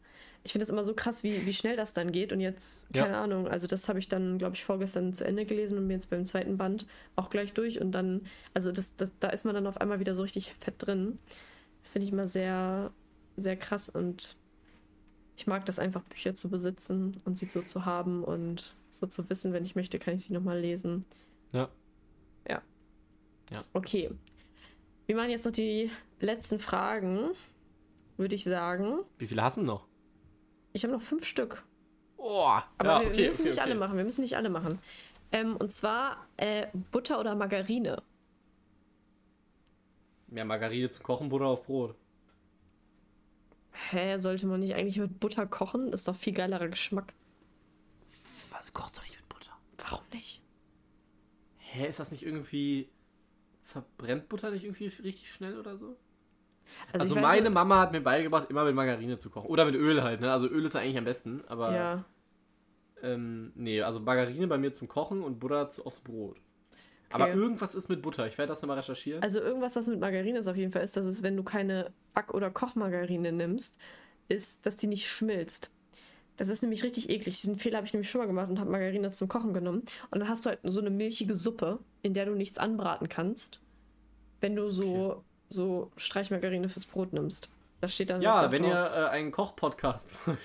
Ich 0.46 0.52
finde 0.52 0.64
es 0.64 0.70
immer 0.70 0.84
so 0.84 0.92
krass, 0.94 1.22
wie, 1.24 1.46
wie 1.46 1.54
schnell 1.54 1.74
das 1.76 1.94
dann 1.94 2.12
geht. 2.12 2.32
Und 2.32 2.40
jetzt, 2.40 2.86
Ja. 2.94 3.04
keine 3.04 3.16
Ahnung, 3.16 3.48
also 3.48 3.66
das 3.66 3.88
habe 3.88 3.98
ich 3.98 4.08
dann, 4.08 4.36
glaube 4.38 4.56
ich, 4.56 4.64
vorgestern 4.64 5.14
zu 5.14 5.24
Ende 5.24 5.46
gelesen 5.46 5.78
und 5.78 5.84
bin 5.88 5.96
jetzt 5.96 6.10
beim 6.10 6.26
zweiten 6.26 6.58
Band 6.58 6.86
auch 7.16 7.30
gleich 7.30 7.52
durch. 7.54 7.80
Und 7.80 7.92
dann, 7.92 8.26
also 8.52 8.70
das, 8.70 8.94
das, 8.96 9.10
da 9.20 9.30
ist 9.30 9.44
man 9.44 9.54
dann 9.54 9.66
auf 9.66 9.80
einmal 9.80 10.00
wieder 10.00 10.14
so 10.14 10.22
richtig 10.22 10.54
fett 10.60 10.74
drin. 10.78 11.16
Das 11.82 11.92
finde 11.92 12.06
ich 12.06 12.12
immer 12.12 12.28
sehr, 12.28 12.90
sehr 13.38 13.56
krass. 13.56 13.88
Und 13.88 14.36
ich 15.36 15.46
mag 15.46 15.64
das 15.64 15.78
einfach, 15.78 16.02
Bücher 16.02 16.34
zu 16.34 16.50
besitzen 16.50 17.12
und 17.24 17.38
sie 17.38 17.46
so 17.46 17.62
zu 17.62 17.86
haben 17.86 18.22
und 18.22 18.74
so 18.90 19.06
zu 19.06 19.28
wissen, 19.30 19.52
wenn 19.54 19.64
ich 19.64 19.74
möchte, 19.76 19.98
kann 19.98 20.14
ich 20.14 20.24
sie 20.24 20.34
nochmal 20.34 20.60
lesen. 20.60 21.06
Ja. 21.52 21.68
Ja. 22.48 22.60
Ja. 23.50 23.64
Okay. 23.72 24.10
Wir 25.06 25.16
machen 25.16 25.30
jetzt 25.30 25.44
noch 25.46 25.52
die 25.52 25.90
letzten 26.20 26.60
Fragen, 26.60 27.30
würde 28.16 28.34
ich 28.34 28.44
sagen. 28.44 29.00
Wie 29.18 29.26
viele 29.26 29.42
hast 29.42 29.56
du 29.56 29.62
noch? 29.62 29.86
Ich 30.72 30.84
habe 30.84 30.92
noch 30.92 31.02
fünf 31.02 31.24
Stück. 31.24 31.64
Oh, 32.16 32.48
Aber 32.78 32.90
ja, 32.90 33.00
wir, 33.00 33.08
okay, 33.08 33.16
wir 33.18 33.26
müssen 33.28 33.42
okay, 33.42 33.48
nicht 33.50 33.58
okay. 33.58 33.70
alle 33.70 33.74
machen. 33.78 33.96
Wir 33.96 34.04
müssen 34.04 34.20
nicht 34.22 34.36
alle 34.36 34.50
machen. 34.50 34.78
Ähm, 35.32 35.56
und 35.56 35.70
zwar 35.70 36.26
äh, 36.36 36.68
Butter 36.90 37.20
oder 37.20 37.34
Margarine. 37.34 38.02
Mehr 40.28 40.44
Margarine 40.44 40.88
zum 40.88 41.02
Kochen, 41.02 41.28
Butter 41.28 41.46
auf 41.46 41.64
Brot. 41.64 41.94
Hä, 43.90 44.16
sollte 44.18 44.46
man 44.46 44.60
nicht 44.60 44.74
eigentlich 44.74 44.98
mit 44.98 45.20
Butter 45.20 45.46
kochen? 45.46 45.92
Ist 45.92 46.08
doch 46.08 46.16
viel 46.16 46.32
geilerer 46.32 46.68
Geschmack. 46.68 47.12
Was 48.50 48.72
kochst 48.72 48.98
du 48.98 49.02
nicht 49.02 49.16
mit 49.16 49.28
Butter? 49.28 49.52
Warum 49.78 50.04
nicht? 50.12 50.40
Hä, 51.58 51.88
ist 51.88 52.00
das 52.00 52.10
nicht 52.10 52.24
irgendwie. 52.24 52.88
Verbrennt 53.64 54.28
Butter 54.28 54.50
nicht 54.50 54.64
irgendwie 54.64 54.86
richtig 54.86 55.30
schnell 55.30 55.58
oder 55.58 55.76
so? 55.76 55.96
Also, 56.92 57.14
also 57.14 57.20
meine 57.20 57.46
so, 57.46 57.52
Mama 57.52 57.80
hat 57.80 57.92
mir 57.92 58.00
beigebracht, 58.00 58.50
immer 58.50 58.64
mit 58.64 58.74
Margarine 58.74 59.18
zu 59.18 59.30
kochen. 59.30 59.48
Oder 59.48 59.64
mit 59.64 59.74
Öl 59.74 60.02
halt, 60.02 60.20
ne? 60.20 60.32
Also 60.32 60.46
Öl 60.46 60.64
ist 60.64 60.74
ja 60.74 60.80
eigentlich 60.80 60.98
am 60.98 61.04
besten, 61.04 61.42
aber. 61.46 61.74
Ja. 61.74 62.04
Ähm, 63.02 63.52
nee, 63.54 63.82
also 63.82 64.00
Margarine 64.00 64.46
bei 64.46 64.58
mir 64.58 64.72
zum 64.72 64.88
Kochen 64.88 65.22
und 65.22 65.38
Butter 65.38 65.68
aufs 65.84 66.00
Brot. 66.00 66.38
Aber 67.10 67.32
irgendwas 67.32 67.74
ist 67.76 67.88
mit 67.88 68.02
Butter. 68.02 68.26
Ich 68.26 68.38
werde 68.38 68.50
das 68.50 68.62
nochmal 68.62 68.78
recherchieren. 68.78 69.22
Also 69.22 69.38
irgendwas, 69.40 69.76
was 69.76 69.86
mit 69.86 70.00
Margarine 70.00 70.38
ist 70.38 70.48
auf 70.48 70.56
jeden 70.56 70.72
Fall, 70.72 70.82
ist, 70.82 70.96
dass 70.96 71.06
es, 71.06 71.22
wenn 71.22 71.36
du 71.36 71.44
keine 71.44 71.92
Back- 72.12 72.34
oder 72.34 72.50
Kochmargarine 72.50 73.30
nimmst, 73.30 73.78
ist, 74.28 74.66
dass 74.66 74.76
die 74.76 74.88
nicht 74.88 75.08
schmilzt. 75.08 75.70
Das 76.36 76.48
ist 76.48 76.62
nämlich 76.62 76.82
richtig 76.82 77.10
eklig. 77.10 77.40
Diesen 77.40 77.58
Fehler 77.58 77.76
habe 77.76 77.86
ich 77.86 77.92
nämlich 77.92 78.10
schon 78.10 78.20
mal 78.20 78.26
gemacht 78.26 78.50
und 78.50 78.58
habe 78.58 78.70
Margarine 78.70 79.10
zum 79.10 79.28
Kochen 79.28 79.54
genommen. 79.54 79.82
Und 80.10 80.18
dann 80.18 80.28
hast 80.28 80.44
du 80.44 80.50
halt 80.50 80.58
so 80.64 80.80
eine 80.80 80.90
milchige 80.90 81.34
Suppe, 81.34 81.78
in 82.02 82.14
der 82.14 82.26
du 82.26 82.34
nichts 82.34 82.58
anbraten 82.58 83.08
kannst, 83.08 83.60
wenn 84.40 84.56
du 84.56 84.70
so, 84.70 85.12
okay. 85.12 85.20
So 85.48 85.90
Streichmargarine 85.96 86.68
fürs 86.68 86.86
Brot 86.86 87.12
nimmst. 87.12 87.48
Da 87.80 87.88
steht 87.88 88.10
dann 88.10 88.22
Ja, 88.22 88.50
wenn 88.50 88.62
drauf. 88.62 88.72
ihr 88.72 88.76
äh, 88.78 89.08
einen 89.10 89.30
Koch-Podcast 89.30 90.10
wollt, 90.26 90.38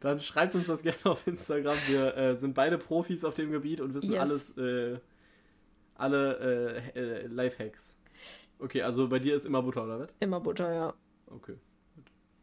dann 0.00 0.20
schreibt 0.20 0.54
uns 0.54 0.66
das 0.66 0.82
gerne 0.82 0.98
auf 1.04 1.26
Instagram. 1.26 1.78
Wir 1.86 2.16
äh, 2.16 2.36
sind 2.36 2.54
beide 2.54 2.78
Profis 2.78 3.24
auf 3.24 3.34
dem 3.34 3.50
Gebiet 3.50 3.80
und 3.80 3.94
wissen 3.94 4.12
yes. 4.12 4.20
alles, 4.20 4.58
äh, 4.58 4.98
alle 5.94 6.92
äh, 6.94 6.98
äh, 6.98 7.26
Lifehacks. 7.26 7.96
Okay, 8.58 8.82
also 8.82 9.08
bei 9.08 9.18
dir 9.18 9.34
ist 9.34 9.46
immer 9.46 9.62
Butter, 9.62 9.84
oder 9.84 10.00
was? 10.00 10.14
Immer 10.20 10.40
Butter, 10.40 10.72
ja. 10.72 10.94
Okay. 11.26 11.56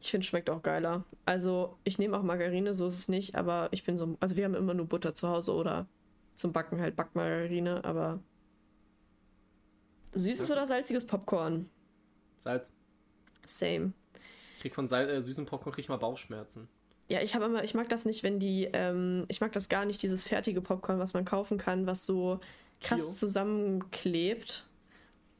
Ich 0.01 0.11
finde, 0.11 0.25
schmeckt 0.25 0.49
auch 0.49 0.61
geiler. 0.61 1.03
Also, 1.25 1.77
ich 1.83 1.99
nehme 1.99 2.17
auch 2.17 2.23
Margarine, 2.23 2.73
so 2.73 2.87
ist 2.87 2.97
es 2.97 3.09
nicht, 3.09 3.35
aber 3.35 3.67
ich 3.71 3.83
bin 3.83 3.97
so. 3.97 4.17
Also, 4.19 4.35
wir 4.35 4.45
haben 4.45 4.55
immer 4.55 4.73
nur 4.73 4.85
Butter 4.85 5.13
zu 5.13 5.27
Hause 5.27 5.53
oder 5.53 5.87
zum 6.35 6.51
Backen 6.51 6.81
halt 6.81 6.95
Backmargarine, 6.95 7.83
aber. 7.83 8.19
Süßes 10.13 10.49
oder 10.51 10.65
salziges 10.65 11.05
Popcorn? 11.05 11.69
Salz. 12.37 12.71
Same. 13.45 13.93
Ich 14.55 14.61
krieg 14.61 14.75
von 14.75 14.87
Sal 14.87 15.09
äh, 15.09 15.21
süßem 15.21 15.45
Popcorn 15.45 15.73
krieg 15.73 15.85
ich 15.85 15.89
mal 15.89 15.97
Bauchschmerzen. 15.97 16.67
Ja, 17.09 17.21
ich 17.21 17.33
habe 17.33 17.45
immer, 17.45 17.63
ich 17.63 17.73
mag 17.73 17.89
das 17.89 18.05
nicht, 18.05 18.21
wenn 18.21 18.39
die, 18.39 18.69
ähm, 18.71 19.25
ich 19.29 19.41
mag 19.41 19.51
das 19.51 19.67
gar 19.67 19.85
nicht, 19.85 20.01
dieses 20.03 20.23
fertige 20.23 20.61
Popcorn, 20.61 20.99
was 20.99 21.13
man 21.13 21.25
kaufen 21.25 21.57
kann, 21.57 21.87
was 21.87 22.05
so 22.05 22.39
krass 22.81 23.01
Kio? 23.01 23.11
zusammenklebt. 23.11 24.67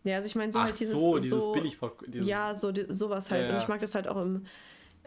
Ja, 0.04 0.16
also 0.16 0.26
ich 0.26 0.36
meine 0.36 0.52
so 0.52 0.60
Ach 0.60 0.66
halt 0.66 0.80
dieses 0.80 1.00
so, 1.00 1.18
dieses 1.18 1.30
so, 1.30 1.52
Billig-Popcorn. 1.52 2.12
Ja, 2.24 2.56
so 2.56 2.72
sowas 2.88 3.30
halt. 3.30 3.42
Ja, 3.42 3.48
ja. 3.50 3.54
Und 3.54 3.62
ich 3.62 3.68
mag 3.68 3.82
das 3.82 3.94
halt 3.94 4.08
auch 4.08 4.22
im, 4.22 4.46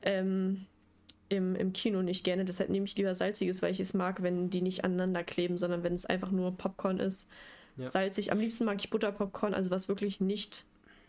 ähm, 0.03 0.67
im, 1.29 1.57
im 1.57 1.73
Kino 1.73 2.03
nicht 2.03 2.25
gerne. 2.25 2.45
Deshalb 2.45 2.71
nehme 2.71 2.87
ich 2.87 2.97
lieber 2.97 3.15
salziges, 3.15 3.63
weil 3.63 3.73
ich 3.73 3.81
es 3.81 3.95
mag, 3.95 4.23
wenn 4.23 4.51
die 4.51 4.63
nicht 4.63 4.85
aneinander 4.85 5.25
kleben, 5.25 5.59
sondern 5.59 5.83
wenn 5.83 5.95
es 5.95 6.07
einfach 6.07 6.31
nur 6.31 6.57
Popcorn 6.57 7.01
ist. 7.01 7.29
Ja. 7.77 7.89
Salzig. 7.89 8.33
Am 8.33 8.39
liebsten 8.39 8.65
mag 8.65 8.79
ich 8.79 8.91
Butterpopcorn, 8.91 9.55
also 9.55 9.71
was 9.71 9.89
wirklich 9.89 10.21
nicht, 10.21 10.65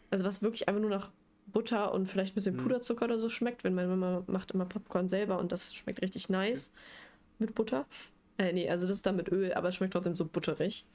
also 0.10 0.24
was 0.24 0.42
wirklich 0.42 0.68
einfach 0.68 0.82
nur 0.82 0.90
nach 0.90 1.12
Butter 1.48 1.94
und 1.94 2.08
vielleicht 2.08 2.34
ein 2.34 2.36
bisschen 2.36 2.58
hm. 2.58 2.64
Puderzucker 2.64 3.06
oder 3.06 3.20
so 3.20 3.30
schmeckt, 3.30 3.64
wenn 3.64 3.74
meine 3.74 3.90
Mama 3.90 4.24
macht 4.28 4.52
immer 4.52 4.66
Popcorn 4.66 5.10
selber 5.10 5.40
und 5.40 5.52
das 5.52 5.74
schmeckt 5.74 6.02
richtig 6.02 6.30
nice 6.30 6.74
mit 7.40 7.54
Butter. 7.54 7.86
Äh, 8.38 8.54
nee, 8.54 8.70
also 8.70 8.88
das 8.88 8.98
ist 8.98 9.06
dann 9.06 9.16
mit 9.16 9.30
Öl, 9.32 9.54
aber 9.54 9.70
es 9.70 9.76
schmeckt 9.76 9.94
trotzdem 9.94 10.16
so 10.16 10.26
butterig. 10.26 10.86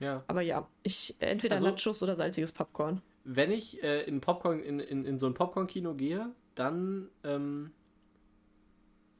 Ja. 0.00 0.22
Aber 0.26 0.42
ja, 0.42 0.68
ich 0.82 1.16
entweder 1.18 1.56
also, 1.56 1.68
Nachos 1.68 2.02
oder 2.02 2.16
salziges 2.16 2.52
Popcorn. 2.52 3.02
Wenn 3.24 3.50
ich 3.50 3.82
äh, 3.82 4.02
in 4.02 4.20
Popcorn 4.20 4.60
in, 4.60 4.78
in, 4.78 5.04
in 5.04 5.18
so 5.18 5.26
ein 5.26 5.34
Popcorn-Kino 5.34 5.94
gehe, 5.94 6.30
dann 6.54 7.08
ähm, 7.24 7.72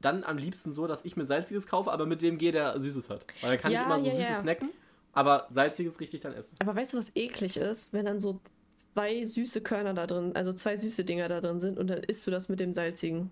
dann 0.01 0.23
am 0.23 0.37
liebsten 0.37 0.71
so, 0.71 0.87
dass 0.87 1.03
ich 1.03 1.17
mir 1.17 1.25
salziges 1.25 1.67
kaufe, 1.67 1.91
aber 1.91 2.05
mit 2.05 2.21
dem 2.21 2.37
gehe, 2.37 2.51
der 2.51 2.79
Süßes 2.79 3.09
hat. 3.09 3.25
Weil 3.41 3.51
dann 3.51 3.59
kann 3.59 3.71
ja, 3.71 3.81
ich 3.81 3.85
immer 3.85 3.99
so 3.99 4.05
ja, 4.07 4.11
Süßes 4.13 4.29
ja. 4.29 4.35
snacken, 4.35 4.69
aber 5.13 5.47
salziges 5.49 5.99
richtig 5.99 6.21
dann 6.21 6.33
essen. 6.33 6.55
Aber 6.59 6.75
weißt 6.75 6.93
du, 6.93 6.97
was 6.97 7.15
eklig 7.15 7.57
ist, 7.57 7.93
wenn 7.93 8.05
dann 8.05 8.19
so 8.19 8.39
zwei 8.73 9.25
süße 9.25 9.61
Körner 9.61 9.93
da 9.93 10.07
drin, 10.07 10.35
also 10.35 10.53
zwei 10.53 10.77
süße 10.77 11.03
Dinger 11.03 11.27
da 11.27 11.41
drin 11.41 11.59
sind 11.59 11.77
und 11.77 11.87
dann 11.87 12.03
isst 12.03 12.25
du 12.25 12.31
das 12.31 12.49
mit 12.49 12.59
dem 12.59 12.73
salzigen. 12.73 13.31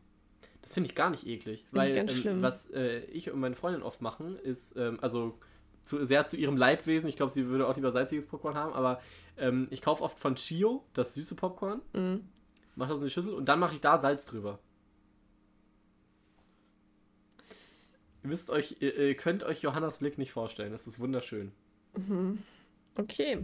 Das 0.61 0.73
finde 0.73 0.89
ich 0.89 0.95
gar 0.95 1.09
nicht 1.09 1.25
eklig, 1.25 1.61
find 1.61 1.73
weil 1.73 1.95
ähm, 1.95 2.41
was 2.41 2.69
äh, 2.71 2.99
ich 3.05 3.31
und 3.31 3.39
meine 3.39 3.55
Freundin 3.55 3.83
oft 3.83 4.01
machen, 4.01 4.37
ist, 4.37 4.75
ähm, 4.75 4.97
also 5.01 5.39
zu, 5.83 6.03
sehr 6.05 6.25
zu 6.25 6.35
ihrem 6.35 6.57
Leibwesen. 6.57 7.07
Ich 7.07 7.15
glaube, 7.15 7.31
sie 7.31 7.47
würde 7.47 7.67
auch 7.67 7.75
lieber 7.75 7.91
salziges 7.91 8.25
Popcorn 8.25 8.55
haben, 8.55 8.73
aber 8.73 9.01
ähm, 9.37 9.67
ich 9.69 9.81
kaufe 9.81 10.03
oft 10.03 10.19
von 10.19 10.35
Chio 10.35 10.83
das 10.93 11.13
süße 11.13 11.35
Popcorn, 11.35 11.81
mm. 11.93 12.17
mache 12.75 12.91
das 12.91 12.99
in 12.99 13.05
die 13.05 13.11
Schüssel 13.11 13.33
und 13.33 13.47
dann 13.47 13.59
mache 13.59 13.75
ich 13.75 13.81
da 13.81 13.97
Salz 13.97 14.25
drüber. 14.25 14.59
Ihr 18.23 18.29
müsst 18.29 18.49
euch, 18.49 18.75
ihr, 18.81 18.93
ihr, 18.97 19.15
könnt 19.15 19.45
euch 19.45 19.61
Johannas 19.61 19.99
Blick 19.99 20.17
nicht 20.17 20.33
vorstellen. 20.33 20.73
Das 20.73 20.85
ist 20.85 20.99
wunderschön. 20.99 21.53
Mhm. 21.97 22.39
Okay, 22.95 23.43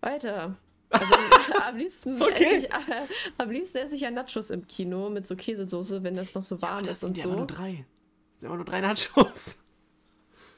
weiter. 0.00 0.56
Also 0.90 1.14
am 1.68 1.76
liebsten, 1.76 2.20
okay. 2.20 2.44
esse 2.44 2.66
ich, 2.66 2.72
äh, 2.72 3.06
am 3.38 3.50
liebsten 3.50 3.78
esse 3.78 3.94
ich 3.94 4.02
ja 4.02 4.10
Nachos 4.10 4.50
im 4.50 4.66
Kino 4.66 5.08
mit 5.08 5.26
so 5.26 5.36
Käsesoße, 5.36 6.02
wenn 6.02 6.14
das 6.14 6.34
noch 6.34 6.42
so 6.42 6.60
warm 6.60 6.84
ja, 6.84 6.92
ist 6.92 7.02
und 7.02 7.16
so. 7.16 7.22
Das 7.22 7.22
sind 7.22 7.30
aber 7.30 7.38
nur 7.38 7.46
drei. 7.46 7.86
Das 8.32 8.40
sind 8.40 8.48
aber 8.48 8.56
nur 8.56 8.66
drei 8.66 8.80
Nachos. 8.80 9.58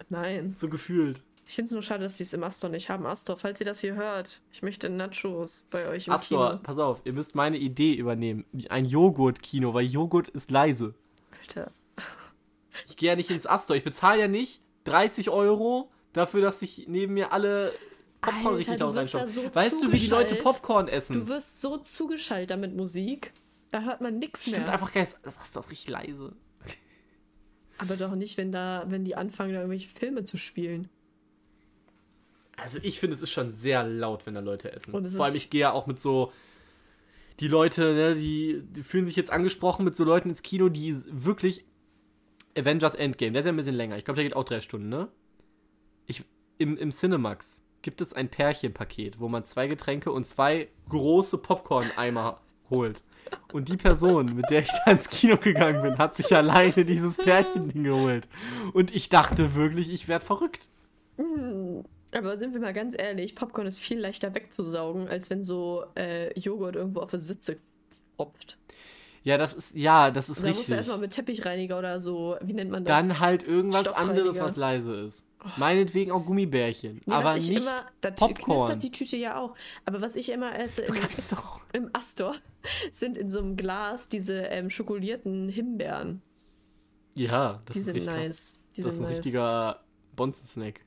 Nein. 0.09 0.55
So 0.57 0.69
gefühlt. 0.69 1.23
Ich 1.47 1.55
finde 1.55 1.67
es 1.67 1.73
nur 1.73 1.83
schade, 1.83 2.03
dass 2.03 2.17
sie 2.17 2.23
es 2.23 2.33
im 2.33 2.43
Astor 2.43 2.71
nicht 2.71 2.89
haben. 2.89 3.05
Astor, 3.07 3.37
falls 3.39 3.61
ihr 3.61 3.67
das 3.67 3.81
hier 3.81 3.95
hört, 3.95 4.43
ich 4.51 4.63
möchte 4.63 4.89
Nachos 4.89 5.67
bei 5.71 5.87
euch 5.89 6.07
im 6.07 6.15
Astor, 6.15 6.53
Kino. 6.53 6.63
pass 6.63 6.79
auf, 6.79 7.01
ihr 7.05 7.13
müsst 7.13 7.35
meine 7.35 7.59
Idee 7.59 7.95
übernehmen. 7.95 8.45
Ein 8.71 8.87
Joghurt-Kino, 8.87 9.75
weil 9.75 9.85
Joghurt 9.85 10.29
ist 10.29 10.51
leise. 10.51 10.95
Alter. 11.41 11.71
Ich 12.89 12.97
gehe 12.97 13.11
ja 13.11 13.17
nicht 13.17 13.31
ins 13.31 13.47
Astor. 13.47 13.77
Ich 13.77 13.85
bezahle 13.85 14.23
ja 14.23 14.29
nicht 14.29 14.61
30 14.85 15.31
Euro 15.31 15.91
dafür, 16.15 16.41
dass 16.41 16.61
sich 16.61 16.87
neben 16.89 17.13
mir 17.13 17.33
alle 17.33 17.73
Popcorn 18.23 18.47
Alter, 18.47 18.57
richtig 18.57 18.79
laut 18.81 18.97
reinschauen. 18.97 19.29
So 19.29 19.55
weißt 19.55 19.83
du, 19.83 19.93
wie 19.93 19.99
die 19.99 20.07
Leute 20.07 20.37
Popcorn 20.37 20.89
essen? 20.89 21.21
Du 21.21 21.29
wirst 21.29 21.61
so 21.61 21.77
zugeschaltet 21.77 22.59
mit 22.59 22.75
Musik. 22.75 23.33
Da 23.71 23.83
hört 23.83 24.01
man 24.01 24.19
nichts 24.19 24.47
mehr. 24.47 24.57
Stimmt 24.57 24.71
einfach 24.71 24.93
geil. 24.93 25.07
Das 25.23 25.39
Astor 25.39 25.61
ist 25.61 25.71
richtig 25.71 25.91
leise. 25.91 26.33
Aber 27.77 27.97
doch 27.97 28.15
nicht, 28.15 28.39
wenn 28.39 28.53
da, 28.53 28.85
wenn 28.89 29.05
die 29.05 29.17
anfangen, 29.17 29.53
da 29.53 29.59
irgendwelche 29.59 29.89
Filme 29.89 30.25
zu 30.25 30.39
spielen. 30.39 30.89
Also 32.57 32.79
ich 32.83 33.01
finde, 33.01 33.17
es 33.17 33.23
ist 33.23 33.33
schon 33.33 33.49
sehr 33.49 33.83
laut, 33.83 34.27
wenn 34.27 34.35
da 34.35 34.41
Leute 34.41 34.73
essen. 34.73 34.93
Vor 34.93 35.25
allem, 35.25 35.35
ich 35.35 35.51
gehe 35.51 35.63
ja 35.63 35.73
auch 35.73 35.87
mit 35.87 35.99
so. 35.99 36.33
Die 37.41 37.49
Leute, 37.49 37.95
ne, 37.95 38.15
die, 38.15 38.63
die 38.63 38.85
fühlen 38.85 39.07
sich 39.07 39.17
jetzt 39.17 39.33
angesprochen 39.33 39.85
mit 39.85 39.97
so 39.97 40.05
Leuten 40.05 40.29
ins 40.29 40.43
Kino, 40.43 40.69
die 40.69 40.97
wirklich. 41.11 41.65
Avengers 42.57 42.95
Endgame, 42.95 43.33
der 43.33 43.41
ist 43.41 43.47
ja 43.47 43.53
ein 43.53 43.57
bisschen 43.57 43.75
länger. 43.75 43.97
Ich 43.99 44.05
glaube, 44.05 44.15
der 44.15 44.23
geht 44.23 44.37
auch 44.37 44.45
drei 44.45 44.61
Stunden, 44.61 44.89
ne? 44.89 45.09
Ich, 46.07 46.25
im, 46.59 46.77
Im 46.77 46.91
Cinemax 46.91 47.63
gibt 47.83 48.01
es 48.01 48.13
ein 48.13 48.29
Pärchenpaket, 48.29 49.21
wo 49.21 49.29
man 49.29 49.45
zwei 49.45 49.67
Getränke 49.67 50.11
und 50.11 50.25
zwei 50.25 50.69
große 50.89 51.39
Popcorn-Eimer 51.39 52.41
holt. 52.71 53.03
Und 53.53 53.69
die 53.69 53.77
Person, 53.77 54.35
mit 54.35 54.51
der 54.51 54.61
ich 54.61 54.71
da 54.85 54.93
ins 54.93 55.09
Kino 55.09 55.37
gegangen 55.37 55.83
bin, 55.83 55.99
hat 55.99 56.15
sich 56.15 56.35
alleine 56.35 56.85
dieses 56.85 57.17
Pärchending 57.17 57.85
geholt. 57.85 58.29
Und 58.73 58.95
ich 58.95 59.09
dachte 59.09 59.55
wirklich, 59.55 59.93
ich 59.93 60.09
werde 60.09 60.25
verrückt. 60.25 60.69
Hm, 61.17 61.85
aber 62.13 62.39
sind 62.39 62.55
wir 62.55 62.61
mal 62.61 62.73
ganz 62.73 62.95
ehrlich, 62.97 63.35
Popcorn 63.35 63.67
ist 63.67 63.81
viel 63.81 63.99
leichter 63.99 64.35
wegzusaugen, 64.35 65.09
als 65.09 65.31
wenn 65.31 65.43
so 65.43 65.85
äh, 65.97 66.39
Joghurt 66.39 66.77
irgendwo 66.77 67.01
auf 67.01 67.11
der 67.11 67.21
Sitze 67.21 67.59
tropft. 68.17 68.59
Ja, 69.25 69.39
das 69.39 69.55
ist, 69.55 69.75
ja, 69.75 70.11
das 70.11 70.29
ist 70.29 70.43
da 70.43 70.49
richtig. 70.49 70.55
Da 70.55 70.59
musst 70.59 70.71
du 70.71 70.75
erstmal 70.75 70.99
mit 70.99 71.13
Teppichreiniger 71.13 71.79
oder 71.79 71.99
so, 71.99 72.37
wie 72.43 72.53
nennt 72.53 72.71
man 72.71 72.85
das? 72.85 73.07
Dann 73.07 73.21
halt 73.21 73.43
irgendwas 73.43 73.89
anderes, 73.89 74.39
was 74.39 74.57
leise 74.57 74.95
ist. 74.95 75.27
Oh. 75.43 75.49
Meinetwegen 75.57 76.13
auch 76.13 76.27
Gummibärchen, 76.27 77.01
nee, 77.07 77.13
aber 77.13 77.35
nicht 77.35 77.51
immer, 77.51 77.87
da 78.03 78.11
Popcorn. 78.11 78.79
die 78.79 78.91
Tüte 78.91 79.17
ja 79.17 79.41
auch. 79.41 79.55
Aber 79.87 80.03
was 80.03 80.15
ich 80.17 80.31
immer 80.31 80.59
esse 80.59 80.83
im, 80.83 80.95
im 81.73 81.91
Astor, 81.95 82.35
sind 82.93 83.17
in 83.17 83.31
so 83.31 83.39
einem 83.39 83.57
Glas 83.57 84.11
diese 84.11 84.35
ähm, 84.35 84.69
schokolierten 84.69 85.49
Himbeeren. 85.49 86.21
Ja, 87.15 87.63
das 87.65 87.75
die 87.75 87.81
ist 87.81 87.87
sind 87.87 88.05
nice. 88.05 88.59
Die 88.77 88.83
das 88.83 88.95
ist 88.95 89.01
ein 89.01 89.05
nice. 89.05 89.13
richtiger 89.19 89.81
Bonzen-Snack. 90.17 90.81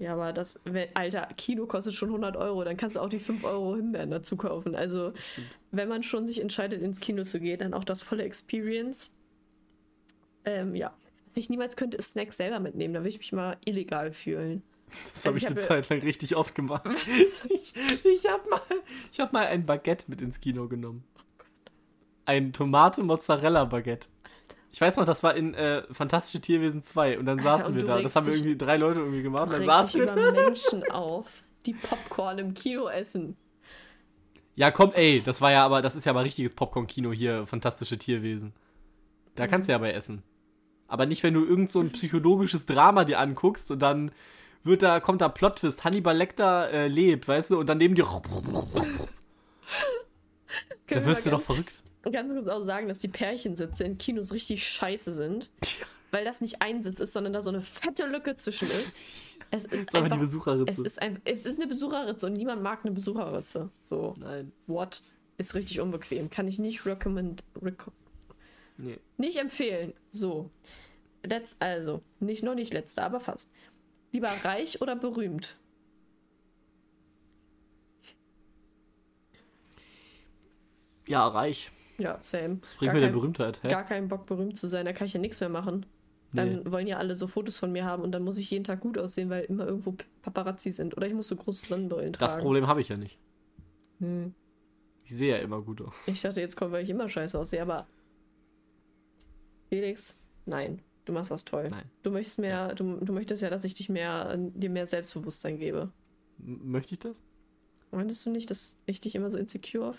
Ja, 0.00 0.14
aber 0.14 0.32
das, 0.32 0.58
alter, 0.94 1.28
Kino 1.36 1.66
kostet 1.66 1.92
schon 1.92 2.08
100 2.08 2.34
Euro, 2.34 2.64
dann 2.64 2.78
kannst 2.78 2.96
du 2.96 3.00
auch 3.00 3.10
die 3.10 3.18
5 3.18 3.44
Euro 3.44 3.76
Himbeeren 3.76 4.10
dazu 4.10 4.34
kaufen. 4.34 4.74
Also, 4.74 5.12
wenn 5.72 5.90
man 5.90 6.02
schon 6.02 6.24
sich 6.24 6.40
entscheidet, 6.40 6.80
ins 6.80 7.00
Kino 7.00 7.22
zu 7.22 7.38
gehen, 7.38 7.58
dann 7.58 7.74
auch 7.74 7.84
das 7.84 8.02
volle 8.02 8.22
Experience. 8.22 9.10
Ähm, 10.46 10.74
ja. 10.74 10.96
Was 11.26 11.36
ich 11.36 11.50
niemals 11.50 11.76
könnte, 11.76 11.98
ist 11.98 12.12
Snacks 12.12 12.38
selber 12.38 12.60
mitnehmen. 12.60 12.94
Da 12.94 13.00
würde 13.00 13.10
ich 13.10 13.18
mich 13.18 13.30
mal 13.32 13.58
illegal 13.66 14.10
fühlen. 14.10 14.62
Das 15.12 15.26
habe 15.26 15.34
also 15.34 15.36
ich, 15.36 15.42
ich 15.42 15.50
eine 15.50 15.60
Zeit 15.60 15.90
lang 15.90 16.00
richtig 16.00 16.34
oft 16.34 16.54
gemacht. 16.54 16.86
Was? 16.86 17.44
Ich, 17.50 17.74
ich 18.04 18.26
habe 18.26 18.48
mal, 18.48 18.62
hab 19.18 19.32
mal 19.34 19.46
ein 19.46 19.66
Baguette 19.66 20.06
mit 20.08 20.22
ins 20.22 20.40
Kino 20.40 20.66
genommen. 20.66 21.04
Oh 21.18 21.22
Gott. 21.36 21.46
Ein 22.24 22.54
Tomate-Mozzarella-Baguette. 22.54 24.08
Ich 24.72 24.80
weiß 24.80 24.96
noch, 24.96 25.04
das 25.04 25.22
war 25.22 25.34
in 25.34 25.54
äh, 25.54 25.82
Fantastische 25.92 26.40
Tierwesen 26.40 26.80
2 26.80 27.18
und 27.18 27.26
dann 27.26 27.38
Alter, 27.38 27.50
saßen 27.50 27.66
und 27.66 27.76
wir 27.76 27.84
da. 27.84 28.00
Das 28.00 28.14
haben 28.14 28.26
wir 28.26 28.34
irgendwie 28.34 28.56
drei 28.56 28.76
Leute 28.76 29.00
irgendwie 29.00 29.22
gemacht. 29.22 29.48
Und 29.48 29.52
dann 29.52 29.64
saßen 29.64 30.00
wir 30.00 30.12
über 30.12 30.32
Menschen 30.44 30.88
auf, 30.90 31.42
die 31.66 31.74
Popcorn 31.74 32.38
im 32.38 32.54
Kino 32.54 32.88
essen. 32.88 33.36
Ja, 34.54 34.70
komm, 34.70 34.92
ey, 34.92 35.22
das 35.24 35.40
war 35.40 35.50
ja 35.50 35.64
aber, 35.64 35.82
das 35.82 35.96
ist 35.96 36.04
ja 36.04 36.12
mal 36.12 36.22
richtiges 36.22 36.54
Popcorn-Kino 36.54 37.12
hier, 37.12 37.46
Fantastische 37.46 37.98
Tierwesen. 37.98 38.52
Da 39.34 39.46
mhm. 39.46 39.50
kannst 39.50 39.68
du 39.68 39.72
ja 39.72 39.78
bei 39.78 39.92
essen. 39.92 40.22
Aber 40.86 41.06
nicht, 41.06 41.22
wenn 41.22 41.34
du 41.34 41.44
irgend 41.44 41.70
so 41.70 41.80
ein 41.80 41.92
psychologisches 41.92 42.66
Drama 42.66 43.04
dir 43.04 43.18
anguckst 43.18 43.70
und 43.70 43.80
dann 43.80 44.10
wird 44.62 44.82
da, 44.82 45.00
kommt 45.00 45.22
da 45.22 45.28
Plot-Twist, 45.28 45.84
Hannibal 45.84 46.16
Lecter 46.16 46.70
äh, 46.70 46.88
lebt, 46.88 47.26
weißt 47.26 47.52
du, 47.52 47.58
und 47.58 47.66
dann 47.68 47.78
neben 47.78 47.94
dir 47.94 48.06
Da 50.88 51.04
wirst 51.06 51.24
du 51.24 51.30
doch 51.30 51.40
verrückt. 51.40 51.82
Ganz 52.02 52.32
kurz 52.32 52.48
auch 52.48 52.62
sagen, 52.62 52.88
dass 52.88 52.98
die 52.98 53.08
Pärchensitze 53.08 53.84
in 53.84 53.98
Kinos 53.98 54.32
richtig 54.32 54.66
scheiße 54.66 55.12
sind. 55.12 55.50
Ja. 55.62 55.86
Weil 56.12 56.24
das 56.24 56.40
nicht 56.40 56.60
ein 56.60 56.82
Sitz 56.82 56.98
ist, 56.98 57.12
sondern 57.12 57.32
da 57.32 57.42
so 57.42 57.50
eine 57.50 57.62
fette 57.62 58.06
Lücke 58.06 58.36
zwischen 58.36 58.66
ist. 58.68 59.00
Es 59.52 59.64
ist, 59.64 59.88
aber 59.96 60.02
die 60.06 60.12
einfach, 60.12 60.18
Besucherritze. 60.20 60.70
es 60.70 60.78
ist, 60.78 61.02
ein, 61.02 61.20
es 61.24 61.44
ist 61.44 61.58
eine 61.58 61.66
Besucherritze 61.66 62.24
und 62.26 62.34
niemand 62.34 62.62
mag 62.62 62.84
eine 62.84 62.92
Besucherritze. 62.92 63.68
So, 63.80 64.14
Nein. 64.16 64.52
what? 64.68 65.02
Ist 65.38 65.54
richtig 65.56 65.80
unbequem. 65.80 66.30
Kann 66.30 66.46
ich 66.46 66.60
nicht 66.60 66.86
recommend, 66.86 67.42
reco 67.60 67.90
Nee. 68.76 68.98
nicht 69.16 69.38
empfehlen. 69.38 69.92
So. 70.08 70.50
Letz, 71.24 71.56
also, 71.58 72.00
nicht 72.20 72.44
noch 72.44 72.54
nicht 72.54 72.72
letzter, 72.72 73.02
aber 73.02 73.18
fast. 73.18 73.50
Lieber 74.12 74.30
reich 74.44 74.80
oder 74.82 74.94
berühmt? 74.94 75.56
Ja, 81.08 81.26
reich. 81.26 81.72
Ja, 82.00 82.16
same. 82.20 82.56
Das 82.60 82.74
bringt 82.74 82.88
Gar 82.88 82.94
mir 82.94 83.00
der 83.00 83.08
kein- 83.10 83.18
Berühmtheit. 83.18 83.62
Hä? 83.62 83.68
Gar 83.68 83.84
keinen 83.84 84.08
Bock, 84.08 84.26
berühmt 84.26 84.56
zu 84.56 84.66
sein, 84.66 84.84
da 84.86 84.92
kann 84.92 85.06
ich 85.06 85.12
ja 85.12 85.20
nichts 85.20 85.40
mehr 85.40 85.48
machen. 85.48 85.86
Dann 86.32 86.62
Nee. 86.62 86.70
wollen 86.72 86.86
ja 86.86 86.98
alle 86.98 87.16
so 87.16 87.26
Fotos 87.26 87.56
von 87.58 87.72
mir 87.72 87.84
haben 87.84 88.02
und 88.04 88.12
dann 88.12 88.22
muss 88.22 88.38
ich 88.38 88.50
jeden 88.50 88.62
Tag 88.64 88.80
gut 88.80 88.96
aussehen, 88.98 89.30
weil 89.30 89.44
immer 89.44 89.66
irgendwo 89.66 89.96
Paparazzi 90.22 90.70
sind. 90.70 90.96
Oder 90.96 91.06
ich 91.08 91.14
muss 91.14 91.26
so 91.28 91.34
große 91.36 91.66
Sonnenbrillen 91.66 92.12
tragen. 92.12 92.32
Das 92.32 92.40
Problem 92.40 92.66
habe 92.68 92.80
ich 92.80 92.88
ja 92.88 92.96
nicht. 92.96 93.18
Hm. 93.98 94.32
Ich 95.02 95.16
sehe 95.16 95.36
ja 95.36 95.42
immer 95.42 95.60
gut 95.60 95.82
aus. 95.82 95.92
Ich 96.06 96.22
dachte, 96.22 96.40
jetzt 96.40 96.54
kommt, 96.56 96.70
weil 96.72 96.84
ich 96.84 96.90
immer 96.90 97.08
scheiße 97.08 97.36
aussehe, 97.38 97.60
aber. 97.60 97.86
Felix, 99.68 100.20
nein. 100.46 100.80
Du 101.04 101.12
machst 101.12 101.30
das 101.30 101.44
toll. 101.44 101.66
Nein. 101.70 101.84
Du 102.02 102.10
möchtest 102.10 102.38
mehr, 102.38 102.74
du, 102.74 102.96
du 102.98 103.12
möchtest 103.12 103.42
ja, 103.42 103.50
dass 103.50 103.64
ich 103.64 103.74
dich 103.74 103.88
mehr, 103.88 104.36
dir 104.36 104.70
mehr 104.70 104.86
Selbstbewusstsein 104.86 105.58
gebe. 105.58 105.90
M 106.38 106.60
möchte 106.70 106.92
ich 106.92 106.98
das? 107.00 107.22
Meintest 107.90 108.24
du 108.24 108.30
nicht, 108.30 108.50
dass 108.50 108.78
ich 108.86 109.00
dich 109.00 109.16
immer 109.16 109.30
so 109.30 109.38
insecure 109.38 109.94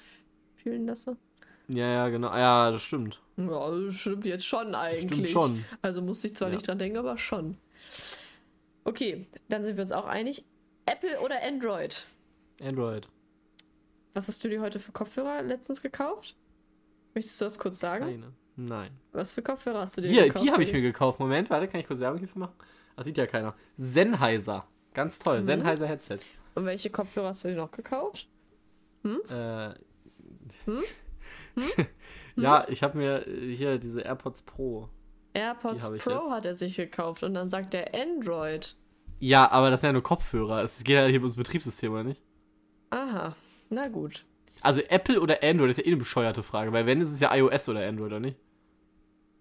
fühlen 0.56 0.86
lasse? 0.88 1.18
Ja, 1.74 1.88
ja, 1.88 2.10
genau. 2.10 2.36
Ja, 2.36 2.72
das 2.72 2.82
stimmt. 2.82 3.22
Ja, 3.38 3.70
das 3.72 3.96
stimmt 3.96 4.26
jetzt 4.26 4.46
schon 4.46 4.76
eigentlich. 4.76 5.04
Stimmt 5.12 5.30
schon. 5.30 5.66
Also 5.82 6.02
musste 6.02 6.28
ich 6.28 6.36
zwar 6.36 6.50
Ja. 6.50 6.56
nicht 6.56 6.68
dran 6.68 6.80
denken, 6.80 6.98
aber 6.98 7.18
schon. 7.18 7.58
Okay, 8.84 9.28
dann 9.50 9.64
sind 9.64 9.78
wir 9.78 9.82
uns 9.84 9.92
auch 9.92 10.06
einig. 10.06 10.44
Apple 10.86 11.20
oder 11.22 11.42
Android? 11.44 12.06
Android. 12.62 13.08
Was 14.14 14.28
hast 14.28 14.44
du 14.44 14.50
dir 14.50 14.62
heute 14.62 14.80
für 14.80 14.92
Kopfhörer 14.92 15.42
letztens 15.44 15.82
gekauft? 15.82 16.36
Möchtest 17.14 17.40
du 17.40 17.46
das 17.46 17.60
kurz 17.60 17.80
sagen? 17.80 18.06
Keine. 18.06 18.34
Nein. 18.58 18.92
Was 19.14 19.34
für 19.34 19.42
Kopfhörer 19.42 19.82
hast 19.82 19.98
du 19.98 20.02
dir 20.02 20.08
Hier, 20.10 20.24
gekauft? 20.26 20.46
die 20.46 20.52
habe 20.52 20.64
ich 20.64 20.74
mir 20.74 20.82
gekauft. 20.82 21.20
Moment, 21.20 21.50
warte, 21.50 21.68
kann 21.68 21.80
ich 21.80 21.88
kurz 21.88 22.00
Werbung 22.00 22.20
hierfür 22.20 22.40
machen? 22.40 22.56
Das 22.96 23.06
sieht 23.06 23.18
ja 23.18 23.26
keiner. 23.28 23.56
Sennheiser. 23.78 24.68
Ganz 24.94 25.20
toll. 25.20 25.38
Mhm. 25.38 25.42
Sennheiser 25.44 25.88
Headsets. 25.88 26.26
Und 26.56 26.66
welche 26.66 26.90
Kopfhörer 26.90 27.30
hast 27.30 27.46
du 27.46 27.50
dir 27.50 27.56
noch 27.56 27.72
gekauft? 27.72 28.28
Äh, 29.06 29.70
Hm? 30.66 30.84
ja, 32.36 32.66
ich 32.70 32.84
habe 32.84 32.98
mir 32.98 33.28
äh, 33.28 33.54
hier 33.54 33.78
diese 33.78 34.02
AirPods 34.02 34.42
Pro. 34.44 34.90
AirPods 35.34 35.98
Pro 36.00 36.12
jetzt. 36.12 36.32
hat 36.32 36.46
er 36.46 36.54
sich 36.56 36.76
gekauft 36.76 37.24
und 37.24 37.34
dann 37.34 37.50
sagt 37.50 37.74
er 37.74 37.94
Android. 37.94 38.76
Ja, 39.20 39.50
aber 39.52 39.70
das 39.70 39.82
sind 39.82 39.90
ja 39.90 39.94
nur 39.94 40.04
Kopfhörer. 40.04 40.64
Es 40.64 40.84
geht 40.84 40.96
ja 40.96 41.06
hier 41.06 41.20
ums 41.20 41.36
Betriebssystem, 41.36 41.92
oder 41.94 42.04
nicht? 42.04 42.22
Aha, 42.90 43.36
na 43.70 43.88
gut. 43.88 44.26
Also 44.62 44.82
Apple 44.90 45.20
oder 45.22 45.42
Android 45.44 45.72
ist 45.72 45.78
ja 45.78 45.84
eh 45.86 45.88
eine 45.88 45.98
bescheuerte 45.98 46.44
Frage, 46.44 46.74
weil 46.74 46.86
wenn 46.86 47.02
ist 47.02 47.12
es 47.12 47.20
ja 47.20 47.34
iOS 47.34 47.70
oder 47.70 47.88
Android, 47.88 48.08
oder 48.08 48.20
nicht? 48.20 48.38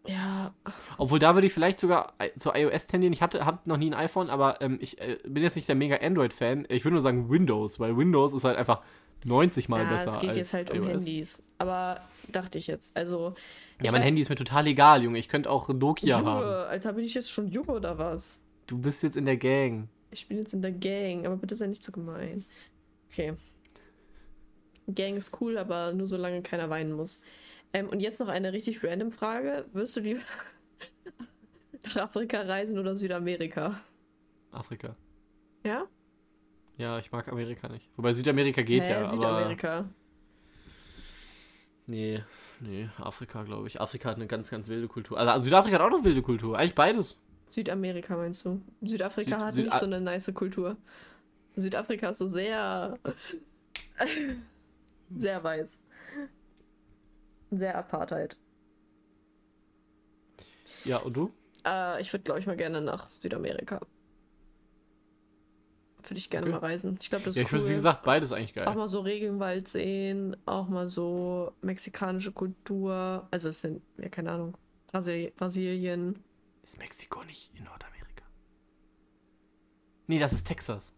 Ja, 0.07 0.55
Obwohl 0.97 1.19
da 1.19 1.35
würde 1.35 1.47
ich 1.47 1.53
vielleicht 1.53 1.79
sogar 1.79 2.15
i- 2.23 2.33
zu 2.35 2.53
iOS 2.55 2.87
tendieren. 2.87 3.13
Ich 3.13 3.21
hatte 3.21 3.45
hab 3.45 3.67
noch 3.67 3.77
nie 3.77 3.91
ein 3.91 3.95
iPhone, 3.95 4.31
aber 4.31 4.61
ähm, 4.63 4.79
ich 4.81 4.99
äh, 5.01 5.19
bin 5.27 5.43
jetzt 5.43 5.57
nicht 5.57 5.69
der 5.69 5.75
mega 5.75 5.97
Android-Fan. 5.97 6.67
Ich 6.71 6.85
würde 6.85 6.95
nur 6.95 7.03
sagen 7.03 7.29
Windows, 7.29 7.79
weil 7.81 7.97
Windows 7.99 8.33
ist 8.33 8.45
halt 8.45 8.57
einfach 8.57 8.81
90 9.25 9.69
mal 9.69 9.83
ja 9.83 9.91
besser 9.91 10.07
es 10.15 10.19
geht 10.21 10.29
als 10.31 10.39
jetzt 10.39 10.55
halt 10.55 10.71
um 10.71 10.77
iOS. 10.79 10.87
Handys. 10.89 11.43
Aber 11.59 12.01
dachte 12.29 12.59
ich 12.59 12.67
jetzt. 12.67 12.97
Also. 12.97 13.35
Ja, 13.83 13.93
mein 13.93 14.01
weiß- 14.03 14.05
Handy 14.05 14.21
ist 14.23 14.29
mir 14.29 14.37
total 14.37 14.67
egal, 14.67 15.03
Junge. 15.03 15.19
Ich 15.19 15.29
könnte 15.29 15.51
auch 15.51 15.69
Nokia 15.69 16.19
Junge, 16.19 16.31
haben. 16.31 16.45
Alter, 16.69 16.93
bin 16.95 17.05
ich 17.05 17.15
jetzt 17.15 17.31
schon 17.31 17.49
jung 17.49 17.67
oder 17.67 17.99
was? 17.99 18.41
Du 18.67 18.79
bist 18.79 19.03
jetzt 19.03 19.17
in 19.17 19.27
der 19.27 19.37
Gang. 19.37 19.89
Ich 20.11 20.27
bin 20.29 20.39
jetzt 20.39 20.53
in 20.55 20.63
der 20.63 20.73
Gang, 20.73 21.27
aber 21.27 21.37
bitte 21.37 21.55
sei 21.55 21.67
nicht 21.67 21.83
so 21.83 21.93
gemein. 21.93 22.45
Okay. 23.11 23.35
Gang 24.93 25.17
ist 25.17 25.41
cool, 25.41 25.57
aber 25.59 25.93
nur 25.93 26.07
solange 26.07 26.43
keiner 26.43 26.69
weinen 26.71 26.93
muss. 26.93 27.21
Ähm, 27.73 27.89
und 27.89 28.01
jetzt 28.01 28.19
noch 28.21 28.29
eine 28.29 28.53
richtig 28.53 28.83
random 28.83 29.13
Frage. 29.13 29.65
Wirst 29.73 29.97
du 29.97 30.01
lieber 30.01 30.21
nach 31.85 31.97
Afrika 31.97 32.41
reisen 32.43 32.79
oder 32.79 32.97
Südamerika? 32.97 33.81
Afrika. 34.51 34.97
Ja? 35.65 35.87
Ja, 36.81 36.99
ich 36.99 37.13
mag 37.13 37.29
Amerika 37.29 37.69
nicht. 37.69 37.91
Wobei 37.97 38.15
Südamerika 38.15 38.63
geht 38.63 38.87
Hä, 38.87 38.91
ja, 38.93 38.99
aber. 39.01 39.07
Südamerika. 39.09 39.85
Nee, 41.87 42.25
nee, 42.61 42.89
Afrika, 42.97 43.43
glaube 43.43 43.67
ich. 43.69 43.79
Afrika 43.83 44.09
hat 44.09 44.17
eine 44.17 44.27
ganz, 44.27 44.49
ganz 44.51 44.67
wilde 44.69 44.89
Kultur. 44.89 45.19
Also 45.19 45.45
Südafrika 45.45 45.75
hat 45.75 45.83
auch 45.83 45.91
noch 45.91 46.05
wilde 46.05 46.23
Kultur. 46.23 46.59
Eigentlich 46.59 46.75
beides. 46.75 47.19
Südamerika 47.47 48.17
meinst 48.17 48.47
du? 48.47 48.63
Südafrika 48.81 49.37
Süd- 49.37 49.45
hat 49.45 49.55
Süd- 49.55 49.65
nicht 49.67 49.77
so 49.77 49.85
eine 49.85 50.01
nice 50.01 50.33
Kultur. 50.33 50.79
Südafrika 51.55 52.09
ist 52.11 52.19
so 52.19 52.29
sehr. 52.29 52.99
sehr 55.15 55.45
weiß. 55.45 55.79
Sehr 57.51 57.77
Apartheid. 57.77 58.39
Ja, 60.87 60.97
und 60.99 61.15
du? 61.15 61.31
Äh, 61.67 62.01
ich 62.01 62.11
würde, 62.11 62.23
glaube 62.23 62.41
ich, 62.41 62.47
mal 62.47 62.57
gerne 62.57 62.81
nach 62.81 63.07
Südamerika. 63.07 63.81
Würde 66.11 66.19
ich 66.19 66.29
gerne 66.29 66.47
Okay. 66.47 66.53
mal 66.55 66.59
reisen. 66.59 66.99
Ich 67.01 67.09
glaube, 67.09 67.25
das 67.25 67.37
Ja, 67.37 67.43
ist 67.43 67.49
ich 67.49 67.53
cool. 67.53 67.61
würde, 67.61 67.71
wie 67.71 67.75
gesagt, 67.75 68.03
beides 68.03 68.33
eigentlich 68.33 68.53
geil. 68.55 68.67
auch 68.67 68.75
mal 68.75 68.89
so 68.89 69.01
Regenwald 69.01 69.69
sehen, 69.69 70.37
auch 70.45 70.69
mal 70.69 70.89
so 70.89 71.53
mexikanische 71.63 72.33
Kultur. 72.33 73.29
Also 73.31 73.49
es 73.49 73.61
sind, 73.61 73.81
ja, 73.97 74.09
keine 74.09 74.33
Ahnung, 74.33 74.57
Brasil 74.91 75.33
Brasilien. 75.37 76.19
Ist 76.65 76.79
Mexiko 76.79 77.23
nicht 77.25 77.53
in 77.57 77.63
Nordamerika? 77.65 78.25
Nee, 80.09 80.19
das 80.19 80.33
ist 80.33 80.47
Texas. 80.47 80.93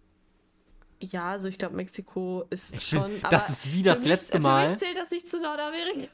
Ja, 1.00 1.30
also 1.30 1.48
ich 1.48 1.58
glaube, 1.58 1.76
Mexiko 1.76 2.44
ist 2.50 2.74
Ich 2.74 2.86
schon. 2.86 3.10
bin- 3.12 3.22
das 3.30 3.50
ist 3.50 3.72
wie 3.72 3.82
das 3.82 3.98
für 3.98 4.02
mich, 4.04 4.08
letzte 4.10 4.32
Für 4.38 4.42
Mal. 4.42 4.70
mich 4.70 4.78
zählt 4.78 4.96
das 4.96 5.10
nicht 5.10 5.28
zu 5.28 5.40
Nordamerika. 5.40 6.08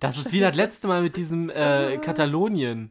Das 0.00 0.18
ist 0.18 0.32
wie 0.32 0.40
das 0.40 0.56
letzte 0.56 0.88
Mal 0.88 1.00
mit 1.02 1.16
diesem 1.16 1.48
äh, 1.48 1.96
Katalonien. 2.02 2.90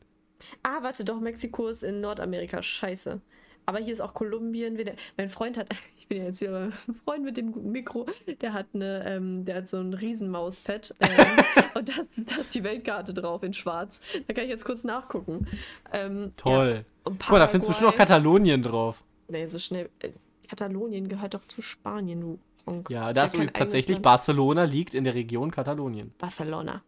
Ah, 0.64 0.82
warte, 0.82 1.04
doch, 1.06 1.20
Mexiko 1.20 1.68
ist 1.68 1.84
in 1.84 2.02
Nordamerika. 2.02 2.62
Scheiße. 2.64 3.22
Aber 3.66 3.80
hier 3.80 3.94
ist 3.94 4.02
auch 4.02 4.14
Kolumbien. 4.14 4.78
Wieder. 4.78 4.94
Mein 5.18 5.30
Freund 5.30 5.58
hat, 5.58 5.68
ich 5.98 6.08
bin 6.08 6.18
ja 6.20 6.26
jetzt 6.26 6.42
wieder 6.42 6.72
Freund 7.06 7.24
mit 7.24 7.38
dem 7.38 7.52
guten 7.52 7.72
Mikro, 7.72 8.06
der 8.42 8.54
hat 8.54 8.68
eine, 8.74 9.06
ähm, 9.06 9.46
der 9.46 9.56
hat 9.58 9.68
so 9.70 9.78
ein 9.78 9.94
Riesenmauspad 9.94 10.94
ähm, 11.00 11.10
und 11.76 11.90
da 11.90 12.02
ist, 12.02 12.54
die 12.56 12.64
Weltkarte 12.64 13.14
drauf 13.14 13.44
in 13.44 13.54
schwarz. 13.54 14.02
Da 14.28 14.34
kann 14.34 14.44
ich 14.46 14.50
jetzt 14.50 14.66
kurz 14.66 14.84
nachgucken. 14.84 15.48
Ähm, 15.92 16.32
Toll. 16.38 16.86
Ja, 17.06 17.12
Guck 17.20 17.30
mal, 17.32 17.40
da 17.40 17.48
findest 17.48 17.68
du 17.70 17.72
bestimmt 17.72 17.92
noch 17.92 17.96
Paraguay- 17.98 17.98
Katalonien 17.98 18.62
drauf. 18.64 19.04
Nee, 19.28 19.48
so 19.48 19.60
schnell. 19.60 19.90
Äh, 20.00 20.10
Katalonien 20.48 21.08
gehört 21.08 21.34
doch 21.34 21.46
zu 21.48 21.62
Spanien, 21.62 22.22
du 22.22 22.40
Honk. 22.66 22.90
Ja, 22.90 23.10
Ist 23.10 23.18
das 23.18 23.34
kein 23.34 23.42
ist 23.42 23.56
tatsächlich, 23.56 23.96
Land. 23.98 24.04
Barcelona 24.04 24.64
liegt 24.64 24.94
in 24.96 25.04
der 25.04 25.14
Region 25.16 25.52
Katalonien. 25.52 26.14
Barcelona. 26.18 26.82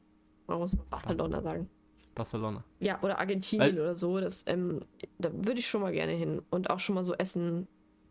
Man 0.48 0.60
muss 0.60 0.76
Barcelona 0.90 1.42
sagen. 1.42 1.70
Barcelona. 2.16 2.64
Ja, 2.80 3.02
oder 3.04 3.20
Argentinien 3.20 3.76
Weil- 3.76 3.80
oder 3.80 3.96
so. 3.96 4.20
Das, 4.20 4.46
ähm, 4.48 4.82
da 5.20 5.32
würde 5.32 5.60
ich 5.60 5.68
schon 5.68 5.82
mal 5.82 5.92
gerne 5.92 6.14
hin. 6.14 6.42
Und 6.50 6.70
auch 6.70 6.80
schon 6.80 6.96
mal 6.96 7.04
so 7.04 7.14
Essen 7.14 7.68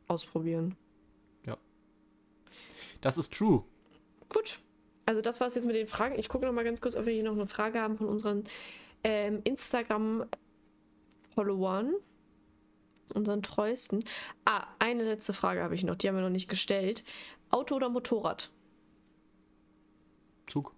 ausprobieren. 0.06 0.76
Das 3.04 3.16
ist 3.18 3.34
true. 3.34 3.62
Gut. 4.30 4.60
Also 5.04 5.20
das 5.20 5.38
war 5.38 5.48
es 5.48 5.54
jetzt 5.54 5.66
mit 5.66 5.76
den 5.76 5.86
Fragen. 5.86 6.18
Ich 6.18 6.30
gucke 6.30 6.46
noch 6.46 6.54
mal 6.54 6.64
ganz 6.64 6.80
kurz, 6.80 6.94
ob 6.94 7.04
wir 7.04 7.12
hier 7.12 7.22
noch 7.22 7.32
eine 7.32 7.46
Frage 7.46 7.78
haben 7.78 7.98
von 7.98 8.08
unseren 8.08 8.44
ähm, 9.02 9.42
Instagram-Followern. 9.44 11.92
Unseren 13.12 13.42
treuesten. 13.42 14.04
Ah, 14.46 14.66
eine 14.78 15.04
letzte 15.04 15.34
Frage 15.34 15.62
habe 15.62 15.74
ich 15.74 15.84
noch. 15.84 15.96
Die 15.96 16.08
haben 16.08 16.16
wir 16.16 16.22
noch 16.22 16.30
nicht 16.30 16.48
gestellt. 16.48 17.04
Auto 17.50 17.76
oder 17.76 17.90
Motorrad? 17.90 18.50
Zug. 20.46 20.74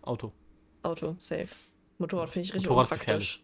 Auto. 0.00 0.32
Auto, 0.86 1.16
safe. 1.18 1.48
Motorrad 1.98 2.30
finde 2.30 2.46
ich 2.48 2.54
richtig 2.54 2.68
Motorrad 2.68 2.86
ist 2.86 2.92
unpraktisch. 3.00 3.42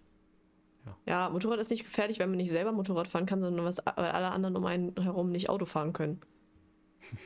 Ja. 0.85 0.97
Ja, 1.07 1.31
Motorrad 1.31 1.59
ist 1.61 1.71
nicht 1.71 1.85
gefährlich, 1.85 2.19
wenn 2.19 2.29
man 2.29 2.37
nicht 2.39 2.51
selber 2.51 2.73
Motorrad 2.73 3.07
fahren 3.09 3.27
kann, 3.27 3.41
sondern 3.41 3.65
was, 3.65 3.79
weil 3.79 4.11
alle 4.11 4.31
anderen 4.31 4.57
um 4.57 4.65
einen 4.67 4.95
herum 5.01 5.31
nicht 5.31 5.49
Auto 5.49 5.65
fahren 5.65 5.93
können. 5.93 6.21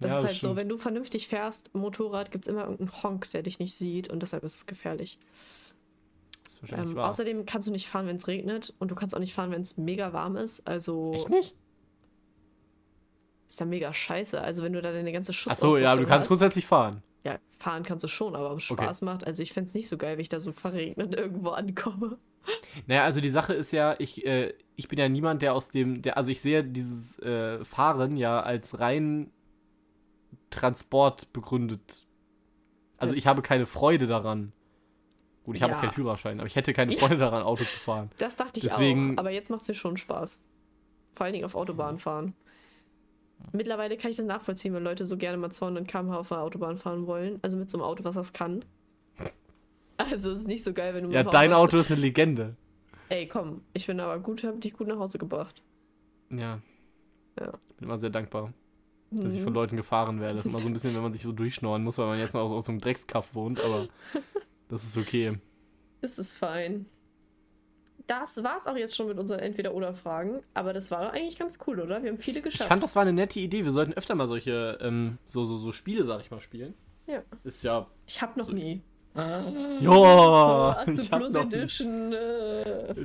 Das 0.00 0.10
Ja, 0.10 0.16
ist 0.18 0.22
das 0.22 0.30
halt 0.30 0.40
so, 0.40 0.46
stimmt. 0.48 0.56
wenn 0.56 0.68
du 0.68 0.76
vernünftig 0.76 1.28
fährst, 1.28 1.72
Motorrad, 1.72 2.32
gibt 2.32 2.44
es 2.44 2.48
immer 2.50 2.62
irgendeinen 2.62 3.02
Honk, 3.04 3.30
der 3.30 3.42
dich 3.42 3.60
nicht 3.60 3.74
sieht 3.74 4.10
und 4.10 4.20
deshalb 4.22 4.42
ist 4.42 4.54
es 4.56 4.66
gefährlich. 4.66 5.20
Das 6.60 6.70
ist 6.70 6.72
Ähm, 6.76 6.96
wahr. 6.96 7.08
außerdem 7.10 7.46
kannst 7.46 7.68
du 7.68 7.70
nicht 7.72 7.86
fahren, 7.88 8.08
wenn 8.08 8.16
es 8.16 8.26
regnet 8.26 8.74
und 8.80 8.90
du 8.90 8.96
kannst 8.96 9.14
auch 9.14 9.20
nicht 9.20 9.32
fahren, 9.32 9.52
wenn 9.52 9.60
es 9.62 9.76
mega 9.76 10.12
warm 10.12 10.34
ist. 10.36 10.66
Also 10.66 11.12
Echt 11.14 11.28
nicht? 11.30 11.54
ist 13.48 13.60
ja 13.60 13.66
mega 13.66 13.92
scheiße. 13.92 14.40
Also 14.40 14.62
wenn 14.64 14.72
du 14.72 14.82
da 14.82 14.90
deine 14.92 15.12
ganze 15.12 15.32
Schutz 15.32 15.52
Achso, 15.52 15.76
ja, 15.78 15.94
du 15.94 16.04
kannst 16.06 16.26
grundsätzlich 16.28 16.66
fahren. 16.66 17.02
Ja, 17.24 17.38
fahren 17.58 17.82
kannst 17.84 18.04
du 18.04 18.08
schon, 18.08 18.36
aber 18.36 18.50
ob 18.52 18.58
es 18.58 18.64
Spaß 18.64 19.02
macht. 19.02 19.26
Also 19.26 19.42
ich 19.42 19.52
fände 19.52 19.68
es 19.68 19.74
nicht 19.74 19.88
so 19.88 19.96
geil, 19.96 20.16
wenn 20.16 20.20
ich 20.22 20.28
da 20.28 20.40
so 20.40 20.52
verregnet 20.52 21.14
irgendwo 21.18 21.50
ankomme. 21.50 22.18
Naja, 22.86 23.04
also 23.04 23.22
die 23.22 23.30
Sache 23.30 23.54
ist 23.54 23.72
ja, 23.72 23.94
ich, 23.98 24.26
äh, 24.26 24.52
ich 24.76 24.88
bin 24.88 24.98
ja 24.98 25.08
niemand, 25.08 25.40
der 25.40 25.54
aus 25.54 25.70
dem, 25.70 26.02
der, 26.02 26.18
also 26.18 26.30
ich 26.30 26.42
sehe 26.42 26.62
dieses 26.62 27.18
äh, 27.20 27.64
Fahren 27.64 28.16
ja 28.18 28.40
als 28.42 28.78
rein 28.78 29.30
Transport 30.50 31.32
begründet. 31.32 32.06
Also 32.98 33.14
ich 33.14 33.26
habe 33.26 33.42
keine 33.42 33.66
Freude 33.66 34.06
daran. 34.06 34.52
Gut, 35.44 35.56
ich 35.56 35.62
habe 35.62 35.72
Ja. 35.74 35.80
keinen 35.80 35.90
Führerschein, 35.90 36.38
aber 36.40 36.46
ich 36.46 36.56
hätte 36.56 36.72
keine 36.72 36.92
Ja. 36.94 36.98
Freude 37.00 37.18
daran, 37.18 37.42
Auto 37.42 37.64
zu 37.64 37.78
fahren. 37.78 38.10
Das 38.18 38.36
dachte 38.36 38.58
ich 38.58 38.64
Deswegen- 38.64 39.14
auch. 39.14 39.20
Aber 39.20 39.30
jetzt 39.30 39.50
macht 39.50 39.62
es 39.62 39.68
mir 39.68 39.74
schon 39.74 39.96
Spaß. 39.96 40.42
Vor 41.14 41.24
allen 41.24 41.32
Dingen 41.32 41.44
auf 41.44 41.54
Autobahn 41.54 41.98
fahren. 41.98 42.34
Mittlerweile 43.52 43.96
kann 43.96 44.10
ich 44.10 44.16
das 44.16 44.26
nachvollziehen, 44.26 44.74
wenn 44.74 44.82
Leute 44.84 45.06
so 45.06 45.16
gerne 45.16 45.36
mal 45.36 45.50
200 45.50 45.86
km/h 45.86 46.18
auf 46.18 46.28
der 46.28 46.40
Autobahn 46.40 46.76
fahren 46.78 47.06
wollen. 47.06 47.38
Also 47.42 47.56
mit 47.56 47.70
so 47.70 47.78
einem 47.78 47.84
Auto, 47.84 48.04
was 48.04 48.14
das 48.16 48.32
kann. 48.32 48.64
Also 49.96 50.30
es 50.32 50.40
ist 50.40 50.48
nicht 50.48 50.64
so 50.64 50.72
geil, 50.72 50.92
wenn 50.94 51.04
du 51.04 51.10
Ja, 51.10 51.20
mit 51.22 51.28
dem 51.28 51.32
dein 51.32 51.52
Auto 51.52 51.78
ist 51.78 51.90
eine 51.90 52.00
Legende. 52.00 52.56
Ey, 53.10 53.28
komm, 53.28 53.62
ich 53.74 53.86
bin 53.86 54.00
aber 54.00 54.18
gut, 54.18 54.42
hab 54.42 54.60
dich 54.60 54.72
gut 54.72 54.88
nach 54.88 54.98
Hause 54.98 55.18
gebracht. 55.18 55.62
Ja. 56.30 56.60
Ja. 57.38 57.52
Ich 57.68 57.74
bin 57.76 57.84
immer 57.86 57.98
sehr 57.98 58.10
dankbar, 58.10 58.52
dass 59.10 59.34
ich 59.34 59.40
Mhm. 59.40 59.44
von 59.44 59.54
Leuten 59.54 59.76
gefahren 59.76 60.20
werde. 60.20 60.36
Das 60.36 60.46
ist 60.46 60.50
immer 60.50 60.58
so 60.58 60.66
ein 60.66 60.72
bisschen, 60.72 60.94
wenn 60.96 61.02
man 61.02 61.12
sich 61.12 61.22
so 61.22 61.30
durchschnorren 61.32 61.84
muss, 61.84 61.98
weil 61.98 62.06
man 62.06 62.18
jetzt 62.18 62.34
noch 62.34 62.40
aus, 62.42 62.50
aus 62.52 62.64
so 62.66 62.72
einem 62.72 62.80
Dreckskaff 62.80 63.34
wohnt, 63.34 63.60
aber 63.60 63.86
das 64.68 64.82
ist 64.84 64.96
okay. 64.96 65.38
Das 66.00 66.18
ist 66.18 66.34
fein. 66.34 66.86
Das 68.06 68.42
war's 68.44 68.66
auch 68.66 68.76
jetzt 68.76 68.94
schon 68.94 69.06
mit 69.08 69.18
unseren 69.18 69.40
Entweder-Oder-Fragen. 69.40 70.42
Aber 70.52 70.72
das 70.72 70.90
war 70.90 71.12
eigentlich 71.12 71.38
ganz 71.38 71.58
cool, 71.66 71.80
oder? 71.80 72.02
Wir 72.02 72.10
haben 72.10 72.18
viele 72.18 72.38
Ich 72.38 72.44
geschafft. 72.44 72.68
fand, 72.68 72.82
das 72.82 72.94
war 72.96 73.02
eine 73.02 73.12
nette 73.14 73.40
Idee. 73.40 73.64
Wir 73.64 73.70
sollten 73.72 73.94
öfter 73.94 74.14
mal 74.14 74.26
solche, 74.26 74.78
ähm, 74.82 75.18
so, 75.24 75.44
so, 75.44 75.56
so 75.56 75.72
Spiele, 75.72 76.04
sag 76.04 76.20
ich 76.20 76.30
mal, 76.30 76.40
spielen. 76.40 76.74
Ja. 77.06 77.22
Ist 77.44 77.62
ja. 77.64 77.86
Ich 78.06 78.20
hab 78.20 78.36
noch 78.36 78.50
nie. 78.50 78.82
Ja! 79.14 80.76
Ach, 80.78 80.84
du 80.84 80.92
ich 80.92 81.10
hab 81.10 81.20
Plus. 81.20 81.34
Edition. 81.34 82.12
Äh. 82.12 82.94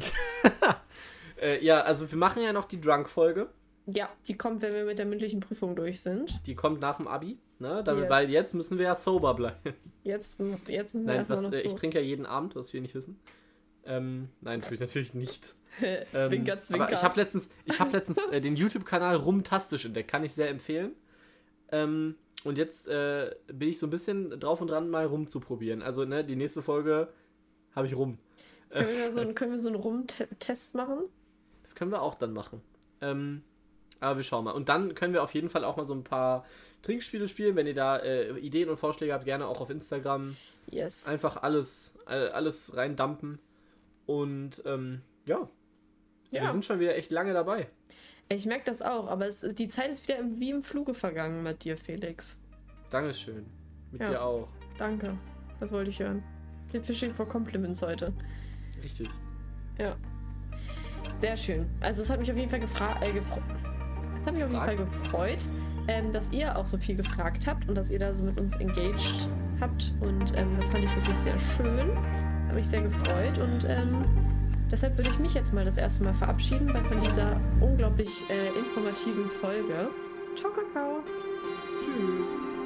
Äh, 1.41 1.63
ja, 1.63 1.79
also 1.79 2.11
wir 2.11 2.17
machen 2.17 2.43
ja 2.43 2.51
noch 2.51 2.65
die 2.65 2.81
Drunk-Folge. 2.81 3.47
Ja, 3.85 4.09
die 4.27 4.35
kommt, 4.35 4.61
wenn 4.61 4.73
wir 4.73 4.83
mit 4.83 4.99
der 4.99 5.05
mündlichen 5.05 5.39
Prüfung 5.39 5.73
durch 5.73 6.01
sind. 6.01 6.45
Die 6.45 6.53
kommt 6.53 6.81
nach 6.81 6.97
dem 6.97 7.07
Abi. 7.07 7.37
Ne? 7.59 7.81
Damit, 7.81 8.03
Yes. 8.03 8.11
Weil 8.11 8.29
jetzt 8.29 8.53
müssen 8.53 8.77
wir 8.77 8.87
ja 8.87 8.95
sober 8.95 9.33
bleiben. 9.35 9.55
Jetzt, 10.03 10.37
jetzt 10.67 10.95
müssen 10.95 11.05
wir 11.07 11.13
Nein, 11.13 11.15
erstmal 11.19 11.37
was, 11.37 11.45
noch 11.45 11.53
äh, 11.53 11.59
so. 11.59 11.65
ich 11.65 11.75
trinke 11.75 11.99
ja 11.99 12.03
jeden 12.05 12.25
Abend, 12.25 12.57
was 12.57 12.73
wir 12.73 12.81
nicht 12.81 12.93
wissen. 12.93 13.17
Ähm, 13.89 14.29
nein, 14.41 14.61
tue 14.61 14.75
ich 14.75 14.79
natürlich 14.79 15.13
nicht. 15.13 15.55
zwinker, 15.79 16.53
Ähm, 16.53 16.61
zwinker. 16.61 16.83
Aber 16.85 16.93
ich 16.93 17.03
habe 17.03 17.19
letztens, 17.19 17.49
ich 17.65 17.79
hab 17.79 17.91
letztens 17.91 18.17
äh, 18.31 18.39
den 18.39 18.55
YouTube-Kanal 18.55 19.15
Rumtastisch 19.15 19.85
entdeckt. 19.85 20.09
Kann 20.09 20.23
ich 20.23 20.33
sehr 20.33 20.49
empfehlen. 20.49 20.93
Ähm, 21.71 22.15
und 22.43 22.57
jetzt 22.57 22.87
äh, 22.87 23.35
bin 23.47 23.69
ich 23.69 23.79
so 23.79 23.87
ein 23.87 23.89
bisschen 23.89 24.39
drauf 24.39 24.61
und 24.61 24.67
dran, 24.69 24.89
mal 24.89 25.05
rumzuprobieren. 25.05 25.81
Also, 25.81 26.05
ne, 26.05 26.23
die 26.23 26.35
nächste 26.35 26.61
Folge 26.61 27.11
habe 27.75 27.87
ich 27.87 27.95
rum. 27.95 28.17
Können, 28.69 28.87
wir 28.87 29.11
so, 29.11 29.19
einen- 29.21 29.35
können 29.35 29.51
wir 29.51 29.59
so 29.59 29.69
einen 29.69 29.77
Rum-Test 29.77 30.75
machen? 30.75 30.99
Das 31.63 31.75
können 31.75 31.91
wir 31.91 32.01
auch 32.01 32.15
dann 32.15 32.33
machen. 32.33 32.61
Ähm, 33.01 33.41
aber 33.99 34.17
wir 34.17 34.23
schauen 34.23 34.45
mal. 34.45 34.51
Und 34.51 34.69
dann 34.69 34.95
können 34.95 35.13
wir 35.13 35.23
auf 35.23 35.33
jeden 35.33 35.49
Fall 35.49 35.63
auch 35.65 35.75
mal 35.75 35.85
so 35.85 35.93
ein 35.93 36.03
paar 36.03 36.45
Trinkspiele 36.83 37.27
spielen. 37.27 37.55
Wenn 37.55 37.67
ihr 37.67 37.73
da 37.73 37.97
äh, 37.97 38.37
Ideen 38.39 38.69
und 38.69 38.77
Vorschläge 38.77 39.13
habt, 39.13 39.25
gerne 39.25 39.47
auch 39.47 39.59
auf 39.59 39.69
Instagram. 39.69 40.35
Yes. 40.71 41.07
Einfach 41.07 41.37
alles, 41.43 41.95
äh, 42.07 42.27
alles 42.29 42.75
reindampen. 42.77 43.39
Und 44.09 44.63
ähm, 44.65 45.03
ja, 45.27 45.47
wir 46.31 46.41
Ja, 46.41 46.51
sind 46.51 46.65
schon 46.65 46.79
wieder 46.79 46.95
echt 46.95 47.11
lange 47.11 47.31
dabei. 47.33 47.67
ich 48.27 48.47
merke 48.47 48.63
das 48.65 48.81
auch, 48.81 49.07
aber 49.07 49.27
es, 49.27 49.41
die 49.41 49.67
Zeit 49.67 49.89
ist 49.89 50.07
wieder 50.07 50.17
im, 50.17 50.39
wie 50.39 50.49
im 50.49 50.63
Fluge 50.63 50.95
vergangen 50.95 51.43
mit 51.43 51.63
dir, 51.63 51.77
Felix. 51.77 52.39
Dankeschön. 52.89 53.45
Mit 53.91 54.01
Ja. 54.01 54.09
dir 54.09 54.23
auch. 54.23 54.47
Danke. 54.79 55.15
Das 55.59 55.71
wollte 55.71 55.91
ich 55.91 55.99
hören. 55.99 56.23
Wir 56.71 56.81
stehen 56.95 57.13
vor 57.13 57.27
Compliments 57.27 57.83
heute. 57.83 58.11
Richtig. 58.83 59.07
Ja. 59.77 59.95
Sehr 61.21 61.37
schön. 61.37 61.69
Also 61.79 62.01
es 62.01 62.09
hat 62.09 62.19
mich 62.19 62.31
auf 62.31 62.37
jeden 62.37 62.49
Fall 62.49 62.61
gefragt. 62.61 63.03
Äh, 63.03 63.11
es 64.19 64.25
hat 64.25 64.33
mich 64.33 64.43
auf 64.43 64.49
jeden 64.49 64.63
Fall 64.63 64.75
gefreut, 64.77 65.47
ähm, 65.87 66.11
dass 66.11 66.31
ihr 66.31 66.57
auch 66.57 66.65
so 66.65 66.79
viel 66.79 66.95
gefragt 66.95 67.45
habt 67.45 67.69
und 67.69 67.75
dass 67.75 67.91
ihr 67.91 67.99
da 67.99 68.15
so 68.15 68.23
mit 68.23 68.39
uns 68.39 68.55
engaged 68.55 69.29
habt. 69.59 69.93
Und 70.01 70.35
ähm, 70.35 70.55
das 70.57 70.71
fand 70.71 70.83
ich 70.83 70.95
wirklich 70.95 71.15
sehr 71.17 71.37
schön. 71.39 71.89
Hat 72.49 72.55
mich 72.55 72.67
sehr 72.67 72.81
gefreut. 72.81 73.37
Und 73.37 73.65
ähm, 73.69 74.03
deshalb 74.71 74.97
würde 74.97 75.11
ich 75.11 75.19
mich 75.19 75.35
jetzt 75.35 75.53
mal 75.53 75.63
das 75.63 75.77
erste 75.77 76.03
Mal 76.03 76.15
verabschieden 76.15 76.67
bei 76.73 76.83
von 76.83 76.99
dieser 77.01 77.39
unglaublich 77.61 78.23
äh, 78.29 78.47
informativen 78.57 79.29
Folge. 79.29 79.89
Ciao, 80.35 80.51
Kakao. 80.51 81.03
Tschüss. 81.79 82.58